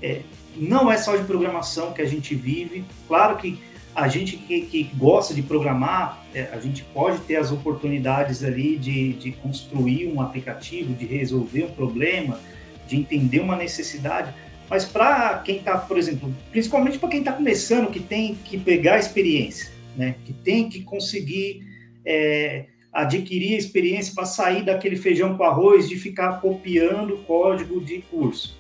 É, 0.02 0.22
não 0.56 0.92
é 0.92 0.98
só 0.98 1.16
de 1.16 1.24
programação 1.24 1.94
que 1.94 2.02
a 2.02 2.06
gente 2.06 2.36
vive. 2.36 2.84
Claro 3.08 3.38
que 3.38 3.58
a 3.96 4.08
gente 4.08 4.38
que, 4.38 4.62
que 4.62 4.84
gosta 4.96 5.34
de 5.34 5.42
programar, 5.42 6.24
é, 6.34 6.50
a 6.52 6.60
gente 6.60 6.84
pode 6.84 7.20
ter 7.22 7.36
as 7.36 7.52
oportunidades 7.52 8.44
ali 8.44 8.78
de, 8.78 9.14
de 9.14 9.32
construir 9.34 10.08
um 10.08 10.22
aplicativo, 10.22 10.94
de 10.94 11.06
resolver 11.06 11.66
um 11.66 11.72
problema, 11.72 12.40
de 12.88 12.98
entender 12.98 13.40
uma 13.40 13.56
necessidade. 13.56 14.34
Mas 14.70 14.86
para 14.86 15.40
quem 15.40 15.58
está, 15.58 15.78
por 15.78 15.98
exemplo, 15.98 16.34
principalmente 16.52 16.98
para 16.98 17.10
quem 17.10 17.20
está 17.20 17.32
começando, 17.34 17.92
que 17.92 18.00
tem 18.00 18.36
que 18.36 18.58
pegar 18.58 18.98
experiência 18.98 19.74
né? 19.96 20.16
Que 20.26 20.34
tem 20.34 20.70
que 20.70 20.82
conseguir 20.82 21.64
é, 22.06 22.66
adquirir 22.92 23.58
experiência 23.58 24.14
para 24.14 24.26
sair 24.26 24.64
daquele 24.64 24.96
feijão 24.96 25.38
com 25.38 25.44
arroz 25.44 25.88
de 25.88 25.96
ficar 25.96 26.42
copiando 26.42 27.18
código 27.26 27.82
de 27.82 28.00
curso, 28.02 28.58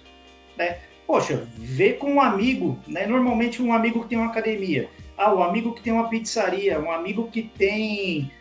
né? 0.58 0.80
Poxa, 1.06 1.48
vê 1.58 1.94
com 1.94 2.14
um 2.14 2.22
amigo, 2.22 2.80
né? 2.88 3.06
Normalmente 3.06 3.62
um 3.62 3.74
amigo 3.74 4.04
que 4.04 4.10
tem 4.10 4.18
uma 4.18 4.28
academia, 4.28 4.90
ah, 5.18 5.34
um 5.34 5.44
amigo 5.44 5.74
que 5.74 5.82
tem 5.82 5.94
uma 5.94 6.10
pizzaria, 6.10 6.80
um 6.80 6.92
amigo 6.92 7.30
que 7.30 7.44
tem 7.44 8.32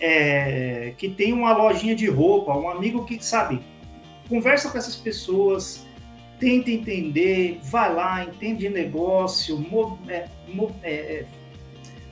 é, 0.00 0.92
que 0.98 1.08
tem 1.08 1.32
uma 1.32 1.56
lojinha 1.56 1.94
de 1.94 2.06
roupa, 2.06 2.56
um 2.56 2.68
amigo 2.68 3.04
que 3.04 3.22
sabe, 3.24 3.60
conversa 4.28 4.70
com 4.70 4.78
essas 4.78 4.96
pessoas, 4.96 5.86
tenta 6.38 6.70
entender, 6.70 7.58
vai 7.62 7.94
lá, 7.94 8.24
entende 8.24 8.68
negócio, 8.68 9.58
mo, 9.58 9.98
é, 10.08 10.28
mo, 10.48 10.74
é, 10.82 11.24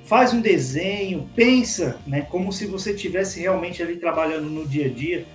faz 0.04 0.32
um 0.32 0.40
desenho, 0.40 1.28
pensa, 1.34 2.00
né, 2.06 2.22
como 2.22 2.52
se 2.52 2.66
você 2.66 2.92
estivesse 2.92 3.40
realmente 3.40 3.82
ali 3.82 3.96
trabalhando 3.96 4.48
no 4.48 4.66
dia 4.66 4.86
a 4.86 4.88
dia, 4.88 5.26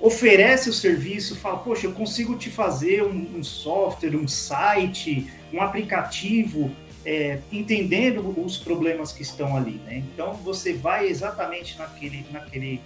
oferece 0.00 0.70
o 0.70 0.72
serviço, 0.72 1.36
fala, 1.36 1.58
poxa, 1.58 1.86
eu 1.86 1.92
consigo 1.92 2.36
te 2.36 2.48
fazer 2.48 3.02
um, 3.02 3.38
um 3.38 3.42
software, 3.42 4.16
um 4.16 4.26
site, 4.26 5.30
um 5.52 5.60
aplicativo, 5.60 6.70
é, 7.04 7.38
entendendo 7.50 8.34
os 8.42 8.58
problemas 8.58 9.12
que 9.12 9.22
estão 9.22 9.56
ali, 9.56 9.80
né? 9.86 9.98
Então 10.12 10.34
você 10.34 10.72
vai 10.72 11.08
exatamente 11.08 11.78
naquele, 11.78 12.26
naquele, 12.30 12.80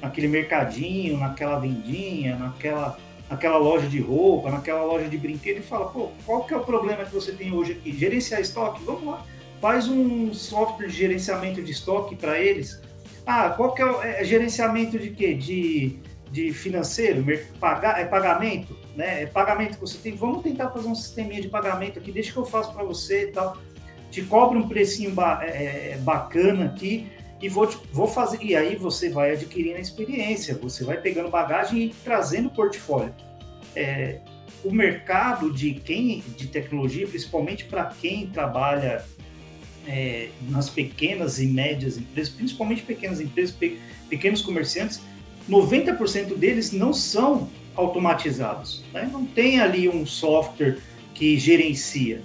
naquele 0.00 0.28
mercadinho, 0.28 1.18
naquela 1.18 1.58
vendinha, 1.58 2.36
naquela, 2.36 2.98
naquela 3.28 3.58
loja 3.58 3.88
de 3.88 4.00
roupa, 4.00 4.50
naquela 4.50 4.84
loja 4.84 5.08
de 5.08 5.18
brinquedo 5.18 5.58
e 5.58 5.62
fala, 5.62 5.86
pô, 5.86 6.10
qual 6.24 6.44
que 6.44 6.54
é 6.54 6.56
o 6.56 6.64
problema 6.64 7.04
que 7.04 7.14
você 7.14 7.32
tem 7.32 7.52
hoje 7.52 7.72
aqui? 7.72 7.92
Gerenciar 7.92 8.40
estoque? 8.40 8.82
Vamos 8.84 9.04
lá 9.04 9.24
faz 9.64 9.88
um 9.88 10.34
software 10.34 10.88
de 10.88 10.92
gerenciamento 10.92 11.62
de 11.62 11.72
estoque 11.72 12.14
para 12.14 12.38
eles. 12.38 12.82
Ah, 13.24 13.48
qual 13.48 13.72
que 13.72 13.80
é 13.80 13.86
o 13.86 14.02
é, 14.02 14.22
gerenciamento 14.22 14.98
de 14.98 15.08
quê? 15.08 15.32
De, 15.32 15.98
de 16.34 16.52
financeiro, 16.52 17.24
pagar, 17.60 18.00
é 18.00 18.04
pagamento, 18.04 18.76
né? 18.96 19.22
É 19.22 19.26
pagamento 19.26 19.74
que 19.74 19.80
você 19.80 19.98
tem. 19.98 20.16
Vamos 20.16 20.42
tentar 20.42 20.68
fazer 20.70 20.88
um 20.88 20.94
sisteminha 20.94 21.40
de 21.40 21.46
pagamento 21.46 22.00
aqui, 22.00 22.10
deixa 22.10 22.32
que 22.32 22.36
eu 22.36 22.44
faço 22.44 22.74
para 22.74 22.82
você 22.82 23.28
e 23.28 23.32
tal. 23.32 23.56
Te 24.10 24.20
cobra 24.22 24.58
um 24.58 24.68
precinho 24.68 25.12
ba 25.12 25.38
é, 25.44 25.92
é, 25.92 25.98
bacana 25.98 26.64
aqui 26.64 27.06
e 27.40 27.48
vou, 27.48 27.68
vou 27.92 28.08
fazer. 28.08 28.42
E 28.42 28.56
aí 28.56 28.74
você 28.74 29.10
vai 29.10 29.30
adquirindo 29.30 29.76
a 29.76 29.80
experiência, 29.80 30.58
você 30.60 30.82
vai 30.82 31.00
pegando 31.00 31.30
bagagem 31.30 31.84
e 31.84 31.88
trazendo 32.02 32.50
portfólio. 32.50 33.14
É, 33.76 34.18
o 34.64 34.72
mercado 34.72 35.52
de 35.52 35.74
quem 35.74 36.18
de 36.36 36.48
tecnologia, 36.48 37.06
principalmente 37.06 37.64
para 37.64 37.84
quem 37.84 38.26
trabalha 38.26 39.04
é, 39.86 40.30
nas 40.48 40.68
pequenas 40.68 41.38
e 41.38 41.46
médias 41.46 41.96
empresas, 41.96 42.32
principalmente 42.34 42.82
pequenas 42.82 43.20
empresas, 43.20 43.54
pe 43.54 43.78
pequenos 44.08 44.42
comerciantes, 44.42 45.00
90% 45.48 46.36
deles 46.36 46.72
não 46.72 46.92
são 46.92 47.48
automatizados. 47.74 48.84
Né? 48.92 49.08
Não 49.12 49.24
tem 49.24 49.60
ali 49.60 49.88
um 49.88 50.06
software 50.06 50.78
que 51.14 51.38
gerencia. 51.38 52.22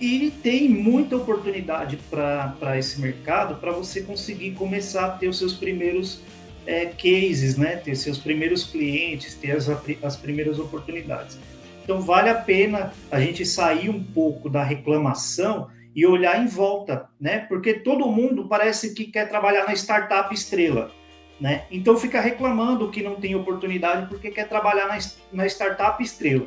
E 0.00 0.30
tem 0.42 0.68
muita 0.68 1.16
oportunidade 1.16 1.98
para 2.08 2.78
esse 2.78 3.00
mercado 3.00 3.56
para 3.56 3.72
você 3.72 4.02
conseguir 4.02 4.52
começar 4.52 5.06
a 5.06 5.10
ter 5.10 5.28
os 5.28 5.38
seus 5.38 5.54
primeiros 5.54 6.20
é, 6.64 6.86
cases, 6.86 7.56
né? 7.56 7.76
ter 7.76 7.96
seus 7.96 8.18
primeiros 8.18 8.64
clientes, 8.64 9.34
ter 9.34 9.52
as, 9.52 9.68
as 10.02 10.16
primeiras 10.16 10.58
oportunidades. 10.58 11.38
Então 11.82 12.02
vale 12.02 12.28
a 12.28 12.34
pena 12.34 12.92
a 13.10 13.18
gente 13.18 13.44
sair 13.46 13.88
um 13.88 14.04
pouco 14.04 14.50
da 14.50 14.62
reclamação 14.62 15.68
e 15.96 16.06
olhar 16.06 16.40
em 16.40 16.46
volta, 16.46 17.08
né? 17.18 17.38
Porque 17.48 17.74
todo 17.74 18.06
mundo 18.06 18.46
parece 18.46 18.94
que 18.94 19.06
quer 19.06 19.28
trabalhar 19.28 19.64
na 19.66 19.72
startup 19.72 20.32
estrela, 20.32 20.92
né? 21.40 21.64
Então 21.70 21.96
fica 21.96 22.20
reclamando 22.20 22.90
que 22.90 23.02
não 23.02 23.16
tem 23.16 23.34
oportunidade 23.34 24.08
porque 24.08 24.30
quer 24.30 24.48
trabalhar 24.48 24.88
na, 24.88 24.98
na 25.32 25.46
startup 25.46 26.02
estrela. 26.02 26.46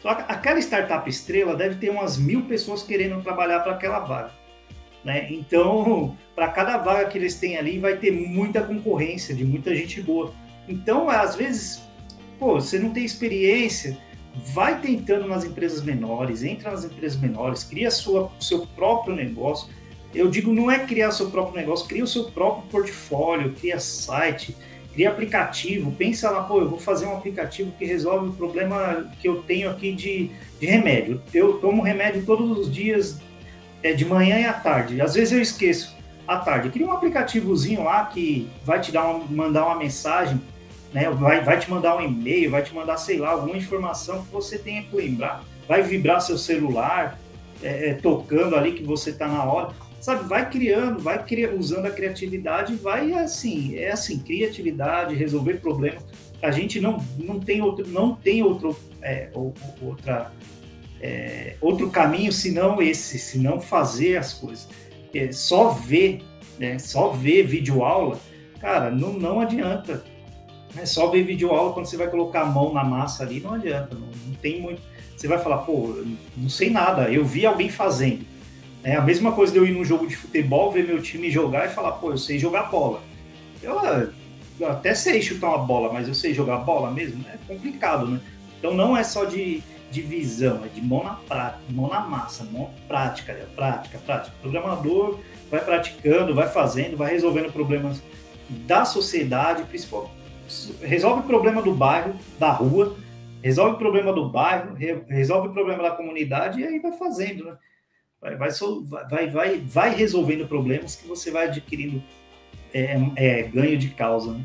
Só 0.00 0.14
que 0.14 0.30
aquela 0.30 0.58
startup 0.58 1.08
estrela 1.08 1.54
deve 1.54 1.76
ter 1.76 1.90
umas 1.90 2.16
mil 2.16 2.42
pessoas 2.42 2.82
querendo 2.82 3.22
trabalhar 3.22 3.60
para 3.60 3.72
aquela 3.72 4.00
vaga, 4.00 4.32
né? 5.04 5.26
Então, 5.30 6.16
para 6.34 6.48
cada 6.48 6.76
vaga 6.78 7.08
que 7.08 7.18
eles 7.18 7.36
têm 7.36 7.56
ali, 7.56 7.78
vai 7.78 7.96
ter 7.96 8.10
muita 8.10 8.62
concorrência 8.62 9.34
de 9.34 9.44
muita 9.44 9.74
gente 9.74 10.02
boa. 10.02 10.32
Então, 10.68 11.08
às 11.08 11.36
vezes, 11.36 11.82
pô, 12.38 12.60
você 12.60 12.78
não 12.78 12.90
tem 12.90 13.04
experiência, 13.04 13.96
vai 14.52 14.80
tentando 14.80 15.26
nas 15.26 15.44
empresas 15.44 15.82
menores, 15.82 16.42
entra 16.42 16.70
nas 16.70 16.84
empresas 16.84 17.18
menores, 17.18 17.64
cria 17.64 17.90
sua, 17.90 18.30
seu 18.38 18.66
próprio 18.66 19.14
negócio. 19.14 19.72
Eu 20.16 20.28
digo, 20.28 20.52
não 20.52 20.70
é 20.70 20.78
criar 20.78 21.12
seu 21.12 21.30
próprio 21.30 21.60
negócio, 21.60 21.86
cria 21.86 22.02
o 22.02 22.06
seu 22.06 22.24
próprio 22.24 22.68
portfólio, 22.70 23.52
cria 23.52 23.78
site, 23.78 24.56
cria 24.94 25.10
aplicativo, 25.10 25.92
pensa 25.92 26.30
lá, 26.30 26.42
pô, 26.42 26.60
eu 26.60 26.70
vou 26.70 26.78
fazer 26.78 27.06
um 27.06 27.14
aplicativo 27.14 27.70
que 27.78 27.84
resolve 27.84 28.30
o 28.30 28.32
problema 28.32 29.10
que 29.20 29.28
eu 29.28 29.42
tenho 29.42 29.70
aqui 29.70 29.92
de, 29.92 30.30
de 30.58 30.66
remédio. 30.66 31.20
Eu 31.34 31.58
tomo 31.58 31.82
remédio 31.82 32.24
todos 32.24 32.58
os 32.58 32.72
dias, 32.72 33.20
é, 33.82 33.92
de 33.92 34.04
manhã 34.06 34.38
e 34.40 34.46
à 34.46 34.54
tarde. 34.54 35.00
Às 35.00 35.14
vezes 35.14 35.32
eu 35.32 35.40
esqueço. 35.40 35.94
à 36.26 36.38
tarde. 36.38 36.70
Cria 36.70 36.86
um 36.86 36.92
aplicativozinho 36.92 37.84
lá 37.84 38.06
que 38.06 38.48
vai 38.64 38.80
te 38.80 38.90
dar 38.90 39.04
uma, 39.04 39.24
mandar 39.26 39.66
uma 39.66 39.76
mensagem, 39.76 40.40
né? 40.92 41.10
Vai, 41.10 41.44
vai 41.44 41.58
te 41.58 41.70
mandar 41.70 41.96
um 41.96 42.00
e-mail, 42.00 42.50
vai 42.50 42.62
te 42.62 42.74
mandar, 42.74 42.96
sei 42.96 43.18
lá, 43.18 43.30
alguma 43.30 43.56
informação 43.56 44.24
que 44.24 44.32
você 44.32 44.58
tenha 44.58 44.82
que 44.82 44.96
lembrar. 44.96 45.44
Vai 45.68 45.82
vibrar 45.82 46.20
seu 46.20 46.38
celular, 46.38 47.18
é, 47.62 47.90
é, 47.90 47.94
tocando 47.94 48.56
ali 48.56 48.72
que 48.72 48.82
você 48.82 49.10
está 49.10 49.28
na 49.28 49.44
hora. 49.44 49.74
Sabe, 50.00 50.28
vai 50.28 50.48
criando, 50.48 51.00
vai 51.00 51.24
criando, 51.24 51.58
usando 51.58 51.86
a 51.86 51.90
criatividade, 51.90 52.74
vai 52.76 53.12
assim, 53.12 53.76
é 53.76 53.90
assim, 53.90 54.18
criatividade, 54.18 55.14
resolver 55.14 55.54
problemas. 55.54 56.04
A 56.42 56.50
gente 56.50 56.80
não, 56.80 57.04
não 57.18 57.40
tem 57.40 57.62
outro, 57.62 57.88
não 57.88 58.14
tem 58.14 58.42
outro, 58.42 58.78
é, 59.02 59.30
outra, 59.34 60.30
é, 61.00 61.56
outro 61.60 61.90
caminho 61.90 62.32
senão 62.32 62.80
esse, 62.80 63.18
senão 63.18 63.58
fazer 63.60 64.16
as 64.16 64.34
coisas 64.34 64.68
é, 65.14 65.32
só 65.32 65.68
ver, 65.68 66.22
né, 66.58 66.78
só 66.78 67.10
ver 67.10 67.44
vídeo 67.44 67.82
aula, 67.82 68.18
cara, 68.60 68.90
não, 68.90 69.12
não 69.14 69.40
adianta. 69.40 70.04
É 70.76 70.84
só 70.84 71.08
ver 71.08 71.22
vídeo 71.22 71.50
aula 71.50 71.72
quando 71.72 71.86
você 71.86 71.96
vai 71.96 72.08
colocar 72.10 72.42
a 72.42 72.46
mão 72.46 72.72
na 72.72 72.84
massa 72.84 73.22
ali, 73.22 73.40
não 73.40 73.54
adianta, 73.54 73.94
não, 73.94 74.08
não 74.26 74.34
tem 74.34 74.60
muito. 74.60 74.82
Você 75.16 75.26
vai 75.26 75.38
falar, 75.38 75.58
pô, 75.58 76.04
não 76.36 76.50
sei 76.50 76.68
nada, 76.68 77.10
eu 77.10 77.24
vi 77.24 77.46
alguém 77.46 77.70
fazendo. 77.70 78.26
É 78.86 78.94
a 78.94 79.00
mesma 79.00 79.32
coisa 79.32 79.52
de 79.52 79.58
eu 79.58 79.66
ir 79.66 79.72
num 79.72 79.84
jogo 79.84 80.06
de 80.06 80.14
futebol, 80.14 80.70
ver 80.70 80.86
meu 80.86 81.02
time 81.02 81.28
jogar 81.28 81.66
e 81.66 81.70
falar, 81.70 81.90
pô, 81.94 82.12
eu 82.12 82.16
sei 82.16 82.38
jogar 82.38 82.70
bola. 82.70 83.02
Eu, 83.60 83.74
eu 84.60 84.70
até 84.70 84.94
sei 84.94 85.20
chutar 85.20 85.48
uma 85.48 85.58
bola, 85.58 85.92
mas 85.92 86.06
eu 86.06 86.14
sei 86.14 86.32
jogar 86.32 86.58
bola 86.58 86.92
mesmo? 86.92 87.24
É 87.28 87.36
complicado, 87.52 88.06
né? 88.06 88.20
Então 88.56 88.74
não 88.74 88.96
é 88.96 89.02
só 89.02 89.24
de, 89.24 89.60
de 89.90 90.00
visão, 90.00 90.64
é 90.64 90.68
de 90.68 90.80
mão 90.80 91.02
na, 91.02 91.14
prática, 91.14 91.64
mão 91.68 91.88
na 91.88 91.98
massa, 91.98 92.44
mão 92.44 92.70
prática, 92.86 93.32
é 93.32 93.44
prática, 93.56 93.98
prática. 94.06 94.36
O 94.38 94.42
programador 94.42 95.18
vai 95.50 95.64
praticando, 95.64 96.32
vai 96.32 96.48
fazendo, 96.48 96.96
vai 96.96 97.10
resolvendo 97.10 97.52
problemas 97.52 98.00
da 98.48 98.84
sociedade, 98.84 99.64
principalmente. 99.64 100.14
Resolve 100.80 101.22
o 101.22 101.24
problema 101.24 101.60
do 101.60 101.74
bairro, 101.74 102.14
da 102.38 102.52
rua, 102.52 102.96
resolve 103.42 103.74
o 103.74 103.78
problema 103.78 104.12
do 104.12 104.28
bairro, 104.28 104.76
resolve 105.08 105.48
o 105.48 105.52
problema 105.52 105.82
da 105.82 105.90
comunidade 105.90 106.60
e 106.60 106.64
aí 106.64 106.78
vai 106.78 106.92
fazendo, 106.92 107.46
né? 107.46 107.56
Vai, 108.20 108.36
vai, 108.36 108.50
vai, 109.08 109.30
vai, 109.30 109.58
vai 109.58 109.94
resolvendo 109.94 110.46
problemas 110.46 110.96
que 110.96 111.06
você 111.06 111.30
vai 111.30 111.46
adquirindo 111.46 112.02
é, 112.72 112.96
é, 113.16 113.42
ganho 113.42 113.78
de 113.78 113.88
causa, 113.90 114.32
né? 114.32 114.44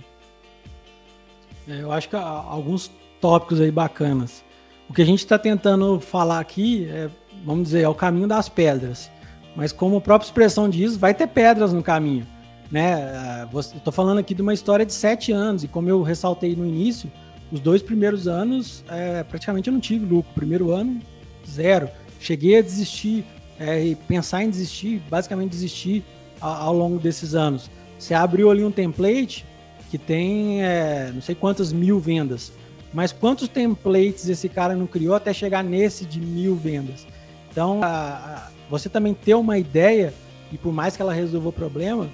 É, 1.67 1.81
eu 1.81 1.91
acho 1.91 2.09
que 2.09 2.15
há 2.15 2.21
alguns 2.21 2.91
tópicos 3.19 3.61
aí 3.61 3.71
bacanas. 3.71 4.43
O 4.89 4.93
que 4.93 5.01
a 5.01 5.05
gente 5.05 5.19
está 5.19 5.39
tentando 5.39 5.99
falar 5.99 6.39
aqui 6.39 6.85
é, 6.89 7.09
vamos 7.45 7.65
dizer, 7.65 7.81
é 7.81 7.89
o 7.89 7.95
caminho 7.95 8.27
das 8.27 8.49
pedras. 8.49 9.09
Mas 9.55 9.71
como 9.71 9.97
a 9.97 10.01
própria 10.01 10.27
expressão 10.27 10.69
diz, 10.69 10.95
vai 10.95 11.13
ter 11.13 11.27
pedras 11.27 11.73
no 11.73 11.83
caminho. 11.83 12.25
Né? 12.71 13.47
Estou 13.75 13.91
falando 13.91 14.19
aqui 14.19 14.33
de 14.33 14.41
uma 14.41 14.53
história 14.53 14.85
de 14.85 14.93
sete 14.93 15.31
anos, 15.31 15.63
e 15.63 15.67
como 15.67 15.89
eu 15.89 16.01
ressaltei 16.01 16.55
no 16.55 16.65
início, 16.65 17.11
os 17.51 17.59
dois 17.59 17.81
primeiros 17.81 18.27
anos, 18.27 18.83
é, 18.89 19.23
praticamente 19.23 19.67
eu 19.67 19.73
não 19.73 19.81
tive 19.81 20.05
lucro. 20.05 20.31
Primeiro 20.33 20.71
ano, 20.71 21.01
zero. 21.45 21.89
Cheguei 22.19 22.57
a 22.57 22.61
desistir, 22.61 23.25
é, 23.61 23.83
e 23.85 23.95
pensar 23.95 24.43
em 24.43 24.49
desistir, 24.49 25.03
basicamente 25.07 25.51
desistir 25.51 26.03
ao, 26.39 26.53
ao, 26.53 26.73
longo 26.73 26.97
desses 26.97 27.35
anos. 27.35 27.69
Você 27.99 28.15
abriu 28.15 28.49
ali 28.49 28.63
um 28.65 28.71
template 28.71 29.45
que 29.91 29.99
tem 29.99 30.63
é, 30.63 31.11
não 31.13 31.21
sei 31.21 31.35
quantas 31.35 31.71
mil 31.71 31.99
vendas. 31.99 32.51
Mas 32.91 33.11
quantos 33.11 33.47
templates 33.47 34.27
esse 34.27 34.49
cara 34.49 34.75
não 34.75 34.87
criou 34.87 35.13
até 35.13 35.31
chegar 35.31 35.63
nesse 35.63 36.05
de 36.05 36.19
mil 36.19 36.55
vendas? 36.55 37.05
Então, 37.51 37.83
a, 37.83 37.87
a, 37.87 38.47
você 38.69 38.89
também 38.89 39.13
ter 39.13 39.35
uma 39.35 39.57
ideia, 39.57 40.13
e 40.51 40.57
por 40.57 40.73
mais 40.73 40.95
que 40.95 41.01
ela 41.01 41.13
resolva 41.13 41.49
o 41.49 41.53
problema, 41.53 42.09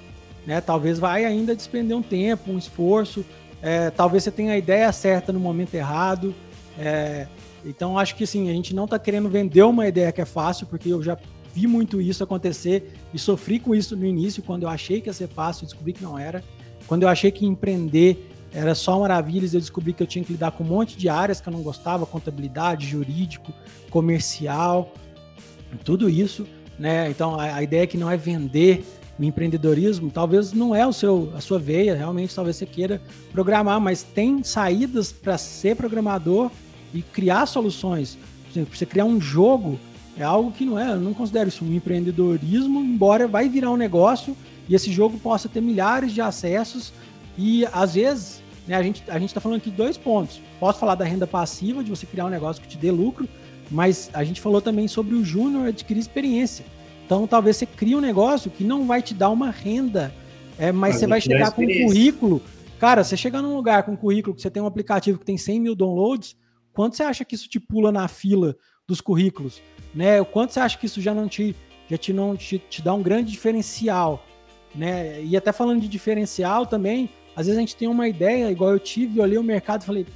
né, 0.46 0.60
talvez 0.60 0.98
vai 0.98 1.24
ainda 1.24 1.56
despender 1.56 1.96
um 1.96 2.02
tempo, 2.02 2.52
um 2.52 2.58
esforço, 2.58 3.24
é, 3.62 3.90
talvez 3.90 4.22
você 4.22 4.30
tenha 4.30 4.52
a 4.52 4.58
ideia 4.58 4.92
certa 4.92 5.32
no 5.32 5.40
momento 5.40 5.74
errado. 5.74 6.34
É, 6.78 7.26
então, 7.64 7.98
acho 7.98 8.14
que 8.14 8.26
sim, 8.26 8.48
a 8.48 8.52
gente 8.52 8.74
não 8.74 8.84
está 8.84 8.98
querendo 8.98 9.28
vender 9.28 9.62
uma 9.62 9.88
ideia 9.88 10.12
que 10.12 10.20
é 10.20 10.24
fácil, 10.24 10.66
porque 10.66 10.90
eu 10.90 11.02
já 11.02 11.16
vi 11.58 11.66
muito 11.66 12.00
isso 12.00 12.22
acontecer 12.22 12.92
e 13.12 13.18
sofri 13.18 13.58
com 13.58 13.74
isso 13.74 13.96
no 13.96 14.06
início, 14.06 14.42
quando 14.42 14.62
eu 14.62 14.68
achei 14.68 15.00
que 15.00 15.08
ia 15.08 15.12
ser 15.12 15.28
fácil, 15.28 15.64
descobri 15.64 15.92
que 15.92 16.02
não 16.02 16.18
era. 16.18 16.42
Quando 16.86 17.02
eu 17.02 17.08
achei 17.08 17.30
que 17.30 17.44
empreender 17.44 18.28
era 18.52 18.74
só 18.74 18.98
maravilhas. 18.98 19.54
Eu 19.54 19.60
descobri 19.60 19.92
que 19.92 20.02
eu 20.02 20.06
tinha 20.06 20.24
que 20.24 20.32
lidar 20.32 20.52
com 20.52 20.64
um 20.64 20.66
monte 20.66 20.96
de 20.96 21.08
áreas 21.08 21.40
que 21.40 21.48
eu 21.48 21.52
não 21.52 21.62
gostava, 21.62 22.06
contabilidade, 22.06 22.86
jurídico, 22.86 23.52
comercial, 23.90 24.92
tudo 25.84 26.08
isso, 26.08 26.46
né? 26.78 27.10
Então 27.10 27.38
a, 27.38 27.56
a 27.56 27.62
ideia 27.62 27.82
é 27.82 27.86
que 27.86 27.98
não 27.98 28.10
é 28.10 28.16
vender 28.16 28.84
o 29.18 29.24
empreendedorismo, 29.24 30.10
talvez 30.10 30.52
não 30.52 30.74
é 30.74 30.86
o 30.86 30.92
seu 30.92 31.32
a 31.34 31.40
sua 31.40 31.58
veia, 31.58 31.94
realmente 31.94 32.34
talvez 32.34 32.56
você 32.56 32.64
queira 32.64 33.02
programar, 33.32 33.80
mas 33.80 34.02
tem 34.02 34.44
saídas 34.44 35.10
para 35.10 35.36
ser 35.36 35.74
programador 35.76 36.50
e 36.94 37.02
criar 37.02 37.46
soluções. 37.46 38.16
Por 38.44 38.52
exemplo, 38.52 38.76
você 38.76 38.86
criar 38.86 39.04
um 39.04 39.20
jogo 39.20 39.78
é 40.18 40.24
algo 40.24 40.50
que 40.50 40.64
não 40.64 40.78
é, 40.78 40.92
eu 40.92 41.00
não 41.00 41.14
considero 41.14 41.48
isso 41.48 41.64
um 41.64 41.72
empreendedorismo, 41.72 42.80
embora 42.80 43.28
vai 43.28 43.48
virar 43.48 43.70
um 43.70 43.76
negócio 43.76 44.36
e 44.68 44.74
esse 44.74 44.92
jogo 44.92 45.18
possa 45.18 45.48
ter 45.48 45.60
milhares 45.60 46.12
de 46.12 46.20
acessos 46.20 46.92
e 47.36 47.64
às 47.72 47.94
vezes, 47.94 48.42
né, 48.66 48.74
a 48.74 48.82
gente 48.82 49.02
a 49.08 49.18
gente 49.18 49.30
está 49.30 49.40
falando 49.40 49.58
aqui 49.58 49.70
de 49.70 49.76
dois 49.76 49.96
pontos. 49.96 50.40
Posso 50.58 50.78
falar 50.78 50.96
da 50.96 51.04
renda 51.04 51.26
passiva, 51.26 51.84
de 51.84 51.90
você 51.90 52.04
criar 52.04 52.26
um 52.26 52.30
negócio 52.30 52.60
que 52.60 52.68
te 52.68 52.76
dê 52.76 52.90
lucro, 52.90 53.28
mas 53.70 54.10
a 54.12 54.24
gente 54.24 54.40
falou 54.40 54.60
também 54.60 54.88
sobre 54.88 55.14
o 55.14 55.24
júnior 55.24 55.68
adquirir 55.68 56.00
experiência. 56.00 56.64
Então, 57.06 57.26
talvez 57.26 57.56
você 57.56 57.64
crie 57.64 57.94
um 57.94 58.00
negócio 58.00 58.50
que 58.50 58.64
não 58.64 58.86
vai 58.86 59.00
te 59.00 59.14
dar 59.14 59.30
uma 59.30 59.50
renda, 59.50 60.12
é, 60.58 60.72
mas, 60.72 60.96
você 60.96 61.06
vai 61.06 61.20
chegar 61.20 61.52
com 61.52 61.62
um 61.62 61.86
currículo. 61.86 62.42
Cara, 62.78 63.02
você 63.02 63.16
chegar 63.16 63.40
num 63.40 63.54
lugar 63.54 63.84
com 63.84 63.92
um 63.92 63.96
currículo 63.96 64.34
que 64.34 64.42
você 64.42 64.50
tem 64.50 64.62
um 64.62 64.66
aplicativo 64.66 65.18
que 65.18 65.24
tem 65.24 65.38
100 65.38 65.60
mil 65.60 65.74
downloads, 65.74 66.36
quanto 66.72 66.96
você 66.96 67.02
acha 67.02 67.24
que 67.24 67.34
isso 67.34 67.48
te 67.48 67.58
pula 67.58 67.90
na 67.90 68.06
fila 68.08 68.56
dos 68.86 69.00
currículos? 69.00 69.62
Né? 69.94 70.20
O 70.20 70.24
quanto 70.24 70.52
você 70.52 70.60
acha 70.60 70.78
que 70.78 70.86
isso 70.86 71.00
já 71.00 71.14
não 71.14 71.28
te, 71.28 71.54
já 71.88 71.96
te, 71.96 72.12
não, 72.12 72.36
te, 72.36 72.58
te 72.58 72.82
dá 72.82 72.92
um 72.94 73.02
grande 73.02 73.30
diferencial? 73.30 74.24
Né? 74.74 75.22
E 75.22 75.36
até 75.36 75.52
falando 75.52 75.80
de 75.80 75.88
diferencial 75.88 76.66
também, 76.66 77.10
às 77.34 77.46
vezes 77.46 77.56
a 77.56 77.60
gente 77.60 77.76
tem 77.76 77.88
uma 77.88 78.08
ideia, 78.08 78.50
igual 78.50 78.72
eu 78.72 78.78
tive, 78.78 79.18
eu 79.18 79.24
olhei 79.24 79.38
o 79.38 79.42
mercado 79.42 79.82
e 79.82 79.86
falei, 79.86 80.06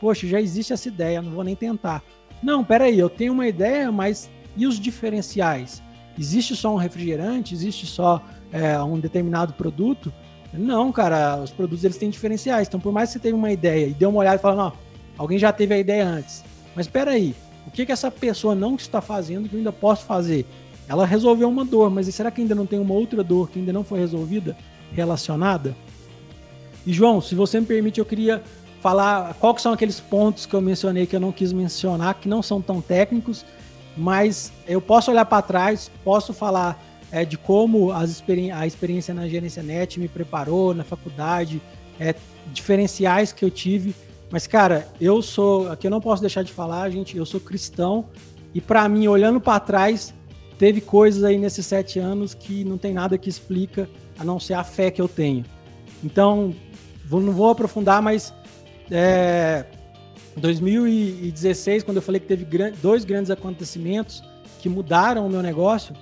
poxa, 0.00 0.26
já 0.26 0.40
existe 0.40 0.72
essa 0.72 0.88
ideia, 0.88 1.20
não 1.22 1.32
vou 1.32 1.44
nem 1.44 1.54
tentar. 1.54 2.02
Não, 2.42 2.64
peraí, 2.64 2.98
eu 2.98 3.08
tenho 3.08 3.32
uma 3.32 3.46
ideia, 3.46 3.92
mas 3.92 4.30
e 4.56 4.66
os 4.66 4.78
diferenciais? 4.78 5.82
Existe 6.18 6.54
só 6.54 6.74
um 6.74 6.76
refrigerante? 6.76 7.54
Existe 7.54 7.86
só 7.86 8.22
é, 8.52 8.80
um 8.82 8.98
determinado 8.98 9.54
produto? 9.54 10.12
Não, 10.52 10.92
cara, 10.92 11.38
os 11.42 11.50
produtos 11.50 11.84
eles 11.84 11.96
têm 11.96 12.10
diferenciais. 12.10 12.68
Então, 12.68 12.78
por 12.78 12.92
mais 12.92 13.08
que 13.08 13.14
você 13.14 13.18
tenha 13.20 13.34
uma 13.34 13.50
ideia 13.50 13.86
e 13.86 13.94
dê 13.94 14.04
uma 14.04 14.18
olhada 14.18 14.36
e 14.36 14.38
fala, 14.38 14.64
não, 14.64 14.72
alguém 15.16 15.38
já 15.38 15.52
teve 15.52 15.72
a 15.72 15.78
ideia 15.78 16.06
antes. 16.06 16.44
Mas 16.76 16.86
espera 16.86 17.12
aí, 17.12 17.34
o 17.66 17.70
que, 17.70 17.86
que 17.86 17.92
essa 17.92 18.10
pessoa 18.10 18.54
não 18.54 18.74
está 18.74 19.00
fazendo 19.00 19.48
que 19.48 19.54
eu 19.54 19.58
ainda 19.58 19.72
posso 19.72 20.04
fazer? 20.04 20.46
Ela 20.88 21.06
resolveu 21.06 21.48
uma 21.48 21.64
dor, 21.64 21.90
mas 21.90 22.12
será 22.14 22.30
que 22.30 22.40
ainda 22.40 22.54
não 22.54 22.66
tem 22.66 22.78
uma 22.78 22.94
outra 22.94 23.22
dor 23.22 23.48
que 23.48 23.58
ainda 23.58 23.72
não 23.72 23.84
foi 23.84 24.00
resolvida, 24.00 24.56
relacionada? 24.92 25.74
E 26.84 26.92
João, 26.92 27.20
se 27.20 27.34
você 27.34 27.60
me 27.60 27.66
permite, 27.66 28.00
eu 28.00 28.04
queria 28.04 28.42
falar 28.80 29.34
quais 29.34 29.62
são 29.62 29.72
aqueles 29.72 30.00
pontos 30.00 30.44
que 30.44 30.54
eu 30.54 30.60
mencionei 30.60 31.06
que 31.06 31.14
eu 31.14 31.20
não 31.20 31.30
quis 31.30 31.52
mencionar, 31.52 32.14
que 32.14 32.28
não 32.28 32.42
são 32.42 32.60
tão 32.60 32.80
técnicos, 32.80 33.44
mas 33.96 34.52
eu 34.66 34.80
posso 34.80 35.10
olhar 35.10 35.24
para 35.24 35.40
trás, 35.40 35.90
posso 36.02 36.32
falar 36.32 36.82
é, 37.12 37.24
de 37.24 37.38
como 37.38 37.92
as 37.92 38.10
experi 38.10 38.50
a 38.50 38.66
experiência 38.66 39.14
na 39.14 39.28
gerência 39.28 39.62
net 39.62 40.00
me 40.00 40.08
preparou 40.08 40.74
na 40.74 40.82
faculdade, 40.82 41.62
é, 42.00 42.14
diferenciais 42.52 43.32
que 43.32 43.44
eu 43.44 43.50
tive. 43.50 43.94
Mas, 44.32 44.46
cara, 44.46 44.88
eu 44.98 45.20
sou. 45.20 45.70
Aqui 45.70 45.86
eu 45.86 45.90
não 45.90 46.00
posso 46.00 46.22
deixar 46.22 46.42
de 46.42 46.50
falar, 46.50 46.88
gente, 46.88 47.14
eu 47.14 47.26
sou 47.26 47.38
cristão. 47.38 48.06
E 48.54 48.62
para 48.62 48.88
mim, 48.88 49.06
olhando 49.06 49.38
para 49.38 49.60
trás, 49.60 50.14
teve 50.58 50.80
coisas 50.80 51.22
aí 51.22 51.36
nesses 51.36 51.66
sete 51.66 51.98
anos 51.98 52.32
que 52.32 52.64
não 52.64 52.78
tem 52.78 52.94
nada 52.94 53.18
que 53.18 53.28
explica 53.28 53.88
a 54.18 54.24
não 54.24 54.40
ser 54.40 54.54
a 54.54 54.64
fé 54.64 54.90
que 54.90 55.02
eu 55.02 55.06
tenho. 55.06 55.44
Então, 56.02 56.54
vou, 57.04 57.20
não 57.20 57.32
vou 57.32 57.50
aprofundar, 57.50 58.00
mas 58.00 58.32
é, 58.90 59.66
2016, 60.36 61.82
quando 61.82 61.98
eu 61.98 62.02
falei 62.02 62.18
que 62.18 62.26
teve 62.26 62.46
dois 62.80 63.04
grandes 63.04 63.30
acontecimentos 63.30 64.22
que 64.60 64.68
mudaram 64.68 65.26
o 65.26 65.30
meu 65.30 65.42
negócio, 65.42 65.94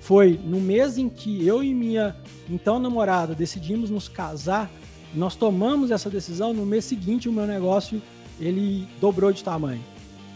foi 0.00 0.40
no 0.42 0.60
mês 0.60 0.96
em 0.96 1.08
que 1.08 1.46
eu 1.46 1.62
e 1.62 1.74
minha 1.74 2.16
então 2.48 2.78
namorada 2.78 3.34
decidimos 3.34 3.90
nos 3.90 4.08
casar, 4.08 4.70
nós 5.14 5.36
tomamos 5.36 5.90
essa 5.90 6.10
decisão, 6.10 6.52
no 6.52 6.66
mês 6.66 6.84
seguinte 6.84 7.28
o 7.28 7.32
meu 7.32 7.46
negócio 7.46 8.02
ele 8.40 8.88
dobrou 9.00 9.32
de 9.32 9.42
tamanho. 9.44 9.82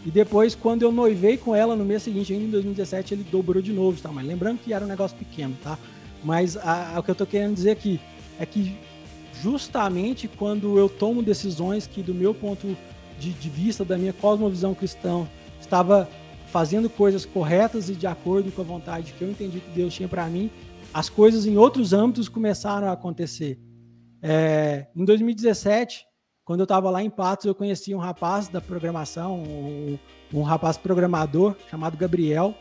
E 0.05 0.11
depois, 0.11 0.55
quando 0.55 0.83
eu 0.83 0.91
noivei 0.91 1.37
com 1.37 1.53
ela 1.53 1.75
no 1.75 1.83
mês 1.83 2.03
seguinte, 2.03 2.31
ainda 2.31 2.45
em 2.45 2.49
2017, 2.49 3.13
ele 3.13 3.25
dobrou 3.29 3.61
de 3.61 3.73
novo 3.73 3.97
de 3.97 4.01
tamanho. 4.01 4.27
Lembrando 4.27 4.59
que 4.59 4.71
era 4.71 4.85
um 4.85 4.87
negócio 4.87 5.17
pequeno, 5.17 5.55
tá? 5.61 5.77
Mas 6.23 6.55
a, 6.55 6.95
a, 6.95 6.99
o 6.99 7.03
que 7.03 7.11
eu 7.11 7.15
tô 7.15 7.25
querendo 7.25 7.53
dizer 7.53 7.71
aqui 7.71 7.99
é 8.39 8.45
que 8.45 8.77
justamente 9.41 10.27
quando 10.27 10.77
eu 10.77 10.87
tomo 10.87 11.21
decisões 11.21 11.85
que, 11.85 12.01
do 12.01 12.13
meu 12.13 12.33
ponto 12.33 12.77
de, 13.19 13.31
de 13.33 13.49
vista, 13.49 13.83
da 13.83 13.97
minha 13.97 14.13
cosmovisão 14.13 14.73
cristã, 14.73 15.27
estava 15.59 16.09
fazendo 16.47 16.89
coisas 16.89 17.25
corretas 17.25 17.89
e 17.89 17.93
de 17.93 18.07
acordo 18.07 18.51
com 18.51 18.61
a 18.61 18.65
vontade 18.65 19.13
que 19.17 19.21
eu 19.21 19.29
entendi 19.29 19.59
que 19.59 19.69
Deus 19.71 19.93
tinha 19.93 20.07
para 20.07 20.25
mim, 20.27 20.49
as 20.93 21.09
coisas 21.09 21.45
em 21.45 21.57
outros 21.57 21.93
âmbitos 21.93 22.27
começaram 22.27 22.87
a 22.87 22.93
acontecer. 22.93 23.59
É, 24.21 24.87
em 24.95 25.05
2017, 25.05 26.05
quando 26.43 26.61
eu 26.61 26.65
estava 26.65 26.89
lá 26.89 27.03
em 27.03 27.09
Patos, 27.09 27.45
eu 27.45 27.55
conheci 27.55 27.93
um 27.93 27.99
rapaz 27.99 28.47
da 28.47 28.59
programação, 28.59 29.43
um, 29.43 29.99
um 30.33 30.41
rapaz 30.41 30.77
programador 30.77 31.55
chamado 31.69 31.95
Gabriel, 31.95 32.55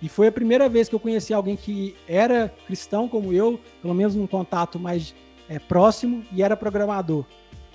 e 0.00 0.08
foi 0.08 0.26
a 0.26 0.32
primeira 0.32 0.68
vez 0.68 0.88
que 0.88 0.94
eu 0.94 1.00
conheci 1.00 1.32
alguém 1.32 1.56
que 1.56 1.94
era 2.08 2.52
cristão 2.66 3.08
como 3.08 3.32
eu, 3.32 3.60
pelo 3.80 3.94
menos 3.94 4.14
num 4.14 4.26
contato 4.26 4.78
mais 4.78 5.14
é, 5.48 5.58
próximo, 5.58 6.24
e 6.32 6.42
era 6.42 6.56
programador. 6.56 7.24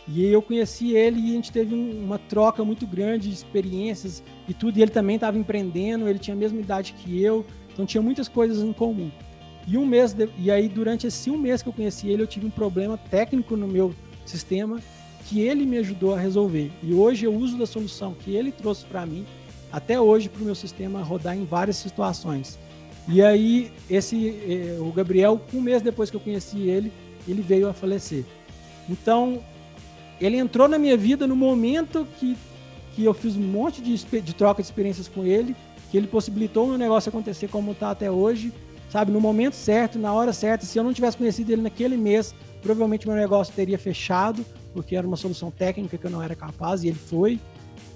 E 0.07 0.25
eu 0.25 0.41
conheci 0.41 0.95
ele 0.95 1.19
e 1.19 1.31
a 1.31 1.33
gente 1.33 1.51
teve 1.51 1.75
um, 1.75 2.03
uma 2.03 2.17
troca 2.17 2.63
muito 2.63 2.87
grande 2.87 3.27
de 3.27 3.33
experiências 3.33 4.23
e 4.47 4.53
tudo. 4.53 4.77
E 4.77 4.81
ele 4.81 4.91
também 4.91 5.15
estava 5.15 5.37
empreendendo, 5.37 6.07
ele 6.07 6.19
tinha 6.19 6.35
a 6.35 6.39
mesma 6.39 6.59
idade 6.59 6.93
que 6.93 7.21
eu, 7.21 7.45
então 7.71 7.85
tinha 7.85 8.01
muitas 8.01 8.27
coisas 8.27 8.63
em 8.63 8.71
comum. 8.71 9.11
E 9.67 9.77
um 9.77 9.85
mês 9.85 10.13
de, 10.13 10.29
e 10.37 10.49
aí 10.49 10.69
durante 10.69 11.07
esse 11.07 11.29
um 11.29 11.37
mês 11.37 11.61
que 11.61 11.67
eu 11.67 11.73
conheci 11.73 12.07
ele, 12.07 12.23
eu 12.23 12.27
tive 12.27 12.45
um 12.45 12.49
problema 12.49 12.97
técnico 12.97 13.57
no 13.57 13.67
meu 13.67 13.93
sistema 14.25 14.79
que 15.25 15.41
ele 15.41 15.65
me 15.65 15.77
ajudou 15.77 16.15
a 16.15 16.19
resolver. 16.19 16.71
E 16.81 16.93
hoje 16.93 17.25
eu 17.25 17.35
uso 17.35 17.57
da 17.57 17.65
solução 17.65 18.13
que 18.13 18.33
ele 18.33 18.49
trouxe 18.51 18.85
para 18.85 19.05
mim 19.05 19.25
até 19.69 19.99
hoje 19.99 20.29
para 20.29 20.41
o 20.41 20.45
meu 20.45 20.55
sistema 20.55 21.03
rodar 21.03 21.35
em 21.35 21.43
várias 21.43 21.75
situações. 21.75 22.57
E 23.09 23.21
aí 23.21 23.69
esse 23.89 24.29
eh, 24.29 24.77
o 24.79 24.89
Gabriel, 24.93 25.41
um 25.53 25.59
mês 25.59 25.81
depois 25.81 26.09
que 26.09 26.15
eu 26.15 26.21
conheci 26.21 26.61
ele, 26.69 26.91
ele 27.27 27.41
veio 27.41 27.67
a 27.67 27.73
falecer. 27.73 28.23
Então 28.89 29.43
ele 30.19 30.37
entrou 30.37 30.69
na 30.69 30.79
minha 30.79 30.95
vida 30.95 31.27
no 31.27 31.35
momento 31.35 32.07
que, 32.17 32.37
que 32.95 33.03
eu 33.03 33.13
fiz 33.13 33.35
um 33.35 33.41
monte 33.41 33.81
de, 33.81 33.97
de 34.21 34.33
troca 34.33 34.61
de 34.61 34.67
experiências 34.67 35.09
com 35.09 35.25
ele, 35.25 35.53
que 35.91 35.97
ele 35.97 36.07
possibilitou 36.07 36.65
o 36.65 36.69
meu 36.69 36.77
negócio 36.77 37.09
acontecer 37.09 37.49
como 37.49 37.73
está 37.73 37.91
até 37.91 38.09
hoje, 38.09 38.53
sabe? 38.89 39.11
No 39.11 39.19
momento 39.19 39.53
certo, 39.53 39.99
na 39.99 40.13
hora 40.13 40.33
certa. 40.33 40.65
Se 40.65 40.77
eu 40.77 40.83
não 40.83 40.93
tivesse 40.93 41.17
conhecido 41.17 41.51
ele 41.51 41.61
naquele 41.61 41.97
mês, 41.97 42.33
provavelmente 42.61 43.07
meu 43.07 43.15
negócio 43.15 43.53
teria 43.53 43.77
fechado, 43.77 44.45
porque 44.73 44.95
era 44.95 45.05
uma 45.05 45.17
solução 45.17 45.51
técnica 45.51 45.97
que 45.97 46.05
eu 46.05 46.11
não 46.11 46.21
era 46.21 46.35
capaz 46.35 46.83
e 46.83 46.87
ele 46.87 46.99
foi. 46.99 47.39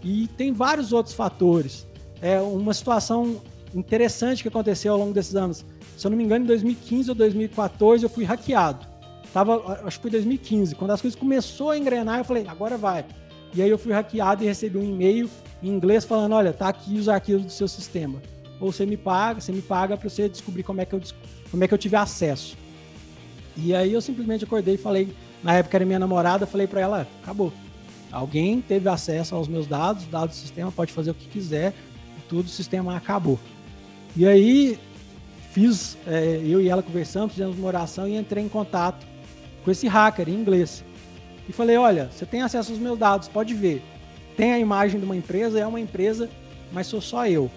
E 0.04 0.28
tem 0.38 0.52
vários 0.54 0.92
outros 0.92 1.14
fatores. 1.14 1.88
É 2.22 2.40
uma 2.40 2.74
situação 2.74 3.42
interessante 3.74 4.42
que 4.42 4.48
aconteceu 4.48 4.94
ao 4.94 5.00
longo 5.00 5.14
desses 5.14 5.36
anos. 5.36 5.66
Se 5.98 6.08
eu 6.08 6.12
não 6.12 6.18
me 6.18 6.24
engano, 6.24 6.44
em 6.44 6.48
2015 6.48 7.10
ou 7.10 7.16
2014 7.16 8.04
eu 8.04 8.10
fui 8.10 8.24
hackeado. 8.24 8.86
Tava, 9.34 9.82
acho 9.86 9.98
que 9.98 10.02
foi 10.02 10.12
2015, 10.12 10.76
quando 10.76 10.92
as 10.92 11.02
coisas 11.02 11.18
começou 11.18 11.70
a 11.70 11.78
engrenar, 11.78 12.18
eu 12.18 12.26
falei, 12.26 12.46
agora 12.48 12.78
vai. 12.78 13.06
E 13.54 13.62
aí 13.62 13.70
eu 13.70 13.78
fui 13.78 13.94
hackeado 13.94 14.44
e 14.44 14.48
recebi 14.48 14.78
um 14.78 14.84
e-mail 14.84 15.30
em 15.64 15.70
inglês 15.70 16.04
falando, 16.04 16.34
olha, 16.34 16.52
tá 16.52 16.68
aqui 16.68 16.98
os 16.98 17.08
arquivos 17.08 17.46
do 17.46 17.52
seu 17.52 17.68
sistema. 17.68 18.22
Ou 18.62 18.72
você 18.72 18.86
me 18.86 18.96
paga, 18.96 19.42
você 19.42 19.52
me 19.52 19.62
paga 19.62 19.98
para 19.98 20.08
você 20.08 20.30
descobrir 20.30 20.64
como 20.64 20.80
é 20.80 20.86
que 20.86 20.94
eu 20.94 21.02
como 21.50 21.64
é 21.64 21.68
que 21.68 21.74
eu 21.74 21.78
tive 21.78 21.98
acesso. 21.98 22.56
E 23.58 23.76
aí 23.76 23.92
eu 23.92 24.00
simplesmente 24.00 24.46
acordei 24.46 24.76
e 24.76 24.78
falei, 24.78 25.14
na 25.44 25.56
época 25.56 25.78
era 25.78 25.86
minha 25.86 26.00
namorada, 26.00 26.46
falei 26.46 26.68
para 26.68 26.80
ela, 26.80 27.08
acabou. 27.22 27.52
Alguém 28.10 28.62
teve 28.62 28.88
acesso 28.88 29.36
aos 29.36 29.48
meus 29.48 29.68
dados, 29.68 30.06
dados 30.06 30.38
do 30.38 30.40
sistema, 30.40 30.72
pode 30.72 30.94
fazer 30.94 31.12
o 31.12 31.14
que 31.14 31.28
quiser, 31.28 31.74
tudo, 32.30 32.46
o 32.46 32.50
sistema 32.50 32.96
acabou. 32.96 33.38
E 34.16 34.26
aí 34.26 34.80
fiz, 35.52 35.98
é, 36.08 36.42
eu 36.46 36.62
e 36.62 36.70
ela 36.70 36.82
conversamos, 36.82 37.34
fizemos 37.34 37.58
uma 37.58 37.68
oração 37.68 38.08
e 38.08 38.16
entrei 38.16 38.44
em 38.44 38.50
contato 38.50 39.06
com 39.64 39.72
esse 39.72 39.88
hacker 39.88 40.30
em 40.30 40.34
inglês. 40.34 40.84
E 41.48 41.52
falei: 41.52 41.78
olha, 41.78 42.10
você 42.12 42.26
tem 42.26 42.42
acesso 42.42 42.72
aos 42.72 42.80
meus 42.80 42.98
dados, 42.98 43.28
pode 43.28 43.54
ver. 43.54 43.82
Tem 44.38 44.54
a 44.54 44.60
imagem 44.60 45.00
de 45.00 45.06
uma 45.06 45.16
empresa, 45.16 45.60
é 45.60 45.68
uma 45.68 45.80
empresa, 45.80 46.30
mas 46.72 46.88
sou 46.88 47.02
só 47.02 47.28
eu. 47.28 47.52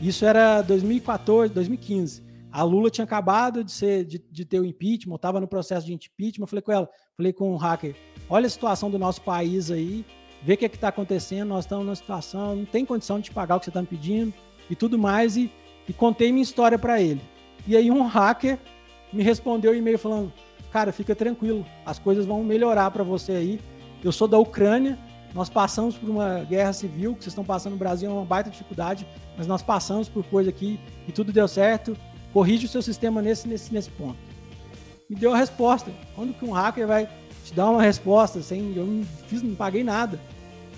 Isso 0.00 0.24
era 0.24 0.62
2014, 0.62 1.52
2015. 1.52 2.22
A 2.52 2.62
Lula 2.62 2.90
tinha 2.90 3.04
acabado 3.04 3.62
de 3.62 3.72
ser 3.72 4.04
de, 4.04 4.18
de 4.30 4.44
ter 4.44 4.60
o 4.60 4.64
impeachment, 4.64 5.16
estava 5.16 5.40
no 5.40 5.46
processo 5.46 5.86
de 5.86 5.92
impeachment. 5.92 6.44
Eu 6.44 6.48
falei 6.48 6.62
com 6.62 6.72
ela, 6.72 6.88
falei 7.16 7.32
com 7.32 7.52
o 7.52 7.56
hacker: 7.56 7.94
olha 8.28 8.46
a 8.46 8.50
situação 8.50 8.90
do 8.90 8.98
nosso 8.98 9.20
país 9.22 9.70
aí, 9.70 10.04
vê 10.42 10.54
o 10.54 10.56
que 10.56 10.64
é 10.64 10.68
está 10.68 10.88
acontecendo. 10.88 11.48
Nós 11.48 11.64
estamos 11.64 11.84
numa 11.84 11.96
situação, 11.96 12.56
não 12.56 12.64
tem 12.64 12.84
condição 12.84 13.18
de 13.18 13.24
te 13.24 13.32
pagar 13.32 13.56
o 13.56 13.58
que 13.58 13.66
você 13.66 13.70
está 13.70 13.80
me 13.80 13.86
pedindo 13.86 14.32
e 14.70 14.74
tudo 14.74 14.98
mais. 14.98 15.36
E, 15.36 15.50
e 15.88 15.92
contei 15.92 16.30
minha 16.32 16.42
história 16.42 16.78
para 16.78 17.00
ele. 17.00 17.20
E 17.66 17.76
aí 17.76 17.90
um 17.90 18.06
hacker 18.06 18.58
me 19.12 19.22
respondeu 19.22 19.72
um 19.72 19.74
e-mail 19.74 19.98
falando: 19.98 20.32
cara, 20.72 20.92
fica 20.92 21.14
tranquilo, 21.14 21.64
as 21.84 21.98
coisas 21.98 22.26
vão 22.26 22.42
melhorar 22.44 22.90
para 22.90 23.02
você 23.02 23.32
aí. 23.32 23.60
Eu 24.04 24.12
sou 24.12 24.28
da 24.28 24.38
Ucrânia, 24.38 24.98
nós 25.34 25.50
passamos 25.50 25.96
por 25.96 26.08
uma 26.08 26.40
guerra 26.44 26.72
civil, 26.72 27.14
que 27.14 27.24
vocês 27.24 27.32
estão 27.32 27.44
passando 27.44 27.72
no 27.72 27.78
Brasil 27.78 28.10
é 28.10 28.12
uma 28.12 28.24
baita 28.24 28.48
dificuldade, 28.48 29.06
mas 29.36 29.46
nós 29.46 29.62
passamos 29.62 30.08
por 30.08 30.24
coisa 30.24 30.50
aqui 30.50 30.78
e 31.06 31.12
tudo 31.12 31.32
deu 31.32 31.46
certo. 31.46 31.96
Corrige 32.32 32.66
o 32.66 32.68
seu 32.68 32.82
sistema 32.82 33.22
nesse, 33.22 33.48
nesse, 33.48 33.72
nesse 33.72 33.90
ponto. 33.90 34.16
Me 35.08 35.16
deu 35.16 35.32
a 35.32 35.36
resposta. 35.36 35.90
Quando 36.14 36.34
que 36.34 36.44
um 36.44 36.52
hacker 36.52 36.86
vai 36.86 37.08
te 37.44 37.54
dar 37.54 37.70
uma 37.70 37.82
resposta 37.82 38.42
sem 38.42 38.74
eu 38.76 38.86
não 38.86 39.04
fiz, 39.28 39.42
não 39.42 39.54
paguei 39.54 39.84
nada. 39.84 40.18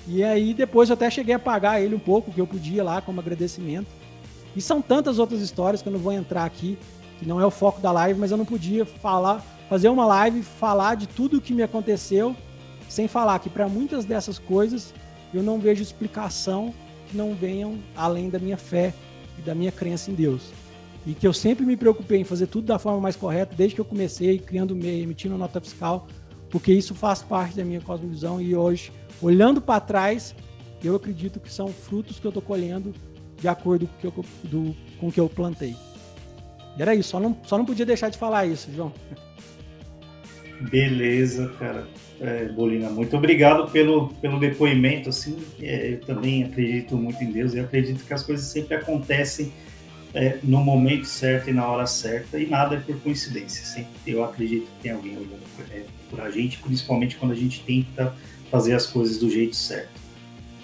E 0.06 0.22
aí 0.22 0.55
depois 0.55 0.89
eu 0.89 0.94
até 0.94 1.10
cheguei 1.10 1.35
a 1.35 1.39
pagar 1.39 1.80
ele 1.80 1.94
um 1.94 1.98
pouco, 1.98 2.32
que 2.32 2.40
eu 2.40 2.47
podia 2.47 2.82
lá 2.82 3.01
como 3.01 3.20
agradecimento. 3.20 3.89
E 4.55 4.60
são 4.60 4.80
tantas 4.80 5.18
outras 5.18 5.40
histórias 5.40 5.82
que 5.82 5.89
eu 5.89 5.93
não 5.93 6.01
vou 6.01 6.12
entrar 6.12 6.44
aqui, 6.44 6.78
que 7.18 7.26
não 7.26 7.40
é 7.40 7.47
o 7.47 7.51
foco 7.51 7.80
da 7.80 7.93
live, 7.93 8.18
mas 8.18 8.30
eu 8.30 8.36
não 8.36 8.44
podia 8.44 8.85
falar 8.85 9.44
fazer 9.68 9.89
uma 9.90 10.06
live, 10.06 10.43
falar 10.43 10.94
de 10.94 11.06
tudo 11.06 11.36
o 11.36 11.40
que 11.40 11.52
me 11.52 11.62
aconteceu, 11.62 12.35
sem 12.89 13.06
falar 13.06 13.39
que 13.39 13.51
para 13.51 13.68
muitas 13.68 14.06
dessas 14.06 14.39
coisas 14.39 14.94
eu 15.32 15.43
não 15.43 15.59
vejo 15.59 15.82
explicação 15.82 16.72
que 17.09 17.16
não 17.16 17.35
venham 17.35 17.78
além 17.97 18.30
da 18.30 18.39
minha 18.39 18.56
fé 18.56 18.93
e 19.39 19.43
da 19.43 19.55
minha 19.55 19.72
crença 19.72 20.10
em 20.10 20.14
Deus. 20.14 20.51
E 21.06 21.14
que 21.14 21.26
eu 21.26 21.32
sempre 21.32 21.64
me 21.64 21.76
preocupei 21.76 22.20
em 22.20 22.24
fazer 22.24 22.47
tudo 22.47 22.66
da 22.66 22.78
forma 22.78 23.01
mais 23.01 23.16
correta, 23.16 23.55
desde 23.56 23.74
que 23.74 23.80
eu 23.80 23.85
comecei 23.85 24.39
criando 24.39 24.76
MEI, 24.76 25.02
emitindo 25.02 25.39
nota 25.39 25.60
fiscal, 25.60 26.06
porque 26.51 26.72
isso 26.72 26.94
faz 26.94 27.22
parte 27.22 27.56
da 27.56 27.64
minha 27.64 27.80
cosmovisão 27.80 28.40
e 28.40 28.55
hoje, 28.55 28.93
olhando 29.22 29.60
para 29.60 29.80
trás, 29.80 30.35
eu 30.82 30.94
acredito 30.94 31.40
que 31.40 31.52
são 31.52 31.68
frutos 31.68 32.18
que 32.18 32.26
eu 32.26 32.30
estou 32.30 32.43
colhendo 32.43 32.94
de 33.40 33.48
acordo 33.48 33.86
com 33.86 33.94
o 33.94 33.98
que 33.98 34.18
eu, 34.18 34.24
do, 34.44 34.76
com 34.98 35.10
que 35.10 35.20
eu 35.20 35.28
plantei. 35.28 35.74
E 36.76 36.82
era 36.82 36.94
isso, 36.94 37.10
só 37.10 37.20
não, 37.20 37.36
só 37.44 37.56
não 37.56 37.64
podia 37.64 37.86
deixar 37.86 38.09
de 38.09 38.18
falar 38.18 38.47
isso, 38.47 38.70
João. 38.74 38.93
Beleza, 40.70 41.48
cara. 41.59 41.86
É, 42.20 42.46
Bolina, 42.46 42.90
muito 42.90 43.16
obrigado 43.16 43.70
pelo, 43.70 44.08
pelo 44.14 44.40
depoimento. 44.40 45.08
Assim, 45.08 45.36
é, 45.62 45.92
eu 45.92 46.00
também 46.00 46.44
acredito 46.44 46.96
muito 46.96 47.22
em 47.22 47.30
Deus 47.30 47.54
e 47.54 47.60
acredito 47.60 48.04
que 48.04 48.12
as 48.12 48.22
coisas 48.22 48.46
sempre 48.46 48.74
acontecem 48.74 49.52
é, 50.14 50.38
no 50.42 50.58
momento 50.58 51.06
certo 51.06 51.50
e 51.50 51.52
na 51.52 51.66
hora 51.66 51.86
certa 51.86 52.38
e 52.38 52.46
nada 52.46 52.76
é 52.76 52.80
por 52.80 52.98
coincidência. 53.00 53.64
Sempre, 53.64 53.90
eu 54.06 54.24
acredito 54.24 54.66
que 54.66 54.82
tem 54.82 54.92
alguém 54.92 55.16
olhando 55.16 55.42
por, 55.56 55.64
é, 55.70 55.84
por 56.10 56.20
a 56.20 56.30
gente, 56.30 56.58
principalmente 56.58 57.16
quando 57.16 57.32
a 57.32 57.36
gente 57.36 57.62
tenta 57.62 58.14
fazer 58.50 58.74
as 58.74 58.86
coisas 58.86 59.18
do 59.18 59.30
jeito 59.30 59.54
certo. 59.54 59.98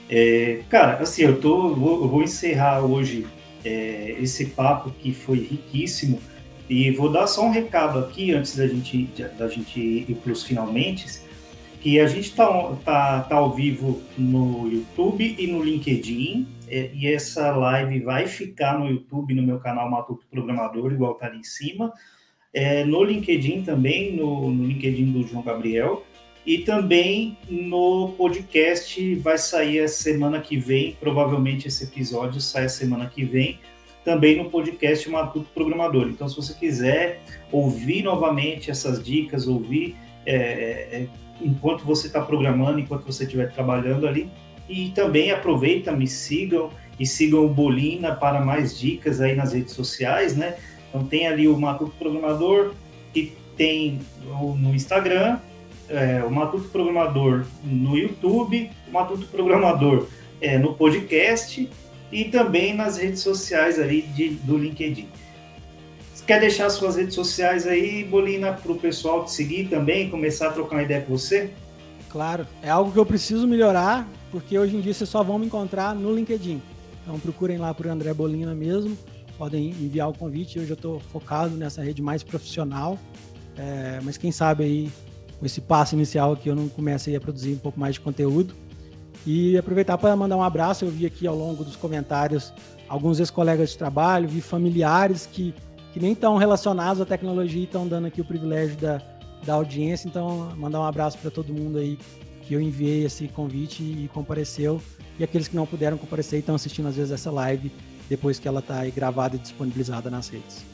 É, 0.08 0.62
cara, 0.68 0.98
assim, 0.98 1.22
eu, 1.22 1.40
tô, 1.40 1.74
vou, 1.74 2.08
vou 2.08 2.22
encerrar 2.22 2.80
hoje 2.80 3.26
é, 3.64 4.16
esse 4.20 4.46
papo 4.46 4.90
que 4.90 5.12
foi 5.12 5.38
riquíssimo 5.38 6.20
e 6.68 6.90
vou 6.90 7.10
dar 7.10 7.26
só 7.26 7.44
um 7.44 7.50
recado 7.50 7.98
aqui, 7.98 8.32
antes 8.32 8.56
da 8.56 8.66
gente, 8.66 9.08
da 9.38 9.48
gente 9.48 9.78
ir 9.78 10.14
para 10.22 10.32
os 10.32 10.42
finalmente, 10.42 11.06
que 11.84 12.00
a 12.00 12.06
gente 12.06 12.30
está 12.30 12.48
tá, 12.82 13.20
tá 13.24 13.36
ao 13.36 13.52
vivo 13.52 14.00
no 14.16 14.72
YouTube 14.72 15.36
e 15.38 15.46
no 15.46 15.62
LinkedIn, 15.62 16.48
e 16.66 17.06
essa 17.06 17.54
live 17.54 18.00
vai 18.00 18.26
ficar 18.26 18.78
no 18.78 18.88
YouTube, 18.88 19.34
no 19.34 19.42
meu 19.42 19.58
canal 19.58 19.90
Matuto 19.90 20.24
Programador, 20.30 20.94
igual 20.94 21.12
está 21.12 21.26
ali 21.26 21.40
em 21.40 21.44
cima, 21.44 21.92
é, 22.54 22.86
no 22.86 23.04
LinkedIn 23.04 23.64
também, 23.64 24.16
no, 24.16 24.50
no 24.50 24.64
LinkedIn 24.64 25.12
do 25.12 25.28
João 25.28 25.42
Gabriel, 25.42 26.02
e 26.46 26.60
também 26.60 27.36
no 27.50 28.14
podcast 28.16 29.16
vai 29.16 29.36
sair 29.36 29.80
a 29.80 29.88
semana 29.88 30.40
que 30.40 30.56
vem, 30.56 30.96
provavelmente 30.98 31.68
esse 31.68 31.84
episódio 31.84 32.40
sai 32.40 32.64
a 32.64 32.70
semana 32.70 33.10
que 33.14 33.26
vem, 33.26 33.58
também 34.02 34.38
no 34.38 34.48
podcast 34.48 35.06
Matuto 35.10 35.50
Programador. 35.52 36.08
Então, 36.08 36.30
se 36.30 36.36
você 36.36 36.54
quiser 36.54 37.20
ouvir 37.52 38.02
novamente 38.02 38.70
essas 38.70 39.04
dicas, 39.04 39.46
ouvir 39.46 39.94
é, 40.24 40.34
é, 40.34 41.02
é 41.02 41.23
enquanto 41.40 41.84
você 41.84 42.06
está 42.06 42.20
programando, 42.20 42.80
enquanto 42.80 43.04
você 43.04 43.24
estiver 43.24 43.52
trabalhando 43.52 44.06
ali, 44.06 44.30
e 44.68 44.90
também 44.90 45.30
aproveita, 45.30 45.92
me 45.92 46.06
sigam 46.06 46.70
e 46.98 47.06
sigam 47.06 47.44
o 47.44 47.48
Bolina 47.48 48.14
para 48.14 48.40
mais 48.40 48.78
dicas 48.78 49.20
aí 49.20 49.34
nas 49.34 49.52
redes 49.52 49.74
sociais, 49.74 50.36
né? 50.36 50.56
Então 50.88 51.04
tem 51.04 51.26
ali 51.26 51.48
o 51.48 51.58
Matuto 51.58 51.92
Programador, 51.98 52.72
que 53.12 53.32
tem 53.56 54.00
no 54.24 54.74
Instagram, 54.74 55.38
é, 55.88 56.22
o 56.24 56.30
Matuto 56.30 56.68
Programador 56.68 57.44
no 57.62 57.96
YouTube, 57.96 58.70
o 58.88 58.92
Matuto 58.92 59.26
Programador 59.26 60.06
é, 60.40 60.58
no 60.58 60.74
podcast 60.74 61.68
e 62.10 62.24
também 62.24 62.74
nas 62.74 62.96
redes 62.96 63.20
sociais 63.20 63.78
aí 63.78 64.02
de, 64.02 64.30
do 64.30 64.56
LinkedIn. 64.56 65.08
Quer 66.26 66.40
deixar 66.40 66.70
suas 66.70 66.96
redes 66.96 67.14
sociais 67.14 67.66
aí, 67.66 68.02
Bolina, 68.02 68.52
para 68.52 68.72
o 68.72 68.78
pessoal 68.78 69.26
te 69.26 69.32
seguir 69.32 69.68
também, 69.68 70.08
começar 70.08 70.48
a 70.48 70.52
trocar 70.52 70.76
uma 70.76 70.82
ideia 70.82 71.02
com 71.02 71.16
você? 71.16 71.50
Claro, 72.08 72.46
é 72.62 72.70
algo 72.70 72.90
que 72.90 72.98
eu 72.98 73.04
preciso 73.04 73.46
melhorar, 73.46 74.08
porque 74.30 74.58
hoje 74.58 74.74
em 74.74 74.80
dia 74.80 74.94
vocês 74.94 75.10
só 75.10 75.22
vão 75.22 75.38
me 75.38 75.46
encontrar 75.46 75.94
no 75.94 76.14
LinkedIn. 76.14 76.62
Então 77.02 77.20
procurem 77.20 77.58
lá 77.58 77.74
por 77.74 77.86
André 77.86 78.14
Bolina 78.14 78.54
mesmo. 78.54 78.96
podem 79.36 79.68
enviar 79.68 80.08
o 80.08 80.16
convite. 80.16 80.58
Hoje 80.58 80.70
eu 80.70 80.74
estou 80.74 80.98
focado 80.98 81.56
nessa 81.56 81.82
rede 81.82 82.00
mais 82.00 82.22
profissional, 82.22 82.98
é, 83.58 84.00
mas 84.02 84.16
quem 84.16 84.32
sabe 84.32 84.64
aí 84.64 84.92
com 85.38 85.44
esse 85.44 85.60
passo 85.60 85.94
inicial 85.94 86.32
aqui 86.32 86.48
eu 86.48 86.54
não 86.54 86.68
comece 86.68 87.14
a 87.14 87.20
produzir 87.20 87.52
um 87.52 87.58
pouco 87.58 87.78
mais 87.78 87.96
de 87.96 88.00
conteúdo. 88.00 88.54
E 89.26 89.58
aproveitar 89.58 89.98
para 89.98 90.14
mandar 90.16 90.36
um 90.36 90.42
abraço. 90.42 90.84
Eu 90.84 90.90
vi 90.90 91.04
aqui 91.04 91.26
ao 91.26 91.36
longo 91.36 91.64
dos 91.64 91.76
comentários 91.76 92.52
alguns 92.88 93.18
ex-colegas 93.18 93.70
de 93.70 93.78
trabalho, 93.78 94.28
vi 94.28 94.40
familiares 94.40 95.28
que, 95.30 95.54
que 95.94 96.00
nem 96.00 96.10
estão 96.10 96.36
relacionados 96.36 97.00
à 97.00 97.06
tecnologia 97.06 97.60
e 97.60 97.64
estão 97.64 97.86
dando 97.86 98.08
aqui 98.08 98.20
o 98.20 98.24
privilégio 98.24 98.76
da, 98.76 99.00
da 99.46 99.54
audiência. 99.54 100.08
Então, 100.08 100.52
mandar 100.56 100.80
um 100.80 100.84
abraço 100.84 101.16
para 101.18 101.30
todo 101.30 101.54
mundo 101.54 101.78
aí 101.78 101.96
que 102.42 102.52
eu 102.52 102.60
enviei 102.60 103.04
esse 103.04 103.28
convite 103.28 103.80
e 103.80 104.10
compareceu. 104.12 104.82
E 105.20 105.22
aqueles 105.22 105.46
que 105.46 105.54
não 105.54 105.64
puderam 105.64 105.96
comparecer 105.96 106.38
e 106.38 106.40
estão 106.40 106.56
assistindo 106.56 106.88
às 106.88 106.96
vezes 106.96 107.12
essa 107.12 107.30
live 107.30 107.70
depois 108.10 108.40
que 108.40 108.48
ela 108.48 108.58
está 108.58 108.84
gravada 108.86 109.36
e 109.36 109.38
disponibilizada 109.38 110.10
nas 110.10 110.28
redes. 110.28 110.64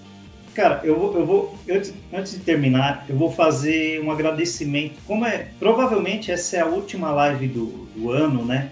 Cara, 0.54 0.80
eu 0.84 0.98
vou, 0.98 1.14
eu 1.14 1.26
vou 1.26 1.54
antes, 1.70 1.92
antes 2.10 2.32
de 2.32 2.38
terminar, 2.38 3.04
eu 3.06 3.14
vou 3.14 3.30
fazer 3.30 4.02
um 4.02 4.10
agradecimento. 4.10 4.94
Como 5.06 5.26
é, 5.26 5.48
provavelmente 5.58 6.32
essa 6.32 6.56
é 6.56 6.60
a 6.60 6.66
última 6.66 7.10
live 7.10 7.46
do, 7.46 7.66
do 7.94 8.10
ano, 8.10 8.42
né? 8.42 8.70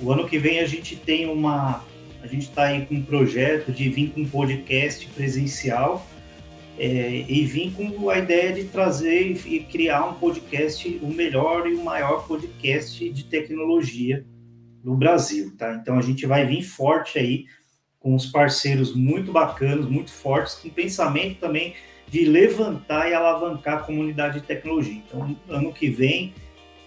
O 0.00 0.12
ano 0.12 0.28
que 0.28 0.38
vem 0.38 0.60
a 0.60 0.66
gente 0.66 0.94
tem 0.94 1.28
uma, 1.28 1.82
a 2.22 2.26
gente 2.26 2.48
está 2.48 2.64
aí 2.64 2.86
com 2.86 2.94
um 2.94 3.02
projeto 3.02 3.72
de 3.72 3.88
vir 3.88 4.10
com 4.10 4.20
um 4.20 4.28
podcast 4.28 5.06
presencial 5.08 6.06
é, 6.78 7.24
e 7.28 7.44
vir 7.44 7.72
com 7.72 8.08
a 8.08 8.18
ideia 8.18 8.52
de 8.52 8.64
trazer 8.64 9.38
e 9.46 9.60
criar 9.60 10.06
um 10.06 10.14
podcast, 10.14 10.98
o 11.02 11.08
melhor 11.08 11.66
e 11.66 11.74
o 11.74 11.84
maior 11.84 12.26
podcast 12.26 13.08
de 13.10 13.24
tecnologia 13.24 14.24
do 14.82 14.94
Brasil, 14.94 15.54
tá? 15.56 15.74
Então 15.74 15.98
a 15.98 16.02
gente 16.02 16.26
vai 16.26 16.46
vir 16.46 16.62
forte 16.62 17.18
aí 17.18 17.44
com 17.98 18.14
os 18.14 18.26
parceiros 18.26 18.94
muito 18.94 19.30
bacanas, 19.30 19.86
muito 19.86 20.10
fortes, 20.10 20.54
com 20.54 20.70
pensamento 20.70 21.38
também 21.38 21.74
de 22.08 22.24
levantar 22.24 23.08
e 23.08 23.14
alavancar 23.14 23.78
a 23.78 23.82
comunidade 23.82 24.40
de 24.40 24.46
tecnologia. 24.46 25.02
Então, 25.06 25.36
ano 25.48 25.72
que 25.72 25.88
vem, 25.88 26.34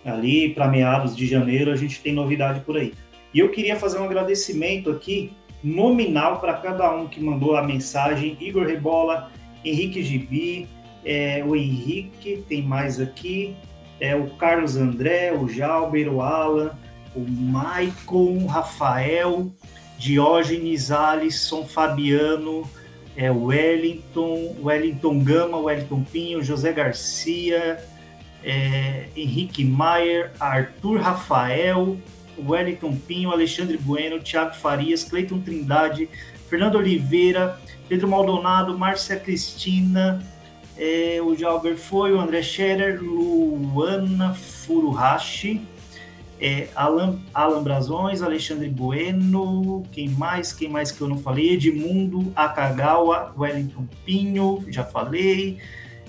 ali 0.04 0.54
para 0.54 0.68
meados 0.68 1.16
de 1.16 1.26
janeiro, 1.26 1.72
a 1.72 1.76
gente 1.76 2.02
tem 2.02 2.14
novidade 2.14 2.60
por 2.62 2.78
aí. 2.78 2.94
E 3.34 3.40
eu 3.40 3.50
queria 3.50 3.76
fazer 3.76 4.00
um 4.00 4.04
agradecimento 4.04 4.92
aqui, 4.92 5.34
nominal, 5.64 6.40
para 6.40 6.54
cada 6.54 6.94
um 6.94 7.08
que 7.08 7.20
mandou 7.20 7.56
a 7.56 7.64
mensagem: 7.64 8.38
Igor 8.40 8.68
Rebola, 8.68 9.32
Henrique 9.64 10.04
Gibi, 10.04 10.68
é, 11.04 11.44
o 11.46 11.56
Henrique, 11.56 12.44
tem 12.48 12.62
mais 12.62 13.00
aqui, 13.00 13.56
é, 14.00 14.16
o 14.16 14.30
Carlos 14.32 14.76
André, 14.76 15.34
o 15.34 15.48
Jalber, 15.48 16.14
o 16.14 16.22
Alan, 16.22 16.78
o 17.16 17.20
Maicon, 17.22 18.46
Rafael, 18.46 19.52
Diógenes, 19.98 20.92
Alisson, 20.92 21.66
Fabiano, 21.66 22.70
é, 23.16 23.32
Wellington, 23.32 24.56
Wellington 24.62 25.20
Gama, 25.20 25.58
Wellington 25.58 26.04
Pinho, 26.04 26.44
José 26.44 26.72
Garcia, 26.72 27.84
é, 28.44 29.08
Henrique 29.16 29.64
Maier, 29.64 30.32
Arthur 30.40 31.00
Rafael, 31.00 31.98
Wellington 32.38 32.96
Pinho, 33.08 33.32
Alexandre 33.32 33.78
Bueno, 33.78 34.20
Thiago 34.20 34.56
Farias, 34.56 35.04
Cleiton 35.04 35.40
Trindade, 35.40 36.10
Fernando 36.50 36.76
Oliveira, 36.76 37.60
Pedro 37.88 38.08
Maldonado, 38.08 38.78
Márcia 38.78 39.18
Cristina, 39.18 40.24
é, 40.78 41.20
o 41.22 41.36
Jalber 41.36 41.78
foi, 41.78 42.14
o 42.14 42.20
André 42.20 42.42
Scherer, 42.42 43.02
Luana 43.02 44.34
Furuhashi, 44.34 45.62
é, 46.40 46.68
Alan, 46.76 47.20
Alan 47.34 47.64
Brazões, 47.64 48.22
Alexandre 48.22 48.68
Bueno, 48.68 49.84
quem 49.92 50.10
mais? 50.10 50.52
Quem 50.52 50.68
mais 50.68 50.92
que 50.92 51.00
eu 51.02 51.08
não 51.08 51.18
falei? 51.18 51.54
Edmundo 51.54 52.34
Akagawa, 52.36 53.34
Wellington 53.38 53.86
Pinho, 54.06 54.66
já 54.68 54.84
falei. 54.84 55.60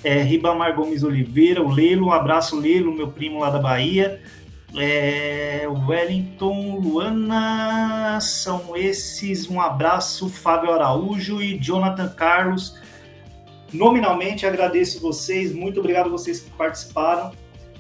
É, 0.02 0.22
Ribamar 0.22 0.74
Gomes 0.74 1.02
Oliveira, 1.02 1.62
o 1.62 1.70
Lelo, 1.70 2.08
um 2.08 2.12
abraço 2.12 2.58
Lelo, 2.58 2.92
meu 2.92 3.08
primo 3.08 3.38
lá 3.38 3.48
da 3.48 3.58
Bahia. 3.58 4.20
É, 4.76 5.66
Wellington, 5.68 6.80
Luana, 6.80 8.18
são 8.20 8.76
esses. 8.76 9.48
Um 9.48 9.60
abraço, 9.60 10.28
Fábio 10.28 10.72
Araújo 10.72 11.40
e 11.40 11.58
Jonathan 11.58 12.08
Carlos. 12.08 12.76
Nominalmente 13.72 14.46
agradeço 14.46 15.00
vocês, 15.00 15.52
muito 15.52 15.80
obrigado 15.80 16.06
a 16.06 16.10
vocês 16.10 16.40
que 16.40 16.50
participaram. 16.50 17.32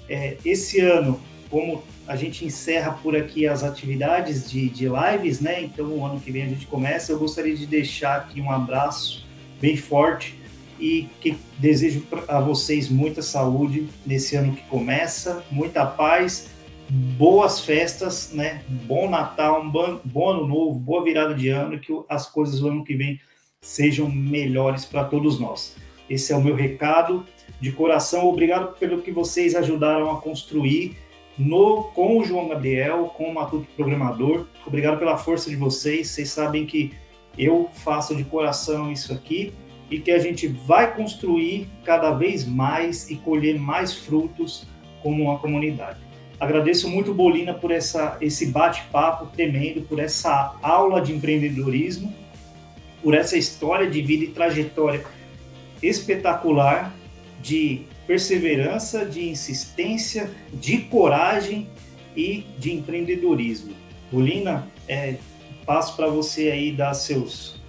É, 0.08 0.36
esse 0.44 0.80
ano, 0.80 1.20
como 1.50 1.82
a 2.06 2.16
gente 2.16 2.44
encerra 2.44 2.92
por 3.02 3.16
aqui 3.16 3.46
as 3.46 3.62
atividades 3.62 4.50
de, 4.50 4.68
de 4.68 4.86
lives, 4.88 5.40
né? 5.40 5.62
Então, 5.62 5.86
o 5.86 6.04
ano 6.04 6.20
que 6.20 6.30
vem 6.30 6.42
a 6.42 6.48
gente 6.48 6.66
começa. 6.66 7.12
Eu 7.12 7.18
gostaria 7.18 7.56
de 7.56 7.66
deixar 7.66 8.16
aqui 8.16 8.40
um 8.40 8.50
abraço 8.50 9.24
bem 9.60 9.76
forte 9.76 10.38
e 10.78 11.08
que 11.20 11.36
desejo 11.58 12.06
a 12.28 12.40
vocês 12.40 12.88
muita 12.88 13.22
saúde 13.22 13.88
nesse 14.04 14.36
ano 14.36 14.52
que 14.52 14.62
começa, 14.64 15.44
muita 15.50 15.86
paz, 15.86 16.48
boas 16.90 17.60
festas, 17.60 18.32
né? 18.32 18.62
Bom 18.68 19.08
Natal, 19.08 19.62
um 19.62 19.70
bom, 19.70 20.30
ano 20.30 20.46
novo, 20.46 20.78
boa 20.78 21.02
virada 21.02 21.34
de 21.34 21.48
ano, 21.48 21.78
que 21.78 21.92
as 22.08 22.26
coisas 22.30 22.60
do 22.60 22.68
ano 22.68 22.84
que 22.84 22.94
vem 22.94 23.20
sejam 23.60 24.08
melhores 24.10 24.84
para 24.84 25.04
todos 25.04 25.40
nós. 25.40 25.76
Esse 26.08 26.32
é 26.32 26.36
o 26.36 26.42
meu 26.42 26.54
recado 26.54 27.24
de 27.60 27.72
coração. 27.72 28.28
Obrigado 28.28 28.76
pelo 28.78 29.00
que 29.00 29.10
vocês 29.10 29.54
ajudaram 29.54 30.10
a 30.10 30.20
construir 30.20 30.96
no, 31.38 31.84
com 31.94 32.18
o 32.18 32.24
João 32.24 32.48
Gabriel, 32.48 33.06
com 33.16 33.24
o 33.24 33.34
Matuto 33.34 33.66
Programador. 33.74 34.46
Obrigado 34.66 34.98
pela 34.98 35.16
força 35.16 35.48
de 35.48 35.56
vocês. 35.56 36.08
Vocês 36.08 36.30
sabem 36.30 36.66
que 36.66 36.92
eu 37.38 37.70
faço 37.72 38.14
de 38.14 38.24
coração 38.24 38.92
isso 38.92 39.12
aqui 39.12 39.52
e 39.90 39.98
que 39.98 40.10
a 40.10 40.18
gente 40.18 40.46
vai 40.46 40.94
construir 40.94 41.68
cada 41.84 42.12
vez 42.12 42.46
mais 42.46 43.10
e 43.10 43.16
colher 43.16 43.58
mais 43.58 43.94
frutos 43.94 44.66
como 45.02 45.24
uma 45.24 45.38
comunidade. 45.38 46.03
Agradeço 46.38 46.88
muito 46.88 47.14
Bolina 47.14 47.54
por 47.54 47.70
essa, 47.70 48.16
esse 48.20 48.46
bate-papo 48.46 49.26
tremendo, 49.26 49.82
por 49.82 49.98
essa 49.98 50.56
aula 50.62 51.00
de 51.00 51.12
empreendedorismo, 51.12 52.12
por 53.02 53.14
essa 53.14 53.36
história 53.36 53.88
de 53.88 54.02
vida 54.02 54.24
e 54.24 54.28
trajetória 54.28 55.04
espetacular 55.82 56.94
de 57.40 57.82
perseverança, 58.06 59.04
de 59.04 59.28
insistência, 59.28 60.30
de 60.52 60.78
coragem 60.78 61.68
e 62.16 62.46
de 62.58 62.72
empreendedorismo. 62.72 63.74
Bolina, 64.10 64.66
é, 64.88 65.16
passo 65.64 65.96
para 65.96 66.06
você 66.06 66.50
aí 66.50 66.72
dar 66.72 66.94
seus, 66.94 67.60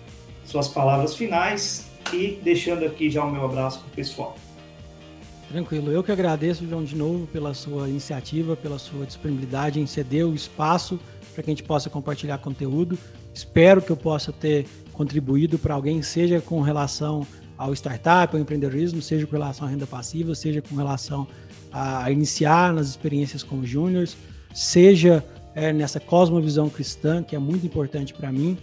suas 0.45 0.67
palavras 0.67 1.15
finais 1.15 1.87
e 2.13 2.39
deixando 2.43 2.85
aqui 2.85 3.09
já 3.09 3.23
o 3.23 3.31
meu 3.31 3.45
abraço 3.45 3.79
para 3.79 3.87
o 3.87 3.91
pessoal. 3.91 4.37
Tranquilo, 5.55 5.89
eu 5.89 6.03
que 6.03 6.11
agradeço, 6.11 6.67
João, 6.67 6.83
de 6.83 6.97
novo 6.97 7.27
pela 7.27 7.53
sua 7.53 7.87
iniciativa, 7.87 8.57
pela 8.57 8.77
sua 8.77 9.05
disponibilidade 9.05 9.79
em 9.79 9.87
ceder 9.87 10.27
o 10.27 10.35
espaço 10.35 10.99
para 11.33 11.41
que 11.41 11.49
a 11.49 11.53
gente 11.53 11.63
possa 11.63 11.89
compartilhar 11.89 12.39
conteúdo. 12.39 12.99
Espero 13.33 13.81
que 13.81 13.89
eu 13.89 13.95
possa 13.95 14.33
ter 14.33 14.65
contribuído 14.91 15.57
para 15.57 15.73
alguém, 15.73 16.01
seja 16.01 16.41
com 16.41 16.59
relação 16.59 17.25
ao 17.57 17.71
startup, 17.73 18.35
ao 18.35 18.41
empreendedorismo, 18.41 19.01
seja 19.01 19.25
com 19.25 19.31
relação 19.31 19.65
à 19.65 19.71
renda 19.71 19.87
passiva, 19.87 20.35
seja 20.35 20.61
com 20.61 20.75
relação 20.75 21.25
a 21.71 22.11
iniciar 22.11 22.73
nas 22.73 22.89
experiências 22.89 23.41
como 23.41 23.65
júniores, 23.65 24.17
seja 24.53 25.23
é, 25.55 25.71
nessa 25.71 26.01
cosmovisão 26.01 26.67
cristã, 26.67 27.23
que 27.23 27.33
é 27.33 27.39
muito 27.39 27.65
importante 27.65 28.13
para 28.13 28.29
mim. 28.29 28.57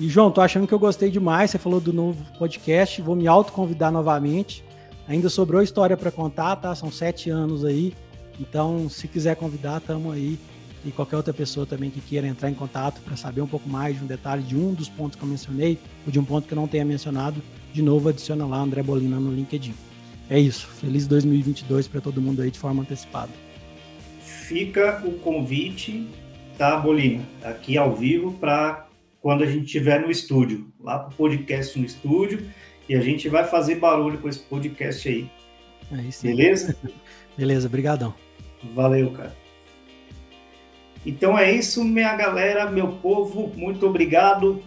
E, 0.00 0.08
João, 0.08 0.30
tô 0.30 0.40
achando 0.40 0.66
que 0.66 0.72
eu 0.72 0.78
gostei 0.78 1.10
demais. 1.10 1.50
Você 1.50 1.58
falou 1.58 1.78
do 1.78 1.92
novo 1.92 2.24
podcast, 2.38 3.02
vou 3.02 3.14
me 3.14 3.26
autoconvidar 3.26 3.92
novamente. 3.92 4.64
Ainda 5.12 5.28
sobrou 5.28 5.60
história 5.60 5.94
para 5.94 6.10
contar, 6.10 6.56
tá? 6.56 6.74
São 6.74 6.90
sete 6.90 7.28
anos 7.28 7.66
aí. 7.66 7.92
Então, 8.40 8.88
se 8.88 9.06
quiser 9.06 9.36
convidar, 9.36 9.76
estamos 9.76 10.10
aí. 10.10 10.38
E 10.86 10.90
qualquer 10.90 11.16
outra 11.16 11.34
pessoa 11.34 11.66
também 11.66 11.90
que 11.90 12.00
queira 12.00 12.26
entrar 12.26 12.48
em 12.48 12.54
contato 12.54 12.98
para 13.02 13.14
saber 13.14 13.42
um 13.42 13.46
pouco 13.46 13.68
mais 13.68 13.98
de 13.98 14.02
um 14.02 14.06
detalhe 14.06 14.42
de 14.42 14.56
um 14.56 14.72
dos 14.72 14.88
pontos 14.88 15.18
que 15.18 15.22
eu 15.22 15.28
mencionei, 15.28 15.78
ou 16.06 16.10
de 16.10 16.18
um 16.18 16.24
ponto 16.24 16.48
que 16.48 16.54
eu 16.54 16.56
não 16.56 16.66
tenha 16.66 16.82
mencionado, 16.82 17.42
de 17.74 17.82
novo 17.82 18.08
adiciona 18.08 18.46
lá 18.46 18.56
André 18.56 18.82
Bolina 18.82 19.20
no 19.20 19.30
LinkedIn. 19.34 19.74
É 20.30 20.40
isso. 20.40 20.66
Feliz 20.66 21.06
2022 21.06 21.88
para 21.88 22.00
todo 22.00 22.18
mundo 22.18 22.40
aí 22.40 22.50
de 22.50 22.58
forma 22.58 22.80
antecipada. 22.80 23.32
Fica 24.22 25.02
o 25.04 25.18
convite, 25.18 26.08
tá, 26.56 26.78
Bolina? 26.78 27.22
Aqui 27.44 27.76
ao 27.76 27.94
vivo 27.94 28.32
para 28.40 28.88
quando 29.20 29.44
a 29.44 29.46
gente 29.46 29.66
estiver 29.66 30.00
no 30.00 30.10
estúdio, 30.10 30.72
lá 30.80 31.00
para 31.00 31.12
o 31.12 31.16
podcast 31.16 31.78
no 31.78 31.84
estúdio, 31.84 32.46
e 32.92 32.94
a 32.94 33.00
gente 33.00 33.26
vai 33.26 33.44
fazer 33.44 33.76
barulho 33.76 34.18
com 34.18 34.28
esse 34.28 34.40
podcast 34.40 35.08
aí. 35.08 35.26
aí 35.90 36.10
Beleza? 36.22 36.76
Beleza, 37.38 37.66
brigadão. 37.66 38.14
Valeu, 38.74 39.10
cara. 39.12 39.34
Então 41.06 41.38
é 41.38 41.50
isso, 41.50 41.82
minha 41.82 42.14
galera, 42.14 42.70
meu 42.70 42.88
povo, 42.88 43.50
muito 43.56 43.86
obrigado. 43.86 44.62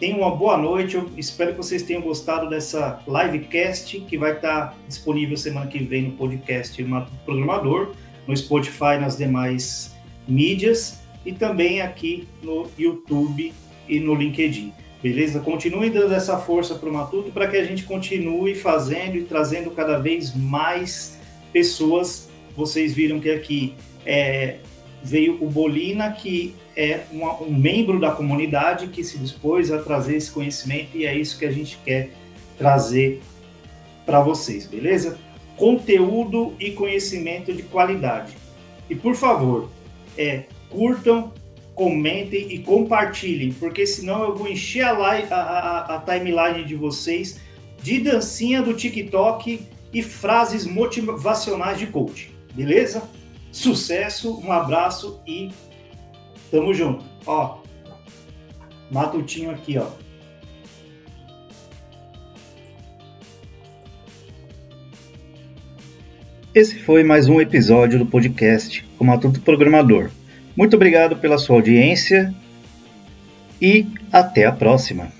Tenham 0.00 0.18
uma 0.18 0.34
boa 0.34 0.56
noite. 0.58 0.96
Eu 0.96 1.08
espero 1.16 1.52
que 1.52 1.58
vocês 1.58 1.84
tenham 1.84 2.02
gostado 2.02 2.50
dessa 2.50 3.00
livecast 3.06 4.00
que 4.00 4.18
vai 4.18 4.32
estar 4.32 4.76
disponível 4.88 5.36
semana 5.36 5.68
que 5.68 5.78
vem 5.78 6.02
no 6.02 6.12
podcast 6.16 6.84
Programador, 7.24 7.94
no 8.26 8.36
Spotify, 8.36 8.98
nas 9.00 9.16
demais 9.16 9.96
mídias 10.26 11.00
e 11.24 11.32
também 11.32 11.80
aqui 11.80 12.26
no 12.42 12.68
YouTube 12.76 13.54
e 13.88 14.00
no 14.00 14.16
LinkedIn. 14.16 14.72
Beleza? 15.02 15.40
Continuem 15.40 15.90
dando 15.90 16.14
essa 16.14 16.38
força 16.38 16.74
para 16.74 16.88
o 16.88 16.92
Matuto 16.92 17.30
para 17.30 17.46
que 17.46 17.56
a 17.56 17.64
gente 17.64 17.84
continue 17.84 18.54
fazendo 18.54 19.16
e 19.16 19.24
trazendo 19.24 19.70
cada 19.70 19.98
vez 19.98 20.34
mais 20.34 21.18
pessoas. 21.52 22.28
Vocês 22.56 22.94
viram 22.94 23.20
que 23.20 23.30
aqui 23.30 23.74
é, 24.04 24.56
veio 25.02 25.38
o 25.40 25.48
Bolina, 25.48 26.10
que 26.10 26.54
é 26.76 27.00
uma, 27.12 27.40
um 27.42 27.52
membro 27.52 28.00
da 28.00 28.10
comunidade 28.10 28.88
que 28.88 29.04
se 29.04 29.18
dispôs 29.18 29.70
a 29.70 29.78
trazer 29.78 30.16
esse 30.16 30.30
conhecimento 30.30 30.96
e 30.96 31.06
é 31.06 31.16
isso 31.16 31.38
que 31.38 31.44
a 31.44 31.50
gente 31.50 31.78
quer 31.84 32.10
trazer 32.58 33.20
para 34.04 34.20
vocês, 34.20 34.66
beleza? 34.66 35.18
Conteúdo 35.56 36.54
e 36.58 36.70
conhecimento 36.70 37.52
de 37.52 37.62
qualidade. 37.62 38.36
E 38.88 38.94
por 38.94 39.14
favor, 39.14 39.68
é, 40.16 40.44
curtam, 40.70 41.32
comentem 41.76 42.50
e 42.52 42.58
compartilhem, 42.58 43.52
porque 43.52 43.86
senão 43.86 44.24
eu 44.24 44.34
vou 44.34 44.48
encher 44.48 44.82
a, 44.82 44.92
live, 44.92 45.28
a, 45.30 45.36
a, 45.36 45.96
a 45.96 46.00
timeline 46.00 46.64
de 46.64 46.74
vocês 46.74 47.38
de 47.82 48.00
dancinha 48.00 48.62
do 48.62 48.72
TikTok 48.72 49.60
e 49.92 50.02
frases 50.02 50.66
motivacionais 50.66 51.78
de 51.78 51.86
coach, 51.86 52.34
beleza? 52.54 53.02
Sucesso, 53.52 54.40
um 54.40 54.50
abraço 54.50 55.20
e 55.26 55.50
tamo 56.50 56.72
junto. 56.72 57.04
Ó, 57.26 57.58
matutinho 58.90 59.50
aqui, 59.50 59.76
ó. 59.76 59.86
Esse 66.54 66.78
foi 66.78 67.04
mais 67.04 67.28
um 67.28 67.38
episódio 67.38 67.98
do 67.98 68.06
podcast 68.06 68.82
O 68.98 69.04
Matuto 69.04 69.42
Programador. 69.42 70.10
Muito 70.56 70.74
obrigado 70.74 71.16
pela 71.16 71.36
sua 71.36 71.56
audiência 71.56 72.34
e 73.60 73.86
até 74.10 74.46
a 74.46 74.52
próxima. 74.52 75.15